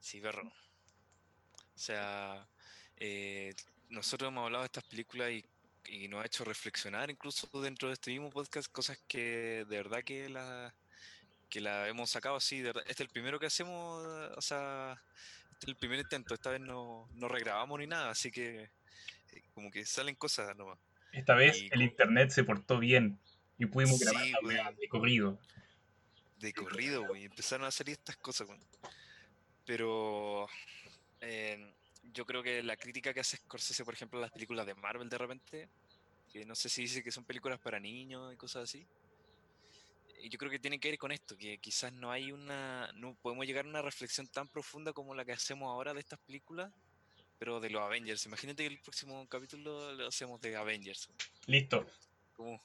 Sí, 0.00 0.20
perro. 0.20 0.42
O 0.42 1.78
sea, 1.78 2.48
eh, 2.96 3.54
nosotros 3.90 4.26
hemos 4.26 4.44
hablado 4.46 4.64
de 4.64 4.66
estas 4.66 4.82
películas 4.84 5.30
y, 5.30 5.44
y 5.86 6.08
nos 6.08 6.20
ha 6.20 6.26
hecho 6.26 6.44
reflexionar 6.44 7.08
incluso 7.12 7.46
dentro 7.62 7.86
de 7.86 7.94
este 7.94 8.10
mismo 8.10 8.28
podcast 8.30 8.68
cosas 8.72 8.98
que 9.06 9.64
de 9.68 9.76
verdad 9.76 10.02
que 10.02 10.28
la, 10.28 10.74
que 11.48 11.60
la 11.60 11.86
hemos 11.86 12.10
sacado 12.10 12.34
así. 12.34 12.58
De 12.58 12.72
verdad. 12.72 12.82
Este 12.88 13.04
es 13.04 13.08
el 13.08 13.12
primero 13.12 13.38
que 13.38 13.46
hacemos, 13.46 14.04
o 14.36 14.40
sea, 14.40 15.00
este 15.52 15.66
es 15.66 15.68
el 15.68 15.76
primer 15.76 16.00
intento. 16.00 16.34
Esta 16.34 16.50
vez 16.50 16.60
no, 16.60 17.08
no 17.12 17.28
regrabamos 17.28 17.78
ni 17.78 17.86
nada, 17.86 18.10
así 18.10 18.32
que 18.32 18.62
eh, 19.30 19.42
como 19.54 19.70
que 19.70 19.84
salen 19.86 20.16
cosas 20.16 20.56
nomás. 20.56 20.80
Esta 21.12 21.34
vez 21.34 21.58
Y 21.62 21.68
el 21.72 21.82
internet 21.82 22.30
se 22.30 22.44
portó 22.44 22.78
bien 22.78 23.18
y 23.58 23.66
pudimos 23.66 23.98
grabar 24.00 24.24
Sí, 24.24 24.32
la 24.32 24.40
weá 24.46 24.62
güey. 24.64 24.76
de 24.76 24.88
corrido. 24.88 25.38
de 26.38 26.52
corrido, 26.52 27.06
güey. 27.06 27.24
Empezaron 27.24 27.66
a 27.66 27.70
salir 27.70 27.94
estas 27.94 28.16
cosas, 28.16 28.46
güey. 28.46 28.60
Pero 29.64 30.46
eh, 31.20 31.74
yo 32.12 32.24
creo 32.24 32.42
que 32.42 32.62
la 32.62 32.76
crítica 32.76 33.12
que 33.12 33.20
hace 33.20 33.36
Scorsese, 33.36 33.84
por 33.84 33.94
ejemplo, 33.94 34.18
a 34.18 34.22
las 34.22 34.30
películas 34.32 34.66
de 34.66 34.74
Marvel 34.74 35.08
de 35.08 35.18
repente, 35.18 35.68
que 36.32 36.44
no 36.44 36.54
sé 36.54 36.68
si 36.68 36.82
dice 36.82 37.02
que 37.02 37.10
son 37.10 37.24
películas 37.24 37.58
para 37.58 37.80
niños 37.80 38.32
y 38.32 38.36
cosas 38.36 38.64
así. 38.64 38.86
Y 40.20 40.28
yo 40.30 40.38
creo 40.38 40.50
que 40.50 40.58
tiene 40.58 40.80
que 40.80 40.90
ver 40.90 40.98
con 40.98 41.12
esto, 41.12 41.36
que 41.36 41.58
quizás 41.58 41.92
no 41.92 42.10
hay 42.10 42.32
una, 42.32 42.90
no 42.94 43.14
podemos 43.14 43.46
llegar 43.46 43.64
a 43.66 43.68
una 43.68 43.82
reflexión 43.82 44.26
tan 44.26 44.48
profunda 44.48 44.92
como 44.92 45.14
la 45.14 45.24
que 45.24 45.32
hacemos 45.32 45.68
ahora 45.68 45.94
de 45.94 46.00
estas 46.00 46.18
películas, 46.20 46.72
pero 47.38 47.60
de 47.60 47.70
los 47.70 47.82
Avengers. 47.82 48.26
Imagínate 48.26 48.64
que 48.64 48.74
el 48.74 48.80
próximo 48.80 49.26
capítulo 49.28 49.92
lo 49.94 50.08
hacemos 50.08 50.40
de 50.40 50.56
Avengers. 50.56 51.08
Listo, 51.46 51.86
Como, 52.32 52.60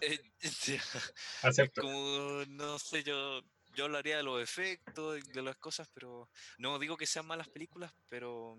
eh, 0.00 0.20
eh, 0.40 0.80
acepto. 1.42 1.82
como, 1.82 2.44
no 2.46 2.78
sé, 2.78 3.02
yo, 3.02 3.42
yo 3.74 3.84
hablaría 3.84 4.16
de 4.16 4.22
los 4.22 4.42
efectos 4.42 5.22
de 5.22 5.42
las 5.42 5.56
cosas, 5.56 5.88
pero 5.92 6.28
no 6.58 6.78
digo 6.78 6.96
que 6.96 7.06
sean 7.06 7.26
malas 7.26 7.48
películas, 7.48 7.92
pero 8.08 8.56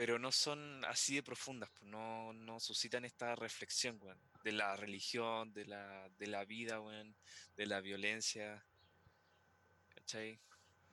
pero 0.00 0.18
no 0.18 0.32
son 0.32 0.82
así 0.86 1.16
de 1.16 1.22
profundas, 1.22 1.68
pues 1.72 1.84
no, 1.84 2.32
no 2.32 2.58
suscitan 2.58 3.04
esta 3.04 3.36
reflexión, 3.36 3.98
weón, 4.00 4.18
de 4.42 4.52
la 4.52 4.74
religión, 4.74 5.52
de 5.52 5.66
la, 5.66 6.08
de 6.16 6.26
la 6.26 6.46
vida, 6.46 6.80
weón, 6.80 7.14
de 7.54 7.66
la 7.66 7.82
violencia, 7.82 8.64
¿cachai? 9.94 10.40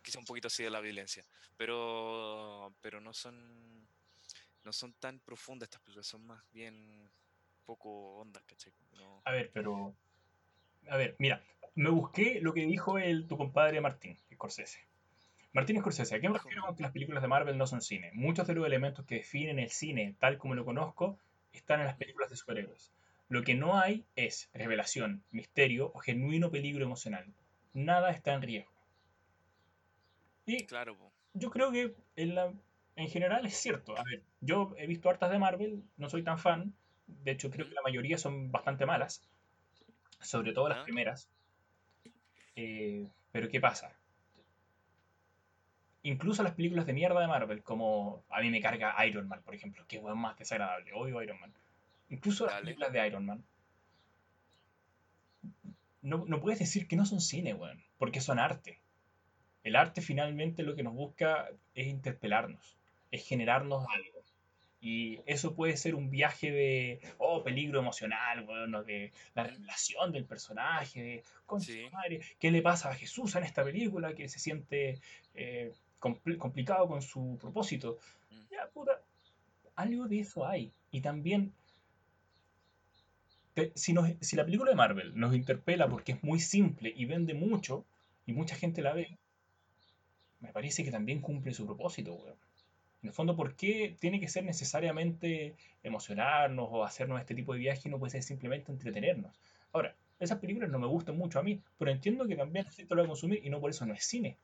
Quizá 0.07 0.19
un 0.19 0.25
poquito 0.25 0.47
así 0.47 0.63
de 0.63 0.69
la 0.69 0.79
violencia, 0.79 1.25
pero, 1.57 2.73
pero 2.79 3.01
no 3.01 3.13
son 3.13 3.35
no 4.63 4.71
son 4.71 4.93
tan 4.93 5.19
profundas 5.19 5.67
estas 5.67 5.81
películas, 5.81 6.07
son 6.07 6.25
más 6.25 6.41
bien 6.53 7.11
poco 7.65 7.89
ondas, 8.19 8.41
¿cachai? 8.45 8.71
No- 8.97 9.21
A 9.25 9.31
ver, 9.33 9.51
pero. 9.53 9.93
A 10.89 10.95
ver, 10.95 11.17
mira, 11.19 11.43
me 11.75 11.89
busqué 11.89 12.39
lo 12.41 12.53
que 12.53 12.61
dijo 12.65 12.97
el, 12.97 13.27
tu 13.27 13.35
compadre 13.35 13.81
Martín 13.81 14.17
Scorsese. 14.33 14.79
Martín 15.51 15.77
Scorsese, 15.81 16.15
¿a 16.15 16.21
qué 16.21 16.29
me 16.29 16.37
refiero 16.37 16.61
con 16.65 16.75
que 16.77 16.83
las 16.83 16.93
películas 16.93 17.21
de 17.21 17.27
Marvel 17.27 17.57
no 17.57 17.67
son 17.67 17.81
cine? 17.81 18.11
Muchos 18.13 18.47
de 18.47 18.53
los 18.55 18.65
elementos 18.65 19.05
que 19.05 19.15
definen 19.15 19.59
el 19.59 19.71
cine, 19.71 20.15
tal 20.19 20.37
como 20.37 20.55
lo 20.55 20.63
conozco, 20.63 21.19
están 21.51 21.81
en 21.81 21.87
las 21.87 21.97
películas 21.97 22.29
de 22.29 22.37
superhéroes. 22.37 22.93
Lo 23.27 23.43
que 23.43 23.55
no 23.55 23.77
hay 23.77 24.05
es 24.15 24.49
revelación, 24.53 25.25
misterio 25.31 25.91
o 25.93 25.99
genuino 25.99 26.49
peligro 26.49 26.85
emocional. 26.85 27.25
Nada 27.73 28.11
está 28.11 28.33
en 28.33 28.41
riesgo. 28.41 28.71
Y 30.47 30.65
claro, 30.65 30.97
po, 30.97 31.11
yo 31.33 31.51
creo 31.51 31.71
que 31.71 31.95
en, 32.15 32.33
la- 32.35 32.51
en 32.95 33.07
general 33.09 33.45
es 33.45 33.55
cierto. 33.55 33.95
A 33.97 34.03
ver, 34.03 34.23
yo 34.41 34.73
he 34.77 34.87
visto 34.87 35.09
hartas 35.09 35.29
de 35.31 35.37
Marvel, 35.39 35.83
no 35.97 36.09
soy 36.09 36.23
tan 36.23 36.39
fan. 36.39 36.73
De 37.05 37.31
hecho, 37.31 37.51
creo 37.51 37.67
que 37.67 37.75
la 37.75 37.81
mayoría 37.83 38.17
son 38.17 38.51
bastante 38.51 38.85
malas, 38.87 39.21
sobre 40.21 40.53
todo 40.53 40.69
las 40.69 40.79
primeras. 40.85 41.29
Eh, 42.57 43.07
pero 43.31 43.47
¿qué 43.49 43.59
pasa? 43.61 43.95
Incluso 46.01 46.41
las 46.41 46.53
películas 46.55 46.87
de 46.87 46.93
mierda 46.93 47.19
de 47.19 47.27
Marvel, 47.27 47.61
como 47.61 48.23
a 48.29 48.41
mí 48.41 48.49
me 48.49 48.61
carga 48.61 49.05
Iron 49.05 49.27
Man, 49.27 49.41
por 49.43 49.53
ejemplo, 49.53 49.85
que 49.87 49.99
weón 49.99 50.17
más 50.19 50.35
desagradable, 50.37 50.91
odio 50.93 51.21
Iron 51.21 51.39
Man. 51.39 51.53
Incluso 52.09 52.45
las 52.47 52.61
películas 52.61 52.91
de 52.93 53.07
Iron 53.07 53.25
Man, 53.25 53.43
no, 56.01 56.25
no 56.27 56.39
puedes 56.41 56.59
decir 56.59 56.87
que 56.87 56.95
no 56.95 57.05
son 57.05 57.21
cine, 57.21 57.53
weón, 57.53 57.83
porque 57.99 58.21
son 58.21 58.39
arte. 58.39 58.79
El 59.67 59.75
arte 59.75 60.01
finalmente 60.01 60.63
lo 60.63 60.75
que 60.75 60.83
nos 60.83 60.93
busca 60.93 61.49
es 61.75 61.87
interpelarnos, 61.87 62.77
es 63.11 63.27
generarnos 63.27 63.85
algo. 63.89 64.21
Y 64.79 65.19
eso 65.25 65.55
puede 65.55 65.75
ser 65.75 65.95
un 65.95 66.09
viaje 66.11 66.51
de, 66.51 67.01
oh, 67.17 67.43
peligro 67.43 67.79
emocional, 67.79 68.45
weón, 68.47 68.75
o 68.75 68.83
de 68.83 69.11
la 69.33 69.43
revelación 69.43 70.11
del 70.11 70.25
personaje, 70.25 71.01
de, 71.01 71.23
Sí, 71.59 71.83
su 71.85 71.91
madre, 71.91 72.21
¿qué 72.39 72.51
le 72.51 72.61
pasa 72.61 72.89
a 72.89 72.95
Jesús 72.95 73.35
en 73.35 73.43
esta 73.43 73.63
película? 73.63 74.13
Que 74.13 74.29
se 74.29 74.39
siente 74.39 74.99
eh, 75.33 75.73
compl- 75.99 76.37
complicado 76.37 76.87
con 76.87 77.01
su 77.01 77.37
propósito. 77.41 77.97
mm, 78.31 78.41
Ya, 78.51 78.67
puta, 78.73 79.01
algo 79.75 80.07
de 80.07 80.19
eso 80.19 80.45
hay. 80.47 80.71
Y 80.91 81.01
también, 81.01 81.53
te- 83.53 83.71
si, 83.75 83.93
nos- 83.93 84.11
si 84.21 84.35
la 84.35 84.45
película 84.45 84.71
de 84.71 84.75
Marvel 84.77 85.17
nos 85.19 85.35
interpela 85.35 85.87
porque 85.89 86.13
es 86.13 86.23
muy 86.23 86.39
simple 86.39 86.93
y 86.95 87.05
vende 87.05 87.33
mucho, 87.33 87.85
y 88.25 88.33
mucha 88.33 88.55
gente 88.55 88.81
la 88.81 88.93
ve, 88.93 89.17
me 90.39 90.51
parece 90.53 90.83
que 90.83 90.91
también 90.91 91.21
cumple 91.21 91.53
su 91.53 91.65
propósito, 91.65 92.13
weón. 92.13 92.37
En 93.03 93.09
el 93.09 93.13
fondo, 93.13 93.35
¿por 93.35 93.55
qué 93.55 93.95
tiene 93.99 94.19
que 94.19 94.27
ser 94.27 94.43
necesariamente 94.43 95.55
emocionarnos 95.83 96.67
o 96.71 96.83
hacernos 96.83 97.19
este 97.19 97.35
tipo 97.35 97.53
de 97.53 97.59
viaje 97.59 97.87
y 97.87 97.91
no 97.91 97.99
puede 97.99 98.11
ser 98.11 98.23
simplemente 98.23 98.71
entretenernos? 98.71 99.39
Ahora, 99.71 99.95
esas 100.19 100.39
películas 100.39 100.69
no 100.71 100.79
me 100.79 100.87
gustan 100.87 101.17
mucho 101.17 101.39
a 101.39 101.43
mí, 101.43 101.61
pero 101.77 101.91
entiendo 101.91 102.27
que 102.27 102.35
también 102.35 102.65
la 102.65 102.71
gente 102.71 102.95
lo 102.95 103.01
va 103.01 103.05
a 103.05 103.07
consumir 103.09 103.45
y 103.45 103.49
no 103.49 103.59
por 103.61 103.69
eso 103.69 103.85
no 103.85 103.93
es 103.93 104.03
cine. 104.05 104.37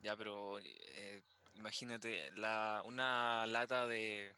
ya, 0.00 0.16
pero 0.16 0.58
eh, 0.60 1.22
imagínate 1.54 2.30
la, 2.32 2.82
una 2.84 3.46
lata 3.46 3.86
de 3.86 4.34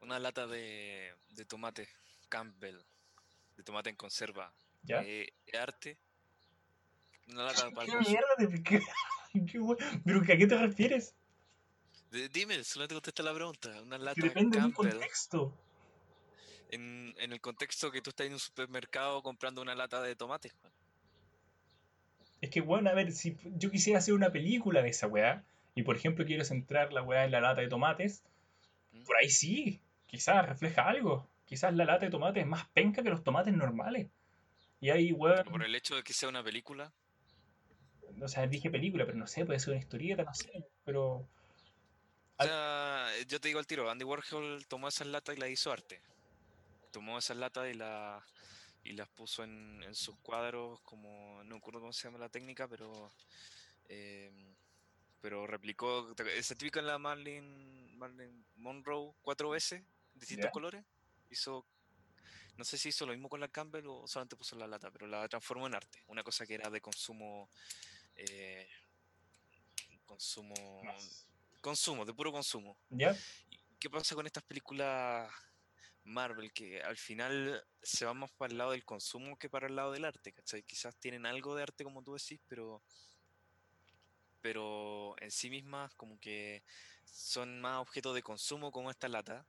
una 0.00 0.18
lata 0.18 0.46
de, 0.46 1.12
de 1.30 1.44
tomate 1.44 1.88
Campbell, 2.28 2.78
de 3.56 3.62
tomate 3.64 3.90
en 3.90 3.96
conserva, 3.96 4.54
¿Ya? 4.82 5.02
eh, 5.02 5.32
¿es 5.46 5.54
arte? 5.60 5.98
Una 7.28 7.44
lata 7.44 7.66
el 7.68 7.74
¿Qué 7.74 7.96
mierda 7.98 8.34
de 8.38 8.62
qué, 8.62 8.80
qué 9.52 9.58
we- 9.58 9.76
¿Pero 10.04 10.20
a 10.20 10.24
qué 10.24 10.46
te 10.46 10.56
refieres? 10.56 11.14
De- 12.10 12.28
Dime, 12.28 12.62
solo 12.64 12.86
te 12.88 12.94
contesta 12.94 13.22
la 13.22 13.34
pregunta. 13.34 13.70
Una 13.82 13.98
lata 13.98 14.20
depende 14.22 14.60
del 14.60 14.72
contexto. 14.72 15.52
en, 16.70 17.14
en 17.18 17.32
el 17.32 17.40
contexto 17.40 17.90
que 17.90 18.00
tú 18.00 18.10
estás 18.10 18.26
en 18.26 18.34
un 18.34 18.38
supermercado 18.38 19.22
comprando 19.22 19.60
una 19.62 19.74
lata 19.74 20.00
de 20.02 20.14
tomate. 20.16 20.50
Juan. 20.50 20.72
Es 22.40 22.50
que, 22.50 22.60
bueno, 22.60 22.90
a 22.90 22.94
ver, 22.94 23.12
si 23.12 23.36
yo 23.56 23.70
quisiera 23.70 23.98
hacer 23.98 24.14
una 24.14 24.30
película 24.30 24.82
de 24.82 24.90
esa 24.90 25.06
weá, 25.06 25.42
y 25.74 25.82
por 25.82 25.96
ejemplo 25.96 26.24
quiero 26.24 26.44
centrar 26.44 26.92
la 26.92 27.02
weá 27.02 27.24
en 27.24 27.30
la 27.32 27.40
lata 27.40 27.60
de 27.60 27.68
tomates, 27.68 28.22
¿Mm? 28.92 29.04
por 29.04 29.16
ahí 29.16 29.30
sí, 29.30 29.80
quizás 30.06 30.46
refleja 30.46 30.86
algo. 30.88 31.28
Quizás 31.46 31.74
la 31.74 31.84
lata 31.84 32.04
de 32.06 32.10
tomates 32.10 32.42
es 32.42 32.48
más 32.48 32.66
penca 32.68 33.02
que 33.02 33.10
los 33.10 33.22
tomates 33.24 33.54
normales. 33.54 34.08
Y 34.80 34.90
ahí, 34.90 35.12
weón, 35.12 35.36
Pero 35.38 35.50
por 35.50 35.64
el 35.64 35.74
hecho 35.74 35.96
de 35.96 36.02
que 36.02 36.12
sea 36.12 36.28
una 36.28 36.42
película, 36.44 36.92
o 38.20 38.28
sea, 38.28 38.46
dije 38.46 38.70
película, 38.70 39.04
pero 39.04 39.18
no 39.18 39.26
sé, 39.26 39.44
puede 39.44 39.58
ser 39.58 39.70
una 39.70 39.80
historieta, 39.80 40.22
no 40.24 40.34
sé, 40.34 40.64
pero... 40.84 41.28
o 42.36 42.42
sea, 42.44 43.08
yo 43.26 43.40
te 43.40 43.48
digo 43.48 43.58
al 43.58 43.66
tiro, 43.66 43.90
Andy 43.90 44.04
Warhol 44.04 44.66
tomó 44.66 44.88
esas 44.88 45.06
latas 45.06 45.36
y 45.36 45.40
la 45.40 45.48
hizo 45.48 45.72
arte. 45.72 46.00
Tomó 46.92 47.18
esas 47.18 47.36
latas 47.36 47.68
y, 47.70 47.74
la, 47.74 48.24
y 48.84 48.92
las 48.92 49.08
puso 49.08 49.44
en, 49.44 49.82
en 49.82 49.94
sus 49.94 50.16
cuadros 50.18 50.80
como, 50.80 51.42
no 51.44 51.56
me 51.56 51.58
acuerdo 51.58 51.80
cómo 51.80 51.92
se 51.92 52.04
llama 52.04 52.18
la 52.18 52.28
técnica, 52.28 52.66
pero 52.66 53.12
eh, 53.88 54.32
pero 55.20 55.46
replicó 55.46 56.14
esa 56.36 56.54
típica 56.54 56.80
en 56.80 56.86
la 56.86 56.98
Marilyn, 56.98 57.98
Marilyn 57.98 58.46
Monroe 58.56 59.12
cuatro 59.22 59.50
veces, 59.50 59.82
distintos 60.14 60.50
colores. 60.52 60.84
Hizo, 61.30 61.66
no 62.56 62.64
sé 62.64 62.78
si 62.78 62.90
hizo 62.90 63.06
lo 63.06 63.12
mismo 63.12 63.28
con 63.28 63.40
la 63.40 63.48
Campbell 63.48 63.86
o 63.88 64.06
solamente 64.06 64.36
puso 64.36 64.54
la 64.56 64.68
lata, 64.68 64.90
pero 64.92 65.06
la 65.06 65.28
transformó 65.28 65.66
en 65.66 65.74
arte. 65.74 66.04
Una 66.06 66.22
cosa 66.22 66.46
que 66.46 66.54
era 66.54 66.70
de 66.70 66.80
consumo, 66.80 67.50
eh, 68.16 68.68
consumo, 70.04 70.54
Más. 70.82 71.26
consumo, 71.60 72.04
de 72.04 72.14
puro 72.14 72.32
consumo. 72.32 72.76
¿Ya? 72.90 73.16
¿Y 73.50 73.58
¿Qué 73.78 73.90
pasa 73.90 74.14
con 74.14 74.26
estas 74.26 74.42
películas 74.42 75.30
Marvel 76.04 76.52
que 76.52 76.82
al 76.82 76.96
final 76.96 77.64
se 77.82 78.04
van 78.04 78.18
más 78.18 78.30
para 78.32 78.52
el 78.52 78.58
lado 78.58 78.70
del 78.70 78.84
consumo 78.84 79.38
que 79.38 79.50
para 79.50 79.66
el 79.66 79.76
lado 79.76 79.92
del 79.92 80.04
arte? 80.04 80.32
¿cachai? 80.32 80.62
Quizás 80.62 80.96
tienen 80.96 81.26
algo 81.26 81.54
de 81.54 81.62
arte 81.62 81.84
como 81.84 82.02
tú 82.02 82.14
decís, 82.14 82.40
pero 82.48 82.82
pero 84.40 85.16
en 85.20 85.32
sí 85.32 85.50
mismas 85.50 85.92
como 85.94 86.20
que 86.20 86.62
son 87.04 87.60
más 87.60 87.80
objeto 87.80 88.14
de 88.14 88.22
consumo 88.22 88.70
como 88.70 88.90
esta 88.90 89.08
lata. 89.08 89.44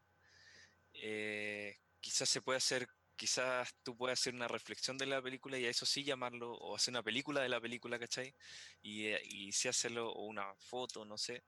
Eh, 0.94 1.78
quizás 2.02 2.28
se 2.28 2.42
puede 2.42 2.58
hacer, 2.58 2.90
quizás 3.18 3.76
tú 3.84 3.98
puedes 3.98 4.20
hacer 4.20 4.34
una 4.36 4.48
reflexión 4.48 4.98
de 4.98 5.08
la 5.08 5.22
película 5.22 5.58
y 5.58 5.66
a 5.66 5.70
eso 5.70 5.86
sí 5.86 6.04
llamarlo, 6.04 6.54
o 6.54 6.76
hacer 6.76 6.94
una 6.94 7.04
película 7.04 7.42
de 7.42 7.50
la 7.50 7.60
película, 7.60 8.00
¿cachai? 8.00 8.34
Y, 8.82 9.08
eh, 9.08 9.22
y 9.26 9.52
sí 9.52 9.68
hacerlo, 9.68 10.12
o 10.12 10.26
una 10.26 10.56
foto, 10.56 11.04
no 11.04 11.18
sé, 11.18 11.44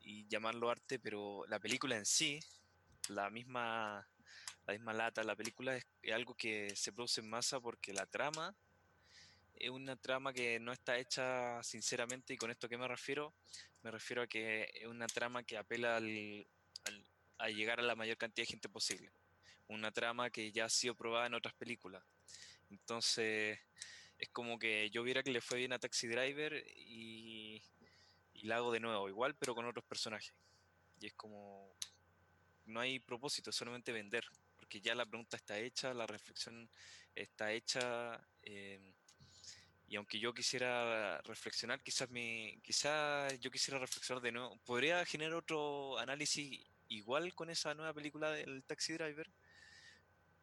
y 0.00 0.26
llamarlo 0.28 0.70
arte, 0.70 0.98
pero 0.98 1.44
la 1.46 1.60
película 1.60 1.96
en 1.96 2.06
sí, 2.06 2.40
la 3.08 3.30
misma, 3.30 4.06
la 4.66 4.72
misma 4.72 4.92
lata, 4.92 5.22
la 5.22 5.36
película 5.36 5.76
es, 5.76 5.86
algo 6.12 6.34
que 6.34 6.74
se 6.74 6.92
produce 6.92 7.20
en 7.20 7.30
masa 7.30 7.60
porque 7.60 7.92
la 7.92 8.06
trama 8.06 8.54
es 9.54 9.70
una 9.70 9.96
trama 9.96 10.32
que 10.32 10.58
no 10.60 10.72
está 10.72 10.98
hecha 10.98 11.62
sinceramente 11.62 12.34
y 12.34 12.36
con 12.36 12.50
esto 12.50 12.66
a 12.66 12.70
qué 12.70 12.78
me 12.78 12.88
refiero, 12.88 13.34
me 13.82 13.90
refiero 13.90 14.22
a 14.22 14.26
que 14.26 14.70
es 14.74 14.86
una 14.86 15.06
trama 15.06 15.42
que 15.44 15.56
apela 15.56 15.96
al- 15.96 16.46
a 17.38 17.48
llegar 17.48 17.80
a 17.80 17.82
la 17.82 17.94
mayor 17.94 18.16
cantidad 18.16 18.46
de 18.46 18.52
gente 18.52 18.68
posible. 18.68 19.10
Una 19.68 19.90
trama 19.90 20.30
que 20.30 20.52
ya 20.52 20.66
ha 20.66 20.68
sido 20.68 20.94
probada 20.94 21.26
en 21.26 21.34
otras 21.34 21.54
películas. 21.54 22.02
Entonces, 22.70 23.58
es 24.18 24.28
como 24.30 24.58
que 24.58 24.90
yo 24.90 25.02
viera 25.02 25.22
que 25.22 25.30
le 25.30 25.40
fue 25.40 25.58
bien 25.58 25.72
a 25.72 25.78
Taxi 25.78 26.06
Driver 26.06 26.64
y, 26.76 27.62
y 28.34 28.46
la 28.46 28.56
hago 28.56 28.72
de 28.72 28.80
nuevo, 28.80 29.08
igual, 29.08 29.34
pero 29.36 29.54
con 29.54 29.66
otros 29.66 29.84
personajes. 29.84 30.34
Y 31.00 31.06
es 31.06 31.14
como, 31.14 31.76
no 32.66 32.80
hay 32.80 32.98
propósito, 33.00 33.52
solamente 33.52 33.92
vender, 33.92 34.24
porque 34.56 34.80
ya 34.80 34.94
la 34.94 35.06
pregunta 35.06 35.36
está 35.36 35.58
hecha, 35.58 35.94
la 35.94 36.06
reflexión 36.06 36.68
está 37.14 37.52
hecha. 37.52 38.20
eh, 38.42 38.94
y 39.88 39.96
aunque 39.96 40.18
yo 40.18 40.34
quisiera 40.34 41.20
reflexionar, 41.22 41.80
quizás 41.80 42.10
me, 42.10 42.58
quizás 42.62 43.38
yo 43.38 43.50
quisiera 43.50 43.78
reflexionar 43.78 44.22
de 44.22 44.32
nuevo. 44.32 44.58
Podría 44.64 45.04
generar 45.04 45.34
otro 45.34 45.96
análisis 45.98 46.66
igual 46.88 47.34
con 47.34 47.50
esa 47.50 47.74
nueva 47.74 47.94
película 47.94 48.32
del 48.32 48.64
Taxi 48.64 48.94
Driver, 48.94 49.30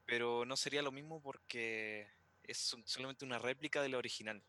pero 0.05 0.45
no 0.45 0.55
sería 0.55 0.81
lo 0.81 0.91
mismo 0.91 1.21
porque 1.21 2.07
es 2.43 2.75
solamente 2.85 3.25
una 3.25 3.39
réplica 3.39 3.81
de 3.81 3.89
la 3.89 3.97
original. 3.97 4.43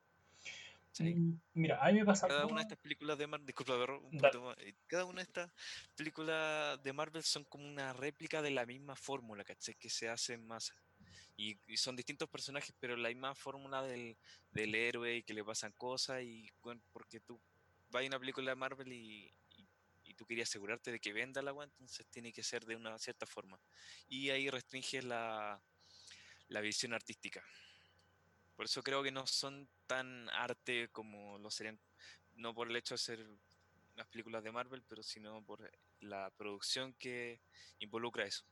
¿cachai? 0.86 1.14
Mm, 1.14 1.40
Mira, 1.54 1.84
a 1.84 1.90
mí 1.90 1.98
me 1.98 2.04
pasa 2.04 2.28
Cada 2.28 2.46
una 2.46 2.56
de 2.56 2.62
estas 2.62 2.78
películas 2.78 3.18
de 3.18 3.26
Marvel, 3.26 3.46
disculpa, 3.46 3.74
un 3.74 4.16
más, 4.16 4.32
eh, 4.58 4.74
cada 4.86 5.04
una 5.04 5.16
de 5.16 5.24
estas 5.24 5.50
películas 5.96 6.82
de 6.82 6.92
Marvel 6.92 7.22
son 7.22 7.44
como 7.44 7.66
una 7.66 7.92
réplica 7.92 8.42
de 8.42 8.50
la 8.50 8.66
misma 8.66 8.96
fórmula, 8.96 9.44
¿cachai? 9.44 9.74
Que 9.74 9.90
se 9.90 10.08
hace 10.08 10.34
en 10.34 10.46
masa. 10.46 10.74
Y, 11.36 11.58
y 11.66 11.76
son 11.76 11.96
distintos 11.96 12.28
personajes, 12.28 12.72
pero 12.78 12.96
la 12.96 13.08
misma 13.08 13.34
fórmula 13.34 13.82
del, 13.82 14.16
del 14.52 14.74
héroe 14.74 15.16
y 15.16 15.22
que 15.24 15.34
le 15.34 15.44
pasan 15.44 15.72
cosas 15.72 16.22
y 16.22 16.48
bueno, 16.62 16.80
porque 16.92 17.18
tú 17.20 17.40
vas 17.90 18.04
a 18.04 18.06
una 18.06 18.20
película 18.20 18.50
de 18.50 18.56
Marvel 18.56 18.92
y, 18.92 19.34
tú 20.14 20.26
querías 20.26 20.48
asegurarte 20.48 20.92
de 20.92 21.00
que 21.00 21.12
venda 21.12 21.40
el 21.40 21.48
agua, 21.48 21.64
entonces 21.64 22.06
tiene 22.08 22.32
que 22.32 22.42
ser 22.42 22.64
de 22.64 22.76
una 22.76 22.98
cierta 22.98 23.26
forma. 23.26 23.60
Y 24.08 24.30
ahí 24.30 24.50
restringes 24.50 25.04
la, 25.04 25.60
la 26.48 26.60
visión 26.60 26.92
artística. 26.92 27.42
Por 28.56 28.66
eso 28.66 28.82
creo 28.82 29.02
que 29.02 29.10
no 29.10 29.26
son 29.26 29.68
tan 29.86 30.28
arte 30.30 30.88
como 30.92 31.38
lo 31.38 31.50
serían, 31.50 31.78
no 32.36 32.54
por 32.54 32.70
el 32.70 32.76
hecho 32.76 32.94
de 32.94 32.98
ser 32.98 33.26
las 33.96 34.06
películas 34.08 34.42
de 34.42 34.52
Marvel, 34.52 34.82
pero 34.88 35.02
sino 35.02 35.44
por 35.44 35.70
la 36.00 36.30
producción 36.36 36.94
que 36.94 37.40
involucra 37.80 38.24
eso. 38.24 38.44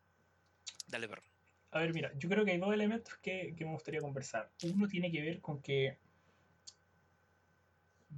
Dale, 0.88 1.08
perro. 1.08 1.22
A 1.70 1.80
ver, 1.80 1.94
mira, 1.94 2.12
yo 2.18 2.28
creo 2.28 2.44
que 2.44 2.52
hay 2.52 2.58
dos 2.58 2.74
elementos 2.74 3.16
que, 3.18 3.54
que 3.56 3.64
me 3.64 3.72
gustaría 3.72 4.00
conversar. 4.00 4.50
Uno 4.64 4.86
tiene 4.88 5.10
que 5.10 5.22
ver 5.22 5.40
con 5.40 5.62
que 5.62 5.98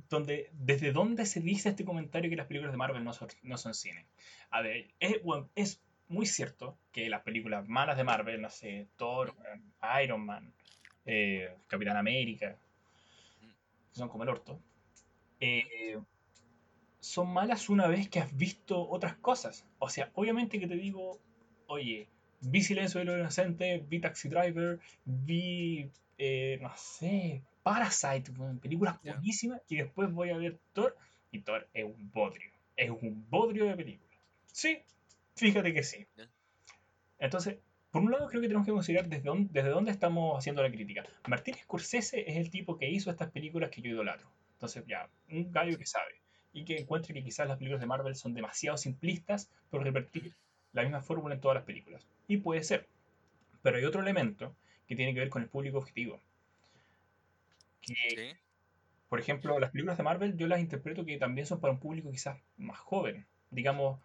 donde, 0.09 0.51
desde 0.53 0.93
dónde 0.93 1.27
se 1.27 1.41
dice 1.41 1.71
este 1.71 1.85
comentario 1.85 2.31
que 2.31 2.37
las 2.37 2.47
películas 2.47 2.73
de 2.73 2.79
Marvel 2.79 3.05
no 3.05 3.13
son, 3.13 3.29
no 3.43 3.57
son 3.59 3.75
cine. 3.75 4.07
Es, 5.55 5.81
muy 6.07 6.27
cierto 6.27 6.77
que 6.93 7.09
las 7.09 7.23
películas 7.23 7.67
malas 7.67 7.97
de 7.97 8.05
Marvel, 8.05 8.43
no 8.43 8.51
sé, 8.51 8.89
Thor, 8.97 9.35
Iron 10.03 10.25
Man, 10.25 10.53
eh, 11.07 11.57
Capitán 11.67 11.97
América, 11.97 12.59
que 13.91 13.99
son 13.99 14.09
como 14.11 14.23
el 14.23 14.29
orto, 14.29 14.61
eh, 15.41 15.99
son 17.01 17.33
malas 17.33 17.69
una 17.69 17.87
vez 17.87 18.09
que 18.09 18.21
has 18.21 18.37
visto 18.37 18.89
otras 18.89 19.17
cosas. 19.17 19.67
O 19.79 19.89
sea, 19.89 20.11
obviamente 20.15 20.61
que 20.61 20.67
te 20.67 20.77
digo, 20.77 21.19
oye, 21.67 22.09
vi 22.41 22.63
Silencio 22.63 23.01
de 23.01 23.07
los 23.07 23.19
Inocentes, 23.19 23.89
vi 23.89 24.01
Taxi 24.01 24.29
Driver, 24.29 24.79
vi, 25.05 25.91
eh, 26.19 26.59
no 26.61 26.71
sé, 26.77 27.43
Parasite, 27.65 28.31
películas 28.61 29.01
buenísimas, 29.03 29.63
y 29.69 29.77
después 29.77 30.13
voy 30.13 30.29
a 30.29 30.37
ver 30.37 30.59
Thor, 30.75 30.95
y 31.33 31.41
Thor 31.41 31.67
es 31.73 31.85
un 31.87 32.11
bodrio. 32.13 32.51
Es 32.77 32.91
un 32.91 33.27
bodrio 33.31 33.65
de 33.65 33.75
película. 33.75 34.21
Sí, 34.53 34.83
fíjate 35.35 35.73
que 35.73 35.83
sí. 35.83 36.07
Entonces, 37.19 37.57
por 37.91 38.03
un 38.03 38.11
lado 38.11 38.29
creo 38.29 38.43
que 38.43 38.49
tenemos 38.49 38.67
que 38.67 38.73
considerar 38.73 39.09
desde 39.09 39.25
dónde, 39.25 39.49
desde 39.51 39.71
dónde 39.71 39.93
estamos 39.93 40.37
haciendo 40.37 40.63
la 40.63 40.71
crítica. 40.71 41.05
Martín 41.27 41.55
Scorsese 41.55 42.31
es 42.31 42.37
el 42.37 42.51
tipo 42.51 42.77
que 42.77 42.91
hizo 42.91 43.11
estas 43.11 43.31
películas 43.31 43.71
que 43.71 43.81
yo 43.81 43.93
idolatro. 43.93 44.29
Entonces, 44.53 44.85
ya, 44.87 45.09
un 45.31 45.51
gallo 45.51 45.79
que 45.79 45.87
sabe. 45.87 46.21
Y 46.53 46.67
que 46.67 46.77
encuentre 46.77 47.15
que 47.15 47.25
quizás 47.25 47.49
las 47.49 47.57
películas 47.57 47.81
de 47.81 47.87
Marvel 47.87 48.15
son 48.15 48.35
demasiado 48.35 48.77
simplistas 48.77 49.51
por 49.71 49.83
repetir 49.83 50.35
la 50.75 50.83
misma 50.83 51.01
fórmula 51.01 51.35
en 51.35 51.41
todas 51.41 51.55
las 51.55 51.65
películas. 51.65 52.07
Y 52.29 52.37
puede 52.37 52.63
ser. 52.63 52.87
Pero 53.63 53.79
hay 53.79 53.87
otro 53.87 54.03
elemento 54.03 54.55
que 54.87 54.97
tiene 54.97 55.15
que 55.15 55.21
ver 55.21 55.31
con 55.31 55.41
el 55.41 55.49
público 55.49 55.79
objetivo 55.79 56.21
por 59.09 59.21
ejemplo, 59.21 59.59
las 59.61 59.71
películas 59.71 59.97
de 59.97 60.03
Marvel 60.03 60.37
yo 60.37 60.47
las 60.47 60.61
interpreto 60.61 61.05
que 61.05 61.19
también 61.19 61.47
son 61.47 61.61
para 61.61 61.73
un 61.73 61.79
público 61.79 62.11
quizás 62.11 62.39
más 62.57 62.79
joven. 62.79 63.27
Digamos, 63.51 64.01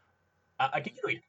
¿a, 0.58 0.82
qué 0.82 0.92
quiero 0.92 1.10
ir? 1.10 1.24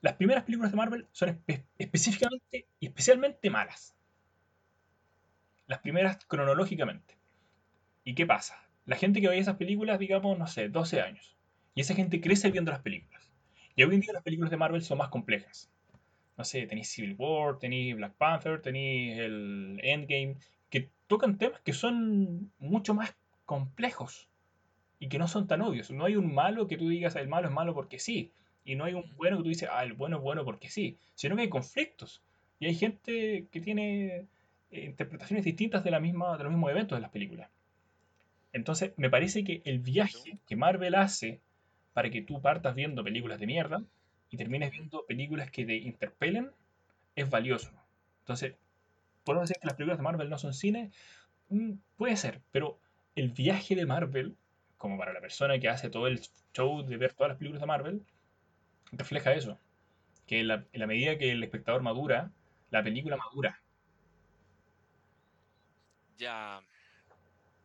Las 0.00 0.14
primeras 0.14 0.44
películas 0.44 0.70
de 0.70 0.76
Marvel 0.76 1.08
son 1.12 1.42
específicamente 1.78 2.68
y 2.78 2.86
especialmente 2.86 3.50
malas. 3.50 3.96
Las 5.66 5.80
primeras 5.80 6.24
cronológicamente. 6.26 7.16
¿Y 8.04 8.14
qué 8.14 8.26
pasa? 8.26 8.68
La 8.84 8.96
gente 8.96 9.20
que 9.20 9.28
ve 9.28 9.38
esas 9.38 9.56
películas, 9.56 9.98
digamos, 9.98 10.38
no 10.38 10.46
sé, 10.46 10.68
12 10.68 11.00
años. 11.00 11.36
Y 11.74 11.80
esa 11.80 11.94
gente 11.94 12.20
crece 12.20 12.50
viendo 12.50 12.70
las 12.70 12.82
películas. 12.82 13.32
Y 13.74 13.82
hoy 13.82 13.94
en 13.94 14.00
día 14.00 14.12
las 14.12 14.22
películas 14.22 14.50
de 14.50 14.58
Marvel 14.58 14.82
son 14.82 14.98
más 14.98 15.08
complejas. 15.08 15.70
No 16.36 16.44
sé, 16.44 16.66
tenéis 16.66 16.90
Civil 16.90 17.16
War, 17.18 17.58
tenéis 17.58 17.96
Black 17.96 18.14
Panther, 18.14 18.60
tenéis 18.60 19.18
el 19.18 19.80
Endgame, 19.82 20.36
que 20.74 20.90
tocan 21.06 21.38
temas 21.38 21.60
que 21.60 21.72
son 21.72 22.50
mucho 22.58 22.94
más 22.94 23.14
complejos 23.44 24.28
y 24.98 25.08
que 25.08 25.20
no 25.20 25.28
son 25.28 25.46
tan 25.46 25.62
obvios. 25.62 25.92
No 25.92 26.04
hay 26.04 26.16
un 26.16 26.34
malo 26.34 26.66
que 26.66 26.76
tú 26.76 26.88
digas, 26.88 27.14
el 27.14 27.28
malo 27.28 27.46
es 27.46 27.54
malo 27.54 27.74
porque 27.74 28.00
sí, 28.00 28.32
y 28.64 28.74
no 28.74 28.82
hay 28.82 28.94
un 28.94 29.04
bueno 29.14 29.36
que 29.36 29.44
tú 29.44 29.48
dices, 29.50 29.68
ah, 29.70 29.84
el 29.84 29.92
bueno 29.92 30.16
es 30.16 30.22
bueno 30.24 30.44
porque 30.44 30.68
sí, 30.68 30.98
sino 31.14 31.36
que 31.36 31.42
hay 31.42 31.48
conflictos. 31.48 32.24
Y 32.58 32.66
hay 32.66 32.74
gente 32.74 33.46
que 33.52 33.60
tiene 33.60 34.26
eh, 34.72 34.84
interpretaciones 34.86 35.44
distintas 35.44 35.84
de, 35.84 35.92
la 35.92 36.00
misma, 36.00 36.36
de 36.36 36.42
los 36.42 36.52
mismos 36.52 36.72
eventos 36.72 36.96
de 36.96 37.02
las 37.02 37.12
películas. 37.12 37.48
Entonces, 38.52 38.94
me 38.96 39.10
parece 39.10 39.44
que 39.44 39.62
el 39.64 39.78
viaje 39.78 40.38
que 40.44 40.56
Marvel 40.56 40.96
hace 40.96 41.40
para 41.92 42.10
que 42.10 42.20
tú 42.20 42.42
partas 42.42 42.74
viendo 42.74 43.04
películas 43.04 43.38
de 43.38 43.46
mierda 43.46 43.84
y 44.28 44.36
termines 44.38 44.72
viendo 44.72 45.06
películas 45.06 45.52
que 45.52 45.64
te 45.64 45.76
interpelen 45.76 46.50
es 47.14 47.30
valioso. 47.30 47.70
Entonces, 48.22 48.56
podemos 49.24 49.48
decir 49.48 49.60
que 49.60 49.66
las 49.66 49.76
películas 49.76 49.98
de 49.98 50.04
Marvel 50.04 50.30
no 50.30 50.38
son 50.38 50.54
cine, 50.54 50.92
mm, 51.48 51.72
puede 51.96 52.16
ser, 52.16 52.42
pero 52.52 52.78
el 53.14 53.30
viaje 53.30 53.74
de 53.74 53.86
Marvel, 53.86 54.36
como 54.78 54.98
para 54.98 55.12
la 55.12 55.20
persona 55.20 55.58
que 55.58 55.68
hace 55.68 55.90
todo 55.90 56.06
el 56.06 56.20
show 56.52 56.82
de 56.82 56.96
ver 56.96 57.14
todas 57.14 57.30
las 57.30 57.38
películas 57.38 57.60
de 57.60 57.66
Marvel, 57.66 58.06
refleja 58.92 59.32
eso. 59.32 59.58
Que 60.26 60.40
en 60.40 60.48
la, 60.48 60.86
medida 60.86 61.18
que 61.18 61.32
el 61.32 61.42
espectador 61.42 61.82
madura, 61.82 62.30
la 62.70 62.82
película 62.82 63.16
madura. 63.16 63.60
Ya, 66.16 66.62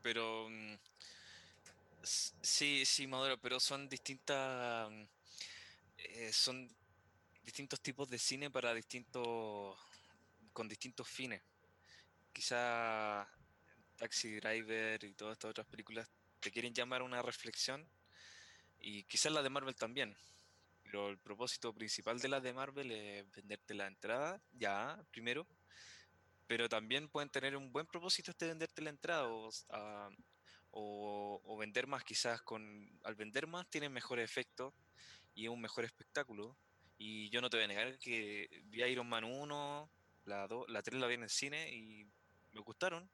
pero 0.01 0.49
mm, 0.49 0.75
sí, 2.01 2.85
sí, 2.85 3.07
madura, 3.07 3.37
pero 3.37 3.59
son 3.59 3.87
distintas, 3.87 4.91
eh, 5.97 6.33
son 6.33 6.69
distintos 7.43 7.79
tipos 7.81 8.09
de 8.09 8.17
cine 8.17 8.49
para 8.49 8.73
distintos 8.73 9.77
con 10.53 10.67
distintos 10.67 11.07
fines. 11.07 11.41
Quizá 12.33 13.27
Taxi 13.97 14.35
Driver 14.35 15.03
y 15.03 15.13
todas 15.13 15.33
estas 15.33 15.51
otras 15.51 15.67
películas 15.67 16.09
te 16.39 16.51
quieren 16.51 16.73
llamar 16.73 17.01
a 17.01 17.03
una 17.03 17.21
reflexión 17.21 17.87
y 18.79 19.03
quizás 19.03 19.31
la 19.31 19.43
de 19.43 19.49
Marvel 19.49 19.75
también. 19.75 20.15
Pero 20.83 21.09
el 21.09 21.19
propósito 21.19 21.73
principal 21.73 22.19
de 22.19 22.29
la 22.29 22.39
de 22.39 22.53
Marvel 22.53 22.91
es 22.91 23.31
venderte 23.31 23.73
la 23.73 23.87
entrada, 23.87 24.41
ya, 24.53 24.99
primero. 25.11 25.45
Pero 26.47 26.67
también 26.67 27.09
pueden 27.09 27.29
tener 27.29 27.55
un 27.55 27.71
buen 27.71 27.85
propósito 27.85 28.31
este 28.31 28.47
venderte 28.47 28.81
la 28.81 28.89
entrada 28.89 29.27
o, 29.27 29.51
o, 30.71 31.57
vender 31.57 31.85
más 31.85 32.03
quizás 32.03 32.41
con... 32.41 32.89
Al 33.03 33.15
vender 33.15 33.45
más 33.45 33.69
tienen 33.69 33.93
mejor 33.93 34.19
efecto 34.19 34.73
y 35.35 35.47
un 35.47 35.61
mejor 35.61 35.85
espectáculo. 35.85 36.57
Y 36.97 37.29
yo 37.29 37.41
no 37.41 37.49
te 37.49 37.57
voy 37.57 37.65
a 37.65 37.67
negar 37.67 37.99
que 37.99 38.63
vi 38.65 38.83
Iron 38.83 39.07
Man 39.07 39.25
1, 39.25 39.91
la, 40.29 40.47
la 40.67 40.81
3 40.81 40.99
la 40.99 41.07
vi 41.07 41.15
en 41.15 41.23
el 41.23 41.29
cine 41.29 41.73
y 41.73 42.05
me 42.53 42.61
gustaron. 42.61 43.09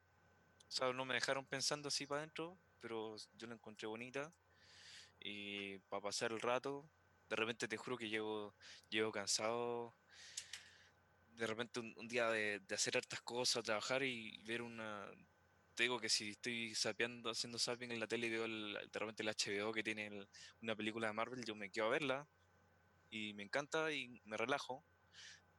No 0.94 1.04
me 1.04 1.14
dejaron 1.14 1.46
pensando 1.46 1.88
así 1.88 2.06
para 2.06 2.20
adentro, 2.20 2.58
pero 2.80 3.16
yo 3.36 3.46
la 3.46 3.54
encontré 3.54 3.86
bonita. 3.86 4.32
Y 5.20 5.78
para 5.88 6.02
pasar 6.02 6.32
el 6.32 6.40
rato, 6.40 6.88
de 7.28 7.36
repente 7.36 7.66
te 7.66 7.76
juro 7.76 7.96
que 7.96 8.08
llego, 8.08 8.54
llego 8.90 9.10
cansado. 9.10 9.96
De 11.28 11.46
repente 11.46 11.80
un, 11.80 12.08
día 12.08 12.30
de, 12.30 12.60
hacer 12.70 12.96
hartas 12.96 13.20
cosas, 13.22 13.64
trabajar 13.64 14.02
y 14.02 14.38
ver 14.44 14.62
una. 14.62 15.06
Te 15.74 15.84
digo 15.84 15.98
que 15.98 16.08
si 16.08 16.30
estoy 16.30 16.74
sapeando, 16.74 17.30
haciendo 17.30 17.58
zapping 17.58 17.92
en 17.92 18.00
la 18.00 18.06
tele 18.06 18.28
y 18.28 18.30
veo 18.30 18.48
de 18.48 18.98
repente 18.98 19.22
el 19.22 19.28
HBO 19.28 19.72
que 19.72 19.82
tiene 19.82 20.26
una 20.62 20.74
película 20.74 21.08
de 21.08 21.12
Marvel, 21.12 21.44
yo 21.44 21.54
me 21.54 21.70
quedo 21.70 21.86
a 21.86 21.90
verla 21.90 22.28
y 23.10 23.34
me 23.34 23.42
encanta 23.42 23.92
y 23.92 24.20
me 24.24 24.36
relajo 24.38 24.84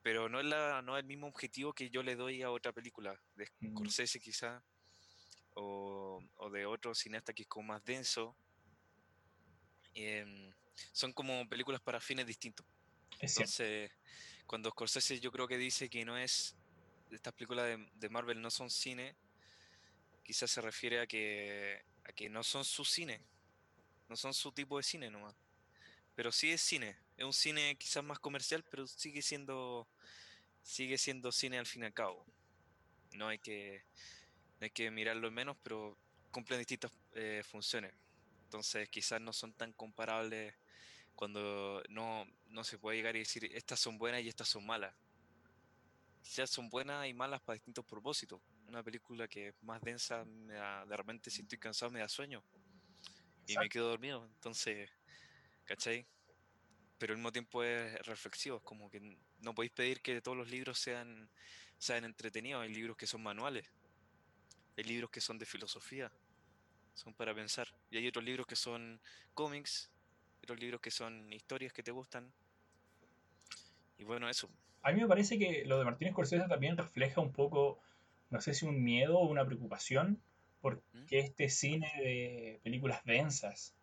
pero 0.08 0.30
no 0.30 0.40
es, 0.40 0.46
la, 0.46 0.82
no 0.84 0.96
es 0.96 1.02
el 1.02 1.06
mismo 1.06 1.28
objetivo 1.28 1.74
que 1.74 1.90
yo 1.90 2.02
le 2.02 2.16
doy 2.16 2.42
a 2.42 2.50
otra 2.50 2.72
película, 2.72 3.20
de 3.36 3.46
mm. 3.60 3.72
Scorsese 3.72 4.22
quizá, 4.22 4.64
o, 5.56 6.24
de 6.50 6.66
otro 6.66 6.96
cineasta 6.96 7.34
que 7.34 7.42
es 7.42 7.50
como 7.50 7.74
más 7.74 7.84
denso. 7.84 8.34
Em, 9.94 10.50
son 10.94 11.12
como 11.12 11.46
películas 11.50 11.82
para 11.82 12.00
fines 12.00 12.26
distintos. 12.26 12.66
Entonces, 13.20 13.92
cuando 14.46 14.70
Scorsese 14.70 15.20
yo 15.20 15.30
creo 15.30 15.46
que 15.46 15.58
dice 15.58 15.90
que 15.90 16.06
no 16.06 16.18
es, 16.18 16.56
estas 17.12 17.34
películas 17.34 17.66
de, 17.66 17.92
de, 17.96 18.08
Marvel 18.08 18.42
no 18.42 18.50
son 18.50 18.70
cine, 18.70 19.14
quizás 20.24 20.50
se 20.50 20.62
refiere 20.62 21.02
a 21.02 21.06
que, 21.06 21.84
a 22.06 22.14
que 22.14 22.30
no 22.30 22.46
son 22.46 22.64
su 22.64 22.86
cine, 22.86 23.20
no 24.08 24.16
son 24.16 24.34
su 24.34 24.54
tipo 24.54 24.78
de 24.78 24.84
cine 24.84 25.12
nomás. 25.12 25.36
Pero 26.16 26.32
sí 26.32 26.50
es 26.50 26.62
cine, 26.62 26.98
es 27.18 27.26
un 27.26 27.34
cine 27.34 27.76
quizás 27.77 28.03
más 28.03 28.19
comercial, 28.19 28.64
pero 28.69 28.88
sigue 28.88 29.22
siendo 29.22 29.88
sigue 30.61 30.98
siendo 30.98 31.31
cine 31.31 31.57
al 31.57 31.65
fin 31.65 31.84
y 31.84 31.85
al 31.85 31.94
cabo. 31.94 32.26
No 33.14 33.30
hay 33.30 33.39
que, 33.39 33.85
hay 34.60 34.69
que 34.69 34.91
mirarlo 34.91 35.31
menos, 35.31 35.57
pero 35.64 35.98
cumplen 36.30 36.60
distintas 36.60 36.91
eh, 37.14 37.41
funciones. 37.44 37.94
Entonces 38.44 38.88
quizás 38.89 39.19
no 39.19 39.34
son 39.34 39.53
tan 39.53 39.73
comparables 39.73 40.53
cuando 41.15 41.81
no, 41.89 42.26
no 42.49 42.64
se 42.64 42.77
puede 42.77 42.98
llegar 42.98 43.15
y 43.15 43.19
decir 43.19 43.45
estas 43.56 43.80
son 43.80 43.98
buenas 43.98 44.22
y 44.22 44.27
estas 44.27 44.49
son 44.49 44.65
malas. 44.65 44.94
Quizás 46.22 46.49
son 46.49 46.69
buenas 46.69 47.07
y 47.07 47.14
malas 47.14 47.41
para 47.41 47.56
distintos 47.56 47.85
propósitos. 47.85 48.41
Una 48.68 48.84
película 48.84 49.27
que 49.27 49.48
es 49.48 49.56
más 49.64 49.81
densa, 49.81 50.26
de 50.26 50.98
repente 50.98 51.31
si 51.31 51.41
estoy 51.41 51.57
cansado 51.57 51.91
me 51.91 51.99
da 51.99 52.10
sueño 52.10 52.44
y 53.48 53.57
me 53.57 53.69
quedo 53.69 53.89
dormido. 53.89 54.26
Entonces, 54.26 54.89
¿cachai? 55.64 56.06
Pero 56.98 57.14
al 57.14 57.18
mismo 57.18 57.32
tiempo 57.32 57.64
es 57.64 57.94
reflexivo, 58.06 58.57
es 58.57 58.64
como 58.64 58.90
que 58.90 59.18
no 59.40 59.53
podéis 59.53 59.72
pedir 59.72 60.02
que 60.02 60.22
todos 60.22 60.38
los 60.38 60.49
libros 60.49 60.80
sean, 60.80 61.30
sean 61.78 62.06
entretenidos, 62.06 62.64
hay 62.64 62.74
libros 62.74 62.98
que 62.98 63.07
son 63.07 63.22
manuales, 63.22 63.65
hay 64.78 64.84
libros 64.84 65.10
que 65.11 65.22
son 65.22 65.38
de 65.38 65.45
filosofía, 65.45 66.11
son 66.94 67.14
para 67.14 67.34
pensar, 67.34 67.68
y 67.91 67.98
hay 67.98 68.07
otros 68.07 68.26
libros 68.26 68.48
que 68.48 68.56
son 68.56 68.99
cómics, 69.34 69.91
otros 70.44 70.60
libros 70.60 70.82
que 70.82 70.91
son 70.91 71.32
historias 71.32 71.74
que 71.74 71.84
te 71.84 71.91
gustan. 71.91 72.32
Y 73.98 74.03
bueno, 74.03 74.30
eso. 74.30 74.49
A 74.82 74.91
mí 74.91 75.02
me 75.02 75.07
parece 75.07 75.38
que 75.38 75.65
lo 75.65 75.78
de 75.78 75.86
Martínez 75.86 76.14
Scorsese 76.14 76.48
también 76.48 76.78
refleja 76.78 77.22
un 77.22 77.32
poco, 77.32 77.80
no 78.30 78.41
sé 78.41 78.53
si 78.53 78.65
un 78.65 78.84
miedo 78.84 79.18
o 79.18 79.28
una 79.28 79.45
preocupación, 79.45 80.22
porque 80.61 81.19
este 81.19 81.49
cine 81.49 81.91
de 81.98 82.60
películas 82.64 83.03
densas 83.06 83.74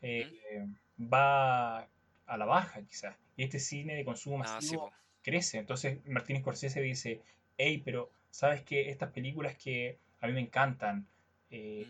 eh, 0.00 0.66
va 0.98 1.88
a 2.26 2.36
la 2.36 2.44
baja 2.44 2.82
quizás. 2.82 3.16
Y 3.36 3.44
este 3.44 3.60
cine 3.60 3.94
de 3.94 4.04
consumo 4.04 4.36
ah, 4.44 4.54
masivo 4.54 4.92
crece. 5.22 5.58
Entonces 5.58 6.04
Martínez 6.06 6.42
Scorsese 6.42 6.80
dice, 6.80 7.20
hey, 7.56 7.82
pero 7.84 8.10
¿sabes 8.30 8.62
que 8.62 8.90
Estas 8.90 9.10
películas 9.10 9.56
que 9.56 9.98
a 10.20 10.26
mí 10.26 10.32
me 10.32 10.40
encantan, 10.40 11.06
eh, 11.50 11.86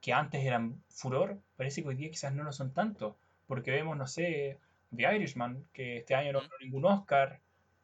que 0.00 0.12
antes 0.12 0.44
eran 0.44 0.82
furor, 0.88 1.38
parece 1.56 1.82
que 1.82 1.88
hoy 1.88 1.96
día 1.96 2.10
quizás 2.10 2.34
no 2.34 2.44
lo 2.44 2.52
son 2.52 2.72
tanto. 2.72 3.16
Porque 3.46 3.70
vemos, 3.70 3.96
no 3.96 4.06
sé, 4.06 4.58
The 4.94 5.14
Irishman, 5.14 5.66
que 5.72 5.98
este 5.98 6.14
año 6.14 6.32
no 6.32 6.40
ganó 6.40 6.54
ningún 6.60 6.84
Oscar, 6.86 7.40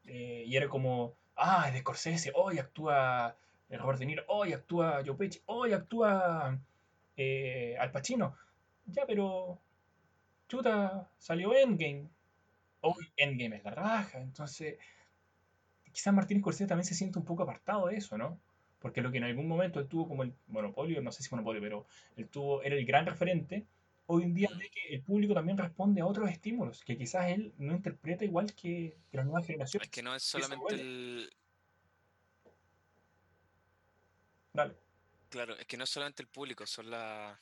eh, 0.07 0.45
y 0.47 0.57
era 0.57 0.69
como, 0.69 1.15
ah, 1.37 1.65
es 1.67 1.75
de 1.75 1.81
Scorsese, 1.81 2.33
hoy 2.35 2.59
actúa 2.59 3.37
eh, 3.69 3.77
Robert 3.77 3.99
De 3.99 4.07
Niro, 4.07 4.25
hoy 4.29 4.55
actúa 4.55 5.03
Joe 5.05 5.17
Pesci, 5.17 5.41
hoy 5.47 5.73
actúa 5.73 6.59
Al 7.79 7.91
Pacino. 7.93 8.35
Ya, 8.87 9.05
pero 9.07 9.59
chuta, 10.51 11.09
salió 11.19 11.55
Endgame. 11.55 12.09
Hoy 12.81 13.13
Endgame 13.17 13.57
es 13.57 13.65
la 13.65 13.71
raja. 13.71 14.21
Entonces, 14.21 14.79
quizás 15.93 16.13
Martín 16.13 16.41
Scorsese 16.41 16.67
también 16.67 16.85
se 16.85 16.95
siente 16.95 17.19
un 17.19 17.25
poco 17.25 17.45
apartado 17.45 17.87
de 17.87 17.97
eso, 17.97 18.19
¿no? 18.19 18.39
Porque 18.81 19.01
lo 19.01 19.13
que 19.13 19.19
en 19.19 19.25
algún 19.25 19.47
momento 19.47 19.79
él 19.79 19.89
tuvo 19.89 20.09
como 20.09 20.25
el 20.25 20.35
monopolio, 20.49 21.01
no 21.03 21.13
sé 21.13 21.23
si 21.23 21.31
monopolio, 21.31 21.61
pero 21.61 21.87
él 22.17 22.29
tuvo, 22.29 22.63
era 22.63 22.75
el 22.75 22.85
gran 22.85 23.07
referente, 23.07 23.67
hoy 24.07 24.25
en 24.25 24.35
día 24.35 24.49
ve 24.59 24.71
que 24.71 24.95
el 24.95 25.03
público 25.03 25.35
también 25.35 25.59
responde 25.59 26.01
a 26.01 26.07
otros 26.07 26.29
estímulos, 26.31 26.83
que 26.83 26.97
quizás 26.97 27.29
él 27.29 27.53
no 27.59 27.75
interpreta 27.75 28.25
igual 28.25 28.53
que, 28.55 28.97
las 29.13 29.27
nuevas 29.27 29.47
generaciones. 29.47 29.87
Es 29.87 29.93
que 29.93 30.03
no 30.03 30.15
es 30.15 30.23
solamente 30.23 30.75
el... 30.75 31.31
Dale. 34.53 34.75
Claro, 35.29 35.57
es 35.57 35.67
que 35.67 35.77
no 35.77 35.85
es 35.85 35.91
solamente 35.91 36.23
el 36.23 36.29
público, 36.29 36.67
son 36.67 36.91
las 36.91 37.39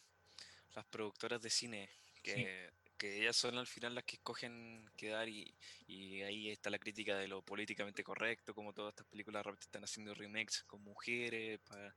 productoras 0.91 1.41
de 1.41 1.49
cine 1.49 1.89
que 2.23 2.69
que 2.99 3.21
ellas 3.21 3.37
son 3.37 3.57
al 3.57 3.67
final 3.67 3.95
las 3.95 4.05
que 4.05 4.17
escogen 4.17 4.85
quedar 4.97 5.29
y, 5.29 5.55
y, 5.87 6.23
ahí 6.23 6.51
está 6.51 6.69
la 6.69 6.79
crítica 6.79 7.17
de 7.17 7.29
lo 7.29 7.41
políticamente 7.43 8.03
correcto, 8.03 8.55
como 8.55 8.73
todas 8.73 8.93
estas 8.93 9.07
películas 9.07 9.45
realmente 9.45 9.67
están 9.67 9.85
haciendo 9.85 10.15
remakes 10.15 10.65
con 10.65 10.83
mujeres 10.83 11.61
para, 11.61 11.95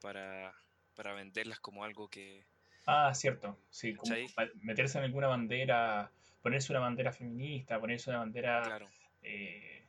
para, 0.00 0.54
para 0.94 1.12
venderlas 1.14 1.60
como 1.60 1.84
algo 1.84 2.08
que... 2.08 2.44
Ah, 2.86 3.12
cierto, 3.14 3.58
sí, 3.70 3.94
como 3.94 4.14
meterse 4.62 4.98
en 4.98 5.04
alguna 5.04 5.28
bandera, 5.28 6.10
ponerse 6.42 6.72
una 6.72 6.80
bandera 6.80 7.12
feminista, 7.12 7.78
ponerse 7.78 8.10
una 8.10 8.20
bandera 8.20 8.62
claro. 8.62 8.88
eh, 9.22 9.86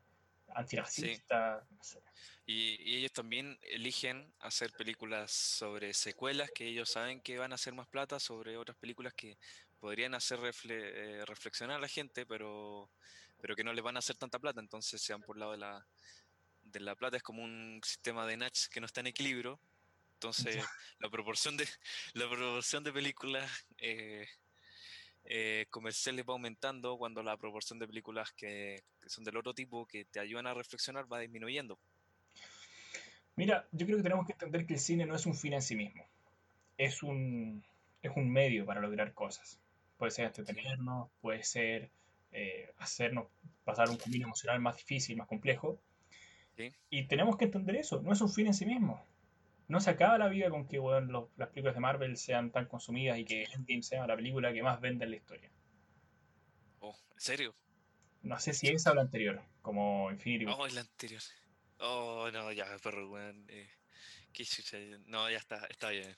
antirracista, 0.54 1.66
Y, 2.46 2.76
y, 2.82 2.98
ellos 2.98 3.14
también 3.14 3.58
eligen 3.64 4.34
hacer 4.40 4.72
películas 4.74 5.32
sobre 5.32 5.94
secuelas 5.94 6.52
que 6.52 6.68
ellos 6.68 6.90
saben 6.90 7.22
que 7.22 7.38
van 7.38 7.54
a 7.54 7.56
hacer 7.56 7.74
más 7.74 7.88
plata 7.88 8.20
sobre 8.20 8.58
otras 8.58 8.78
películas 8.78 9.14
que 9.14 9.38
podrían 9.82 10.14
hacer 10.14 10.40
eh, 10.70 11.24
reflexionar 11.26 11.78
a 11.78 11.82
la 11.82 11.88
gente, 11.88 12.26
pero, 12.26 12.90
pero 13.42 13.56
que 13.56 13.64
no 13.64 13.74
les 13.74 13.84
van 13.84 13.96
a 13.96 14.00
hacer 14.00 14.16
tanta 14.16 14.40
plata, 14.40 14.62
entonces 14.62 15.02
se 15.02 15.12
van 15.12 15.24
por 15.24 15.36
el 15.36 15.42
lado 15.42 15.52
de 15.54 15.58
la, 15.58 15.86
de 16.62 16.80
la 16.80 16.96
plata, 16.96 17.18
es 17.18 17.24
como 17.24 17.44
un 17.44 17.82
sistema 17.84 18.26
de 18.28 18.38
Natch 18.38 18.68
que 18.68 18.80
no 18.80 18.86
está 18.86 19.02
en 19.02 19.08
equilibrio, 19.08 19.60
entonces 20.14 20.64
la 21.00 21.10
proporción 21.10 21.58
de, 21.58 21.68
la 22.14 22.30
proporción 22.30 22.84
de 22.84 22.94
películas 22.94 23.50
eh, 23.80 24.28
eh, 25.26 25.66
comerciales 25.72 26.26
va 26.30 26.34
aumentando 26.34 26.96
cuando 26.98 27.24
la 27.24 27.36
proporción 27.36 27.80
de 27.80 27.88
películas 27.88 28.32
que, 28.34 28.84
que 29.02 29.10
son 29.10 29.24
del 29.24 29.38
otro 29.38 29.56
tipo, 29.56 29.88
que 29.88 30.06
te 30.06 30.20
ayudan 30.20 30.46
a 30.46 30.54
reflexionar, 30.54 31.12
va 31.12 31.20
disminuyendo. 31.20 31.80
Mira, 33.36 33.68
yo 33.72 33.88
creo 33.88 33.98
que 33.98 34.04
tenemos 34.04 34.28
que 34.28 34.34
entender 34.34 34.68
que 34.68 34.76
el 34.76 34.80
cine 34.80 35.08
no 35.08 35.16
es 35.16 35.26
un 35.26 35.34
fin 35.34 35.54
en 35.54 35.64
sí 35.64 35.76
mismo, 35.76 36.06
es 36.78 37.02
un, 37.02 37.64
es 38.04 38.12
un 38.16 38.30
medio 38.30 38.64
para 38.68 38.80
lograr 38.80 39.16
cosas 39.16 39.61
puede 40.02 40.14
ser 40.14 40.26
entretenernos, 40.26 41.12
puede 41.22 41.44
ser 41.44 41.92
eh, 42.32 42.74
hacernos 42.80 43.28
pasar 43.64 43.88
un 43.88 43.98
camino 43.98 44.26
emocional 44.26 44.60
más 44.60 44.78
difícil, 44.78 45.16
más 45.16 45.28
complejo. 45.28 45.80
Y 46.90 47.06
tenemos 47.06 47.38
que 47.38 47.46
entender 47.46 47.76
eso, 47.76 48.02
no 48.02 48.12
es 48.12 48.20
un 48.20 48.34
fin 48.34 48.48
en 48.48 48.56
sí 48.56 48.66
mismo. 48.66 49.06
No 49.68 49.80
se 49.80 49.92
acaba 49.92 50.18
la 50.18 50.28
vida 50.28 50.50
con 50.50 50.68
que 50.68 50.80
las 51.38 51.50
películas 51.50 51.76
de 51.76 51.82
Marvel 51.82 52.18
sean 52.18 52.50
tan 52.50 52.66
consumidas 52.66 53.20
y 53.20 53.26
que 53.26 53.44
Endgame 53.44 53.84
sea 53.84 54.08
la 54.08 54.16
película 54.16 54.52
que 54.52 54.64
más 54.64 54.82
vende 54.82 55.06
en 55.06 55.12
la 55.12 55.18
historia. 55.18 55.52
Oh, 56.80 56.98
¿en 57.14 57.20
serio? 57.20 57.56
No 58.24 58.40
sé 58.40 58.54
si 58.54 58.70
esa 58.70 58.94
o 58.94 58.96
la 58.96 59.02
anterior, 59.02 59.40
como 59.62 60.10
Infinity 60.10 60.46
War. 60.46 60.56
Oh, 60.58 60.66
es 60.66 60.74
la 60.74 60.82
anterior. 60.82 61.22
Oh, 61.78 62.28
no, 62.34 62.52
ya, 62.52 62.66
perro, 62.82 63.08
weón. 63.08 63.46
Eh, 63.50 63.70
no, 65.06 65.30
ya 65.30 65.38
está, 65.38 65.68
está 65.68 65.90
bien. 65.92 66.16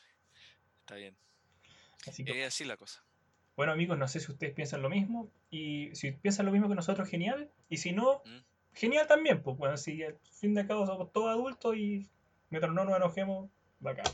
Está 0.79 0.95
bien. 0.95 1.17
Así 2.07 2.23
que... 2.23 2.41
Es 2.41 2.47
así 2.47 2.63
la 2.63 2.77
cosa. 2.77 3.02
Bueno 3.55 3.71
amigos, 3.71 3.97
no 3.97 4.07
sé 4.07 4.19
si 4.19 4.31
ustedes 4.31 4.53
piensan 4.53 4.81
lo 4.81 4.89
mismo 4.89 5.29
y 5.51 5.93
si 5.95 6.11
piensan 6.11 6.47
lo 6.47 6.51
mismo 6.51 6.69
que 6.69 6.75
nosotros, 6.75 7.07
genial. 7.07 7.51
Y 7.69 7.77
si 7.77 7.91
no, 7.91 8.23
mm. 8.25 8.39
genial 8.73 9.07
también. 9.07 9.43
Pues 9.43 9.57
bueno, 9.57 9.77
si 9.77 10.03
al 10.03 10.17
fin 10.39 10.55
de 10.55 10.65
cabo 10.65 10.87
somos 10.87 11.11
todos 11.11 11.29
adultos 11.29 11.75
y 11.77 12.09
mientras 12.49 12.73
no 12.73 12.83
nos 12.83 12.95
enojemos, 12.95 13.49
bacán. 13.79 14.05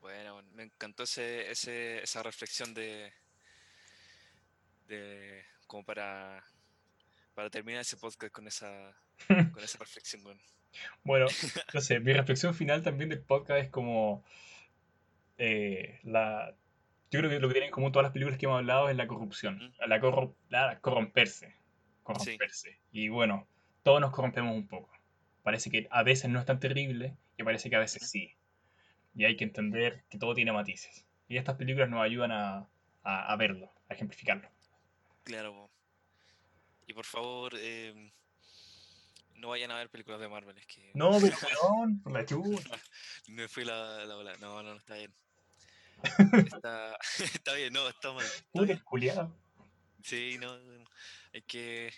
Bueno, 0.00 0.40
me 0.54 0.64
encantó 0.64 1.02
ese, 1.02 1.50
ese, 1.50 2.02
esa 2.02 2.22
reflexión 2.22 2.74
de, 2.74 3.12
de 4.86 5.44
como 5.66 5.84
para, 5.84 6.44
para 7.34 7.50
terminar 7.50 7.80
ese 7.80 7.96
podcast 7.96 8.32
con 8.32 8.46
esa, 8.46 8.94
con 9.52 9.64
esa 9.64 9.78
reflexión. 9.78 10.22
Bueno. 10.22 10.40
bueno, 11.02 11.26
no 11.74 11.80
sé, 11.80 11.98
mi 11.98 12.12
reflexión 12.12 12.54
final 12.54 12.82
también 12.82 13.10
del 13.10 13.22
podcast 13.22 13.64
es 13.64 13.70
como 13.70 14.24
eh, 15.38 15.98
la 16.04 16.54
yo 17.12 17.18
creo 17.18 17.30
que 17.30 17.40
lo 17.40 17.48
que 17.48 17.52
tienen 17.52 17.68
en 17.68 17.72
común 17.72 17.92
todas 17.92 18.04
las 18.04 18.12
películas 18.12 18.38
que 18.38 18.46
hemos 18.46 18.56
hablado 18.56 18.88
es 18.88 18.96
la 18.96 19.06
corrupción, 19.06 19.74
la, 19.86 20.80
corromperse. 20.80 21.54
Corromperse. 22.02 22.78
Y 22.90 23.10
bueno, 23.10 23.46
todos 23.82 24.00
nos 24.00 24.12
corrompemos 24.12 24.56
un 24.56 24.66
poco. 24.66 24.90
Parece 25.42 25.70
que 25.70 25.86
a 25.90 26.02
veces 26.04 26.30
no 26.30 26.40
es 26.40 26.46
tan 26.46 26.58
terrible 26.58 27.14
y 27.36 27.42
parece 27.42 27.68
que 27.68 27.76
a 27.76 27.80
veces 27.80 28.10
sí. 28.10 28.34
Y 29.14 29.26
hay 29.26 29.36
que 29.36 29.44
entender 29.44 30.04
que 30.08 30.18
todo 30.18 30.32
tiene 30.32 30.52
matices. 30.52 31.04
Y 31.28 31.36
estas 31.36 31.56
películas 31.56 31.90
nos 31.90 32.00
ayudan 32.00 32.32
a, 32.32 32.66
a, 33.02 33.36
verlo, 33.36 33.70
a 33.90 33.94
ejemplificarlo. 33.94 34.48
Claro. 35.22 35.70
Y 36.86 36.94
por 36.94 37.04
favor, 37.04 37.52
em, 37.58 38.10
no 39.34 39.50
vayan 39.50 39.70
a 39.70 39.76
ver 39.76 39.90
películas 39.90 40.18
de 40.18 40.28
Marvel. 40.30 40.56
Es 40.56 40.66
que... 40.66 40.92
No, 40.94 41.10
pero 41.20 41.36
por 42.02 42.12
la 42.12 42.24
chuta. 42.24 42.80
Me 43.28 43.48
fui 43.48 43.66
la, 43.66 44.06
la, 44.06 44.16
la, 44.16 44.36
No, 44.38 44.62
no, 44.62 44.70
no 44.70 44.78
está 44.78 44.94
bien. 44.94 45.12
Está, 46.02 46.96
está 47.34 47.54
bien, 47.54 47.72
no, 47.72 47.88
está 47.88 48.12
mal. 48.12 48.26
Sí, 50.02 50.36
no, 50.38 50.52
hay 51.32 51.42
que, 51.42 51.92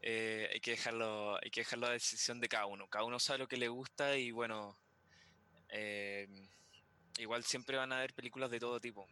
eh, 0.00 0.48
hay 0.52 0.60
que 0.60 0.72
dejarlo, 0.72 1.36
hay 1.42 1.50
que 1.50 1.60
dejarlo 1.60 1.86
a 1.86 1.90
decisión 1.90 2.40
de 2.40 2.48
cada 2.48 2.66
uno. 2.66 2.88
Cada 2.88 3.04
uno 3.04 3.18
sabe 3.18 3.40
lo 3.40 3.48
que 3.48 3.56
le 3.56 3.68
gusta 3.68 4.16
y 4.16 4.30
bueno, 4.30 4.78
eh, 5.70 6.28
igual 7.18 7.44
siempre 7.44 7.76
van 7.76 7.92
a 7.92 7.98
haber 7.98 8.14
películas 8.14 8.50
de 8.50 8.60
todo 8.60 8.80
tipo. 8.80 9.06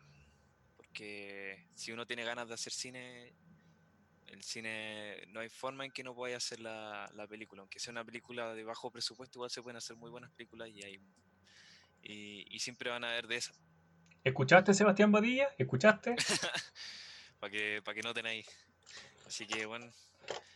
Porque 0.76 1.66
si 1.74 1.92
uno 1.92 2.06
tiene 2.06 2.24
ganas 2.24 2.48
de 2.48 2.54
hacer 2.54 2.72
cine, 2.72 3.34
el 4.28 4.42
cine 4.42 5.26
no 5.28 5.40
hay 5.40 5.48
forma 5.48 5.84
en 5.84 5.90
que 5.90 6.04
no 6.04 6.14
pueda 6.14 6.36
hacer 6.36 6.60
la, 6.60 7.10
la 7.14 7.26
película. 7.26 7.60
Aunque 7.60 7.80
sea 7.80 7.90
una 7.90 8.04
película 8.04 8.54
de 8.54 8.64
bajo 8.64 8.90
presupuesto, 8.90 9.38
igual 9.38 9.50
se 9.50 9.62
pueden 9.62 9.78
hacer 9.78 9.96
muy 9.96 10.10
buenas 10.10 10.30
películas 10.32 10.68
y 10.68 10.84
hay 10.84 11.00
y, 12.02 12.54
y 12.54 12.58
siempre 12.60 12.90
van 12.90 13.04
a 13.04 13.10
haber 13.10 13.26
de 13.26 13.36
esas. 13.36 13.58
¿Escuchaste, 14.26 14.74
Sebastián 14.74 15.12
Badilla? 15.12 15.50
¿Escuchaste? 15.56 16.16
Para 17.40 17.48
que, 17.48 17.80
pa 17.84 17.94
que 17.94 18.02
noten 18.02 18.26
ahí. 18.26 18.44
Así 19.24 19.46
que, 19.46 19.66
bueno. 19.66 19.86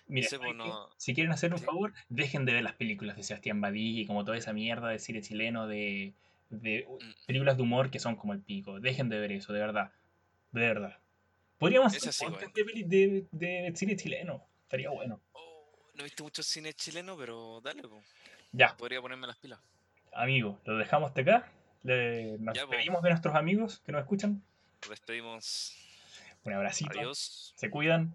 Mira, 0.08 0.28
pues, 0.28 0.56
si 0.96 1.14
quieren 1.14 1.30
hacer 1.30 1.54
un 1.54 1.60
favor, 1.60 1.94
dejen 2.08 2.44
de 2.46 2.52
ver 2.52 2.64
las 2.64 2.74
películas 2.74 3.16
de 3.16 3.22
Sebastián 3.22 3.60
Badilla 3.60 4.00
y 4.00 4.06
como 4.06 4.24
toda 4.24 4.36
esa 4.36 4.52
mierda 4.52 4.88
de 4.88 4.98
cine 4.98 5.22
chileno, 5.22 5.68
de, 5.68 6.14
de 6.48 6.84
mm. 6.88 7.26
películas 7.28 7.56
de 7.58 7.62
humor 7.62 7.92
que 7.92 8.00
son 8.00 8.16
como 8.16 8.32
el 8.32 8.40
pico. 8.40 8.80
Dejen 8.80 9.08
de 9.08 9.20
ver 9.20 9.30
eso, 9.30 9.52
de 9.52 9.60
verdad. 9.60 9.92
De 10.50 10.62
verdad. 10.62 10.98
Podríamos 11.56 11.94
hacer 11.94 12.26
un 12.26 12.32
podcast 12.32 12.56
de, 12.56 13.28
de, 13.30 13.72
cine 13.76 13.94
chileno. 13.94 14.44
Estaría 14.64 14.90
bueno. 14.90 15.20
Oh, 15.32 15.70
no 15.94 16.00
he 16.00 16.04
visto 16.04 16.24
mucho 16.24 16.42
cine 16.42 16.74
chileno, 16.74 17.16
pero 17.16 17.60
dale. 17.62 17.84
Ya. 18.50 18.76
Podría 18.76 19.00
ponerme 19.00 19.28
las 19.28 19.36
pilas. 19.36 19.60
Amigo, 20.12 20.58
lo 20.64 20.76
dejamos 20.76 21.10
hasta 21.10 21.20
acá. 21.20 21.52
Le, 21.82 22.38
nos 22.38 22.54
despedimos 22.54 23.02
de 23.02 23.10
nuestros 23.10 23.34
amigos 23.34 23.80
que 23.84 23.92
nos 23.92 24.02
escuchan. 24.02 24.42
Nos 24.82 24.90
despedimos. 24.90 25.76
Un 26.44 26.52
abracito. 26.52 26.98
Adiós. 26.98 27.52
Se 27.56 27.70
cuidan. 27.70 28.14